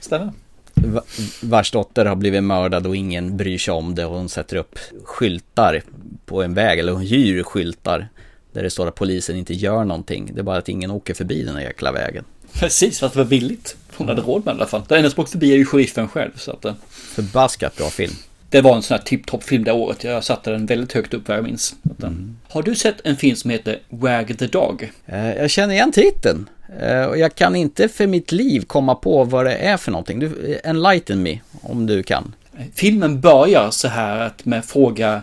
stämmer. 0.00 0.32
Va- 0.74 1.02
Vars 1.42 1.70
dotter 1.70 2.04
har 2.04 2.16
blivit 2.16 2.42
mördad 2.44 2.86
och 2.86 2.96
ingen 2.96 3.36
bryr 3.36 3.58
sig 3.58 3.74
om 3.74 3.94
det 3.94 4.06
och 4.06 4.16
hon 4.16 4.28
sätter 4.28 4.56
upp 4.56 4.78
skyltar 5.04 5.82
på 6.26 6.42
en 6.42 6.54
väg, 6.54 6.78
eller 6.78 6.92
hon 6.92 7.02
hyr 7.02 7.42
skyltar 7.42 8.08
där 8.52 8.62
det 8.62 8.70
står 8.70 8.86
att 8.86 8.94
polisen 8.94 9.36
inte 9.36 9.54
gör 9.54 9.84
någonting. 9.84 10.30
Det 10.34 10.40
är 10.40 10.42
bara 10.42 10.56
att 10.58 10.68
ingen 10.68 10.90
åker 10.90 11.14
förbi 11.14 11.42
den 11.42 11.54
här 11.54 11.62
jäkla 11.62 11.92
vägen. 11.92 12.24
Precis, 12.52 12.98
för 12.98 13.06
att 13.06 13.12
det 13.12 13.18
var 13.18 13.26
billigt. 13.26 13.76
Hon 13.96 14.08
hade 14.08 14.22
råd 14.22 14.44
med 14.44 14.54
det 14.54 14.58
i 14.58 14.60
alla 14.60 14.66
fall. 14.66 14.82
Den 14.88 14.98
enda 14.98 15.10
som 15.10 15.20
åkte 15.22 15.32
förbi 15.32 15.52
är 15.52 15.56
ju 15.56 15.64
sheriffen 15.64 16.08
själv. 16.08 16.30
Så 16.36 16.50
att, 16.50 16.64
eh, 16.64 16.74
Förbaskat 16.90 17.76
bra 17.76 17.90
film. 17.90 18.12
Det 18.50 18.60
var 18.60 18.76
en 18.76 18.82
sån 18.82 18.96
här 18.96 19.04
tipptopp-film 19.04 19.64
det 19.64 19.72
året. 19.72 20.04
Jag 20.04 20.24
satte 20.24 20.50
den 20.50 20.66
väldigt 20.66 20.92
högt 20.92 21.14
upp 21.14 21.28
vad 21.28 21.36
jag 21.36 21.44
minns. 21.44 21.74
Eh, 21.84 22.06
Mm. 22.06 22.36
Har 22.48 22.62
du 22.62 22.74
sett 22.74 22.96
en 23.04 23.16
film 23.16 23.36
som 23.36 23.50
heter 23.50 23.78
Wag 23.88 24.38
the 24.38 24.46
Dog? 24.46 24.90
Eh, 25.06 25.32
Jag 25.36 25.50
känner 25.50 25.74
igen 25.74 25.92
titeln. 25.92 26.48
Eh, 26.80 27.04
Och 27.04 27.18
jag 27.18 27.34
kan 27.34 27.56
inte 27.56 27.88
för 27.88 28.06
mitt 28.06 28.32
liv 28.32 28.60
komma 28.64 28.94
på 28.94 29.24
vad 29.24 29.44
det 29.46 29.54
är 29.54 29.76
för 29.76 29.90
någonting. 29.92 30.18
Du, 30.18 30.26
eh, 30.26 30.70
enlighten 30.70 31.22
me, 31.22 31.40
om 31.62 31.86
du 31.86 32.02
kan. 32.02 32.34
Filmen 32.74 33.20
börjar 33.20 33.70
så 33.70 33.88
här 33.88 34.20
att 34.20 34.44
med 34.44 34.64
fråga 34.64 35.22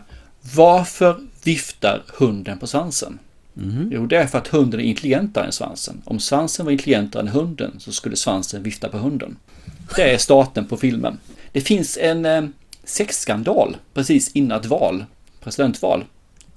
Varför 0.56 1.16
viftar 1.44 2.04
hunden 2.18 2.60
på 2.60 2.68
svansen? 2.68 3.20
Jo, 3.92 4.06
det 4.06 4.18
är 4.18 4.28
för 4.28 4.38
att 4.38 4.48
hunden 4.48 4.80
är 4.80 4.84
intelligentare 4.84 5.46
än 5.46 5.52
svansen. 5.52 6.02
Om 6.06 6.20
svansen 6.20 6.66
var 6.66 6.72
intelligentare 6.72 7.22
än 7.22 7.28
hunden 7.28 7.72
så 7.80 7.92
skulle 7.92 8.16
svansen 8.16 8.64
vifta 8.64 8.90
på 8.90 8.98
hunden. 8.98 9.38
Det 9.96 10.14
är 10.14 10.18
starten 10.18 10.66
på 10.66 10.78
filmen. 10.78 11.18
Det 11.52 11.62
finns 11.62 11.98
en 12.02 12.26
sexskandal 12.88 13.78
precis 13.94 14.32
innan 14.32 14.60
ett 14.60 14.66
val, 14.66 15.06
presidentval. 15.44 16.06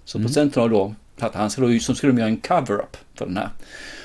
Så 0.05 0.19
presidenten 0.19 0.63
har 0.63 0.69
då, 0.69 0.95
att 1.19 1.35
han 1.35 1.51
ska 1.51 1.63
då, 1.63 1.79
som 1.79 1.95
skulle 1.95 2.13
göra 2.13 2.29
en 2.29 2.41
cover-up 2.41 2.97
för 3.15 3.27
den 3.27 3.37
här. 3.37 3.49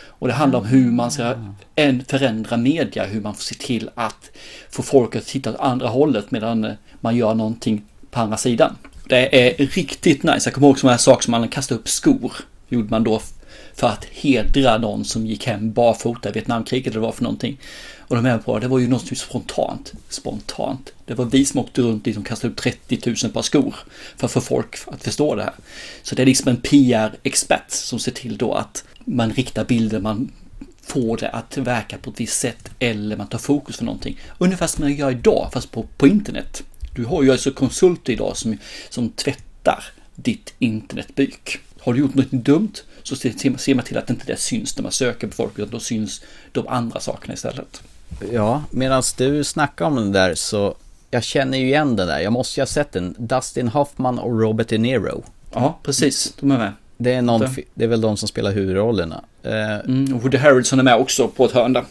Och 0.10 0.28
det 0.28 0.34
handlar 0.34 0.60
om 0.60 0.66
hur 0.66 0.92
man 0.92 1.12
ska 1.12 1.36
en 1.76 2.06
förändra 2.06 2.58
media, 2.58 3.06
hur 3.06 3.22
man 3.22 3.36
får 3.36 3.44
se 3.44 3.56
till 3.56 3.90
att 3.96 4.32
få 4.70 4.84
folk 4.84 5.16
att 5.16 5.26
titta 5.26 5.50
åt 5.50 5.60
andra 5.60 5.88
hållet 5.88 6.32
medan 6.32 6.72
man 7.00 7.16
gör 7.16 7.36
någonting 7.36 7.86
på 8.12 8.20
andra 8.20 8.38
sidan. 8.38 8.76
Det 9.10 9.48
är 9.48 9.66
riktigt 9.66 10.24
nice. 10.24 10.42
Jag 10.48 10.54
kommer 10.54 10.68
ihåg 10.68 10.80
sådana 10.80 10.94
här 10.94 10.98
saker 10.98 11.24
som 11.24 11.32
man 11.32 11.48
kastade 11.48 11.80
upp 11.80 11.90
skor. 11.90 12.34
Gjorde 12.70 12.90
man 12.90 13.04
då 13.04 13.22
för 13.74 13.88
att 13.88 14.06
hedra 14.06 14.78
någon 14.78 15.06
som 15.06 15.26
gick 15.26 15.48
hem 15.48 15.72
barfota 15.72 16.30
i 16.30 16.32
Vietnamkriget 16.32 16.92
eller 16.92 17.02
vad 17.02 17.16
för 17.16 17.24
någonting. 17.24 17.58
Och 18.08 18.16
de 18.16 18.26
här 18.26 18.38
på 18.38 18.60
det 18.60 18.68
var 18.68 18.80
ju 18.80 18.88
något 18.88 19.18
spontant. 19.18 19.94
Spontant. 20.10 20.94
Det 21.06 21.14
var 21.14 21.26
vi 21.26 21.46
som 21.46 21.60
åkte 21.60 21.82
runt 21.82 22.04
dit 22.04 22.16
som 22.16 22.24
kastade 22.24 22.54
upp 22.54 22.60
30 22.60 23.16
000 23.24 23.32
par 23.32 23.42
skor 23.42 23.76
för 24.18 24.26
att 24.26 24.32
få 24.32 24.42
folk 24.42 24.76
att 24.88 25.04
förstå 25.04 25.36
det 25.36 25.44
här. 25.44 25.54
Så 26.04 26.16
det 26.16 26.22
är 26.22 26.26
liksom 26.26 26.50
en 26.50 26.58
PR-expert 26.58 27.72
som 27.72 28.00
ser 28.00 28.12
till 28.12 28.38
då 28.38 28.54
att 28.54 28.84
man 29.06 29.34
riktar 29.34 29.66
bilder, 29.66 30.00
man 30.00 30.32
får 30.82 31.18
det 31.18 31.30
att 31.30 31.58
verka 31.58 31.98
på 31.98 32.10
ett 32.10 32.20
visst 32.20 32.40
sätt 32.40 32.70
eller 32.80 33.18
man 33.18 33.28
tar 33.28 33.40
fokus 33.40 33.78
för 33.78 33.86
någonting. 33.86 34.20
Ungefär 34.38 34.68
som 34.68 34.84
man 34.84 34.94
gör 34.94 35.12
idag 35.12 35.50
fast 35.54 35.72
på, 35.72 35.84
på 35.98 36.08
internet. 36.08 36.64
Du 36.96 37.06
har 37.06 37.24
ju 37.24 37.32
alltså 37.32 37.52
konsulter 37.52 38.14
idag 38.14 38.38
som, 38.38 38.58
som 38.90 39.10
tvättar 39.10 39.84
ditt 40.16 40.54
internetbyk. 40.60 41.58
Har 41.80 41.94
du 41.94 42.00
gjort 42.00 42.16
något 42.16 42.32
dumt 42.32 42.74
så 43.04 43.16
ser, 43.16 43.58
ser 43.58 43.76
man 43.76 43.86
till 43.86 43.98
att 43.98 44.10
inte 44.10 44.26
det 44.26 44.38
syns 44.38 44.78
när 44.78 44.84
man 44.84 44.92
söker 44.92 45.28
på 45.28 45.34
folk 45.34 45.60
utan 45.60 45.72
då 45.72 45.80
syns 45.80 46.22
de 46.52 46.68
andra 46.68 47.00
sakerna 47.00 47.34
istället. 47.34 47.84
Ja, 48.34 48.64
medan 48.72 49.04
du 49.18 49.44
snackar 49.44 49.86
om 49.86 49.96
den 49.96 50.12
där 50.12 50.36
så 50.36 50.76
jag 51.12 51.24
känner 51.24 51.58
ju 51.58 51.66
igen 51.66 51.96
den 51.96 52.08
där. 52.08 52.20
Jag 52.20 52.34
måste 52.34 52.60
ju 52.60 52.62
ha 52.62 52.68
sett 52.68 52.92
den. 52.92 53.16
Dustin 53.18 53.68
Hoffman 53.68 54.20
och 54.20 54.40
Robert 54.42 54.68
De 54.68 54.78
Niro. 54.78 55.24
Ja, 55.54 55.80
precis. 55.84 56.34
De 56.40 56.52
är 56.52 56.58
med. 56.58 56.72
Det 56.98 57.14
är, 57.14 57.22
någon, 57.22 57.42
Det- 57.76 57.84
är 57.84 57.88
väl 57.88 58.02
de 58.02 58.18
som 58.18 58.28
spelar 58.28 58.52
huvudrollerna. 58.52 59.24
Eh, 59.44 59.76
Mm, 59.80 60.20
Woody 60.20 60.38
Harrelson 60.38 60.80
är 60.80 60.84
med 60.84 60.96
också 60.96 61.28
på 61.28 61.46
ett 61.46 61.52
hörn 61.52 61.74
där. 61.74 61.84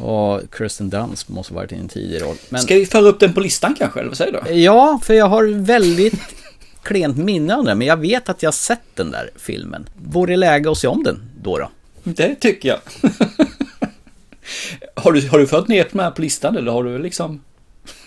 och 0.00 0.40
Kirsten 0.58 0.90
Dunst 0.90 1.28
måste 1.28 1.54
ha 1.54 1.60
varit 1.60 1.72
i 1.72 1.74
en 1.76 1.88
tidig 1.88 2.22
roll. 2.22 2.36
Men, 2.48 2.60
Ska 2.60 2.74
vi 2.74 2.86
föra 2.86 3.02
upp 3.08 3.20
den 3.20 3.32
på 3.32 3.40
listan 3.40 3.74
kanske, 3.78 4.00
eller 4.00 4.08
vad 4.08 4.16
säger 4.16 4.40
du? 4.44 4.50
Ja, 4.52 5.00
för 5.02 5.14
jag 5.14 5.26
har 5.28 5.44
väldigt 5.64 6.14
klent 6.82 7.16
minne 7.16 7.56
av 7.56 7.64
den, 7.64 7.78
men 7.78 7.86
jag 7.86 7.96
vet 7.96 8.28
att 8.28 8.42
jag 8.42 8.54
sett 8.54 8.80
den 8.94 9.10
där 9.10 9.30
filmen. 9.36 9.88
Vore 10.04 10.32
det 10.32 10.36
läge 10.36 10.70
att 10.70 10.78
se 10.78 10.86
om 10.88 11.02
den 11.02 11.22
då 11.42 11.58
då? 11.58 11.70
Det 12.04 12.34
tycker 12.34 12.68
jag. 12.68 12.78
har, 14.94 15.12
du, 15.12 15.28
har 15.28 15.38
du 15.38 15.46
fört 15.46 15.68
ner 15.68 15.86
de 15.92 15.98
här 15.98 16.10
på 16.10 16.22
listan 16.22 16.56
eller 16.56 16.72
har 16.72 16.84
du 16.84 16.98
liksom... 16.98 17.40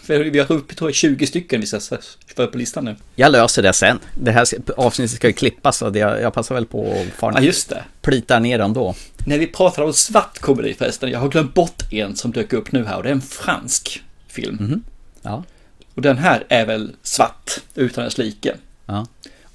Vi 0.07 0.39
har 0.39 0.51
uppe 0.51 0.75
tror 0.75 0.89
jag 0.89 0.95
20 0.95 1.27
stycken 1.27 1.61
vi 1.61 1.67
ska 1.67 1.79
för 2.36 2.47
på 2.47 2.57
listan 2.57 2.86
nu. 2.86 2.95
Jag 3.15 3.31
löser 3.31 3.61
det 3.61 3.73
sen. 3.73 3.99
Det 4.21 4.31
här 4.31 4.47
avsnittet 4.77 5.15
ska 5.15 5.27
ju 5.27 5.34
klippas 5.34 5.77
så 5.77 5.91
jag, 5.93 6.21
jag 6.21 6.34
passar 6.34 6.55
väl 6.55 6.65
på 6.65 6.91
att 6.91 7.19
fara 7.19 7.34
Ja, 7.36 7.41
just 7.41 7.69
det. 7.69 7.84
plita 8.01 8.39
ner 8.39 8.59
dem 8.59 8.73
då. 8.73 8.95
När 9.25 9.38
vi 9.38 9.47
pratar 9.47 9.84
om 9.84 9.93
svart 9.93 10.39
komedi 10.39 10.73
förresten, 10.73 11.11
jag 11.11 11.19
har 11.19 11.29
glömt 11.29 11.53
bort 11.53 11.84
en 11.91 12.15
som 12.15 12.31
dök 12.31 12.53
upp 12.53 12.71
nu 12.71 12.86
här 12.86 12.97
och 12.97 13.03
det 13.03 13.09
är 13.09 13.13
en 13.13 13.21
fransk 13.21 14.03
film. 14.27 14.55
Mhm. 14.61 14.84
Ja. 15.21 15.43
Och 15.95 16.01
den 16.01 16.17
här 16.17 16.43
är 16.49 16.65
väl 16.65 16.91
svart 17.03 17.51
utan 17.75 18.03
dess 18.03 18.17
like. 18.17 18.55
Ja. 18.86 19.07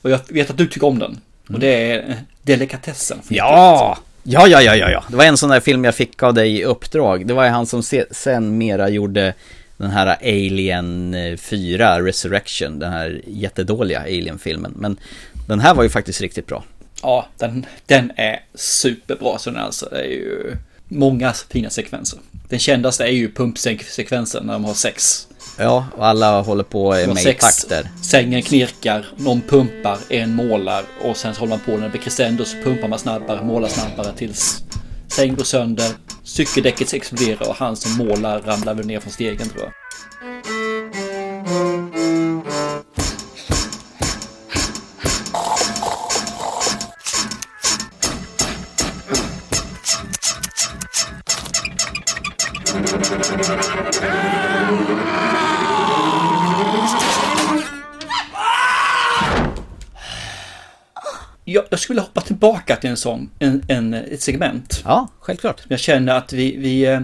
Och 0.02 0.10
jag 0.10 0.20
vet 0.28 0.50
att 0.50 0.56
du 0.58 0.66
tycker 0.66 0.86
om 0.86 0.98
den. 0.98 1.20
Och 1.48 1.60
det 1.60 1.90
är 1.92 2.10
eh, 2.10 2.16
Delikatessen. 2.42 3.18
Ja! 3.28 3.98
Ja, 4.30 4.48
ja, 4.48 4.62
ja, 4.62 4.76
ja, 4.76 4.90
ja. 4.90 5.04
Det 5.08 5.16
var 5.16 5.24
en 5.24 5.36
sån 5.36 5.50
där 5.50 5.60
film 5.60 5.84
jag 5.84 5.94
fick 5.94 6.22
av 6.22 6.34
dig 6.34 6.58
i 6.58 6.64
uppdrag. 6.64 7.26
Det 7.26 7.34
var 7.34 7.44
ju 7.44 7.50
han 7.50 7.66
som 7.66 7.82
sen 8.10 8.58
mera 8.58 8.88
gjorde 8.88 9.34
den 9.76 9.90
här 9.90 10.16
Alien 10.22 11.14
eh, 11.14 11.36
4 11.36 12.02
Resurrection, 12.02 12.78
den 12.78 12.92
här 12.92 13.22
jättedåliga 13.26 14.00
Alien-filmen. 14.00 14.74
Men 14.76 14.96
den 15.46 15.60
här 15.60 15.74
var 15.74 15.82
ju 15.82 15.88
faktiskt 15.88 16.20
riktigt 16.20 16.46
bra. 16.46 16.64
Ja, 17.02 17.28
den, 17.38 17.66
den 17.86 18.12
är 18.16 18.40
superbra. 18.54 19.38
Så 19.38 19.50
den 19.50 19.58
är 19.58 19.62
alltså, 19.62 19.88
det 19.90 20.00
är 20.00 20.10
ju 20.10 20.56
många 20.88 21.32
fina 21.32 21.70
sekvenser. 21.70 22.18
Den 22.48 22.58
kändaste 22.58 23.04
är 23.04 23.12
ju 23.12 23.32
pumpsekvensen 23.32 24.46
när 24.46 24.52
de 24.52 24.64
har 24.64 24.74
sex. 24.74 25.28
Ja, 25.60 25.86
och 25.96 26.06
alla 26.06 26.40
håller 26.40 26.64
på 26.64 26.90
med 26.90 27.18
sex, 27.18 27.44
takter. 27.44 27.90
Sängen 28.02 28.42
knirkar, 28.42 29.06
någon 29.16 29.40
pumpar, 29.40 29.98
en 30.08 30.34
målar 30.34 30.84
och 31.02 31.16
sen 31.16 31.34
så 31.34 31.40
håller 31.40 31.50
man 31.50 31.60
på 31.60 31.72
när 31.72 31.82
det 31.82 31.88
blir 31.88 32.00
crescendo 32.00 32.44
så 32.44 32.56
pumpar 32.56 32.88
man 32.88 32.98
snabbare, 32.98 33.44
målar 33.44 33.68
snabbare 33.68 34.12
tills 34.12 34.62
sängen 35.08 35.36
går 35.36 35.44
sönder, 35.44 35.90
cykeldäcket 36.22 36.92
exploderar 36.92 37.48
och 37.48 37.54
han 37.54 37.76
som 37.76 38.06
målar 38.06 38.40
ramlar 38.40 38.74
väl 38.74 38.86
ner 38.86 39.00
från 39.00 39.12
stegen 39.12 39.48
tror 39.48 39.62
jag. 39.62 39.72
Jag, 61.52 61.64
jag 61.70 61.80
skulle 61.80 62.00
hoppa 62.00 62.20
tillbaka 62.20 62.76
till 62.76 62.90
en 62.90 62.96
sån, 62.96 63.30
en, 63.38 63.62
en, 63.68 63.94
ett 63.94 64.22
segment. 64.22 64.82
Ja, 64.84 65.08
självklart. 65.20 65.62
Jag 65.68 65.80
känner 65.80 66.14
att 66.14 66.32
vi, 66.32 66.56
vi 66.56 66.86
eh, 66.86 67.00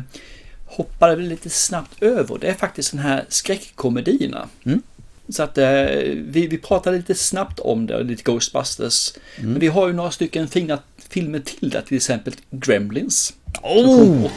hoppade 0.66 1.16
lite 1.16 1.50
snabbt 1.50 2.02
över. 2.02 2.38
Det 2.38 2.48
är 2.48 2.54
faktiskt 2.54 2.90
den 2.90 3.00
här 3.00 3.24
skräckkomedierna. 3.28 4.48
Mm. 4.64 4.82
Så 5.28 5.42
att 5.42 5.58
eh, 5.58 5.66
vi, 6.14 6.46
vi 6.46 6.58
pratade 6.58 6.96
lite 6.96 7.14
snabbt 7.14 7.60
om 7.60 7.86
det, 7.86 8.02
lite 8.02 8.22
Ghostbusters. 8.22 9.12
Mm. 9.36 9.50
Men 9.50 9.60
vi 9.60 9.68
har 9.68 9.86
ju 9.86 9.92
några 9.92 10.10
stycken 10.10 10.48
fina 10.48 10.78
filmer 11.08 11.38
till 11.38 11.70
där, 11.70 11.80
till 11.80 11.96
exempel 11.96 12.34
Gremlins. 12.50 13.34
Oh! 13.62 14.30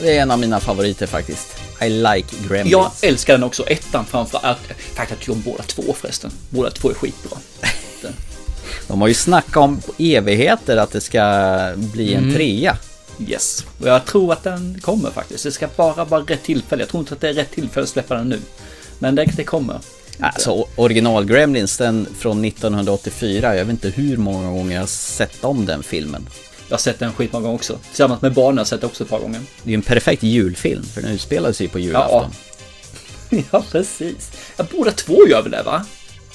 Det 0.00 0.16
är 0.16 0.22
en 0.22 0.30
av 0.30 0.38
mina 0.38 0.60
favoriter 0.60 1.06
faktiskt. 1.06 1.48
I 1.82 1.88
like 1.88 2.28
Gremlins. 2.48 2.70
Jag 2.70 2.90
älskar 3.02 3.32
den 3.34 3.42
också, 3.44 3.62
ettan 3.66 4.06
framför 4.06 4.38
allt. 4.42 4.58
Faktiskt 4.94 5.10
jag 5.10 5.18
tycker 5.18 5.50
båda 5.50 5.62
två 5.62 5.82
förresten. 6.00 6.30
Båda 6.50 6.70
två 6.70 6.90
är 6.90 6.94
skitbra. 6.94 7.38
De 8.88 9.00
har 9.00 9.08
ju 9.08 9.14
snackat 9.14 9.56
om 9.56 9.82
evigheter 9.98 10.76
att 10.76 10.90
det 10.92 11.00
ska 11.00 11.72
bli 11.76 12.14
en 12.14 12.22
Mm. 12.22 12.34
trea. 12.34 12.76
Yes, 13.28 13.64
och 13.80 13.88
jag 13.88 14.04
tror 14.06 14.32
att 14.32 14.42
den 14.44 14.80
kommer 14.82 15.10
faktiskt. 15.10 15.44
Det 15.44 15.52
ska 15.52 15.68
bara 15.76 16.04
vara 16.04 16.22
rätt 16.22 16.42
tillfälle. 16.42 16.82
Jag 16.82 16.88
tror 16.88 17.00
inte 17.00 17.14
att 17.14 17.20
det 17.20 17.28
är 17.28 17.34
rätt 17.34 17.50
tillfälle 17.50 17.82
att 17.84 17.88
släppa 17.90 18.14
den 18.14 18.28
nu. 18.28 18.38
Men 18.98 19.14
det, 19.14 19.24
det 19.36 19.44
kommer. 19.44 19.78
Alltså 20.20 20.66
original 20.76 21.24
Gremlins, 21.24 21.76
den 21.78 22.06
från 22.18 22.44
1984. 22.44 23.56
Jag 23.56 23.64
vet 23.64 23.70
inte 23.72 23.88
hur 23.88 24.16
många 24.16 24.50
gånger 24.50 24.74
jag 24.74 24.82
har 24.82 24.86
sett 24.86 25.44
om 25.44 25.66
den 25.66 25.82
filmen. 25.82 26.28
Jag 26.70 26.74
har 26.76 26.80
sett 26.80 26.98
den 26.98 27.12
skitmånga 27.12 27.42
gånger 27.42 27.54
också. 27.54 27.78
Tillsammans 27.88 28.22
med 28.22 28.32
barnen 28.32 28.58
har 28.58 28.60
jag 28.60 28.66
sett 28.66 28.80
den 28.80 28.90
också 28.90 29.04
ett 29.04 29.10
par 29.10 29.18
gånger. 29.18 29.40
Det 29.62 29.68
är 29.68 29.70
ju 29.70 29.74
en 29.74 29.82
perfekt 29.82 30.22
julfilm, 30.22 30.82
för 30.82 31.02
den 31.02 31.10
utspelar 31.10 31.52
sig 31.52 31.66
ju 31.66 31.70
på 31.72 31.78
julafton. 31.78 32.30
Ja, 33.50 33.64
precis. 33.72 34.32
Ja, 34.56 34.64
båda 34.76 34.90
två 34.90 35.26
gör 35.28 35.42
väl 35.42 35.50
det 35.52 35.62
va? 35.62 35.84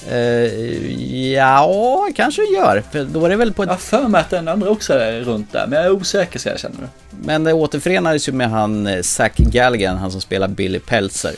Eh, 0.09 1.31
ja, 1.33 2.09
kanske 2.15 2.41
gör. 2.41 2.83
För 2.91 3.03
då 3.03 3.25
är 3.25 3.29
det 3.29 3.35
väl 3.35 3.53
på 3.53 3.63
ett... 3.63 3.67
Jag 3.67 3.73
har 3.73 3.79
för 3.79 4.07
mig 4.07 4.21
att 4.21 4.29
den 4.29 4.47
andra 4.47 4.69
också 4.69 4.93
är 4.93 5.21
runt 5.21 5.51
där, 5.51 5.67
men 5.67 5.77
jag 5.77 5.85
är 5.85 5.91
osäker 5.91 6.39
ska 6.39 6.49
jag 6.49 6.59
känna 6.59 6.75
nu. 6.81 6.87
Men 7.25 7.43
det 7.43 7.53
återförenades 7.53 8.27
ju 8.27 8.31
med 8.31 8.49
han 8.49 8.87
eh, 8.87 9.01
Zack 9.01 9.37
Galligan, 9.37 9.97
han 9.97 10.11
som 10.11 10.21
spelar 10.21 10.47
Billy 10.47 10.79
Peltzer. 10.79 11.35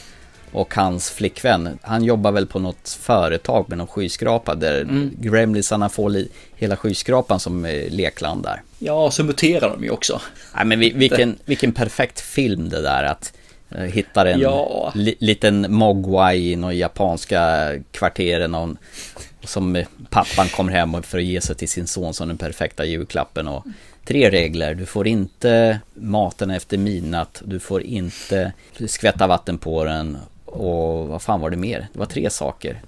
Och 0.58 0.76
hans 0.76 1.12
flickvän. 1.12 1.80
Han 1.82 2.04
jobbar 2.04 2.32
väl 2.32 2.48
på 2.48 2.60
något 2.60 2.90
företag 3.02 3.70
med 3.70 3.78
någon 3.78 3.88
skyskrapa 3.88 4.56
där 4.56 4.82
Mm. 4.82 5.12
Gremlinsarna 5.20 5.90
får 5.90 6.16
hela 6.56 6.76
skyskrapan 6.76 7.40
som 7.40 7.66
eh, 7.66 7.90
lekland 7.90 8.44
där. 8.44 8.62
Ja, 8.80 9.12
så 9.12 9.24
muterar 9.24 9.70
de 9.70 9.84
ju 9.84 9.90
också. 9.90 10.22
Nej 10.56 10.66
men 10.66 10.80
vi, 10.80 10.90
vilken, 10.92 11.38
vilken 11.46 11.72
perfekt 11.72 12.20
film 12.22 12.70
det 12.70 12.82
där 12.82 13.04
att 13.04 13.34
eh, 13.72 13.82
hitta 13.84 14.30
en 14.30 14.40
Ja. 14.40 14.92
li, 14.96 15.16
liten 15.20 15.74
mogwai 15.74 16.52
i 16.52 16.56
några 16.56 16.74
japanska 16.74 17.72
kvarteren 17.92 18.52
någon, 18.52 18.78
som 19.44 19.76
eh, 19.76 19.88
pappan 20.10 20.48
kommer 20.50 20.72
hem 20.72 20.96
och 20.96 21.06
för 21.06 21.18
att 21.18 21.24
ge 21.24 21.42
sig 21.42 21.56
till 21.56 21.70
sin 21.70 21.88
son 21.88 22.14
som 22.14 22.28
den 22.28 22.38
perfekta 22.38 22.86
julklappen 22.86 23.48
och 23.48 23.66
tre 24.06 24.30
regler. 24.30 24.76
Du 24.76 24.86
får 24.86 25.08
inte 25.08 25.80
maten 25.94 26.50
efter 26.50 26.78
midnatt, 26.78 27.42
du 27.46 27.60
får 27.60 27.82
inte 27.82 28.54
skvätta 28.88 29.28
vatten 29.28 29.58
på 29.58 29.84
den 29.84 30.18
och 30.48 31.08
vad 31.08 31.22
fan 31.22 31.40
var 31.40 31.50
det 31.50 31.58
mer? 31.58 31.88
Det 31.94 32.00
var 32.00 32.06
tre 32.06 32.30
saker. 32.30 32.82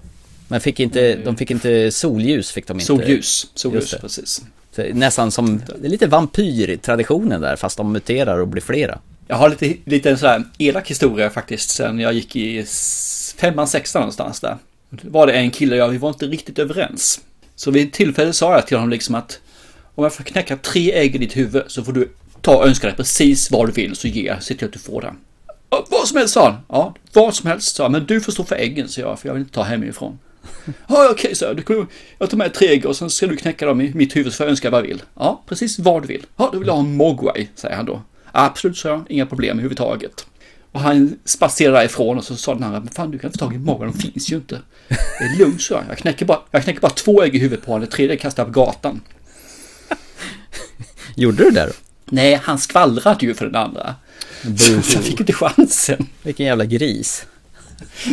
Men 0.47 0.61
fick 0.61 0.79
inte, 0.79 1.15
de 1.15 1.37
fick 1.37 1.51
inte 1.51 1.91
solljus 1.91 2.51
fick 2.51 2.67
de 2.67 2.73
inte. 2.73 2.85
Solljus, 2.85 3.47
solljus, 3.55 3.95
precis. 4.01 4.41
Så 4.71 4.83
nästan 4.93 5.31
som, 5.31 5.61
det 5.79 5.87
är 5.87 5.89
lite 5.89 6.07
vampyrtraditionen 6.07 7.41
där 7.41 7.55
fast 7.55 7.77
de 7.77 7.91
muterar 7.91 8.39
och 8.39 8.47
blir 8.47 8.61
flera. 8.61 8.99
Jag 9.27 9.35
har 9.35 9.49
lite, 9.49 9.73
lite 9.85 10.09
en 10.09 10.17
sån 10.17 10.29
här 10.29 10.43
elak 10.57 10.89
historia 10.89 11.29
faktiskt 11.29 11.69
sen 11.69 11.99
jag 11.99 12.13
gick 12.13 12.35
i 12.35 12.65
femman, 13.37 13.67
sexan 13.67 13.99
någonstans 13.99 14.39
där. 14.39 14.57
Var 14.89 15.27
det 15.27 15.33
en 15.33 15.51
kille 15.51 15.71
och 15.71 15.77
jag, 15.77 15.89
vi 15.89 15.97
var 15.97 16.09
inte 16.09 16.25
riktigt 16.25 16.59
överens. 16.59 17.21
Så 17.55 17.71
vid 17.71 17.87
ett 17.87 17.93
tillfälle 17.93 18.33
sa 18.33 18.53
jag 18.53 18.67
till 18.67 18.77
honom 18.77 18.89
liksom 18.89 19.15
att 19.15 19.39
om 19.95 20.03
jag 20.03 20.13
får 20.13 20.23
knäcka 20.23 20.57
tre 20.57 20.91
ägg 20.93 21.15
i 21.15 21.17
ditt 21.17 21.37
huvud 21.37 21.63
så 21.67 21.83
får 21.83 21.93
du 21.93 22.09
ta 22.41 22.55
och 22.55 22.67
önska 22.67 22.87
dig 22.87 22.95
precis 22.95 23.51
vad 23.51 23.67
du 23.67 23.71
vill 23.71 23.95
så 23.95 24.07
ger 24.07 24.25
jag, 24.25 24.43
se 24.43 24.55
till 24.55 24.67
att 24.67 24.73
du 24.73 24.79
får 24.79 25.01
det. 25.01 25.13
"Ja, 25.69 25.85
Vad 25.89 26.07
som 26.07 26.17
helst 26.17 26.33
sa 26.33 26.49
han. 26.49 26.61
Ja, 26.67 26.95
vad 27.13 27.35
som 27.35 27.49
helst 27.49 27.75
sa 27.75 27.83
han. 27.83 27.91
Men 27.91 28.05
du 28.05 28.21
får 28.21 28.31
stå 28.31 28.43
för 28.43 28.55
äggen, 28.55 28.89
sa 28.89 29.01
jag, 29.01 29.19
för 29.19 29.27
jag 29.29 29.33
vill 29.33 29.41
inte 29.41 29.53
ta 29.53 29.63
hemifrån. 29.63 30.19
Ja, 30.87 31.09
okej, 31.11 31.35
så 31.35 31.45
jag. 31.45 31.57
Du 31.57 31.85
Jag 32.17 32.29
tar 32.29 32.37
med 32.37 32.53
tre 32.53 32.67
ägg 32.67 32.85
och 32.85 32.95
sen 32.95 33.09
ska 33.09 33.27
du 33.27 33.35
knäcka 33.37 33.65
dem 33.65 33.81
i 33.81 33.93
mitt 33.93 34.15
huvud 34.15 34.33
så 34.33 34.37
får 34.37 34.45
jag 34.45 34.51
önska 34.51 34.69
vad 34.69 34.81
jag 34.81 34.87
vill. 34.87 35.01
Ja, 35.15 35.43
precis 35.45 35.79
vad 35.79 36.01
du 36.01 36.07
vill. 36.07 36.25
Ja, 36.37 36.49
då 36.53 36.59
vill 36.59 36.69
ha 36.69 36.79
en 36.79 36.95
mogwai, 36.95 37.47
säger 37.55 37.75
han 37.75 37.85
då. 37.85 38.01
Absolut, 38.31 38.77
sa 38.77 38.89
jag. 38.89 39.03
Inga 39.09 39.25
problem 39.25 39.51
överhuvudtaget. 39.51 40.25
Och 40.71 40.79
han 40.79 41.19
spatserade 41.25 41.77
därifrån 41.77 42.17
och 42.17 42.23
så 42.23 42.35
sa 42.35 42.53
den 42.53 42.63
andra, 42.63 42.79
men 42.79 42.89
fan 42.89 43.11
du 43.11 43.19
kan 43.19 43.27
inte 43.27 43.39
få 43.39 43.45
tag 43.45 43.55
i 43.55 43.57
mogwai, 43.57 43.89
de 43.91 43.99
finns 43.99 44.31
ju 44.31 44.35
inte. 44.35 44.61
Det 44.87 45.25
är 45.25 45.37
lugnt, 45.39 45.61
så 45.61 45.73
jag. 45.73 45.83
Jag 45.89 45.97
knäcker, 45.97 46.25
bara, 46.25 46.39
jag 46.51 46.63
knäcker 46.63 46.81
bara 46.81 46.91
två 46.91 47.23
ägg 47.23 47.35
i 47.35 47.39
huvudet 47.39 47.65
på 47.65 47.71
honom, 47.71 47.85
det 47.85 47.91
tredje 47.95 48.17
kastar 48.17 48.43
jag 48.43 48.53
på 48.53 48.59
gatan. 48.59 49.01
Gjorde 51.15 51.43
du 51.43 51.49
det 51.49 51.65
då? 51.65 51.71
Nej, 52.05 52.39
han 52.43 52.59
skvallrade 52.59 53.25
ju 53.25 53.33
för 53.33 53.45
den 53.45 53.55
andra. 53.55 53.95
Så 54.57 54.71
jag 54.73 55.03
fick 55.03 55.19
inte 55.19 55.33
chansen. 55.33 56.07
Vilken 56.23 56.45
jävla 56.45 56.65
gris. 56.65 57.25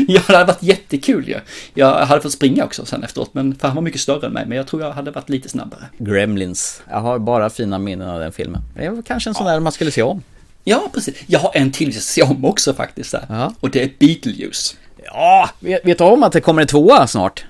Ja, 0.09 0.20
det 0.27 0.33
hade 0.33 0.45
varit 0.45 0.62
jättekul 0.62 1.28
ju. 1.28 1.41
Jag 1.74 2.07
hade 2.07 2.20
fått 2.20 2.33
springa 2.33 2.65
också 2.65 2.85
sen 2.85 3.03
efteråt, 3.03 3.31
men 3.33 3.55
för 3.55 3.69
han 3.69 3.74
var 3.74 3.83
mycket 3.83 4.01
större 4.01 4.27
än 4.27 4.33
mig. 4.33 4.47
Men 4.47 4.57
jag 4.57 4.66
tror 4.66 4.83
jag 4.83 4.93
hade 4.93 5.11
varit 5.11 5.28
lite 5.28 5.49
snabbare. 5.49 5.85
Gremlins. 5.99 6.83
Jag 6.91 7.01
har 7.01 7.19
bara 7.19 7.51
fina 7.51 7.78
minnen 7.78 8.09
av 8.09 8.20
den 8.20 8.33
filmen. 8.33 8.62
Det 8.77 8.89
var 8.89 9.03
kanske 9.03 9.31
en 9.31 9.35
sån 9.35 9.47
där 9.47 9.61
man 9.61 9.73
skulle 9.73 9.91
se 9.91 10.03
om. 10.03 10.23
Ja, 10.65 10.91
precis. 10.95 11.15
Jag 11.27 11.39
har 11.39 11.51
en 11.55 11.73
till 11.73 11.87
jag 11.87 11.95
ska 11.95 12.03
se 12.03 12.23
om 12.23 12.45
också 12.45 12.74
faktiskt. 12.74 13.12
Där. 13.12 13.53
Och 13.61 13.70
det 13.70 13.83
är 13.83 13.91
Beetlejuice. 13.99 14.77
Ja, 15.05 15.51
vet, 15.61 15.87
vet 15.87 15.99
du 15.99 16.05
om 16.05 16.23
att 16.23 16.33
det 16.33 16.41
kommer 16.41 16.62
en 16.62 16.69
tvåa 16.69 17.07
snart? 17.07 17.45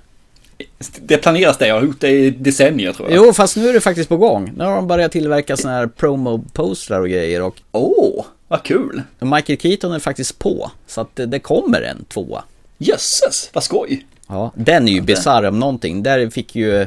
Det 1.01 1.17
planeras 1.17 1.59
det, 1.59 1.69
jag 1.69 1.75
har 1.75 1.83
gjort 1.83 2.01
det 2.01 2.11
i 2.11 2.31
decennier 2.31 2.93
tror 2.93 3.11
jag. 3.11 3.17
Jo, 3.17 3.33
fast 3.33 3.57
nu 3.57 3.69
är 3.69 3.73
det 3.73 3.81
faktiskt 3.81 4.09
på 4.09 4.17
gång. 4.17 4.53
Nu 4.57 4.65
har 4.65 4.77
de 4.77 4.87
börjat 4.87 5.13
tillverka 5.13 5.57
såna 5.57 5.75
här 5.75 5.87
promo-postrar 5.87 7.01
och 7.01 7.09
grejer 7.09 7.43
och... 7.43 7.57
Åh, 7.73 8.25
vad 8.49 8.63
kul! 8.63 9.03
Michael 9.19 9.59
Keaton 9.59 9.93
är 9.93 9.99
faktiskt 9.99 10.39
på, 10.39 10.71
så 10.87 11.01
att 11.01 11.17
det, 11.17 11.27
det 11.27 11.39
kommer 11.39 11.83
en 11.83 12.05
tvåa. 12.05 12.45
Jösses, 12.79 13.51
vad 13.53 13.65
skoj! 13.65 14.07
Ja, 14.29 14.53
den 14.55 14.89
är 14.89 14.93
ju 14.93 15.01
bisarr 15.01 15.43
om 15.43 15.59
någonting. 15.59 16.03
Där 16.03 16.31
fick 16.31 16.57
ju 16.57 16.87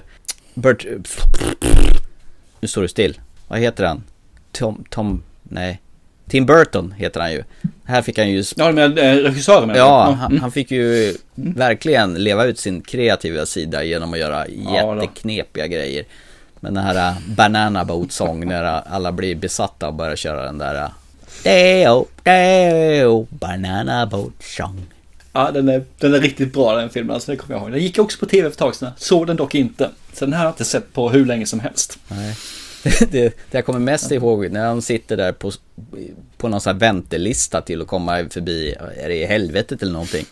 Bert... 0.54 0.86
Nu 2.60 2.68
står 2.68 2.82
du 2.82 2.88
still. 2.88 3.20
Vad 3.48 3.60
heter 3.60 3.84
han? 3.84 4.04
Tom... 4.52 4.84
Tom... 4.90 5.24
Nej. 5.44 5.82
Tim 6.28 6.46
Burton 6.46 6.92
heter 6.98 7.20
han 7.20 7.32
ju. 7.32 7.44
Här 7.84 8.02
fick 8.02 8.18
han 8.18 8.30
ju... 8.30 8.44
Ja, 8.56 8.72
med 8.72 9.00
eh, 9.00 9.04
regissören 9.16 9.68
menar 9.68 9.80
Ja, 9.80 10.08
du? 10.10 10.16
han, 10.16 10.32
Mm. 10.32 10.42
han 10.42 10.52
fick 10.52 10.72
ju 10.72 11.16
verkligen 11.36 12.14
leva 12.14 12.46
ut 12.46 12.60
sin 12.60 12.82
kreativa 12.82 13.46
sida 13.46 13.84
genom 13.84 14.14
att 14.14 14.20
göra 14.20 14.48
Ja, 14.48 14.86
då. 14.96 14.96
jätteknepiga 14.96 15.68
grejer. 15.68 16.06
med 16.60 16.74
den 16.74 16.84
här 16.84 17.12
uh, 17.12 17.18
Banana 17.36 17.86
Boat 17.86 18.12
Song 18.12 18.48
när 18.48 18.64
alla 18.64 19.12
blir 19.12 19.36
besatta 19.36 19.88
och 19.88 19.94
börjar 19.94 20.16
köra 20.16 20.44
den 20.46 20.58
där 20.58 20.76
uh, 20.84 20.90
Deo, 21.44 22.06
deo, 22.24 23.28
Banana 23.30 24.06
Boat 24.06 24.34
Song. 24.40 24.86
Ja, 25.34 25.52
den 25.52 25.70
är, 25.70 25.84
den 25.98 26.14
är 26.14 26.20
riktigt 26.20 26.54
bra 26.54 26.76
den 26.76 26.90
filmen, 26.90 27.14
alltså 27.14 27.32
det 27.32 27.38
kommer 27.38 27.56
jag 27.56 27.62
ihåg. 27.62 27.72
Den 27.72 27.82
gick 27.82 28.00
också 28.00 28.20
på 28.20 28.26
tv 28.26 28.42
för 28.42 28.52
ett 28.52 28.58
tag 28.58 28.76
sedan, 28.76 28.92
såg 28.98 29.28
den 29.28 29.36
dock 29.36 29.56
inte. 29.56 29.90
Så 30.14 30.26
den 30.26 30.34
här 30.34 30.40
har 30.40 30.46
jag 30.46 30.54
inte 30.54 30.66
sett 30.66 30.94
på 30.94 31.10
hur 31.10 31.26
länge 31.26 31.46
som 31.46 31.60
helst. 31.60 32.00
Nej. 32.08 32.36
det, 32.84 33.10
det 33.12 33.34
jag 33.52 33.66
kommer 33.66 33.80
mest 33.80 34.12
ihåg 34.12 34.52
när 34.52 34.66
de 34.66 34.82
sitter 34.82 35.18
där 35.18 35.32
på, 35.32 35.52
på 36.38 36.48
någon 36.48 36.62
sån 36.62 36.74
här 36.74 36.80
väntelista 36.80 37.62
till 37.62 37.82
att 37.82 37.88
komma 37.88 38.26
förbi, 38.30 38.76
är 38.98 39.10
det 39.10 39.16
i 39.16 39.26
helvetet 39.26 39.82
eller 39.82 39.94
någonting? 39.94 40.26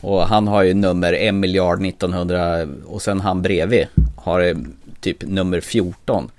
Och 0.00 0.22
han 0.22 0.48
har 0.48 0.62
ju 0.62 0.74
nummer 0.74 1.12
1 1.12 1.34
miljard 1.34 1.86
1900 1.86 2.66
och 2.86 3.02
sen 3.02 3.20
han 3.20 3.42
bredvid 3.42 3.86
har 4.16 4.56
typ 5.00 5.22
nummer 5.22 5.60
14. 5.60 6.30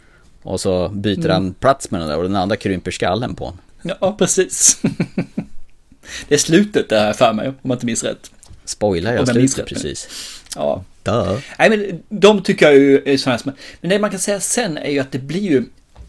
Och 0.44 0.62
så 0.62 0.90
byter 0.90 1.20
Mm. 1.20 1.32
han 1.32 1.54
plats 1.54 1.92
med 1.92 2.02
den 2.02 2.10
där 2.10 2.18
och 2.18 2.24
den 2.24 2.36
andra 2.36 2.56
krymper 2.56 2.92
skallen 2.92 3.36
på 3.36 3.46
honom. 3.46 3.60
Ja, 3.84 4.16
precis. 4.20 4.82
det 6.28 6.36
är 6.36 6.40
slutet 6.40 6.90
det 6.90 7.00
här 7.00 7.14
för 7.14 7.34
mig, 7.34 7.48
om 7.48 7.56
jag 7.62 7.76
inte 7.76 7.86
minns 7.86 8.04
rätt. 8.04 8.32
Spoilar 8.66 9.14
jag 9.14 9.28
slutet 9.28 9.66
precis. 9.66 10.08
Ja. 10.56 10.84
Duh. 11.04 11.38
Nej, 11.60 11.70
men 11.70 12.04
de 12.10 12.44
tycker 12.44 12.66
jag 12.66 12.76
ju 12.76 13.02
är 13.06 13.18
sådana 13.18 13.40
som... 13.40 13.52
Men 13.82 13.90
det 13.90 14.00
man 14.00 14.10
kan 14.10 14.20
säga 14.20 14.40
sen 14.40 14.78
är 14.78 14.92
ju 14.92 15.00
att 15.00 15.12
det 15.12 15.20
blir 15.20 15.52
ju... 15.52 15.66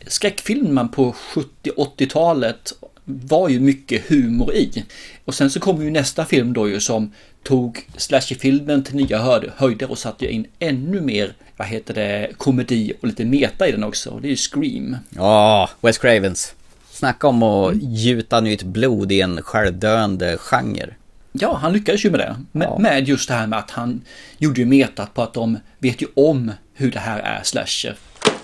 Skräckfilmen 0.06 0.88
på 0.88 1.14
70-80-talet 1.34 2.72
var 3.05 3.48
ju 3.48 3.60
mycket 3.60 4.10
humor 4.10 4.55
i. 4.55 4.84
Och 5.24 5.34
sen 5.34 5.51
så 5.51 5.60
kom 5.60 5.82
ju 5.84 5.90
nästa 5.90 6.24
film 6.24 6.52
då 6.52 6.68
ju 6.68 6.80
som 6.80 7.12
tog 7.42 7.88
slasherfilmen 7.96 8.84
till 8.84 8.94
nya 8.96 9.18
hö- 9.18 9.51
höjder 9.56 9.90
och 9.90 9.98
satte 9.98 10.26
in 10.32 10.46
ännu 10.59 11.01
mer, 11.01 11.32
vad 11.56 11.68
heter 11.68 11.94
det, 11.94 12.30
komedi 12.36 12.92
och 13.01 13.09
lite 13.09 13.24
meta 13.24 13.68
i 13.68 13.72
den 13.72 13.84
också. 13.84 14.18
Det 14.22 14.28
är 14.28 14.30
ju 14.30 14.36
Scream. 14.36 14.96
Ja, 15.10 15.70
Wes 15.80 15.98
Cravens. 15.98 16.55
Snacka 16.94 17.28
om 17.28 17.42
att 17.42 17.74
gjuta 17.76 18.40
nytt 18.40 18.62
blod 18.62 19.12
i 19.12 19.20
en 19.20 19.42
självdöende 19.42 20.38
genre. 20.38 20.94
Ja, 21.32 21.54
han 21.54 21.72
lyckades 21.72 22.04
ju 22.04 22.10
med 22.10 22.20
det. 22.20 22.36
Med, 22.52 22.80
med 22.80 23.08
just 23.08 23.28
det 23.28 23.34
här 23.34 23.46
med 23.46 23.58
att 23.58 23.70
han 23.70 24.02
gjorde 24.38 24.60
ju 24.60 24.66
metat 24.66 25.14
på 25.14 25.22
att 25.22 25.34
de 25.34 25.58
vet 25.78 26.02
ju 26.02 26.06
om 26.16 26.52
hur 26.74 26.90
det 26.90 26.98
här 26.98 27.18
är 27.18 27.42
slasher. 27.42 27.96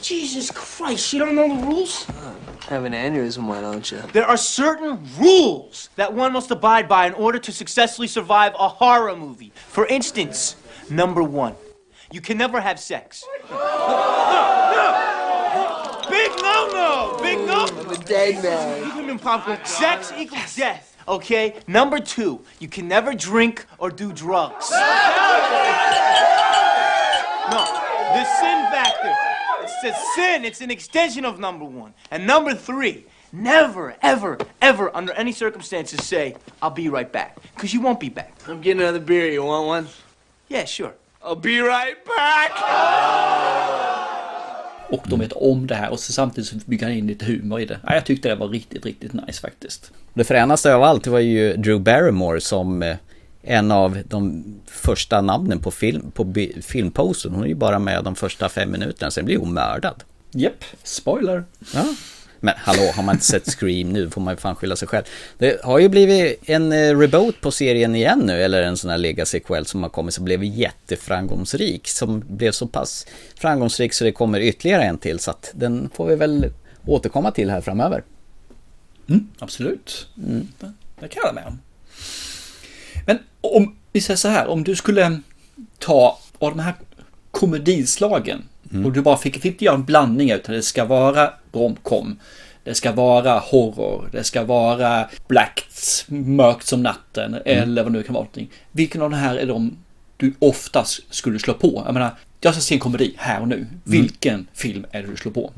Jesus 0.02 0.52
Christ, 0.76 1.14
you 1.14 1.26
don't 1.26 1.30
know 1.30 1.48
the 1.48 1.66
rules? 1.66 2.06
Have 2.68 2.86
an 2.86 2.94
aneurysm, 2.94 3.46
why 3.46 3.60
don't 3.60 3.92
you? 3.92 4.02
There 4.12 4.26
are 4.26 4.38
certain 4.38 4.98
rules 5.18 5.90
that 5.96 6.12
one 6.12 6.32
must 6.32 6.50
abide 6.50 6.88
by 6.88 7.06
in 7.06 7.14
order 7.24 7.38
to 7.38 7.52
successfully 7.52 8.08
survive 8.08 8.52
a 8.58 8.68
horror 8.68 9.16
movie. 9.16 9.52
For 9.68 9.86
instance, 9.86 10.56
number 10.88 11.22
one, 11.22 11.52
you 12.12 12.20
can 12.20 12.38
never 12.38 12.60
have 12.60 12.78
sex. 12.80 13.24
No 13.50 13.56
no! 13.56 15.19
No, 16.38 16.68
no, 16.72 17.18
big 17.22 17.38
no! 17.46 17.66
I'm 17.66 17.90
a 17.90 17.96
dead 17.96 18.42
man. 18.42 19.64
Sex 19.64 20.12
equals 20.16 20.54
death. 20.56 20.96
Okay? 21.08 21.60
Number 21.66 21.98
two, 21.98 22.44
you 22.58 22.68
can 22.68 22.86
never 22.88 23.14
drink 23.14 23.66
or 23.78 23.90
do 23.90 24.12
drugs. 24.12 24.70
No, 24.70 24.78
the 28.14 28.24
sin 28.24 28.66
factor. 28.70 29.14
It's 29.62 29.84
a 29.84 29.92
sin. 30.14 30.44
It's 30.44 30.60
an 30.60 30.70
extension 30.70 31.24
of 31.24 31.38
number 31.40 31.64
one. 31.64 31.94
And 32.10 32.26
number 32.26 32.54
three, 32.54 33.06
never, 33.32 33.96
ever, 34.02 34.38
ever, 34.62 34.94
under 34.94 35.12
any 35.14 35.32
circumstances, 35.32 36.04
say, 36.06 36.36
I'll 36.62 36.70
be 36.70 36.88
right 36.88 37.10
back. 37.10 37.38
Because 37.54 37.74
you 37.74 37.80
won't 37.80 37.98
be 37.98 38.08
back. 38.08 38.32
I'm 38.46 38.60
getting 38.60 38.82
another 38.82 39.00
beer. 39.00 39.26
You 39.26 39.44
want 39.44 39.66
one? 39.66 39.88
Yeah, 40.48 40.64
sure. 40.64 40.94
I'll 41.22 41.34
be 41.36 41.60
right 41.60 42.02
back. 42.04 42.52
Oh! 42.56 43.89
Och 44.90 45.04
de 45.06 45.20
vet 45.20 45.32
om 45.32 45.66
det 45.66 45.74
här 45.74 45.90
och 45.90 46.00
så 46.00 46.12
samtidigt 46.12 46.50
så 46.50 46.56
bygger 46.66 46.86
han 46.86 46.96
in 46.96 47.06
lite 47.06 47.24
humor 47.24 47.60
i 47.60 47.64
det. 47.64 47.78
Ja, 47.86 47.94
jag 47.94 48.06
tyckte 48.06 48.28
det 48.28 48.34
var 48.34 48.48
riktigt, 48.48 48.86
riktigt 48.86 49.12
nice 49.12 49.40
faktiskt. 49.40 49.92
Det 50.14 50.24
fränaste 50.24 50.74
av 50.74 50.82
allt 50.82 51.06
var 51.06 51.18
ju 51.18 51.56
Drew 51.56 51.80
Barrymore 51.80 52.40
som 52.40 52.82
eh, 52.82 52.96
en 53.42 53.70
av 53.70 53.98
de 54.08 54.44
första 54.66 55.20
namnen 55.20 55.58
på, 55.58 55.70
film, 55.70 56.10
på 56.10 56.34
filmposten. 56.62 57.32
Hon 57.32 57.44
är 57.44 57.48
ju 57.48 57.54
bara 57.54 57.78
med 57.78 58.04
de 58.04 58.14
första 58.14 58.48
fem 58.48 58.70
minuterna, 58.70 59.10
sen 59.10 59.24
blir 59.24 59.38
hon 59.38 59.52
mördad. 59.52 60.02
Japp, 60.30 60.64
spoiler. 60.82 61.44
Ja. 61.74 61.84
Men 62.40 62.54
hallå, 62.56 62.92
har 62.94 63.02
man 63.02 63.14
inte 63.14 63.24
sett 63.24 63.50
Scream 63.50 63.92
nu 63.92 64.10
får 64.10 64.20
man 64.20 64.34
ju 64.34 64.36
fan 64.36 64.56
skylla 64.56 64.76
sig 64.76 64.88
själv. 64.88 65.04
Det 65.38 65.60
har 65.64 65.78
ju 65.78 65.88
blivit 65.88 66.40
en 66.48 66.72
eh, 66.72 66.98
reboot 66.98 67.40
på 67.40 67.50
serien 67.50 67.94
igen 67.94 68.18
nu, 68.18 68.42
eller 68.42 68.62
en 68.62 68.76
sån 68.76 68.90
här 68.90 68.98
legacy-sequel 68.98 69.64
som 69.64 69.82
har 69.82 69.90
kommit 69.90 70.14
som 70.14 70.24
blev 70.24 70.44
jätteframgångsrik. 70.44 71.88
Som 71.88 72.24
blev 72.28 72.52
så 72.52 72.66
pass 72.66 73.06
framgångsrik 73.34 73.92
så 73.92 74.04
det 74.04 74.12
kommer 74.12 74.40
ytterligare 74.40 74.82
en 74.84 74.98
till, 74.98 75.18
så 75.18 75.30
att 75.30 75.50
den 75.54 75.90
får 75.94 76.06
vi 76.06 76.16
väl 76.16 76.52
återkomma 76.86 77.30
till 77.30 77.50
här 77.50 77.60
framöver. 77.60 78.02
Mm, 79.08 79.28
absolut. 79.38 80.08
Det, 80.14 80.72
det 81.00 81.08
kan 81.08 81.10
jag 81.14 81.22
hålla 81.22 81.32
med 81.32 81.46
om. 81.46 81.58
Men 83.06 83.18
om 83.40 83.76
vi 83.92 84.00
säger 84.00 84.18
så 84.18 84.28
här, 84.28 84.46
om 84.46 84.64
du 84.64 84.76
skulle 84.76 85.20
ta 85.78 86.18
av 86.38 86.50
de 86.50 86.58
här 86.58 86.74
komedislagen 87.30 88.42
och 88.84 88.92
du 88.92 89.00
bara 89.00 89.16
fick, 89.16 89.42
fick 89.42 89.62
göra 89.62 89.74
en 89.74 89.84
blandning 89.84 90.30
utan 90.30 90.54
det 90.54 90.62
ska 90.62 90.84
vara 90.84 91.32
romcom, 91.52 92.18
det 92.64 92.74
ska 92.74 92.92
vara 92.92 93.38
horror, 93.38 94.08
det 94.12 94.24
ska 94.24 94.44
vara 94.44 95.08
blackt, 95.28 96.04
mörkt 96.08 96.66
som 96.66 96.82
natten 96.82 97.36
eller 97.44 97.82
vad 97.82 97.92
det 97.92 97.98
nu 97.98 98.02
kan 98.02 98.14
vara. 98.14 98.22
någonting. 98.22 98.50
Vilken 98.72 99.02
av 99.02 99.10
de 99.10 99.16
här 99.16 99.36
är 99.36 99.46
de 99.46 99.76
du 100.16 100.34
oftast 100.38 101.14
skulle 101.14 101.38
slå 101.38 101.54
på? 101.54 101.82
Jag 101.86 101.94
menar, 101.94 102.10
jag 102.40 102.54
ska 102.54 102.60
se 102.60 102.74
en 102.74 102.80
komedi 102.80 103.14
här 103.16 103.40
och 103.40 103.48
nu. 103.48 103.66
Vilken 103.84 104.46
film 104.54 104.86
är 104.90 105.02
det 105.02 105.08
du 105.08 105.16
slår 105.16 105.32
på? 105.32 105.52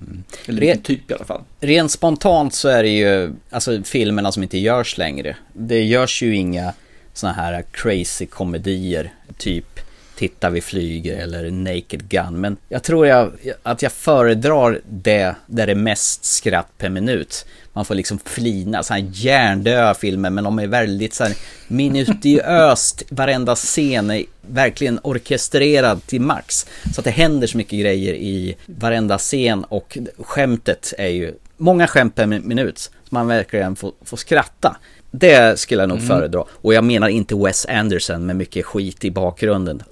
Eller 0.47 0.61
vilken 0.61 0.83
typ 0.83 1.11
i 1.11 1.15
alla 1.15 1.25
fall. 1.25 1.43
Rent 1.61 1.91
spontant 1.91 2.55
så 2.55 2.69
är 2.69 2.83
det 2.83 2.89
ju, 2.89 3.33
alltså 3.51 3.83
filmerna 3.83 4.33
som 4.33 4.43
inte 4.43 4.59
görs 4.59 4.99
längre. 4.99 5.37
Det 5.53 5.83
görs 5.83 6.23
ju 6.23 6.37
inga 6.37 6.73
såna 7.13 7.33
här 7.33 7.65
crazy 7.73 8.27
komedier, 8.27 9.13
typ 9.39 9.81
Titta 10.23 10.51
vi 10.51 10.61
flyger 10.61 11.16
eller 11.16 11.51
Naked 11.51 12.09
Gun. 12.09 12.40
Men 12.40 12.57
jag 12.69 12.82
tror 12.82 13.07
jag, 13.07 13.32
att 13.62 13.82
jag 13.82 13.93
föredrar 13.93 14.81
det 14.89 15.35
där 15.47 15.66
det 15.66 15.73
är 15.73 15.77
mest 15.77 16.24
skratt 16.24 16.78
per 16.78 16.89
minut. 16.89 17.47
Man 17.73 17.85
får 17.85 17.94
liksom 17.94 18.19
flina, 18.24 18.82
så 18.82 18.94
här 18.94 19.11
hjärndöda 19.12 19.94
filmer 19.94 20.31
men 20.31 20.44
de 20.44 20.59
är 20.59 20.66
väldigt 20.66 21.15
så 21.15 21.24
här 21.24 21.35
minutiöst, 21.69 23.03
varenda 23.09 23.55
scen 23.55 24.11
är 24.11 24.24
verkligen 24.40 25.01
orkestrerad 25.03 26.07
till 26.07 26.20
max. 26.20 26.66
Så 26.94 27.01
att 27.01 27.05
det 27.05 27.11
händer 27.11 27.47
så 27.47 27.57
mycket 27.57 27.81
grejer 27.81 28.15
i 28.15 28.57
varenda 28.66 29.19
scen 29.19 29.65
och 29.65 29.99
skämtet 30.19 30.94
är 30.99 31.09
ju 31.09 31.35
många 31.57 31.86
skämt 31.86 32.15
per 32.15 32.27
minut. 32.27 32.78
Så 32.78 32.90
man 33.09 33.27
verkligen 33.27 33.77
får, 33.77 33.93
får 34.05 34.16
skratta. 34.16 34.77
Det 35.15 35.59
skulle 35.59 35.83
jag 35.83 35.89
nog 35.89 35.99
Mm. 35.99 36.09
föredra. 36.09 36.45
Och 36.51 36.75
jag 36.75 36.85
menar 36.85 37.09
inte 37.09 37.35
Wes 37.35 37.67
Anderson 37.67 38.27
med 38.27 38.37
mycket 38.37 38.67
skit 38.67 39.05
i 39.05 39.11
bakgrunden. 39.11 39.83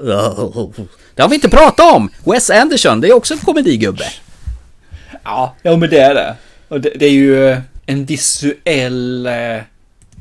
Det 1.15 1.23
har 1.23 1.29
vi 1.29 1.35
inte 1.35 1.49
pratat 1.49 1.95
om! 1.95 2.11
Wes 2.25 2.51
Anderson, 2.51 3.01
det 3.01 3.09
är 3.09 3.13
också 3.13 3.35
en 3.35 3.41
komedigubbe. 3.41 4.05
Ja, 5.25 5.57
ja 5.63 5.77
men 5.77 5.91
det 5.91 5.99
är 6.01 6.15
det. 6.15 6.35
Och 6.69 6.81
det, 6.81 6.91
det 6.97 7.07
är 7.07 7.11
ju 7.11 7.57
en 7.87 8.05
visuell 8.05 9.27
eh, 9.27 9.33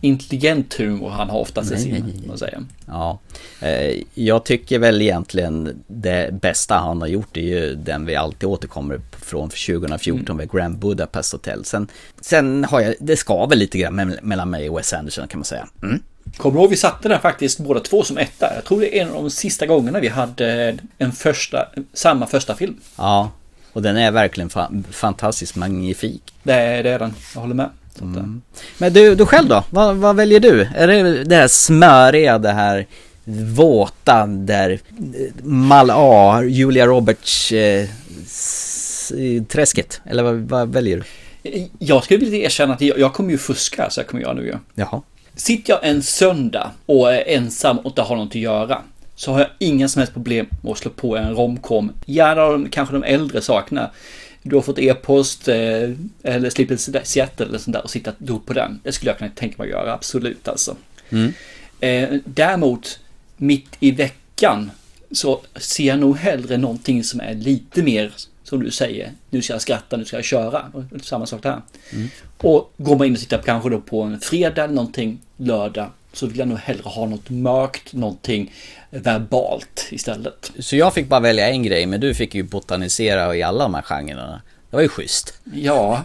intelligent 0.02 0.74
humor 0.80 1.10
han 1.10 1.30
har 1.30 1.40
oftast 1.40 1.72
i 1.72 1.78
sin, 1.78 2.24
man 2.28 2.38
säga. 2.38 2.64
Ja, 2.88 3.20
eh, 3.62 4.02
jag 4.14 4.46
tycker 4.46 4.80
väl 4.80 5.02
egentligen 5.02 5.84
det 5.88 6.34
bästa 6.42 6.78
han 6.78 7.02
har 7.02 7.08
gjort 7.08 7.38
är 7.38 7.42
ju 7.42 7.76
den 7.76 8.06
vi 8.06 8.16
alltid 8.16 8.50
återkommer 8.50 9.02
från 9.22 9.50
2014 9.50 10.38
med 10.38 10.52
Grand 10.52 10.78
Budapest 10.78 11.32
Hotel. 11.32 11.66
Sen, 11.66 11.88
sen 12.22 12.64
har 12.66 12.82
jag, 12.82 12.96
det 13.00 13.18
ska 13.18 13.46
väl 13.46 13.58
lite 13.60 13.78
grann 13.78 14.00
me- 14.00 14.20
mellan 14.22 14.50
mig 14.50 14.70
och 14.70 14.78
Wes 14.78 14.94
Anderson 14.94 15.28
kan 15.28 15.40
man 15.40 15.46
säga. 15.46 15.68
Mm. 15.84 16.00
Kommer 16.38 16.56
du 16.56 16.62
ihåg 16.62 16.70
vi 16.70 16.78
satte 16.78 17.10
den 17.10 17.22
faktiskt 17.22 17.60
båda 17.60 17.80
två 17.80 18.04
som 18.04 18.18
etta? 18.18 18.56
Jag 18.56 18.64
tror 18.66 18.80
det 18.82 19.00
är 19.00 19.02
en 19.02 19.10
av 19.14 19.24
de 19.24 19.30
sista 19.30 19.66
gångerna 19.66 20.00
vi 20.00 20.08
hade 20.08 20.78
en 20.98 21.12
första, 21.12 21.68
samma 21.94 22.28
första 22.28 22.56
film. 22.56 22.78
Ja, 22.98 23.32
och 23.74 23.82
den 23.82 23.98
är 23.98 24.12
verkligen 24.12 24.50
fa- 24.50 24.84
fantastiskt 24.92 25.56
magnifik. 25.56 26.34
Det 26.44 26.54
är, 26.54 26.84
det 26.84 26.90
är 26.90 27.00
den, 27.00 27.14
jag 27.34 27.42
håller 27.42 27.56
med. 27.56 27.70
Så 28.00 28.06
att, 28.06 28.16
eh, 28.16 28.24
Mm. 28.24 28.42
Men 28.78 28.94
du, 28.94 29.16
du 29.16 29.26
själv 29.26 29.48
då? 29.50 29.64
Vad, 29.70 29.96
vad 29.96 30.16
väljer 30.16 30.40
du? 30.40 30.68
Är 30.76 30.88
det 30.88 31.24
det 31.24 31.36
här 31.36 31.48
smöriga, 31.48 32.38
det 32.38 32.52
här 32.52 32.86
våta, 33.56 34.26
där 34.28 34.70
eh, 34.72 35.44
Mal 35.44 35.90
A, 35.94 36.44
Julia 36.44 36.88
Roberts 36.88 37.52
eh, 37.52 37.88
s- 38.26 39.12
eh, 39.18 39.44
träsket? 39.44 40.02
Eller 40.06 40.24
vad, 40.24 40.36
vad 40.36 40.74
väljer 40.74 40.98
du? 40.98 41.04
Jag 41.80 42.04
skulle 42.04 42.20
vilja 42.20 42.46
erkänna 42.46 42.74
att 42.74 42.82
jag, 42.82 43.00
jag 43.00 43.14
kommer 43.14 43.32
ju 43.32 43.38
fuska, 43.38 43.90
så 43.90 44.00
jag 44.00 44.08
kommer 44.08 44.24
göra 44.24 44.34
nu 44.34 44.46
ju. 44.46 44.56
Jaha. 44.76 45.02
Sitter 45.36 45.74
jag 45.74 45.80
en 45.84 46.02
söndag 46.04 46.72
och 46.86 47.14
är 47.14 47.24
ensam 47.28 47.78
och 47.80 47.86
inte 47.86 48.02
har 48.02 48.16
något 48.16 48.30
att 48.30 48.36
göra 48.36 48.82
så 49.16 49.32
har 49.32 49.40
jag 49.40 49.50
inga 49.60 49.88
som 49.88 50.00
helst 50.00 50.14
problem 50.14 50.46
med 50.62 50.72
att 50.72 50.78
slå 50.78 50.92
på 50.92 51.18
en 51.18 51.36
romcom. 51.36 51.92
Gärna 52.06 52.42
de, 52.50 52.70
kanske 52.70 52.96
de 52.96 53.04
äldre 53.04 53.42
sakerna. 53.42 53.90
Du 54.44 54.56
har 54.56 54.61
fått 54.61 54.80
e-post 54.80 55.48
eh, 55.48 55.56
eller 56.24 56.49
Sleepless 56.49 56.90
Seattle 57.03 57.45
eller 57.45 57.57
sånt 57.57 57.74
där 57.74 57.84
och 57.84 57.90
sitta 57.90 58.14
do 58.18 58.40
på 58.40 58.53
den. 58.53 58.80
Det 58.84 58.91
skulle 58.91 59.11
jag 59.11 59.18
kunna 59.18 59.32
tänka 59.32 59.56
mig 59.57 59.66
att 59.66 59.80
göra, 59.80 59.94
absolut 59.94 60.48
alltså. 60.48 60.76
Mm. 61.10 61.34
Eh, 61.80 62.20
däremot, 62.26 62.99
mitt 63.38 63.68
i 63.80 63.91
veckan 63.91 64.72
så 65.11 65.41
ser 65.56 65.84
jag 65.84 65.99
nog 65.99 66.18
hellre 66.18 66.57
någonting 66.57 67.03
som 67.03 67.20
är 67.20 67.34
lite 67.34 67.84
mer, 67.84 68.14
som 68.44 68.64
du 68.64 68.72
säger, 68.72 69.11
nu 69.30 69.41
ska 69.41 69.53
jag 69.53 69.61
skratta, 69.61 69.98
nu 69.98 70.06
ska 70.06 70.18
jag 70.18 70.26
köra. 70.26 70.72
Samma 71.02 71.26
sak 71.26 71.44
där. 71.44 71.61
Mm. 71.94 72.10
Och 72.38 72.74
går 72.78 72.98
man 72.98 73.07
in 73.07 73.14
och 73.14 73.20
tittar 73.20 73.38
på 73.38 73.44
kanske 73.44 73.70
då 73.70 73.82
på 73.82 74.02
en 74.02 74.20
fredag 74.20 74.64
eller 74.64 74.74
någonting, 74.74 75.20
lördag, 75.38 75.90
så 76.14 76.28
vill 76.28 76.40
jag 76.40 76.48
nog 76.48 76.57
hellre 76.57 76.90
ha 76.90 77.06
något 77.06 77.30
mörkt, 77.30 77.94
någonting 77.94 78.53
verbalt 78.90 79.88
istället. 79.90 80.52
Så 80.60 80.76
jag 80.76 80.94
fick 80.94 81.07
bara 81.07 81.20
välja 81.20 81.49
en 81.49 81.64
grej, 81.64 81.86
men 81.86 81.99
du 81.99 82.14
fick 82.14 82.36
ju 82.36 82.44
botanisera 82.44 83.36
i 83.36 83.44
alla 83.44 83.64
de 83.64 83.74
här 83.74 83.82
genrerna. 83.82 84.41
Det 84.70 84.76
var 84.76 84.82
ju 84.82 84.90
schysst. 84.90 85.34
Ja, 85.53 86.03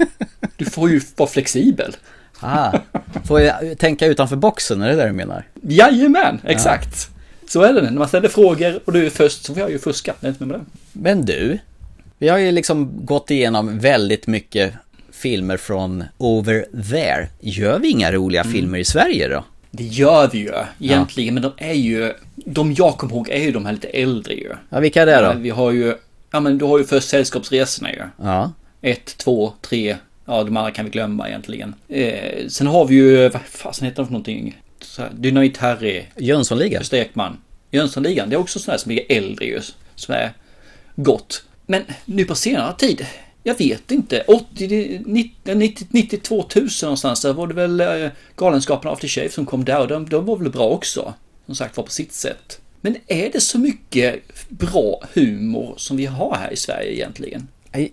du 0.57 0.65
får 0.65 0.91
ju 0.91 1.01
vara 1.17 1.29
flexibel. 1.29 1.97
Ah, 2.41 2.79
får 3.25 3.41
jag 3.41 3.79
tänka 3.79 4.07
utanför 4.07 4.37
boxen, 4.37 4.83
är 4.83 4.89
det 4.89 4.95
det 4.95 5.07
du 5.07 5.13
menar? 5.13 5.49
Jajamän, 5.63 6.41
exakt. 6.45 7.09
Så 7.49 7.63
är 7.63 7.73
det 7.73 7.83
när 7.83 7.91
man 7.93 8.09
ställer 8.09 8.29
frågor 8.29 8.81
och 8.85 8.93
du 8.93 9.07
är 9.07 9.11
först 9.11 9.45
så 9.45 9.55
får 9.55 9.61
jag 9.61 9.71
ju 9.71 9.79
fuska. 9.79 10.15
Med 10.21 10.35
det. 10.39 10.61
Men 10.93 11.25
du, 11.25 11.59
vi 12.19 12.29
har 12.29 12.39
ju 12.39 12.53
liksom 12.53 13.07
gått 13.07 13.31
igenom 13.31 13.79
väldigt 13.79 14.27
mycket 14.27 14.73
filmer 15.13 15.57
från 15.57 16.05
Over 16.19 16.67
There. 16.91 17.29
Gör 17.41 17.79
vi 17.79 17.89
inga 17.89 18.13
roliga 18.13 18.45
filmer 18.45 18.79
i 18.79 18.85
Sverige 18.85 19.29
då? 19.29 19.45
Det 19.77 19.85
gör 19.85 20.29
vi 20.29 20.39
ju 20.39 20.53
egentligen, 20.81 21.35
men 21.35 21.43
de 21.43 21.53
är 21.57 21.73
ju, 21.73 22.13
de 22.35 22.73
jag 22.73 22.99
kommer 22.99 23.15
ihåg 23.15 23.29
är 23.29 23.43
ju 23.43 23.53
de 23.53 23.67
här 23.67 23.73
lite 23.73 23.89
äldre 23.89 24.35
ju. 24.35 24.53
Ja, 24.69 24.81
vilka 24.81 25.03
är 25.03 25.07
det 25.07 25.17
då? 25.17 25.23
Ja, 25.27 25.33
Vi 25.33 25.51
har 25.51 25.71
ju, 25.71 25.95
ja 26.31 26.41
men 26.41 26.59
du 26.59 26.65
har 26.65 26.79
ju 26.79 26.85
först 26.85 27.09
Sällskapsresorna 27.09 27.93
ju. 27.93 28.03
Ja. 28.23 28.53
Ett, 28.81 29.17
två, 29.17 29.53
tre, 29.61 29.97
ja 30.25 30.45
de 30.45 30.57
andra 30.57 30.71
kan 30.71 30.85
vi 30.85 30.91
glömma 30.91 31.29
egentligen. 31.29 31.75
Eh, 31.89 32.49
sen 32.49 32.67
har 32.67 32.85
vi 32.87 32.95
ju, 32.95 33.29
vad 33.29 33.43
fasen 33.43 33.85
heter 33.85 33.97
de 33.97 34.07
för 34.07 34.13
någonting? 34.13 34.61
Här, 34.99 35.11
Dynamit 35.15 35.57
Harry. 35.57 36.03
Jönssonligan. 36.17 36.81
Gösta 36.81 36.97
Ekman. 36.99 37.37
Jönssonligan, 37.71 38.31
det 38.31 38.37
är 38.37 38.41
också 38.41 38.59
sådana 38.59 38.79
som 38.79 38.93
är 38.93 39.01
äldre 39.09 39.45
ju. 39.45 39.61
Som 39.95 40.15
är 40.15 40.33
gott. 40.97 41.45
Men 41.67 41.83
nu 42.05 42.25
på 42.25 42.35
senare 42.35 42.75
tid, 42.79 43.07
jag 43.47 43.59
vet 43.59 43.91
inte. 43.91 44.25
80, 44.27 45.03
90, 45.07 45.55
90, 45.55 45.87
92 45.91 46.45
000 46.55 46.69
någonstans, 46.83 47.23
där 47.23 47.33
var 47.33 47.47
det 47.47 47.55
väl 47.55 47.81
eh, 47.81 48.11
Galenskaparna 48.37 48.93
After 48.93 49.09
Shave 49.09 49.31
som 49.31 49.47
kom 49.47 49.65
där 49.65 49.81
och 49.81 49.89
de, 49.89 50.09
de 50.09 50.25
var 50.25 50.37
väl 50.37 50.51
bra 50.51 50.69
också. 50.69 51.15
Som 51.47 51.55
sagt 51.55 51.77
var 51.77 51.85
på 51.85 51.91
sitt 51.91 52.13
sätt. 52.13 52.61
Men 52.81 52.97
är 53.07 53.31
det 53.33 53.41
så 53.41 53.59
mycket 53.59 54.23
bra 54.49 55.03
humor 55.15 55.75
som 55.77 55.97
vi 55.97 56.07
har 56.07 56.37
här 56.37 56.53
i 56.53 56.57
Sverige 56.57 56.93
egentligen? 56.93 57.49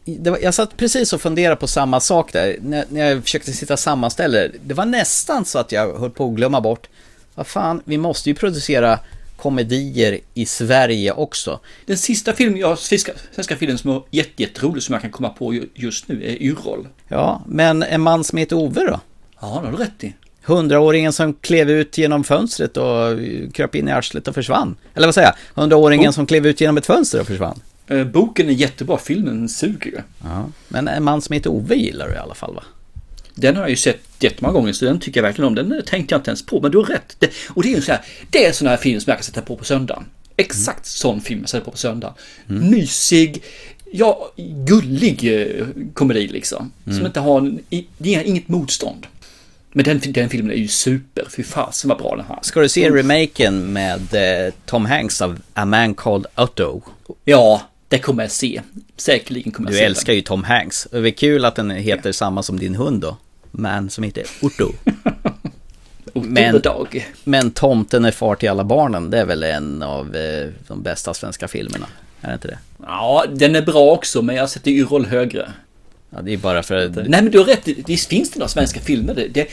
Var, 0.06 0.40
jag 0.42 0.54
satt 0.54 0.78
precis 0.78 1.14
och 1.14 1.22
funderade 1.22 1.56
på 1.56 1.68
samma 1.68 2.00
sak 2.00 2.34
där, 2.34 2.58
när, 2.62 2.86
när 2.90 3.10
jag 3.10 3.24
försökte 3.24 3.54
sitta 3.54 3.74
och 3.74 3.80
sammanställa 3.80 4.38
det. 4.38 4.52
Det 4.64 4.74
var 4.74 4.86
nästan 4.86 5.46
så 5.46 5.60
att 5.60 5.72
jag 5.72 5.98
höll 6.00 6.10
på 6.10 6.28
att 6.28 6.36
glömma 6.36 6.62
bort, 6.62 6.88
vad 7.36 7.48
fan, 7.48 7.82
vi 7.86 7.98
måste 7.98 8.30
ju 8.30 8.36
producera 8.36 9.00
komedier 9.42 10.20
i 10.34 10.46
Sverige 10.46 11.12
också. 11.12 11.60
Den 11.86 11.98
sista 11.98 12.34
filmen 12.34 12.60
jag, 12.60 12.80
svenska, 12.80 13.12
svenska 13.32 13.56
filmen 13.56 13.78
som 13.78 13.90
var 13.92 14.04
jätte, 14.12 14.44
jätterolig 14.44 14.84
som 14.84 14.94
jag 14.94 15.02
kan 15.02 15.12
komma 15.12 15.30
på 15.30 15.54
ju- 15.54 15.70
just 15.74 16.08
nu 16.08 16.24
är 16.24 16.42
Yrrol. 16.42 16.88
Ja, 17.08 17.42
men 17.48 17.84
en 17.84 18.02
man 18.02 18.24
som 18.24 18.38
heter 18.38 18.56
Ove 18.56 18.82
då? 18.86 19.00
Ja, 19.42 19.48
det 19.62 19.68
har 19.68 19.72
du 19.72 19.78
rätt 19.84 20.04
i. 20.04 20.14
Hundraåringen 20.44 21.14
som 21.14 21.34
klev 21.34 21.70
ut 21.70 21.98
genom 21.98 22.24
fönstret 22.24 22.78
och 22.78 23.18
kröp 23.54 23.76
in 23.76 23.88
i 23.88 23.92
arslet 23.92 24.28
och 24.28 24.36
försvann. 24.36 24.76
Eller 24.94 25.08
vad 25.08 25.14
säger 25.16 25.28
jag? 25.28 25.62
Hundraåringen 25.62 26.10
Oh. 26.10 26.14
som 26.14 26.26
klev 26.26 26.48
ut 26.48 26.62
genom 26.62 26.78
ett 26.78 26.86
fönster 26.86 27.20
och 27.22 27.28
försvann. 27.28 27.60
Eh, 27.88 28.04
Boken 28.04 28.50
är 28.50 28.54
jättebra, 28.54 28.98
filmen 28.98 29.50
suger. 29.50 30.04
Ja, 30.24 30.46
men 30.68 30.88
en 30.88 31.04
man 31.04 31.22
som 31.22 31.34
heter 31.34 31.50
Ove 31.50 31.76
gillar 31.76 32.08
du 32.08 32.14
i 32.14 32.18
alla 32.18 32.36
fall 32.36 32.56
va? 32.56 32.64
Den 33.36 33.56
har 33.56 33.64
jag 33.64 33.70
ju 33.70 33.76
sett 33.76 34.00
jättemånga 34.20 34.54
gånger 34.54 34.74
så 34.74 34.86
den 34.86 35.00
tycker 35.00 35.20
jag 35.20 35.24
verkligen 35.24 35.48
om. 35.48 35.56
Den 35.56 35.82
tänkte 35.86 36.14
jag 36.14 36.20
inte 36.20 36.30
ens 36.30 36.46
på, 36.46 36.62
men 36.62 36.72
du 36.72 36.78
har 36.78 36.86
rätt. 36.86 37.16
Det, 37.20 37.32
och 37.50 37.64
det 37.64 37.72
är 37.72 37.76
ju 37.76 37.82
så 37.82 37.92
här, 37.92 38.02
det 38.30 38.44
är 38.44 38.48
en 38.48 38.54
sån 38.54 38.68
här 38.68 38.78
film 38.78 39.00
som 39.02 39.10
jag 39.12 39.18
kan 39.18 39.24
sätta 39.24 39.42
på 39.42 39.56
på 39.58 39.64
söndagen. 39.66 40.06
Exakt 40.38 40.86
sån 40.86 41.22
film 41.22 41.40
jag 41.40 41.50
sätter 41.50 41.66
på 41.66 41.72
på 41.72 41.78
söndag. 41.78 42.14
Mysig, 42.46 43.44
ja, 43.92 44.32
gullig 44.68 45.42
eh, 45.42 45.66
komedi 45.94 46.28
liksom. 46.28 46.72
Som 46.84 46.94
Mm. 46.94 47.06
inte 47.06 47.20
har, 47.20 47.54
det 47.98 48.16
är 48.16 48.24
inget 48.24 48.48
motstånd. 48.48 49.08
Men 49.74 49.86
den, 49.86 50.02
den 50.08 50.30
filmen 50.30 50.52
är 50.52 50.56
ju 50.58 50.68
super, 50.68 51.26
fy 51.36 51.44
fasen 51.44 51.90
vad 51.90 51.98
bra 51.98 52.16
den 52.16 52.26
här. 52.26 52.40
Ska 52.42 52.60
du 52.60 52.70
se 52.70 52.90
remaken 52.90 53.74
med 53.74 54.14
eh, 54.14 54.54
Tom 54.66 54.86
Hanks 54.86 55.22
av 55.22 55.42
A 55.54 55.66
Man 55.66 55.94
Called 55.94 56.26
Otto? 56.36 56.82
Ja, 57.26 57.62
det 57.92 58.00
kommer 58.00 58.24
jag 58.24 58.32
se. 58.32 58.62
Säkerligen 58.98 59.52
kommer 59.52 59.70
jag 59.70 59.74
Du 59.74 59.78
se 59.78 59.86
älskar 59.86 60.14
ju 60.14 60.22
Tom 60.22 60.44
Hanks. 60.44 60.88
Det 60.92 60.98
är 60.98 61.12
kul 61.12 61.46
att 61.46 61.56
den 61.56 61.72
heter 61.72 62.12
samma 62.12 62.44
som 62.44 62.60
din 62.60 62.76
hund 62.76 63.02
då. 63.02 63.18
Man 63.52 63.90
som 63.90 64.04
heter 64.04 64.26
Otto. 64.42 64.72
Dog. 66.64 67.06
men 67.24 67.52
Tomten 67.52 68.06
är 68.06 68.12
far 68.12 68.36
till 68.36 68.50
alla 68.50 68.64
barnen, 68.64 69.10
det 69.10 69.20
är 69.20 69.26
väl 69.26 69.44
en 69.44 69.84
av 69.84 70.16
eh, 70.16 70.50
de 70.68 70.84
bästa 70.84 71.14
svenska 71.14 71.48
filmerna? 71.48 71.88
Är 72.22 72.28
det 72.28 72.34
inte 72.34 72.48
det? 72.48 72.58
Ja, 72.78 73.26
den 73.30 73.56
är 73.56 73.62
bra 73.62 73.92
också, 73.92 74.22
men 74.22 74.36
jag 74.36 74.50
sätter 74.50 74.72
Yrrol 74.72 75.06
högre. 75.06 75.54
Ja, 76.10 76.22
det 76.22 76.34
är 76.34 76.38
bara 76.38 76.64
för 76.64 76.76
att... 76.76 76.96
Nej 76.96 77.22
men 77.22 77.32
du 77.32 77.38
har 77.38 77.46
rätt, 77.46 77.68
visst 77.68 78.10
finns 78.10 78.32
det 78.32 78.40
några 78.40 78.50
svenska 78.50 78.80
filmer? 78.80 79.16
Det, 79.16 79.28
det, 79.28 79.48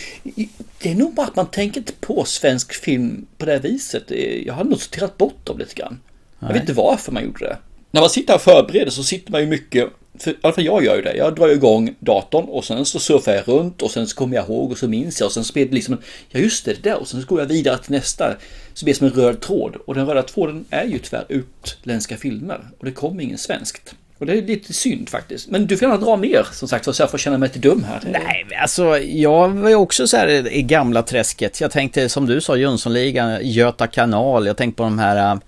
det 0.78 0.90
är 0.90 0.94
nog 0.94 1.15
bara 1.15 1.27
att 1.27 1.36
man 1.36 1.47
tänker 1.47 1.81
inte 1.81 1.93
på 2.01 2.24
svensk 2.24 2.74
film 2.74 3.27
på 3.39 3.47
det 3.47 3.52
här 3.52 3.60
viset. 3.60 4.10
Jag 4.47 4.55
har 4.55 4.65
nog 4.65 4.81
sorterat 4.81 5.19
bort 5.19 5.47
dem 5.47 5.59
lite 5.59 5.74
grann. 5.74 6.01
Jag 6.39 6.47
Nej. 6.47 6.52
vet 6.52 6.62
inte 6.62 6.73
varför 6.73 7.12
man 7.12 7.24
gjorde 7.24 7.44
det. 7.44 7.56
När 7.90 8.01
man 8.01 8.10
sitter 8.10 8.35
och 8.35 8.40
förbereder 8.40 8.90
så 8.90 9.02
sitter 9.02 9.32
man 9.32 9.40
ju 9.40 9.47
mycket, 9.47 9.89
för, 10.19 10.31
i 10.31 10.36
alla 10.40 10.55
fall 10.55 10.65
jag 10.65 10.85
gör 10.85 10.97
ju 10.97 11.02
det. 11.02 11.16
Jag 11.16 11.35
drar 11.35 11.48
ju 11.48 11.55
igång 11.55 11.94
datorn 12.01 12.44
och 12.44 12.65
sen 12.65 12.85
så 12.85 12.98
surfar 12.98 13.32
jag 13.32 13.48
runt 13.48 13.82
och 13.82 13.90
sen 13.90 14.06
så 14.06 14.16
kommer 14.16 14.36
jag 14.36 14.44
ihåg 14.44 14.70
och 14.70 14.78
så 14.78 14.89
minns 14.89 15.20
jag 15.20 15.27
och 15.27 15.32
sen 15.32 15.44
så 15.44 15.52
blir 15.52 15.66
det 15.66 15.74
liksom 15.74 15.94
en, 15.94 16.01
ja 16.31 16.40
just 16.40 16.65
det, 16.65 16.74
det 16.82 16.90
där 16.90 17.01
och 17.01 17.09
sen 17.09 17.20
så 17.20 17.27
går 17.27 17.40
jag 17.40 17.47
vidare 17.47 17.78
till 17.78 17.93
nästa. 17.93 18.36
Så 18.74 18.85
blir 18.85 18.94
det 18.94 18.98
som 18.98 19.06
en 19.06 19.12
röd 19.12 19.40
tråd 19.40 19.77
och 19.86 19.94
den 19.94 20.06
röda 20.06 20.23
tråden 20.23 20.65
är 20.70 20.85
ju 20.85 20.98
tyvärr 20.98 21.24
utländska 21.28 22.16
filmer 22.16 22.60
och 22.78 22.85
det 22.85 22.93
kommer 22.93 23.23
ingen 23.23 23.39
svenskt. 23.39 23.94
Och 24.19 24.27
det 24.27 24.32
är 24.32 24.43
lite 24.43 24.73
synd 24.73 25.09
faktiskt. 25.09 25.48
Men 25.48 25.66
du 25.66 25.77
får 25.77 25.89
gärna 25.89 26.05
dra 26.05 26.16
mer 26.16 26.47
som 26.52 26.69
sagt 26.69 26.94
så 26.94 27.02
jag 27.02 27.10
får 27.10 27.19
känna 27.19 27.39
mig 27.39 27.48
lite 27.48 27.69
dum 27.69 27.85
här. 27.85 28.01
Nej, 28.12 28.47
men 28.48 28.59
alltså 28.62 28.98
jag 28.98 29.48
var 29.48 29.69
ju 29.69 29.74
också 29.74 30.06
så 30.06 30.16
här 30.16 30.52
i 30.52 30.62
gamla 30.62 31.02
träsket. 31.02 31.60
Jag 31.60 31.70
tänkte 31.70 32.09
som 32.09 32.27
du 32.27 32.40
sa, 32.40 32.56
Jönssonligan, 32.56 33.39
Göta 33.43 33.86
kanal. 33.86 34.47
Jag 34.47 34.56
tänkte 34.56 34.77
på 34.77 34.82
de 34.82 34.98
här 34.98 35.32
äh, 35.32 35.40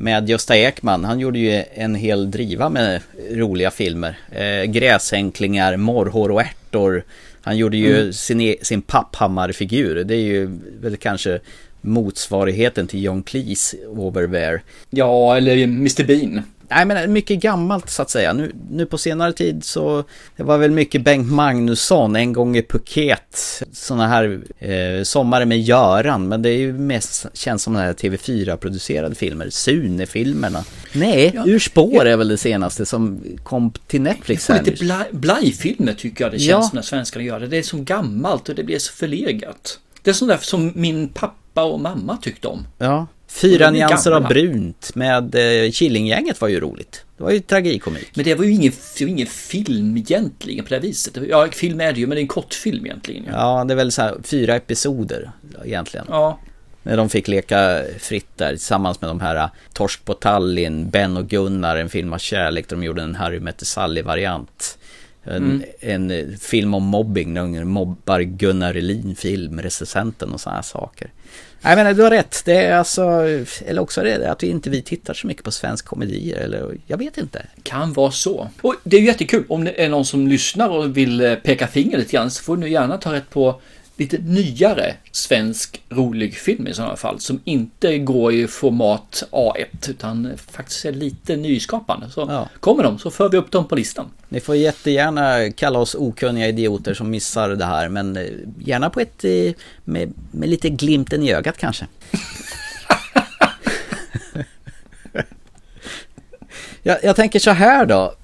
med 0.00 0.28
Gösta 0.28 0.56
Ekman. 0.56 1.04
Han 1.04 1.20
gjorde 1.20 1.38
ju 1.38 1.64
en 1.74 1.94
hel 1.94 2.30
driva 2.30 2.68
med 2.68 3.00
roliga 3.30 3.70
filmer. 3.70 4.18
Eh, 4.32 4.64
gräsänklingar, 4.70 5.76
morrhår 5.76 6.30
och 6.30 6.40
ärtor. 6.40 7.02
Han 7.42 7.56
gjorde 7.56 7.76
ju 7.76 8.00
Mm. 8.00 8.12
sin, 8.12 8.40
e- 8.40 8.56
sin 8.62 8.82
papphammar-figur. 8.82 10.04
Det 10.04 10.14
är 10.14 10.22
ju 10.22 10.58
väl 10.80 10.96
kanske 10.96 11.40
motsvarigheten 11.80 12.86
till 12.86 13.02
John 13.04 13.22
Cleese 13.22 13.74
Over 13.88 14.26
There. 14.28 14.60
Ja, 14.90 15.36
eller 15.36 15.56
Mr 15.64 16.04
Bean. 16.04 16.42
Nej 16.70 16.84
men 16.86 17.12
mycket 17.12 17.40
gammalt 17.40 17.90
så 17.90 18.02
att 18.02 18.10
säga. 18.10 18.32
Nu, 18.32 18.52
nu 18.70 18.86
på 18.86 18.98
senare 18.98 19.32
tid 19.32 19.64
så 19.64 20.04
det 20.36 20.42
var 20.42 20.58
väl 20.58 20.70
mycket 20.70 21.02
Bengt 21.04 21.32
Magnusson, 21.32 22.16
En 22.16 22.32
gång 22.32 22.56
i 22.56 22.62
Phuket. 22.62 23.62
Sådana 23.72 24.06
här 24.08 24.40
eh, 24.58 25.02
Sommar 25.02 25.44
med 25.44 25.60
Göran. 25.60 26.28
Men 26.28 26.42
det 26.42 26.50
är 26.50 26.58
ju 26.58 26.72
mest 26.72 27.26
känns 27.34 27.62
som 27.62 27.72
de 27.74 27.78
här 27.80 27.92
TV4-producerade 27.92 29.14
filmer. 29.14 29.50
Sune-filmerna. 29.50 30.64
Nej, 30.92 31.32
Ja, 31.34 31.46
Ur 31.46 31.58
spår 31.58 32.04
är 32.06 32.16
väl 32.16 32.28
det 32.28 32.36
senaste 32.38 32.86
som 32.86 33.20
kom 33.42 33.72
till 33.86 34.00
Netflix 34.02 34.48
här 34.48 34.62
lite 34.62 34.84
bla- 34.84 35.04
blajfilmer 35.12 35.92
tycker 35.92 36.24
jag 36.24 36.32
det 36.32 36.38
känns 36.38 36.48
Ja. 36.50 36.62
som 36.62 36.76
när 36.76 36.82
svenskarna 36.82 37.24
gör 37.24 37.40
det. 37.40 37.46
Det 37.46 37.58
är 37.58 37.62
så 37.62 37.76
gammalt 37.78 38.48
och 38.48 38.54
det 38.54 38.64
blir 38.64 38.78
så 38.78 38.92
förlegat. 38.92 39.78
Det 40.02 40.10
är 40.10 40.14
sånt 40.14 40.30
där 40.30 40.38
som 40.42 40.72
min 40.74 41.08
pappa 41.08 41.62
och 41.62 41.80
mamma 41.80 42.16
tyckte 42.22 42.48
om. 42.48 42.66
Ja. 42.78 43.06
Fyra 43.30 43.70
nyanser 43.70 44.10
av 44.12 44.28
brunt 44.28 44.94
med 44.94 45.34
eh, 45.34 45.70
Killinggänget 45.70 46.40
var 46.40 46.48
ju 46.48 46.60
roligt. 46.60 47.04
Det 47.16 47.22
var 47.22 47.30
ju 47.30 47.40
tragikomik. 47.40 48.10
Men 48.14 48.24
det 48.24 48.34
var 48.34 48.44
ju 48.44 48.50
ingen, 48.52 48.72
var 49.00 49.08
ingen 49.08 49.26
film 49.26 49.96
egentligen 49.96 50.64
på 50.64 50.68
det 50.68 50.74
här 50.74 50.82
viset. 50.82 51.18
Ja, 51.28 51.48
film 51.52 51.80
är 51.80 51.92
det 51.92 52.00
ju, 52.00 52.06
men 52.06 52.14
det 52.16 52.20
är 52.20 52.22
en 52.22 52.28
kortfilm 52.28 52.86
egentligen. 52.86 53.24
Ja. 53.26 53.58
Ja, 53.58 53.64
det 53.64 53.74
är 53.74 53.76
väl 53.76 53.92
så 53.92 54.02
här 54.02 54.16
fyra 54.24 54.56
episoder 54.56 55.30
egentligen. 55.64 56.06
ja. 56.08 56.38
När 56.82 56.96
de 56.96 57.08
fick 57.08 57.28
leka 57.28 57.82
fritt 57.98 58.26
där 58.36 58.50
tillsammans 58.50 59.00
med 59.00 59.10
de 59.10 59.20
här 59.20 59.36
uh, 59.36 59.46
Torsk 59.72 60.04
på 60.04 60.14
Tallinn, 60.14 60.90
Ben 60.90 61.16
och 61.16 61.28
Gunnar, 61.28 61.76
en 61.76 61.88
film 61.88 62.12
av 62.12 62.18
kärlek 62.18 62.68
där 62.68 62.76
de 62.76 62.82
gjorde 62.84 63.02
en 63.02 63.14
Harry 63.14 63.40
mötte 63.40 63.64
Sally-variant. 63.64 64.78
En, 65.24 65.36
Mm. 65.36 65.62
en 65.80 66.10
eh, 66.10 66.26
film 66.40 66.74
om 66.74 66.82
mobbing, 66.82 67.34
när 67.34 67.42
de 67.42 67.64
mobbar 67.64 68.20
Gunnar 68.20 68.74
Elin, 68.74 69.16
filmrecensenten 69.16 70.32
och 70.32 70.40
sådana 70.40 70.62
saker. 70.62 71.10
Nej 71.62 71.76
men 71.76 71.96
du 71.96 72.02
har 72.02 72.10
rätt, 72.10 72.42
det 72.44 72.56
är 72.56 72.76
alltså, 72.76 73.02
eller 73.66 73.82
också 73.82 74.00
är 74.00 74.18
det 74.18 74.30
att 74.30 74.42
vi 74.42 74.46
inte 74.46 74.70
vi 74.70 74.82
tittar 74.82 75.14
så 75.14 75.26
mycket 75.26 75.44
på 75.44 75.50
svensk 75.50 75.84
komedier, 75.84 76.36
eller 76.36 76.76
jag 76.86 76.98
vet 76.98 77.18
inte. 77.18 77.42
Kan 77.62 77.92
vara 77.92 78.10
så. 78.10 78.48
Och 78.60 78.74
det 78.84 78.96
är 78.96 79.00
ju 79.00 79.06
jättekul 79.06 79.44
om 79.48 79.64
det 79.64 79.84
är 79.84 79.88
någon 79.88 80.04
som 80.04 80.28
lyssnar 80.28 80.68
och 80.68 80.96
vill 80.96 81.20
eh, 81.20 81.34
peka 81.34 81.66
finger 81.66 81.98
lite 81.98 82.12
grann 82.12 82.30
så 82.30 82.42
får 82.42 82.56
du 82.56 82.68
gärna 82.68 82.98
ta 82.98 83.12
rätt 83.12 83.30
på 83.30 83.60
lite 84.00 84.18
nyare 84.18 84.96
svensk 85.12 85.82
rolig 85.88 86.34
film 86.34 86.66
i 86.66 86.74
sådana 86.74 86.96
fall 86.96 87.20
som 87.20 87.40
inte 87.44 87.98
går 87.98 88.32
i 88.32 88.46
format 88.46 89.22
A1 89.30 89.90
utan 89.90 90.30
faktiskt 90.50 90.84
är 90.84 90.92
lite 90.92 91.36
nyskapande. 91.36 92.10
Så 92.10 92.48
kommer 92.60 92.82
de 92.82 92.98
så 92.98 93.10
för 93.10 93.28
vi 93.28 93.36
upp 93.36 93.50
dem 93.50 93.68
på 93.68 93.74
listan. 93.74 94.06
Ni 94.28 94.40
får 94.40 94.56
jättegärna 94.56 95.52
kalla 95.52 95.78
oss 95.78 95.94
okunniga 95.94 96.48
idioter 96.48 96.94
som 96.94 97.10
missar 97.10 97.48
det 97.48 97.64
här, 97.64 97.88
men 97.88 98.16
eh, 98.16 98.24
gärna 98.58 98.90
på 98.90 99.00
ett, 99.00 99.24
eh, 99.24 99.52
med, 99.84 100.12
med 100.30 100.48
lite 100.48 100.68
glimten 100.68 101.22
i 101.22 101.32
ögat 101.32 101.58
kanske. 101.58 101.86
Jag, 106.82 106.98
jag 107.04 107.16
tänker 107.16 107.38
så 107.38 107.50
här 107.50 107.86
då. 107.86 108.14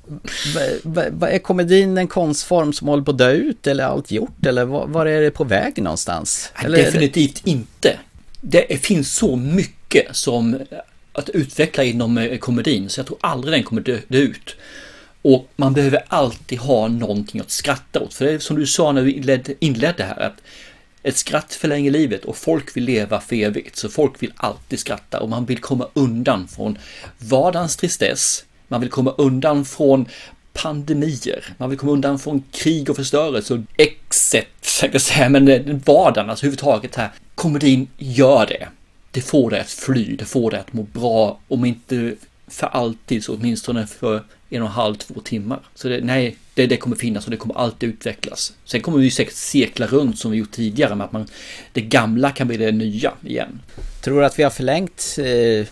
Är 1.26 1.38
komedin 1.38 1.98
en 1.98 2.08
konstform 2.08 2.72
som 2.72 2.88
håller 2.88 3.02
på 3.02 3.10
att 3.10 3.18
dö 3.18 3.30
ut 3.32 3.66
eller 3.66 3.84
allt 3.84 4.10
gjort? 4.10 4.46
Eller 4.46 4.64
var, 4.64 5.06
är 5.06 5.20
det 5.20 5.30
på 5.30 5.44
väg 5.44 5.82
någonstans? 5.82 6.52
Eller 6.64 6.78
är 6.78 6.82
det- 6.82 6.90
Definitivt 6.90 7.42
inte. 7.44 7.98
Det 8.40 8.82
finns 8.84 9.14
så 9.16 9.36
mycket 9.36 10.16
som 10.16 10.58
att 11.12 11.28
utveckla 11.28 11.84
inom 11.84 12.18
eh, 12.18 12.38
komedin 12.38 12.88
så 12.88 13.00
jag 13.00 13.06
tror 13.06 13.18
aldrig 13.20 13.54
den 13.54 13.62
kommer 13.62 13.82
dö, 13.82 13.98
dö 14.08 14.18
ut. 14.18 14.56
Och 15.22 15.48
man 15.56 15.72
behöver 15.74 16.02
alltid 16.08 16.58
ha 16.58 16.88
någonting 16.88 17.40
att 17.40 17.50
skratta 17.50 18.00
åt. 18.00 18.14
För 18.14 18.24
det 18.24 18.32
är 18.32 18.38
som 18.38 18.56
du 18.56 18.66
sa 18.66 18.92
när 18.92 19.02
vi 19.02 19.12
inledde, 19.12 19.54
inledde 19.58 20.04
här 20.04 20.20
att 20.20 20.36
ett 21.06 21.16
skratt 21.16 21.54
förlänger 21.54 21.90
livet 21.90 22.24
och 22.24 22.36
folk 22.36 22.76
vill 22.76 22.84
leva 22.84 23.20
för 23.20 23.36
evigt. 23.36 23.76
Så 23.76 23.88
folk 23.88 24.22
vill 24.22 24.32
alltid 24.36 24.78
skratta 24.78 25.20
och 25.20 25.28
man 25.28 25.44
vill 25.44 25.58
komma 25.58 25.88
undan 25.94 26.48
från 26.48 26.78
vardagens 27.18 27.76
tristess. 27.76 28.44
Man 28.68 28.80
vill 28.80 28.90
komma 28.90 29.14
undan 29.18 29.64
från 29.64 30.08
pandemier. 30.52 31.54
Man 31.58 31.70
vill 31.70 31.78
komma 31.78 31.92
undan 31.92 32.18
från 32.18 32.44
krig 32.50 32.90
och 32.90 32.96
förstörelse 32.96 33.54
och 33.54 33.60
exet, 33.76 34.46
jag 34.92 35.00
säga, 35.00 35.28
men 35.28 35.48
eh, 35.48 35.76
vardagen, 35.84 36.30
alltså 36.30 36.46
överhuvudtaget 36.46 36.96
här. 36.96 37.10
Komedin 37.34 37.88
gör 37.96 38.46
det. 38.46 38.68
Det 39.10 39.20
får 39.20 39.50
dig 39.50 39.60
att 39.60 39.70
fly, 39.70 40.16
det 40.16 40.24
får 40.24 40.50
dig 40.50 40.60
att 40.60 40.72
må 40.72 40.82
bra, 40.82 41.38
om 41.48 41.64
inte 41.64 42.14
för 42.48 42.66
alltid 42.66 43.24
så 43.24 43.34
åtminstone 43.34 43.86
för 43.86 44.22
en 44.50 44.62
och 44.62 44.68
en 44.68 44.74
halv, 44.74 44.94
två 44.94 45.20
timmar. 45.20 45.60
Så 45.74 45.88
det, 45.88 46.00
nej, 46.04 46.36
det, 46.54 46.66
det 46.66 46.76
kommer 46.76 46.96
finnas 46.96 47.24
och 47.24 47.30
det 47.30 47.36
kommer 47.36 47.54
alltid 47.54 47.88
utvecklas. 47.88 48.52
Sen 48.64 48.80
kommer 48.80 48.98
vi 48.98 49.10
säkert 49.10 49.34
cirkla 49.34 49.86
runt 49.86 50.18
som 50.18 50.30
vi 50.30 50.36
gjort 50.36 50.50
tidigare 50.50 50.94
med 50.94 51.04
att 51.04 51.12
man, 51.12 51.26
det 51.72 51.80
gamla 51.80 52.30
kan 52.30 52.48
bli 52.48 52.56
det 52.56 52.72
nya 52.72 53.12
igen. 53.24 53.60
Tror 54.00 54.20
du 54.20 54.26
att 54.26 54.38
vi 54.38 54.42
har 54.42 54.50
förlängt 54.50 55.16
eh, 55.18 55.66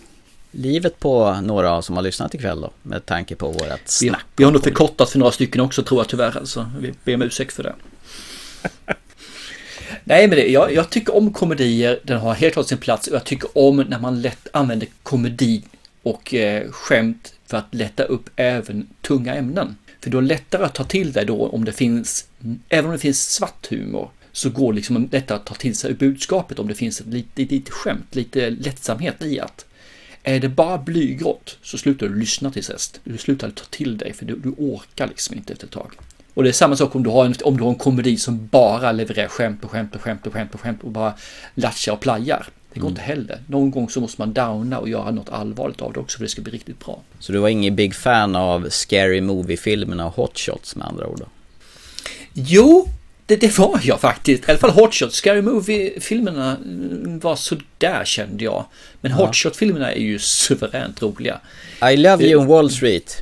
livet 0.51 0.99
på 0.99 1.41
några 1.41 1.81
som 1.81 1.95
har 1.95 2.03
lyssnat 2.03 2.33
ikväll 2.33 2.61
då? 2.61 2.71
Med 2.81 3.05
tanke 3.05 3.35
på 3.35 3.51
vårat 3.51 3.99
Vi, 4.01 4.07
snack. 4.07 4.25
vi 4.35 4.43
har 4.43 4.51
nog 4.51 4.63
förkortat 4.63 5.09
för 5.09 5.19
några 5.19 5.31
stycken 5.31 5.61
också 5.61 5.83
tror 5.83 5.99
jag 5.99 6.07
tyvärr 6.07 6.37
alltså. 6.37 6.71
Vi 6.79 6.93
ber 7.03 7.15
om 7.15 7.21
ursäkt 7.21 7.53
för 7.53 7.63
det. 7.63 7.75
Nej 10.03 10.27
men 10.27 10.37
det, 10.37 10.47
jag, 10.47 10.73
jag 10.73 10.89
tycker 10.89 11.15
om 11.15 11.33
komedier, 11.33 11.99
den 12.03 12.19
har 12.19 12.33
helt 12.33 12.53
klart 12.53 12.67
sin 12.67 12.77
plats 12.77 13.07
och 13.07 13.15
jag 13.15 13.23
tycker 13.23 13.57
om 13.57 13.77
när 13.77 13.99
man 13.99 14.21
lätt 14.21 14.47
använder 14.53 14.87
komedi 15.03 15.63
och 16.03 16.33
eh, 16.33 16.71
skämt 16.71 17.34
för 17.45 17.57
att 17.57 17.75
lätta 17.75 18.03
upp 18.03 18.29
även 18.35 18.87
tunga 19.01 19.35
ämnen. 19.35 19.75
För 20.01 20.09
du 20.09 20.17
har 20.17 20.21
lättare 20.21 20.63
att 20.63 20.73
ta 20.73 20.83
till 20.83 21.11
dig 21.11 21.25
då 21.25 21.47
om 21.47 21.65
det 21.65 21.71
finns, 21.71 22.27
även 22.69 22.85
om 22.85 22.91
det 22.91 22.99
finns 22.99 23.29
svart 23.29 23.67
humor, 23.69 24.09
så 24.31 24.49
går 24.49 24.73
det 24.73 24.75
liksom 24.75 25.09
lättare 25.11 25.35
att 25.35 25.45
ta 25.45 25.55
till 25.55 25.75
sig 25.75 25.93
budskapet 25.93 26.59
om 26.59 26.67
det 26.67 26.75
finns 26.75 27.01
ett 27.01 27.07
lite, 27.07 27.41
lite, 27.41 27.55
lite 27.55 27.71
skämt, 27.71 28.15
lite 28.15 28.49
lättsamhet 28.49 29.21
i 29.21 29.39
att 29.39 29.65
är 30.23 30.39
det 30.39 30.49
bara 30.49 30.77
blygrått 30.77 31.57
så 31.61 31.77
slutar 31.77 32.07
du 32.07 32.19
lyssna 32.19 32.51
till 32.51 32.63
sist. 32.63 32.99
Du 33.03 33.17
slutar 33.17 33.49
ta 33.49 33.65
till 33.69 33.97
dig 33.97 34.13
för 34.13 34.25
du, 34.25 34.35
du 34.35 34.49
orkar 34.49 35.07
liksom 35.07 35.35
inte 35.35 35.53
efter 35.53 35.67
ett 35.67 35.73
tag. 35.73 35.91
Och 36.33 36.43
det 36.43 36.49
är 36.49 36.53
samma 36.53 36.75
sak 36.75 36.95
om 36.95 37.03
du 37.03 37.09
har 37.09 37.25
en, 37.25 37.35
om 37.43 37.57
du 37.57 37.63
har 37.63 37.69
en 37.69 37.77
komedi 37.77 38.17
som 38.17 38.47
bara 38.47 38.91
levererar 38.91 39.27
skämt 39.27 39.63
och 39.63 39.71
skämt 39.71 39.95
och 39.95 40.01
skämt 40.01 40.27
och 40.27 40.33
skämt 40.33 40.53
och 40.53 40.61
skämt 40.61 40.83
och 40.83 40.91
bara 40.91 41.13
latchar 41.55 41.93
och 41.93 41.99
plajar. 41.99 42.47
Det 42.75 42.79
går 42.81 42.87
Mm. 42.87 42.91
inte 42.99 43.01
heller. 43.01 43.39
Någon 43.47 43.71
gång 43.71 43.89
så 43.89 44.01
måste 44.01 44.21
man 44.21 44.33
downa 44.33 44.79
och 44.79 44.89
göra 44.89 45.11
något 45.11 45.29
allvarligt 45.29 45.81
av 45.81 45.93
det 45.93 45.99
också 45.99 46.17
för 46.17 46.23
det 46.25 46.29
ska 46.29 46.41
bli 46.41 46.53
riktigt 46.53 46.85
bra. 46.85 47.01
Så 47.19 47.31
du 47.31 47.37
var 47.39 47.49
ingen 47.49 47.75
big 47.75 47.95
fan 47.95 48.35
av 48.35 48.69
Scary 48.69 49.21
Movie-filmerna 49.21 50.05
och 50.07 50.13
Hot 50.15 50.37
Shots 50.39 50.75
med 50.75 50.87
andra 50.87 51.07
ord 51.07 51.19
då? 51.19 51.25
Jo, 52.33 52.87
det, 53.25 53.35
det 53.35 53.57
var 53.57 53.79
jag 53.83 53.99
faktiskt. 54.01 54.43
I 54.47 54.51
alla 54.51 54.59
fall 54.59 54.69
Hot 54.69 54.93
Shots. 54.93 55.15
Scary 55.15 55.41
Movie-filmerna 55.41 56.57
mm, 56.57 57.19
var 57.19 57.35
sådär 57.35 58.05
kände 58.05 58.43
jag. 58.43 58.65
Men 59.01 59.11
Ja. 59.11 59.17
Hot 59.17 59.35
Shot-filmerna 59.35 59.91
är 59.93 59.99
ju 59.99 60.19
suveränt 60.19 61.01
roliga. 61.01 61.39
I 61.91 61.97
Love 61.97 62.25
You 62.25 62.41
on 62.41 62.47
Wall 62.47 62.69
Street. 62.71 63.17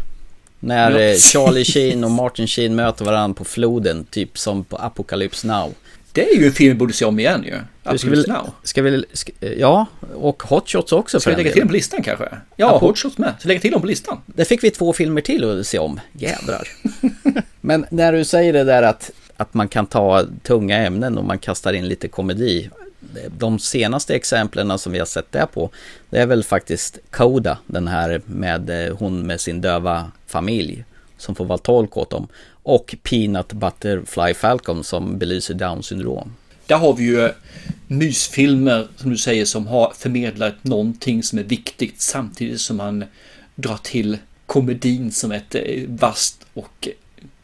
När 0.59 0.91
Ja, 0.91 0.99
eh. 0.99 1.17
Charlie 1.17 1.65
Sheen 1.65 2.03
och 2.03 2.11
Martin 2.11 2.47
Sheen 2.47 2.75
möter 2.75 3.05
varandra 3.05 3.35
på 3.35 3.43
floden, 3.45 4.05
typ 4.11 4.37
som 4.37 4.63
på 4.63 4.77
Apocalypse 4.77 5.47
Now. 5.47 5.73
Det 6.13 6.29
är 6.29 6.39
ju 6.39 6.45
en 6.45 6.51
film 6.51 6.69
vi 6.69 6.75
borde 6.79 6.93
se 6.93 7.05
om 7.05 7.19
igen 7.19 7.43
ju. 7.43 7.59
Du 7.91 7.97
ska 7.97 8.09
vi, 8.09 8.27
now. 8.27 8.51
ska 8.63 8.81
vi, 8.81 9.05
ska, 9.13 9.31
ja, 9.57 9.85
och 10.15 10.43
Hot 10.43 10.69
Shots 10.69 10.91
också 10.91 11.19
Ska 11.19 11.29
vi 11.29 11.35
lägga 11.35 11.51
till 11.51 11.59
dem 11.59 11.67
på 11.67 11.73
listan 11.73 12.03
kanske? 12.03 12.29
Ja, 12.55 12.71
Apo- 12.71 12.79
Hot 12.79 12.97
Shots 12.97 13.17
med. 13.17 13.33
Så 13.39 13.47
lägga 13.47 13.59
till 13.59 13.71
dem 13.71 13.81
på 13.81 13.87
listan. 13.87 14.21
Där 14.25 14.45
fick 14.45 14.63
vi 14.63 14.71
två 14.71 14.93
filmer 14.93 15.21
till 15.21 15.59
att 15.59 15.67
se 15.67 15.79
om. 15.79 15.99
Jädrar. 16.13 16.67
Men 17.61 17.85
när 17.89 18.13
du 18.13 18.25
säger 18.25 18.53
det 18.53 18.63
där 18.63 18.83
att, 18.83 19.11
att 19.37 19.53
man 19.53 19.67
kan 19.67 19.85
ta 19.85 20.25
tunga 20.43 20.77
ämnen 20.77 21.17
och 21.17 21.23
man 21.23 21.39
kastar 21.39 21.73
in 21.73 21.87
lite 21.87 22.07
komedi. 22.07 22.69
De 23.37 23.59
senaste 23.59 24.15
exemplen 24.15 24.79
som 24.79 24.91
vi 24.91 24.99
har 24.99 25.05
sett 25.05 25.31
det 25.31 25.47
på, 25.53 25.69
det 26.09 26.17
är 26.17 26.25
väl 26.25 26.43
faktiskt 26.43 26.99
Coda, 27.11 27.57
den 27.67 27.87
här 27.87 28.21
med 28.25 28.87
eh, 28.87 28.95
hon 28.97 29.27
med 29.27 29.41
sin 29.41 29.61
döva 29.61 30.11
familj 30.27 30.85
som 31.17 31.35
får 31.35 31.45
vara 31.45 31.57
tolk 31.57 31.97
åt 31.97 32.09
dem. 32.09 32.27
Och 32.63 32.95
Peanut 33.03 33.53
Butterfly 33.53 34.33
Falcon 34.33 34.83
som 34.83 35.17
belyser 35.17 35.53
Down 35.53 35.83
syndrom. 35.83 36.35
Där 36.67 36.77
har 36.77 36.93
vi 36.93 37.03
ju 37.03 37.29
mysfilmer 37.87 38.87
som 38.95 39.09
du 39.09 39.17
säger 39.17 39.45
som 39.45 39.67
har 39.67 39.93
förmedlat 39.97 40.63
någonting 40.63 41.23
som 41.23 41.39
är 41.39 41.43
viktigt 41.43 42.01
samtidigt 42.01 42.61
som 42.61 42.77
man 42.77 43.05
drar 43.55 43.77
till 43.77 44.17
komedin 44.45 45.11
som 45.11 45.31
ett 45.31 45.55
eh, 45.55 45.83
vasst 45.87 46.45
och 46.53 46.87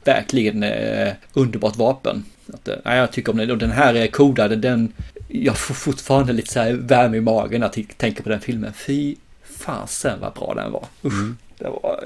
verkligen 0.03 0.63
eh, 0.63 1.13
underbart 1.33 1.75
vapen. 1.75 2.25
Att, 2.53 2.67
eh, 2.67 2.75
nej, 2.85 2.97
jag 2.97 3.11
tycker 3.11 3.31
om 3.31 3.37
den 3.37 3.51
och 3.51 3.57
den 3.57 3.71
här 3.71 3.95
är 3.95 4.07
kodad, 4.07 4.59
den 4.59 4.93
jag 5.27 5.57
får 5.57 5.73
fortfarande 5.73 6.33
lite 6.33 6.53
så 6.53 6.59
här 6.59 6.73
värme 6.73 7.17
i 7.17 7.21
magen 7.21 7.63
att 7.63 7.77
tänka 7.97 8.23
på 8.23 8.29
den 8.29 8.41
filmen. 8.41 8.73
Fy 8.73 9.15
fasen 9.43 10.19
vad 10.19 10.33
bra 10.33 10.53
den 10.53 10.71
var. 10.71 10.85
Usch, 11.03 11.35
det 11.57 11.63
var 11.63 12.03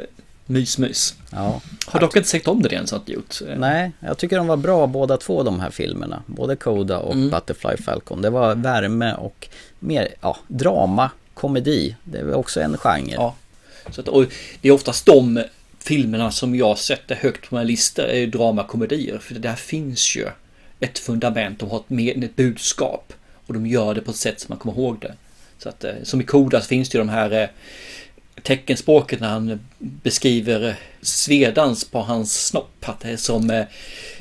eh, 0.48 0.54
mys 0.54 0.78
mys. 0.78 1.16
Ja. 1.32 1.62
Har 1.86 2.00
dock 2.00 2.16
inte 2.16 2.30
sett 2.30 2.48
om 2.48 2.62
det 2.62 2.76
än 2.76 2.88
så 2.88 2.96
att 2.96 3.10
gjort. 3.10 3.42
Nej, 3.58 3.92
jag 4.00 4.18
tycker 4.18 4.38
de 4.38 4.48
var 4.48 4.58
bra 4.58 4.88
båda 4.88 5.18
två 5.18 5.44
de 5.44 5.60
här 5.60 5.70
filmerna. 5.70 6.24
Både 6.26 6.56
Coda 6.56 7.00
och 7.00 7.14
Mm. 7.14 7.30
Butterfly 7.30 7.78
Falcon. 7.78 8.22
Det 8.22 8.30
var 8.30 8.56
värme 8.56 9.14
och 9.14 9.48
mer, 9.80 10.08
ja, 10.22 10.38
drama, 10.48 11.12
komedi. 11.34 11.96
Det 12.04 12.24
var 12.24 12.34
också 12.34 12.62
en 12.62 12.78
genre. 12.78 13.14
Ja. 13.14 13.36
Så 13.92 14.02
att, 14.02 14.08
och 14.08 14.26
det 14.62 14.68
är 14.68 14.72
oftast 14.72 15.06
de 15.06 15.44
filmerna 15.80 16.32
som 16.32 16.56
jag 16.56 16.78
sätter 16.78 17.16
högt 17.16 17.50
på 17.50 17.56
mina 17.56 17.64
listor 17.64 18.06
är 18.06 18.28
dramakomedier. 18.28 19.18
För 19.18 19.34
det 19.34 19.40
där 19.40 19.56
finns 19.56 20.16
ju 20.16 20.28
ett 20.80 21.00
fundament, 21.00 21.60
de 21.60 21.70
har 21.70 21.78
ett, 21.78 21.90
med, 21.90 22.24
ett 22.24 22.36
budskap. 22.36 23.14
Och 23.48 23.54
de 23.54 23.68
gör 23.68 23.94
det 23.94 24.02
på 24.02 24.12
ett 24.12 24.18
sätt 24.18 24.40
som 24.40 24.52
man 24.52 24.60
kommer 24.60 24.78
ihåg 24.78 25.00
det. 25.00 25.14
Så 25.58 25.70
att, 25.70 25.84
eh, 25.84 25.94
som 26.04 26.22
i 26.22 26.24
Koda 26.24 26.62
så 26.62 26.68
finns 26.68 26.90
det 26.90 26.98
ju 26.98 27.04
de 27.04 27.10
här 27.10 27.32
eh, 27.32 27.48
teckenspråket 28.42 29.20
när 29.20 29.30
han 29.30 29.60
beskriver 29.78 30.76
svedans 31.02 31.84
på 31.86 32.00
hans 32.00 32.46
snopp. 32.46 32.90
Att 32.90 33.00
det 33.00 33.10
är 33.10 33.18
som 33.18 33.50
eh, 33.50 33.66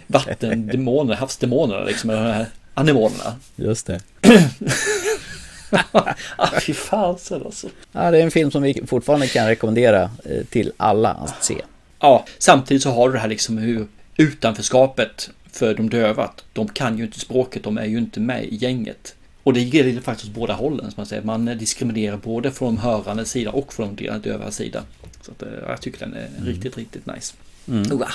vattendemoner, 0.07 1.15
havsdemonerna 1.21 1.85
liksom. 1.85 2.11
De 2.11 2.17
här 2.17 2.47
anemonerna. 2.75 3.35
Just 3.57 3.87
det. 3.87 4.01
ah, 6.37 6.61
fy 6.61 6.75
fasen 6.75 7.43
alltså. 7.45 7.69
Ja, 7.93 8.11
det 8.11 8.19
är 8.19 8.23
en 8.23 8.31
film 8.31 8.51
som 8.51 8.63
vi 8.63 8.83
fortfarande 8.87 9.29
kan 9.29 9.47
rekommendera 9.47 10.11
eh, 10.25 10.45
till 10.51 10.73
alla 10.77 11.11
att 11.11 11.45
se. 11.45 11.57
Ja, 12.01 12.25
samtidigt 12.39 12.83
så 12.83 12.91
har 12.91 13.09
du 13.09 13.15
det 13.15 13.21
här 13.21 13.29
liksom 13.29 13.59
hur 13.59 13.87
utanförskapet 14.17 15.31
för 15.53 15.75
de 15.75 15.91
döva. 15.91 16.31
De 16.53 16.69
kan 16.69 16.99
ju 16.99 17.05
inte 17.05 17.21
språket, 17.21 17.65
de 17.65 17.79
är 17.79 17.85
ju 17.85 17.99
inte 17.99 18.21
med 18.21 18.45
i 18.45 18.57
gänget. 18.57 19.15
Och 19.43 19.53
det 19.53 19.61
gäller 19.61 20.01
faktiskt 20.01 20.29
åt 20.29 20.35
båda 20.35 20.53
hållen. 20.55 20.81
Som 20.91 20.95
man, 20.97 21.07
säger. 21.07 21.23
man 21.23 21.45
diskriminerar 21.59 22.17
både 22.17 22.51
från 22.51 22.75
de 22.75 22.81
hörande 22.81 23.25
sida 23.25 23.51
och 23.51 23.73
från 23.73 23.97
de 23.97 24.19
döva 24.19 24.51
sida. 24.51 24.83
Så 25.23 25.31
att, 25.33 25.43
eh, 25.43 25.49
jag 25.69 25.81
tycker 25.81 25.99
den 25.99 26.15
är 26.15 26.29
riktigt, 26.45 26.77
riktigt 26.79 27.07
nice. 27.07 27.35
Mm. 27.69 27.93
Oa, 27.93 28.09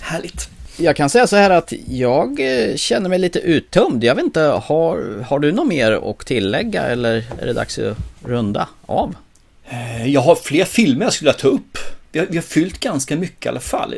härligt. 0.00 0.48
Jag 0.78 0.96
kan 0.96 1.10
säga 1.10 1.26
så 1.26 1.36
här 1.36 1.50
att 1.50 1.72
jag 1.88 2.40
eh, 2.40 2.76
känner 2.76 3.08
mig 3.08 3.18
lite 3.18 3.38
uttömd. 3.38 4.04
Jag 4.04 4.14
vet 4.14 4.24
inte, 4.24 4.40
har, 4.40 5.24
har 5.28 5.38
du 5.38 5.52
något 5.52 5.66
mer 5.68 5.92
att 5.92 6.18
tillägga 6.26 6.82
eller 6.82 7.24
är 7.40 7.46
det 7.46 7.52
dags 7.52 7.78
att 7.78 7.96
runda 8.24 8.68
av? 8.86 9.14
Eh, 9.68 10.06
Jag 10.06 10.20
har 10.20 10.34
fler 10.34 10.64
filmer 10.64 11.04
jag 11.04 11.12
skulle 11.12 11.30
vilja 11.30 11.40
ta 11.40 11.48
upp. 11.48 11.78
Vi 12.12 12.18
har, 12.18 12.26
vi 12.26 12.36
har 12.36 12.42
fyllt 12.42 12.80
ganska 12.80 13.16
mycket 13.16 13.46
i 13.46 13.48
alla 13.48 13.60
fall. 13.60 13.94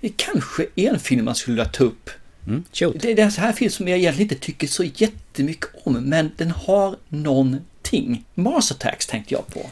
Jag- 0.00 0.12
kanske 0.16 0.66
en 0.74 0.98
film 0.98 1.24
man 1.24 1.34
skulle 1.34 1.54
vilja 1.54 1.70
ta 1.72 1.84
upp. 1.84 2.10
Mm, 2.46 2.64
det, 2.98 3.14
det 3.14 3.22
är 3.22 3.30
sån 3.30 3.44
här 3.44 3.52
film 3.52 3.70
som 3.70 3.88
jag 3.88 3.98
egentligen 3.98 4.30
inte 4.32 4.44
tycker 4.44 4.66
så 4.66 4.84
jättemycket 4.84 5.68
om, 5.84 5.92
men 5.94 6.30
den 6.36 6.50
har 6.50 6.96
någonting. 7.08 8.24
Mars 8.34 8.70
Attacks 8.72 9.06
tänkte 9.06 9.34
jag 9.34 9.46
på. 9.46 9.66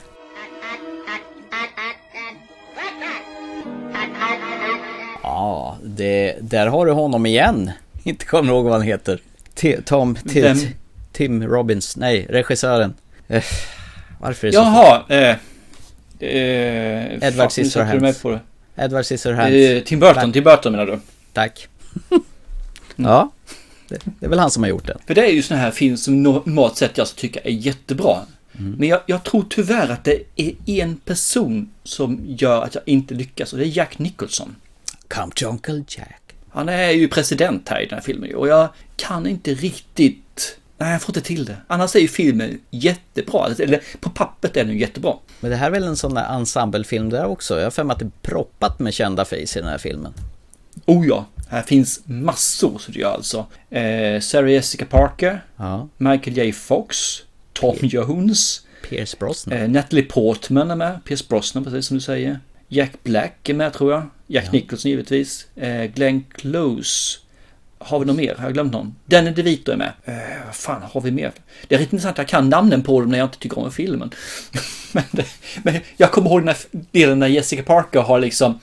Ja, 5.23 5.77
det, 5.85 6.37
där 6.41 6.67
har 6.67 6.87
du 6.87 6.93
honom 6.93 7.27
igen. 7.27 7.71
Inte 8.03 8.25
kommer 8.25 8.53
ihåg 8.53 8.65
vad 8.65 8.73
han 8.73 8.83
heter. 8.83 9.21
T- 9.55 9.81
Tom, 9.85 10.15
T- 10.15 10.55
Tim 11.13 11.47
Robbins, 11.47 11.97
nej, 11.97 12.27
regissören. 12.29 12.95
Eh, 13.29 13.45
varför 14.21 14.47
är 14.47 14.51
det 14.53 14.57
så 14.57 14.63
Jaha, 14.63 15.03
eh, 15.09 15.37
eh, 16.29 17.29
Edward 17.29 17.51
Scissorhands. 17.53 18.25
Edward 18.77 19.05
Scissorhands. 19.05 19.55
Eh, 19.55 19.83
Tim 19.83 20.01
Burton, 20.01 20.33
Tim 20.33 20.45
Burton 20.45 20.73
menar 20.73 20.87
du? 20.87 21.01
Tack. 21.33 21.69
ja, 23.05 23.31
det, 23.89 23.99
det 24.05 24.27
är 24.27 24.31
väl 24.31 24.39
han 24.39 24.51
som 24.51 24.63
har 24.63 24.71
gjort 24.71 24.87
den. 24.87 24.99
För 25.07 25.15
det 25.15 25.27
är 25.27 25.33
ju 25.33 25.43
sån 25.43 25.57
här 25.57 25.71
film 25.71 25.97
som 25.97 26.23
normalt 26.23 26.77
sett 26.77 26.99
jag 26.99 27.17
tycker 27.17 27.47
är 27.47 27.51
jättebra. 27.51 28.17
Men 28.53 28.89
jag, 28.89 29.01
jag 29.07 29.25
tror 29.25 29.45
tyvärr 29.51 29.89
att 29.89 30.05
det 30.05 30.23
är 30.37 30.55
en 30.67 30.97
person 30.97 31.71
som 31.85 32.21
gör 32.27 32.63
att 32.63 32.75
jag 32.75 32.85
inte 32.87 33.15
lyckas 33.15 33.53
och 33.53 33.59
det 33.59 33.65
är 33.65 33.77
Jack 33.77 33.99
Nicholson. 33.99 34.57
Come 35.09 35.33
to 35.35 35.47
Uncle 35.47 35.85
Jack. 35.89 36.23
Han 36.51 36.69
är 36.69 36.91
ju 36.91 37.09
president 37.09 37.69
här 37.69 37.81
i 37.81 37.87
den 37.87 37.95
här 37.95 38.05
filmen 38.05 38.35
och 38.35 38.49
jag 38.49 38.69
kan 38.97 39.27
inte 39.27 39.55
riktigt... 39.55 40.57
Nej, 40.79 40.93
jag 40.93 41.03
får 41.03 41.17
inte 41.17 41.27
till 41.27 41.45
det. 41.45 41.57
Annars 41.67 41.97
är 41.97 42.01
ju 42.01 42.09
filmen 42.09 42.61
jättebra. 42.71 43.47
Eller 43.59 43.81
på 44.01 44.11
pappret 44.11 44.57
är 44.57 44.65
den 44.65 44.79
jättebra. 44.79 45.15
Men 45.41 45.51
det 45.51 45.57
här 45.57 45.67
är 45.67 45.71
väl 45.71 45.85
en 45.85 45.97
sån 45.97 46.15
där 46.15 46.25
ensemblefilm 46.25 47.11
där 47.11 47.27
också? 47.27 47.57
Jag 47.57 47.65
har 47.65 47.71
för 47.71 47.85
mig 47.85 47.95
att 47.95 47.99
det 47.99 48.05
är 48.05 48.11
proppat 48.23 48.79
med 48.79 48.95
kända 48.95 49.25
face 49.25 49.37
i 49.37 49.47
den 49.55 49.69
här 49.69 49.79
filmen. 49.79 50.13
Oh 50.87 51.07
ja, 51.07 51.27
här 51.51 51.63
finns 51.63 52.01
massor 52.05 52.79
så 52.79 52.93
det 52.93 52.99
gör 52.99 53.13
alltså. 53.15 53.47
Eh, 53.71 54.21
Sarah 54.21 54.51
Jessica 54.53 54.85
Parker, 54.85 55.45
Ja. 55.57 55.89
Michael 55.97 56.37
J. 56.37 56.53
Fox, 56.53 56.97
Tom 57.53 57.77
Jones, 57.81 58.61
Pierce 58.89 59.19
Brosnan. 59.19 59.59
eh, 59.59 59.69
Natalie 59.69 60.05
Portman 60.05 60.71
är 60.71 60.77
med, 60.77 61.05
Pierce 61.05 61.29
Brosnan 61.29 61.65
precis 61.65 61.87
som 61.87 61.97
du 61.97 62.01
säger. 62.01 62.39
Jack 62.69 62.93
Black 63.03 63.49
är 63.49 63.55
med 63.55 63.73
tror 63.73 63.93
jag. 63.93 64.03
Jack 64.27 64.53
Nicholson 64.53 64.91
givetvis. 64.91 65.47
Eh, 65.57 65.85
Glenn 65.85 66.25
Close. 66.35 67.19
Har 67.79 67.99
vi 67.99 68.05
något 68.07 68.17
mer? 68.17 68.35
Har 68.35 68.45
jag 68.45 68.53
glömt 68.55 68.73
någon? 68.73 68.95
Danny 69.07 69.31
DeVito 69.31 69.73
är 69.73 69.77
med. 69.77 69.93
Eh, 70.05 70.15
vad 70.47 70.55
fan 70.55 70.83
har 70.93 71.01
vi 71.01 71.11
mer? 71.11 71.33
Det 71.69 71.75
är 71.75 71.79
riktigt 71.79 71.93
intressant, 71.93 72.19
jag 72.19 72.29
kan 72.29 72.49
namnen 72.49 72.83
på 72.83 73.01
dem 73.01 73.11
när 73.11 73.19
jag 73.19 73.27
inte 73.27 73.39
tycker 73.39 73.59
om 73.59 73.73
filmen. 73.73 74.11
men, 74.93 75.05
det, 75.11 75.25
men 75.63 75.81
jag 75.97 76.11
kommer 76.13 76.31
ihåg 76.31 76.41
den 76.41 76.49
här 76.49 76.57
delen 76.91 77.19
när 77.19 77.27
Jessica 77.27 77.63
Parker 77.63 78.01
har 78.01 78.19
liksom 78.21 78.61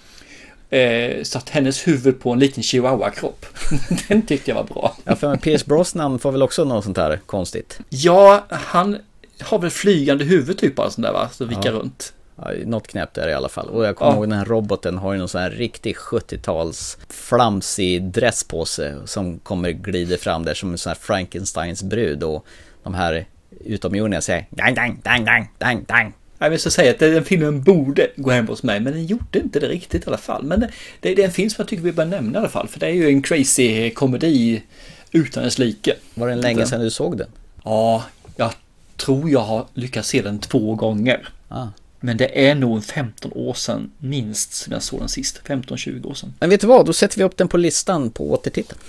eh, 0.69 1.23
satt 1.23 1.49
hennes 1.49 1.88
huvud 1.88 2.19
på 2.19 2.31
en 2.31 2.39
liten 2.39 2.64
chihuahua-kropp. 2.64 3.45
den 4.07 4.22
tyckte 4.22 4.52
jag 4.52 4.56
var 4.56 4.64
bra. 4.64 4.95
Ja, 5.03 5.15
för 5.15 5.30
mig 5.30 5.38
Pierce 5.39 5.65
Brosnan 5.65 6.19
får 6.19 6.31
väl 6.31 6.44
också 6.44 6.64
något 6.64 6.84
sånt 6.84 6.98
här 6.98 7.19
konstigt. 7.26 7.80
Ja, 7.89 8.45
han 8.49 8.98
har 9.41 9.60
väl 9.60 9.69
flygande 9.69 10.26
huvud 10.26 10.57
typ 10.57 10.80
av 10.80 10.89
sånt 10.89 11.06
där 11.07 11.14
va? 11.14 11.30
Så 11.34 11.45
vickar 11.45 11.65
Ja. 11.65 11.72
runt. 11.72 12.14
Ja, 12.35 12.52
något 12.65 12.88
knäppt 12.88 13.18
är 13.18 13.26
det 13.26 13.31
i 13.31 13.35
alla 13.35 13.49
fall. 13.49 13.68
Och 13.69 13.85
jag 13.85 13.95
kommer 13.95 14.11
Ja. 14.11 14.15
ihåg 14.15 14.30
den 14.30 14.38
här 14.39 14.45
roboten 14.45 14.98
har 14.98 15.14
ju 15.14 15.19
någon 15.19 15.30
sån 15.30 15.41
här 15.41 15.49
riktig 15.52 15.95
70-tals 15.95 16.98
flamsig 17.10 18.03
dress 18.03 18.44
på 18.44 18.65
sig 18.65 18.95
som 19.06 19.39
kommer 19.39 19.72
glider 19.72 20.18
fram 20.18 20.45
där 20.45 20.53
som 20.53 20.72
en 20.72 20.77
sån 20.77 20.89
här 20.89 20.98
Frankensteins 21.02 21.84
brud 21.84 22.23
och 22.23 22.45
de 22.84 22.94
här 22.94 23.26
utomjordingarna 23.65 24.22
säger 24.22 24.45
dang, 24.49 24.76
dang, 24.76 24.99
dang, 25.03 25.26
dang, 25.26 25.49
dang, 25.57 25.84
dang. 25.88 26.14
Jag 26.40 26.50
vill 26.50 26.60
så 26.60 26.72
säga 26.72 26.92
att 26.92 27.00
den 27.00 27.26
filmen 27.26 27.62
borde 27.62 28.08
gå 28.16 28.32
hem 28.32 28.48
hos 28.48 28.64
mig, 28.64 28.80
men 28.80 28.94
den 28.94 29.06
gjorde 29.06 29.40
inte 29.40 29.60
det 29.60 29.68
riktigt 29.68 30.04
i 30.04 30.08
alla 30.08 30.18
fall. 30.18 30.44
Men 30.44 30.60
det, 30.60 30.72
det, 31.00 31.16
det 31.16 31.22
är 31.22 31.26
en 31.26 31.32
film 31.32 31.50
som 31.50 31.62
jag 31.62 31.68
tycker 31.68 31.84
vi 31.84 31.92
bör 31.92 32.06
nämna 32.06 32.38
i 32.38 32.40
alla 32.40 32.50
fall, 32.50 32.68
för 32.68 32.80
det 32.80 32.86
är 32.86 32.92
ju 32.92 33.08
en 33.08 33.22
crazy 33.22 33.90
komedi 33.90 34.64
utan 35.12 35.44
dess 35.44 35.58
like. 35.58 35.96
Var 36.14 36.28
det 36.28 36.36
länge 36.36 36.66
sedan 36.66 36.82
du 36.82 36.90
såg 36.90 37.18
den? 37.18 37.28
Ja, 37.64 38.04
jag 38.36 38.52
tror 38.98 39.30
jag 39.30 39.40
har 39.40 39.66
lyckats 39.74 40.10
se 40.10 40.22
den 40.22 40.40
två 40.40 40.76
gånger. 40.76 41.30
Ah. 41.48 41.68
Men 42.00 42.18
det 42.18 42.50
är 42.50 42.56
nog 42.56 42.76
en 42.76 42.82
15 42.82 43.32
år 43.36 43.54
sedan 43.54 43.92
minst 43.98 44.54
som 44.54 44.74
jag 44.74 44.84
såg 44.84 45.00
den 45.00 45.10
sist. 45.10 45.42
15-20 45.46 46.06
år 46.06 46.14
sedan. 46.14 46.34
Men 46.40 46.50
vet 46.50 46.62
du 46.62 46.68
vad, 46.68 46.86
då 46.86 46.94
sätter 46.94 47.18
vi 47.18 47.24
upp 47.24 47.38
den 47.38 47.48
på 47.48 47.58
listan 47.58 48.12
på 48.12 48.32
återtiteln. 48.32 48.80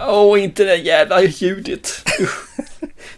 Åh, 0.00 0.32
oh, 0.32 0.42
inte 0.42 0.64
det 0.64 0.76
jävla 0.76 1.22
ljudet. 1.22 2.08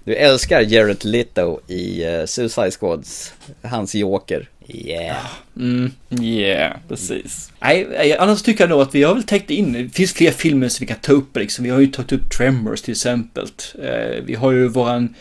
Du 0.04 0.14
älskar 0.14 0.60
Jared 0.60 1.04
Leto 1.04 1.60
i 1.68 2.06
uh, 2.06 2.26
Suicide 2.26 2.70
Squads, 2.70 3.34
hans 3.62 3.94
joker. 3.94 4.48
Yeah. 4.66 5.26
Mm, 5.56 5.90
yeah, 6.20 6.76
precis. 6.88 7.52
Nej, 7.60 7.86
nej, 7.90 8.16
annars 8.18 8.42
tycker 8.42 8.62
jag 8.64 8.70
nog 8.70 8.80
att 8.80 8.94
vi 8.94 9.02
har 9.02 9.14
väl 9.14 9.22
täckt 9.22 9.50
in, 9.50 9.72
det 9.72 9.88
finns 9.88 10.12
fler 10.12 10.30
filmer 10.30 10.68
som 10.68 10.84
vi 10.84 10.86
kan 10.86 11.00
ta 11.00 11.12
upp 11.12 11.36
liksom. 11.36 11.64
Vi 11.64 11.70
har 11.70 11.80
ju 11.80 11.86
tagit 11.86 12.12
upp 12.12 12.30
Tremors 12.30 12.82
till 12.82 12.92
exempel. 12.92 13.46
Eh, 13.82 14.22
vi 14.24 14.34
har 14.34 14.52
ju 14.52 14.68
våran 14.68 15.14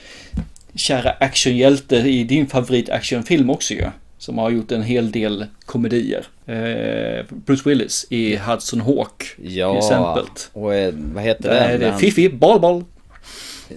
kära 0.76 1.12
actionhjälte 1.12 1.96
i 1.96 2.24
din 2.24 2.48
favorit 2.48 2.90
actionfilm 2.90 3.50
också 3.50 3.74
ju. 3.74 3.86
Som 4.24 4.38
har 4.38 4.50
gjort 4.50 4.72
en 4.72 4.84
hel 4.84 5.12
del 5.12 5.46
komedier. 5.66 6.26
Eh, 6.46 7.26
Bruce 7.30 7.70
Willis 7.70 8.06
i 8.10 8.36
Hudson 8.36 8.82
Hawk 8.82 9.36
Ja, 9.44 9.72
till 9.72 9.78
exempel. 9.78 10.24
och 10.54 10.76
eh, 10.76 10.94
vad 10.96 11.24
heter 11.24 11.50
Där 11.50 11.56
den? 11.56 11.70
är 11.72 11.80
När 11.80 11.92
det 11.92 11.98
Fifi, 11.98 12.30
boll. 12.30 12.84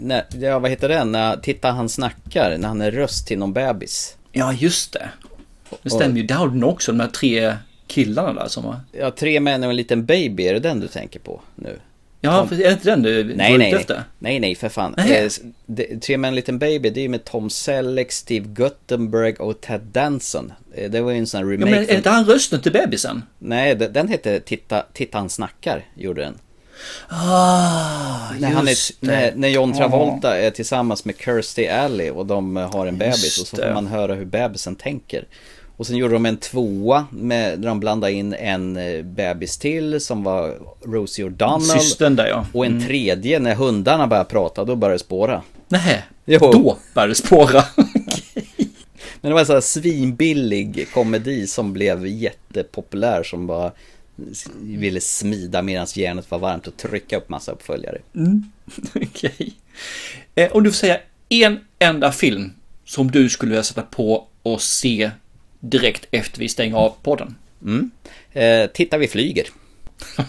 Nej, 0.01 0.25
ja, 0.41 0.59
vad 0.59 0.71
heter 0.71 0.89
den? 0.89 1.13
När, 1.13 1.37
titta 1.37 1.71
han 1.71 1.89
snackar, 1.89 2.59
när 2.59 2.69
han 2.69 2.81
är 2.81 2.91
röst 2.91 3.27
till 3.27 3.39
någon 3.39 3.53
bebis. 3.53 4.17
Ja, 4.33 4.53
just 4.53 4.93
det. 4.93 5.09
Det 5.83 5.91
stämmer 5.91 6.17
ju. 6.17 6.23
Där 6.23 6.35
har 6.35 6.49
du 6.49 6.55
nog 6.55 6.71
också 6.71 6.93
de 6.93 7.01
här 7.01 7.09
tre 7.09 7.57
killarna 7.87 8.33
där 8.33 8.49
som 8.49 8.65
har... 8.65 8.81
Ja, 8.93 9.11
tre 9.11 9.41
män 9.41 9.65
och 9.65 9.71
en 9.71 9.77
liten 9.77 10.07
baby, 10.07 10.47
är 10.47 10.55
det 10.55 10.61
den 10.61 10.81
du 10.81 10.89
tänker 10.89 11.21
på 11.21 11.41
nu? 11.55 11.79
Ja, 12.27 12.47
Tom- 12.49 12.59
är 12.61 12.63
det 12.65 12.73
inte 12.73 12.91
den 12.91 13.03
du 13.03 13.25
Nej, 13.35 13.59
nej, 13.59 13.73
efter? 13.75 14.03
nej, 14.19 14.41
nej, 14.41 14.55
för 14.55 14.69
fan. 14.69 14.95
Nej. 14.97 15.29
Eh, 15.79 15.99
tre 15.99 16.17
män 16.19 16.35
liten 16.35 16.59
baby, 16.59 16.91
det 16.91 17.01
är 17.01 17.03
ju 17.03 17.09
med 17.09 17.25
Tom 17.25 17.51
Selleck, 17.51 18.13
Steve 18.13 18.47
Guttenberg 18.49 19.35
och 19.35 19.61
Ted 19.61 19.81
Danson. 19.81 20.53
Eh, 20.75 20.91
Det 20.91 21.01
var 21.01 21.11
ju 21.13 21.19
en 21.19 21.27
sån 21.27 21.39
här 21.39 21.45
Ja, 21.47 21.53
remake. 21.53 21.71
men 21.71 21.89
är 21.89 21.97
inte 21.97 22.11
han 22.11 22.25
rösten 22.25 22.61
till 22.61 22.73
bebisen? 22.73 23.23
Nej, 23.39 23.75
den, 23.75 23.93
den 23.93 24.09
hette 24.09 24.41
Titta, 24.41 24.85
Titta 24.93 25.19
han 25.19 25.31
snackar, 25.31 25.85
gjorde 25.95 26.23
den. 26.23 26.39
Ah, 27.09 28.33
När, 28.41 28.51
han 28.51 28.69
är, 28.69 28.77
när, 29.07 29.33
när 29.37 29.49
John 29.49 29.71
Ja. 29.71 29.77
Travolta 29.77 30.37
är 30.39 30.51
tillsammans 30.51 31.05
med 31.05 31.15
Kirstie 31.19 31.75
Alley 31.81 32.11
och 32.11 32.27
de 32.27 32.57
eh, 32.57 32.73
har 32.73 32.87
en 32.87 32.99
bebis 32.99 33.25
Just 33.25 33.41
och 33.41 33.47
så 33.49 33.57
får 33.57 33.75
man 33.75 33.87
höra 33.87 34.15
hur 34.15 34.25
bebisen 34.25 34.75
tänker. 34.77 35.25
Och 35.77 35.87
sen 35.87 35.97
gjorde 35.97 36.15
de 36.15 36.27
en 36.27 36.37
tvåa 36.37 37.07
med, 37.11 37.59
där 37.61 37.69
de 37.69 37.81
blandade 37.81 38.13
in 38.13 38.35
en 38.35 38.77
eh, 38.77 39.03
bebis 39.03 39.59
till 39.59 40.01
som 40.01 40.23
var 40.25 40.59
Rosie 40.85 41.25
O'Donnell. 41.29 41.79
Systern 41.79 42.17
där 42.17 42.27
ja. 42.27 42.47
Och 42.53 42.67
en 42.67 42.73
Mm. 42.73 42.87
tredje 42.87 43.39
när 43.39 43.55
hundarna 43.55 44.07
började 44.07 44.29
prata, 44.31 44.65
då 44.65 44.77
började 44.77 44.95
det 44.95 44.99
spåra. 44.99 45.43
Nej, 45.69 46.03
Jo. 46.25 46.39
då 46.39 46.77
började 46.95 47.11
det 47.11 47.15
spåra. 47.17 47.65
Men 49.21 49.31
det 49.31 49.33
var 49.33 49.41
en 49.41 49.47
sån 49.47 49.55
här 49.57 49.61
svinbillig 49.61 50.87
komedi 50.95 51.47
som 51.47 51.73
blev 51.73 52.07
jättepopulär 52.07 53.23
som 53.23 53.47
bara 53.47 53.73
ville 54.61 55.01
smida 55.01 55.63
medan 55.63 55.87
järnet 55.95 56.31
var 56.31 56.39
varmt 56.39 56.67
och 56.67 56.77
trycka 56.77 57.17
upp 57.17 57.29
massa 57.29 57.53
uppföljare. 57.53 57.99
Mm. 58.15 58.45
Okej. 58.95 59.53
Eh, 60.35 60.53
om 60.53 60.63
du 60.63 60.71
får 60.71 60.77
säga 60.77 60.99
en 61.29 61.59
enda 61.79 62.13
film 62.13 62.53
som 62.85 63.11
du 63.11 63.29
skulle 63.29 63.51
vilja 63.51 63.63
sätta 63.63 63.83
på 63.83 64.27
och 64.43 64.63
se 64.63 65.11
direkt 65.71 66.07
efter 66.11 66.39
vi 66.41 66.49
stänger 66.49 66.77
av 66.77 66.95
podden. 67.03 67.35
Mm. 67.63 67.91
Eh, 68.33 68.67
titta 68.71 68.99
vi 68.99 69.09
flyger. 69.09 69.47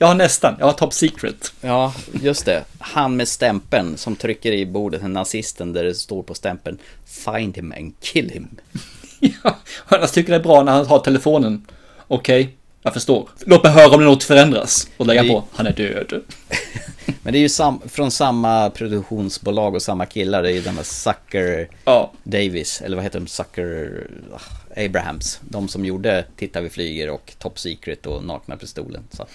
Har 0.00 0.14
nästan, 0.14 0.56
jag 0.58 0.66
har 0.66 0.72
Top 0.72 0.92
Secret. 0.94 1.52
Ja, 1.60 1.94
just 2.22 2.44
det. 2.44 2.64
Han 2.78 3.16
med 3.16 3.28
stämpeln 3.28 3.96
som 3.96 4.16
trycker 4.16 4.52
i 4.52 4.66
bordet, 4.66 5.00
den 5.00 5.12
nazisten 5.12 5.72
där 5.72 5.84
det 5.84 5.94
står 5.94 6.22
på 6.22 6.34
stämpeln 6.34 6.78
Find 7.06 7.56
him 7.56 7.72
and 7.78 7.94
kill 8.00 8.30
him. 8.30 8.48
Ja, 9.44 9.58
jag 9.90 10.12
tycker 10.12 10.30
det 10.30 10.36
är 10.38 10.42
bra 10.42 10.62
när 10.62 10.72
han 10.72 10.86
har 10.86 10.98
telefonen. 10.98 11.66
Okej, 12.08 12.54
jag 12.82 12.92
förstår. 12.92 13.28
Låt 13.46 13.62
mig 13.62 13.72
höra 13.72 13.94
om 13.94 14.00
det 14.00 14.06
något 14.06 14.24
förändras. 14.24 14.88
Och 14.96 15.06
lägga 15.06 15.22
Vi- 15.22 15.28
på, 15.28 15.44
han 15.52 15.66
är 15.66 15.72
död. 15.72 16.12
Men 17.22 17.32
det 17.32 17.38
är 17.38 17.40
ju 17.40 17.48
sam- 17.48 17.80
från 17.86 18.10
samma 18.10 18.70
produktionsbolag 18.70 19.74
och 19.74 19.82
samma 19.82 20.06
killar. 20.06 20.42
Det 20.42 20.50
är 20.50 20.54
ju 20.54 20.60
den 20.60 20.76
där 20.76 20.82
Sucker 20.82 21.68
Ja. 21.84 22.12
Davis, 22.22 22.82
eller 22.82 22.96
vad 22.96 23.04
heter 23.04 23.20
de? 23.20 23.26
Sucker 23.26 24.06
ah, 24.34 24.82
Abrahams. 24.84 25.40
De 25.42 25.68
som 25.68 25.84
gjorde 25.84 26.24
Titta 26.36 26.60
vi 26.60 26.70
flyger 26.70 27.10
och 27.10 27.32
Top 27.38 27.58
Secret 27.58 28.06
och 28.06 28.24
Nakna 28.24 28.56
pistolen. 28.56 29.02
Så 29.10 29.26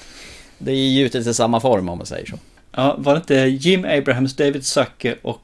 det 0.57 0.71
är 0.71 0.75
gjutet 0.75 1.27
i 1.27 1.33
samma 1.33 1.59
form 1.59 1.89
om 1.89 1.97
man 1.97 2.07
säger 2.07 2.25
så. 2.25 2.35
Ja, 2.71 2.95
var 2.99 3.13
det 3.13 3.17
inte 3.17 3.35
Jim 3.35 3.85
Abrahams, 3.85 4.35
David 4.35 4.65
Zucker 4.65 5.17
och 5.21 5.41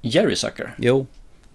Jerry 0.00 0.36
Zucker? 0.36 0.74
Jo, 0.78 1.06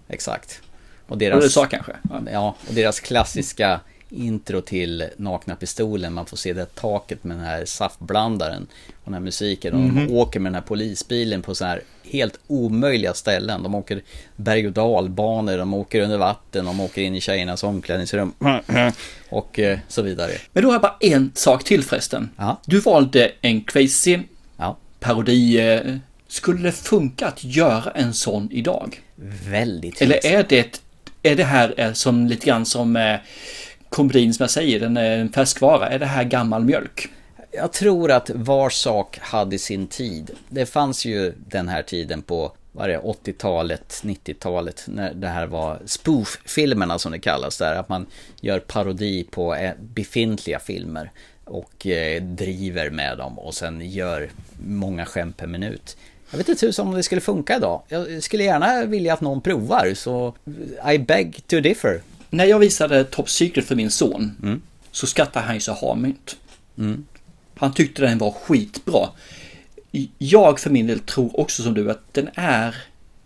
exakt. 0.08 0.60
Och 1.06 1.12
Och 1.12 1.18
deras, 1.18 1.44
det 1.44 1.50
sa 1.50 1.66
kanske. 1.66 1.92
Ja. 2.10 2.20
ja, 2.32 2.54
och 2.68 2.74
deras 2.74 3.00
klassiska 3.00 3.80
intro 4.10 4.60
till 4.60 5.04
Nakna 5.16 5.56
Pistolen. 5.56 6.12
Man 6.12 6.26
får 6.26 6.36
se 6.36 6.52
det 6.52 6.74
taket 6.74 7.24
med 7.24 7.36
den 7.36 7.44
här 7.44 7.64
saftblandaren 7.64 8.66
och 8.90 9.04
den 9.04 9.14
här 9.14 9.20
musiken. 9.20 9.74
Och 9.74 9.80
Mhm. 9.80 10.06
de 10.06 10.12
åker 10.14 10.40
med 10.40 10.50
den 10.52 10.54
här 10.54 10.68
polisbilen 10.68 11.42
på 11.42 11.54
så 11.54 11.64
här 11.64 11.80
helt 12.10 12.38
omöjliga 12.46 13.14
ställen. 13.14 13.62
De 13.62 13.74
åker 13.74 14.02
berg 14.36 14.66
och 14.66 14.72
dalbanor, 14.72 15.58
de 15.58 15.74
åker 15.74 16.00
under 16.00 16.18
vatten, 16.18 16.64
de 16.64 16.80
åker 16.80 17.02
in 17.02 17.14
i 17.14 17.20
tjejernas 17.20 17.62
omklädningsrum 17.64 18.32
och 19.28 19.58
eh, 19.58 19.78
så 19.88 20.02
vidare. 20.02 20.32
Men 20.52 20.62
då 20.62 20.68
har 20.68 20.74
jag 20.74 20.82
bara 20.82 20.96
en 21.00 21.32
sak 21.34 21.64
till 21.64 21.82
förresten. 21.84 22.30
Ja. 22.36 22.60
Du 22.66 22.80
valde 22.80 23.32
en 23.40 23.60
crazy 23.60 24.18
Ja. 24.56 24.76
parodi. 25.00 25.60
eh, 25.60 25.80
Skulle 26.28 26.62
det 26.62 26.72
funka 26.72 27.26
att 27.26 27.44
göra 27.44 27.90
en 27.90 28.14
sån 28.14 28.48
idag? 28.52 29.00
Väldigt 29.48 30.02
Eller 30.02 30.26
är 30.26 30.42
det, 30.48 30.80
är 31.22 31.36
det 31.36 31.44
här 31.44 31.74
eh, 31.76 31.92
som 31.92 32.26
lite 32.26 32.46
grann 32.46 32.66
som 32.66 32.96
eh, 33.96 34.02
komedin 34.02 34.34
som 34.34 34.42
jag 34.42 34.50
säger, 34.50 34.80
den 34.80 34.96
är 34.96 35.18
en 35.18 35.32
färskvara. 35.32 35.88
Är 35.88 35.98
det 35.98 36.06
här 36.06 36.24
gammal 36.24 36.64
mjölk? 36.64 37.08
Jag 37.52 37.72
tror 37.72 38.10
att 38.10 38.30
var 38.30 38.70
sak 38.70 39.18
hade 39.18 39.58
sin 39.58 39.86
tid. 39.86 40.30
Det 40.48 40.66
fanns 40.66 41.04
ju 41.04 41.32
den 41.48 41.68
här 41.68 41.82
tiden 41.82 42.22
på 42.22 42.52
vad 42.72 42.90
är 42.90 42.92
det, 42.92 42.98
80-talet, 42.98 44.00
90-talet, 44.04 44.84
när 44.86 45.14
det 45.14 45.28
här 45.28 45.46
var 45.46 45.78
spoof-filmerna 45.86 46.98
som 46.98 47.12
det 47.12 47.18
kallas 47.18 47.58
där, 47.58 47.74
att 47.74 47.88
man 47.88 48.06
gör 48.40 48.58
parodi 48.58 49.24
på 49.30 49.54
eh, 49.54 49.72
befintliga 49.78 50.58
filmer. 50.58 51.10
och 51.44 51.86
eh, 51.86 52.22
driver 52.22 52.90
med 52.90 53.18
dem 53.18 53.38
och 53.38 53.54
sen 53.54 53.90
gör 53.90 54.30
många 54.66 55.06
skämt 55.06 55.36
per 55.36 55.46
minut. 55.46 55.96
Jag 56.30 56.38
vet 56.38 56.48
inte 56.48 56.60
tusan 56.60 56.88
om 56.88 56.94
det 56.94 57.02
skulle 57.02 57.20
funka 57.20 57.56
idag. 57.56 57.82
Jag 57.88 58.22
skulle 58.22 58.44
gärna 58.44 58.84
vilja 58.84 59.14
att 59.14 59.20
någon 59.20 59.40
provar, 59.40 59.94
så 59.94 60.34
eh, 60.84 60.94
I 60.94 60.98
beg 60.98 61.46
to 61.46 61.60
differ. 61.60 62.00
När 62.30 62.44
jag 62.44 62.58
visade 62.58 63.04
Top 63.04 63.30
Secret 63.30 63.66
för 63.66 63.74
min 63.74 63.90
son 63.90 64.60
så 64.90 65.06
skrattade 65.06 65.46
han 65.46 65.54
ju 65.54 65.60
så 65.60 65.72
harmynt. 65.72 66.36
Mm. 66.78 67.04
Han 67.54 67.72
tyckte 67.72 68.02
den 68.02 68.18
var 68.18 68.30
skitbra. 68.30 69.08
Jag 70.18 70.60
för 70.60 70.70
min 70.70 70.86
del 70.86 71.00
tror 71.00 71.40
också 71.40 71.62
som 71.62 71.74
du 71.74 71.90
att 71.90 72.14
den 72.14 72.28
är 72.34 72.76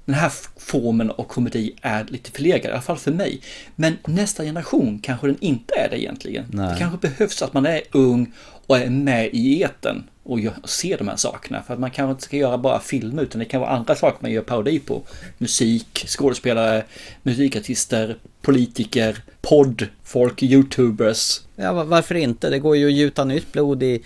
den 0.05 0.15
här 0.15 0.33
formen 0.57 1.11
av 1.11 1.25
komedi 1.25 1.73
är 1.83 2.05
lite 2.05 2.31
förlegad, 2.31 2.71
i 2.71 2.73
alla 2.73 2.83
fall 2.83 2.99
för 2.99 3.13
mig. 3.13 3.41
Men 3.77 3.97
nästa 4.07 4.45
generation 4.45 4.99
kanske 4.99 5.27
den 5.27 5.37
inte 5.41 5.75
är 5.75 5.91
det 5.91 6.03
egentligen. 6.03 6.45
Nej. 6.51 6.73
Det 6.73 6.79
kanske 6.79 7.09
behövs 7.09 7.43
att 7.43 7.53
man 7.53 7.67
är 7.67 7.81
ung 7.91 8.33
och 8.67 8.79
är 8.79 8.91
med 8.91 9.31
i 9.33 9.63
eten 9.63 10.05
och 10.31 10.69
ser 10.69 10.99
de 10.99 11.09
här 11.09 11.17
sakerna. 11.17 11.63
För 11.63 11.75
att 11.75 11.81
man 11.81 11.91
kanske 11.91 12.11
inte 12.11 12.23
ska 12.23 12.37
göra 12.37 12.59
bara 12.59 12.81
film 12.81 13.19
utan 13.19 13.39
det 13.39 13.45
kan 13.45 13.61
vara 13.61 13.71
andra 13.71 13.95
saker 13.97 14.19
man 14.21 14.31
gör 14.33 14.43
parodi 14.43 14.79
på. 14.79 15.03
Musik, 15.39 16.05
skådespelare, 16.09 16.85
musikartister, 17.23 18.17
politiker, 18.43 19.17
podd, 19.43 19.87
folk, 20.05 20.43
youtubers. 20.43 21.41
Ja, 21.57 21.73
va- 21.73 21.85
varför 21.85 22.15
inte? 22.15 22.51
Det 22.51 22.59
går 22.59 22.77
ju 22.77 22.87
att 22.87 22.93
gjuta 22.93 23.25
nytt 23.25 23.53
blod 23.53 23.83
i 23.83 24.03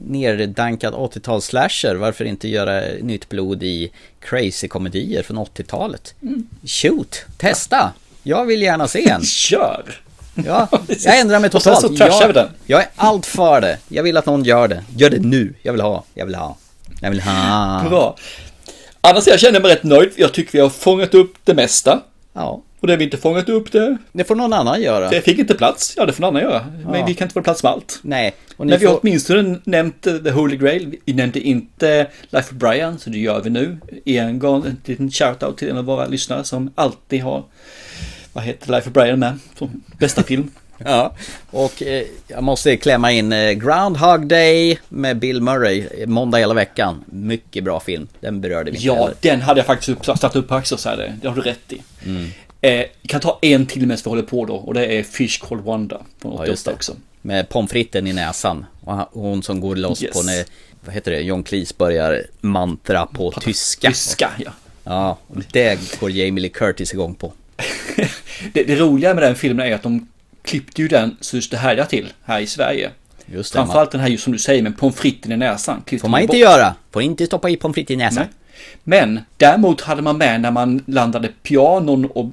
nerdankad 0.00 0.94
80-tals 0.94 1.44
slasher. 1.44 1.94
Varför 1.94 2.24
inte 2.24 2.48
göra 2.48 2.82
nytt 3.02 3.28
blod 3.28 3.62
i 3.62 3.90
crazy-komedier 4.20 5.22
från 5.22 5.38
80-talet? 5.38 6.14
Mm. 6.22 6.48
Shoot! 6.66 7.24
Testa! 7.36 7.92
Jag 8.22 8.44
vill 8.44 8.62
gärna 8.62 8.88
se 8.88 9.08
en. 9.10 9.22
Kör! 9.24 10.00
Ja, 10.34 10.68
jag 11.04 11.18
ändrar 11.18 11.40
mig 11.40 11.50
Och 11.54 11.62
sen 11.62 11.74
totalt. 11.74 11.98
så 11.98 12.04
trashar 12.04 12.18
vi 12.20 12.24
jag, 12.26 12.34
den. 12.34 12.48
jag 12.66 12.80
är 12.80 12.88
allt 12.96 13.26
för 13.26 13.60
det. 13.60 13.78
Jag 13.88 14.02
vill 14.02 14.16
att 14.16 14.26
någon 14.26 14.44
gör 14.44 14.68
det. 14.68 14.84
Gör 14.96 15.10
det 15.10 15.18
nu. 15.18 15.54
Jag 15.62 15.72
vill 15.72 15.80
ha. 15.82 16.04
Jag 16.14 16.26
vill 16.26 16.34
ha. 16.34 16.56
Jag 17.00 17.10
vill 17.10 17.20
ha. 17.20 17.84
Bra. 17.88 18.16
Annars 19.00 19.26
jag 19.26 19.40
känner 19.40 19.60
mig 19.60 19.70
rätt 19.72 19.82
nöjd. 19.82 20.10
Jag 20.16 20.32
tycker 20.32 20.52
vi 20.52 20.60
har 20.60 20.68
fångat 20.70 21.14
upp 21.14 21.34
det 21.44 21.54
mesta. 21.54 22.00
Ja. 22.32 22.62
Och 22.80 22.86
det 22.86 22.96
vi 22.96 23.04
inte 23.04 23.16
fångat 23.16 23.48
upp 23.48 23.72
det, 23.72 23.96
Det 24.12 24.24
får 24.24 24.34
någon 24.34 24.52
annan 24.52 24.82
göra. 24.82 25.08
det 25.10 25.20
fick 25.20 25.38
inte 25.38 25.54
plats. 25.54 25.94
Ja, 25.96 26.06
det 26.06 26.12
får 26.12 26.20
någon 26.22 26.36
annan 26.36 26.50
göra. 26.50 26.66
Men 26.86 27.00
Ja. 27.00 27.06
vi 27.06 27.14
kan 27.14 27.24
inte 27.24 27.32
få 27.34 27.42
plats 27.42 27.62
med 27.62 27.72
allt. 27.72 27.98
Nej. 28.02 28.34
Men 28.56 28.68
vi 28.78 28.86
har 28.86 28.92
får... 28.92 29.00
åtminstone 29.02 29.58
nämnt 29.64 30.06
eh, 30.06 30.16
The 30.16 30.30
Holy 30.30 30.56
Grail. 30.56 30.96
Vi 31.04 31.12
nämnde 31.12 31.40
inte 31.40 32.06
Life 32.30 32.48
of 32.54 32.58
Brian, 32.58 32.98
så 32.98 33.10
det 33.10 33.18
gör 33.18 33.40
vi 33.40 33.50
nu. 33.50 33.78
En 34.04 34.38
gång 34.38 34.66
en 34.66 34.76
liten 34.84 35.10
shout-out 35.10 35.56
till 35.56 35.68
en 35.70 35.76
av 35.78 35.84
våra 35.84 36.06
lyssnare 36.06 36.44
som 36.44 36.70
alltid 36.74 37.22
har, 37.22 37.44
vad 38.34 38.44
heter 38.44 38.72
Life 38.72 38.88
of 38.88 38.92
Brian 38.94 39.18
med, 39.18 39.38
som 39.58 39.82
bästa 39.98 40.22
film. 40.22 40.50
Ja, 40.78 41.14
och 41.50 41.82
eh, 41.82 42.04
jag 42.28 42.42
måste 42.42 42.76
klämma 42.76 43.12
in 43.12 43.32
eh, 43.32 43.52
Groundhog 43.52 44.26
Day 44.26 44.78
med 44.88 45.18
Bill 45.18 45.40
Murray, 45.40 45.86
eh, 45.98 46.06
måndag 46.06 46.38
hela 46.38 46.54
veckan. 46.54 47.04
Mycket 47.06 47.64
bra 47.64 47.80
film, 47.80 48.08
den 48.20 48.40
berörde 48.40 48.70
vi 48.70 48.78
Ja, 48.78 48.94
heller. 48.94 49.14
den 49.20 49.40
hade 49.40 49.60
jag 49.60 49.66
faktiskt 49.66 49.88
upp, 49.88 50.04
satt 50.18 50.36
upp 50.36 50.48
på 50.48 50.54
Axel 50.54 50.78
så 50.78 50.88
här, 50.88 51.16
det, 51.22 51.28
har 51.28 51.34
du 51.36 51.40
rätt 51.42 51.72
i. 51.72 51.82
Mm. 52.04 52.28
Eh, 52.60 52.84
kan 53.06 53.20
ta 53.20 53.38
en 53.42 53.66
till 53.66 53.80
medan 53.86 53.98
vi 54.04 54.10
håller 54.10 54.22
på 54.22 54.44
då 54.44 54.54
och 54.54 54.74
det 54.74 54.86
är 54.86 55.02
Fish 55.02 55.38
Called 55.40 55.64
Wanda 55.64 56.00
från 56.18 56.32
Ja, 56.32 56.36
88 56.38 56.50
just 56.50 56.64
det. 56.66 56.72
också. 56.72 56.96
Med 57.22 57.48
pommes 57.48 57.70
fritesen 57.70 58.06
i 58.06 58.12
näsan. 58.12 58.66
Och 58.84 59.22
hon 59.22 59.42
som 59.42 59.60
går 59.60 59.76
loss 59.76 60.02
Yes. 60.02 60.12
på 60.16 60.22
när, 60.22 60.44
vad 60.84 60.94
heter 60.94 61.10
det, 61.10 61.20
John 61.20 61.42
Cleese 61.42 61.76
börjar 61.78 62.22
mantra 62.40 63.06
på 63.06 63.30
tyska. 63.30 63.88
Tyska, 63.88 64.30
ja. 64.44 64.50
Ja, 64.84 65.18
det 65.52 65.78
går 66.00 66.10
Jamie 66.10 66.42
Lee 66.42 66.50
Curtis 66.50 66.92
igång 66.92 67.14
på. 67.14 67.32
Det, 68.52 68.62
det 68.62 68.76
roliga 68.76 69.14
med 69.14 69.22
den 69.22 69.34
filmen 69.36 69.66
är 69.66 69.74
att 69.74 69.82
de 69.82 70.08
klippte 70.42 70.82
ju 70.82 70.88
den 70.88 71.16
så 71.20 71.36
just 71.36 71.50
det 71.50 71.56
härliga 71.56 71.86
till 71.86 72.12
här 72.24 72.40
i 72.40 72.46
Sverige. 72.46 72.90
Just 73.26 73.52
det, 73.52 73.56
Framförallt 73.56 73.90
den 73.90 74.00
här 74.00 74.08
just 74.08 74.24
som 74.24 74.32
du 74.32 74.38
säger 74.38 74.62
med 74.62 74.78
pommes 74.78 74.96
fritesen 74.96 75.32
i 75.32 75.36
näsan. 75.36 75.82
Får 76.00 76.08
man 76.08 76.20
inte 76.20 76.30
bort. 76.30 76.36
göra. 76.36 76.74
Får 76.92 77.02
inte 77.02 77.26
stoppa 77.26 77.50
i 77.50 77.56
pommes 77.56 77.74
frites 77.74 77.90
i 77.90 77.96
näsan. 77.96 78.22
Nej. 78.22 78.32
Men 78.84 79.20
däremot 79.36 79.80
hade 79.80 80.02
man 80.02 80.18
med 80.18 80.40
när 80.40 80.50
man 80.50 80.84
landade 80.86 81.28
pianon 81.42 82.04
och 82.04 82.30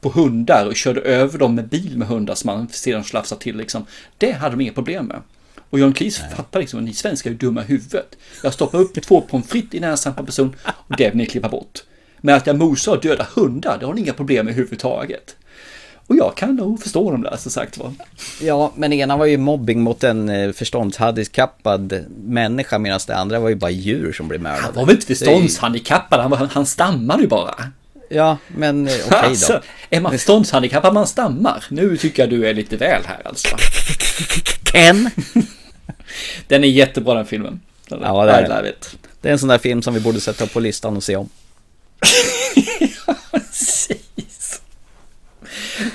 på 0.00 0.08
hundar 0.08 0.66
och 0.66 0.76
körde 0.76 1.00
över 1.00 1.38
dem 1.38 1.54
med 1.54 1.68
bil 1.68 1.98
med 1.98 2.08
hundar 2.08 2.34
som 2.34 2.46
man 2.46 2.68
sedan 2.68 3.04
slafsade 3.04 3.40
till 3.40 3.56
liksom. 3.56 3.86
Det 4.18 4.32
hade 4.32 4.56
de 4.56 4.60
inga 4.60 4.72
problem 4.72 5.06
med. 5.06 5.20
Och 5.70 5.78
John 5.78 5.92
Cleese 5.92 6.20
fattar 6.36 6.60
liksom 6.60 6.78
att 6.78 6.84
ni 6.84 6.92
svenskar 6.94 7.30
är 7.30 7.32
ju 7.32 7.38
dumma 7.38 7.62
i 7.62 7.64
huvudet. 7.64 8.16
Jag 8.42 8.52
stoppar 8.52 8.78
upp 8.78 9.02
två 9.02 9.20
pommes 9.20 9.48
frites 9.48 9.74
i 9.74 9.80
näsan 9.80 10.14
på 10.14 10.20
en 10.20 10.26
person 10.26 10.56
och 10.66 10.96
det 10.96 11.08
vill 11.08 11.16
ni 11.16 11.26
klippa 11.26 11.48
bort. 11.48 11.82
Men 12.24 12.34
att 12.34 12.46
jag 12.46 12.58
mosar 12.58 12.92
och 12.92 13.00
dödar 13.00 13.28
hundar, 13.34 13.76
det 13.78 13.86
har 13.86 13.94
ni 13.94 14.00
inga 14.00 14.12
problem 14.12 14.46
med 14.46 14.52
överhuvudtaget. 14.52 15.36
Och 16.06 16.16
jag 16.16 16.36
kan 16.36 16.56
nog 16.56 16.82
förstå 16.82 17.10
dem 17.10 17.22
där 17.22 17.36
som 17.36 17.50
sagt 17.50 17.78
var. 17.78 17.92
Ja, 18.40 18.72
men 18.76 18.92
ena 18.92 19.16
var 19.16 19.26
ju 19.26 19.38
mobbing 19.38 19.82
mot 19.82 20.04
en 20.04 20.28
eh, 20.28 20.52
förståndshandikappad 20.52 22.04
människa 22.24 22.78
medan 22.78 23.00
det 23.06 23.16
andra 23.16 23.38
var 23.38 23.48
ju 23.48 23.54
bara 23.54 23.70
djur 23.70 24.12
som 24.12 24.28
blev 24.28 24.40
mördade. 24.40 24.62
Han 24.62 24.74
var 24.74 24.86
väl 24.86 24.94
inte 24.94 25.06
förståndshandikappad, 25.06 26.20
han, 26.20 26.30
var, 26.30 26.48
han 26.52 26.66
stammade 26.66 27.22
ju 27.22 27.28
bara. 27.28 27.54
Ja, 28.08 28.36
men 28.56 28.88
eh, 28.88 28.94
okej 29.06 29.18
Alltså, 29.22 29.52
då. 29.52 29.60
är 29.96 30.00
man 30.00 30.12
förståndshandikappad 30.12 30.94
man 30.94 31.06
stammar? 31.06 31.64
Nu 31.70 31.96
tycker 31.96 32.22
jag 32.22 32.30
du 32.30 32.48
är 32.48 32.54
lite 32.54 32.76
väl 32.76 33.02
här 33.06 33.20
alltså. 33.24 33.56
Ken? 34.72 35.10
Den 36.48 36.64
är 36.64 36.68
jättebra 36.68 37.14
den 37.14 37.26
filmen. 37.26 37.60
Den 37.88 38.00
Ja, 38.02 38.24
det 38.24 38.32
är. 38.32 38.74
Det 39.20 39.28
är 39.28 39.32
en 39.32 39.38
sån 39.38 39.48
där 39.48 39.58
film 39.58 39.82
som 39.82 39.94
vi 39.94 40.00
borde 40.00 40.20
sätta 40.20 40.46
på 40.46 40.60
listan 40.60 40.96
och 40.96 41.02
se 41.02 41.16
om. 41.16 41.28
Precis. 43.30 44.60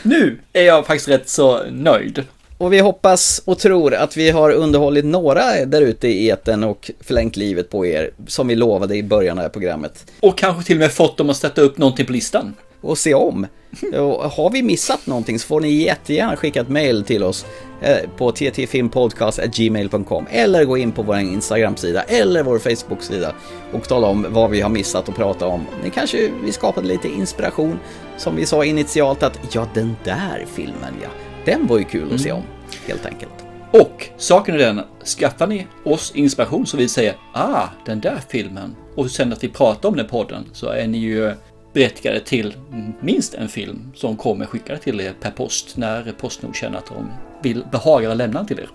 Nu 0.03 0.39
är 0.53 0.63
jag 0.63 0.87
faktiskt 0.87 1.07
rätt 1.07 1.29
så 1.29 1.63
nöjd. 1.69 2.25
Och 2.57 2.73
vi 2.73 2.79
hoppas 2.79 3.41
och 3.45 3.59
tror 3.59 3.93
att 3.93 4.17
vi 4.17 4.29
har 4.29 4.51
underhållit 4.51 5.05
några 5.05 5.65
där 5.65 5.81
ute 5.81 6.07
i 6.07 6.27
eten 6.27 6.63
och 6.63 6.91
förlängt 6.99 7.35
livet 7.35 7.69
på 7.69 7.85
er, 7.85 8.11
som 8.27 8.47
vi 8.47 8.55
lovade 8.55 8.95
i 8.95 9.03
början 9.03 9.37
av 9.37 9.41
det 9.41 9.41
här 9.41 9.49
programmet. 9.49 10.11
Och 10.19 10.37
kanske 10.37 10.63
till 10.63 10.75
och 10.75 10.79
med 10.79 10.91
fått 10.91 11.17
dem 11.17 11.29
att 11.29 11.37
sätta 11.37 11.61
upp 11.61 11.77
någonting 11.77 12.05
på 12.05 12.11
listan. 12.11 12.53
Och 12.81 12.97
se 12.97 13.13
om. 13.13 13.47
Och 13.93 14.31
har 14.31 14.49
vi 14.49 14.63
missat 14.63 15.07
någonting 15.07 15.39
så 15.39 15.47
får 15.47 15.61
ni 15.61 15.69
jättegärna 15.69 16.35
skicka 16.35 16.61
ett 16.61 16.69
mail 16.69 17.03
till 17.03 17.23
oss 17.23 17.45
eh, 17.81 17.97
på 18.17 18.31
ttfilmpodcast.gmail.com 18.31 20.25
eller 20.31 20.65
gå 20.65 20.77
in 20.77 20.91
på 20.91 21.01
vår 21.01 21.17
Instagram-sida 21.17 22.01
eller 22.01 22.43
vår 22.43 22.59
Facebook-sida 22.59 23.33
och 23.71 23.87
tala 23.87 24.07
om 24.07 24.25
vad 24.29 24.49
vi 24.49 24.61
har 24.61 24.69
missat 24.69 25.09
och 25.09 25.15
prata 25.15 25.47
om. 25.47 25.65
Ni 25.83 25.89
kanske 25.89 26.31
vi 26.43 26.51
skapade 26.51 26.87
lite 26.87 27.07
inspiration 27.07 27.79
som 28.17 28.35
vi 28.35 28.45
sa 28.45 28.65
initialt 28.65 29.23
att 29.23 29.39
ja, 29.51 29.67
den 29.73 29.95
där 30.03 30.45
filmen 30.55 30.93
ja, 31.01 31.09
den 31.47 31.67
var 31.67 31.77
ju 31.77 31.83
kul 31.83 32.13
att 32.13 32.21
se 32.21 32.31
om, 32.31 32.43
helt 32.87 33.05
enkelt. 33.05 33.33
Och 33.71 34.09
saken 34.17 34.55
är 34.55 34.59
den, 34.59 34.81
skaffar 35.19 35.47
ni 35.47 35.67
oss 35.83 36.11
inspiration 36.15 36.65
så 36.65 36.77
vi 36.77 36.87
säger 36.87 37.15
ah, 37.33 37.67
den 37.85 37.99
där 37.99 38.19
filmen 38.29 38.75
och 38.95 39.11
sen 39.11 39.33
att 39.33 39.43
vi 39.43 39.49
pratar 39.49 39.89
om 39.89 39.95
den 39.95 40.07
podden 40.07 40.45
så 40.53 40.69
är 40.69 40.87
ni 40.87 40.97
ju 40.97 41.33
berättigade 41.73 42.19
till 42.19 42.55
minst 43.01 43.33
en 43.33 43.49
film 43.49 43.91
som 43.95 44.17
kommer 44.17 44.45
skickade 44.45 44.79
till 44.79 45.01
er 45.01 45.13
per 45.21 45.31
post 45.31 45.77
när 45.77 46.13
Postnord 46.19 46.55
känner 46.55 46.77
att 46.77 46.85
de 46.85 47.11
vill 47.43 47.63
behaga 47.71 48.13
lämna 48.13 48.39
den 48.39 48.47
till 48.47 48.59
er. 48.59 48.69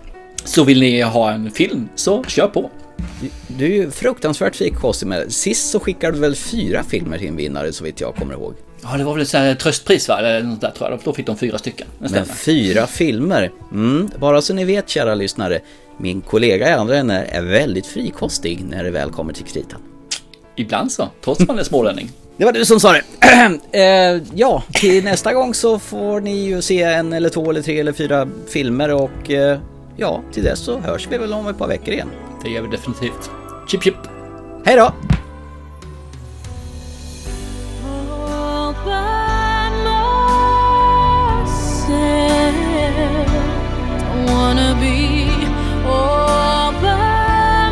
Så 0.44 0.64
vill 0.64 0.80
ni 0.80 1.00
ha 1.00 1.30
en 1.30 1.50
film 1.50 1.88
så 1.94 2.24
kör 2.24 2.48
på. 2.48 2.70
Du 3.46 3.64
är 3.64 3.76
ju 3.76 3.90
fruktansvärt 3.90 4.56
frikostig 4.56 5.06
med 5.06 5.20
det. 5.20 5.30
Sist 5.30 5.70
så 5.70 5.80
skickade 5.80 6.12
du 6.12 6.20
väl 6.20 6.36
fyra 6.36 6.82
filmer 6.82 7.18
till 7.18 7.28
en 7.28 7.36
vinnare 7.36 7.72
så 7.72 7.84
vitt 7.84 8.00
jag 8.00 8.14
kommer 8.14 8.34
ihåg. 8.34 8.54
Ja, 8.82 8.96
det 8.96 9.04
var 9.04 9.14
väl 9.14 9.50
ett 9.52 9.60
tröstpris 9.60 10.08
va? 10.08 10.18
Eller 10.18 10.42
något 10.42 10.60
där 10.60 10.70
tror 10.70 10.90
jag. 10.90 11.00
Då 11.04 11.12
fick 11.12 11.26
de 11.26 11.36
fyra 11.36 11.58
stycken. 11.58 11.86
Men 11.98 12.26
fyra 12.26 12.86
filmer. 12.86 13.50
Mm, 13.72 14.10
bara 14.18 14.42
så 14.42 14.54
ni 14.54 14.64
vet 14.64 14.88
kära 14.88 15.14
lyssnare. 15.14 15.60
Min 15.98 16.20
kollega 16.20 16.68
i 16.68 16.72
andra 16.72 16.96
änden 16.96 17.24
är 17.28 17.42
väldigt 17.42 17.86
frikostig 17.86 18.64
när 18.64 18.84
det 18.84 18.90
väl 18.90 19.10
kommer 19.10 19.32
till 19.32 19.44
kritan. 19.44 19.80
Ibland 20.56 20.92
så, 20.92 21.08
trots 21.24 21.40
att 21.40 21.48
man 21.48 21.58
är 21.58 21.64
smålänning. 21.64 22.10
Det 22.36 22.44
var 22.44 22.52
du 22.52 22.64
som 22.64 22.80
sa 22.80 22.92
det. 22.92 23.02
eh, 23.78 24.22
ja, 24.34 24.62
till 24.72 25.04
nästa 25.04 25.32
gång 25.34 25.54
så 25.54 25.78
får 25.78 26.20
ni 26.20 26.44
ju 26.44 26.62
se 26.62 26.82
en 26.82 27.12
eller 27.12 27.28
två 27.28 27.50
eller 27.50 27.62
tre 27.62 27.80
eller 27.80 27.92
fyra 27.92 28.28
filmer 28.48 28.94
och 28.94 29.30
eh, 29.30 29.58
ja, 29.96 30.22
till 30.32 30.42
dess 30.44 30.58
så 30.58 30.78
hörs 30.78 31.08
vi 31.10 31.18
väl 31.18 31.32
om 31.32 31.46
ett 31.46 31.58
par 31.58 31.68
veckor 31.68 31.94
igen. 31.94 32.08
Det 32.44 32.50
gör 32.50 32.62
vi 32.62 32.68
definitivt. 32.68 33.30
Chip 33.68 33.82
chip! 33.82 33.94
Hej 34.64 34.76
då! 34.76 34.94
Myself. 41.92 43.26
Don't 44.00 44.24
wanna 44.26 44.70
be 44.80 45.28
all 45.86 46.72
by 46.72 47.70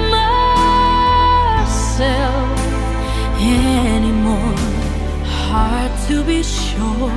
myself 1.57 2.59
anymore. 3.41 4.57
Hard 5.49 5.93
to 6.09 6.17
be 6.25 6.43
sure. 6.43 7.13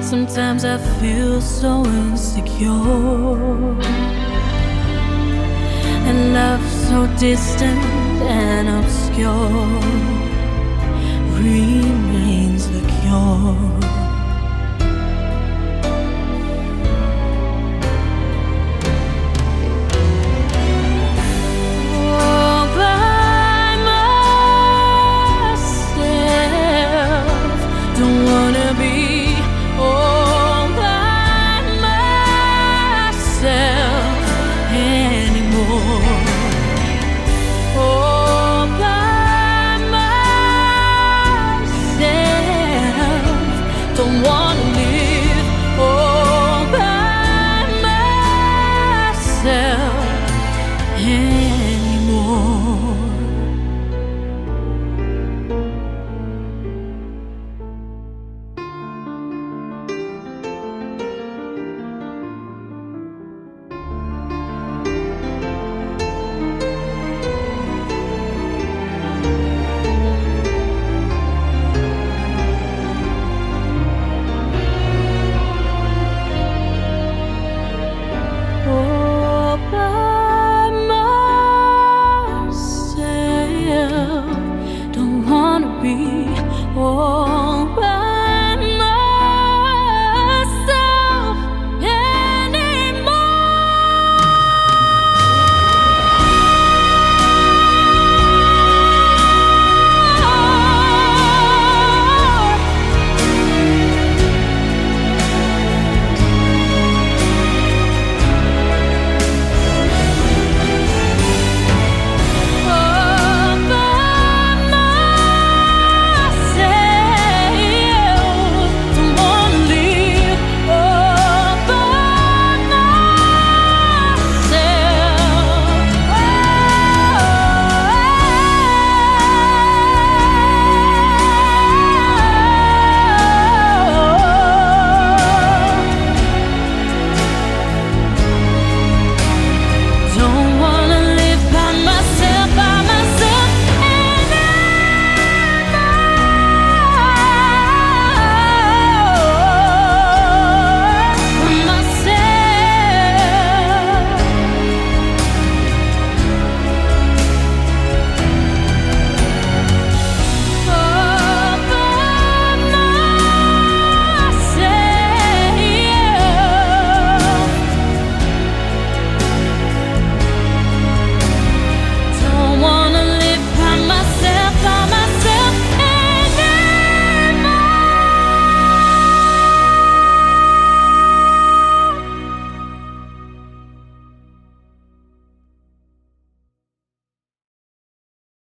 Sometimes 0.00 0.64
I 0.64 0.78
feel 1.00 1.40
so 1.40 1.84
insecure. 1.84 3.76
And 6.08 6.18
love 6.34 6.64
so 6.88 6.98
distant 7.18 7.82
and 8.22 8.68
obscure 8.68 9.96
remains 11.40 12.62
the 12.70 12.82
cure. 13.00 14.15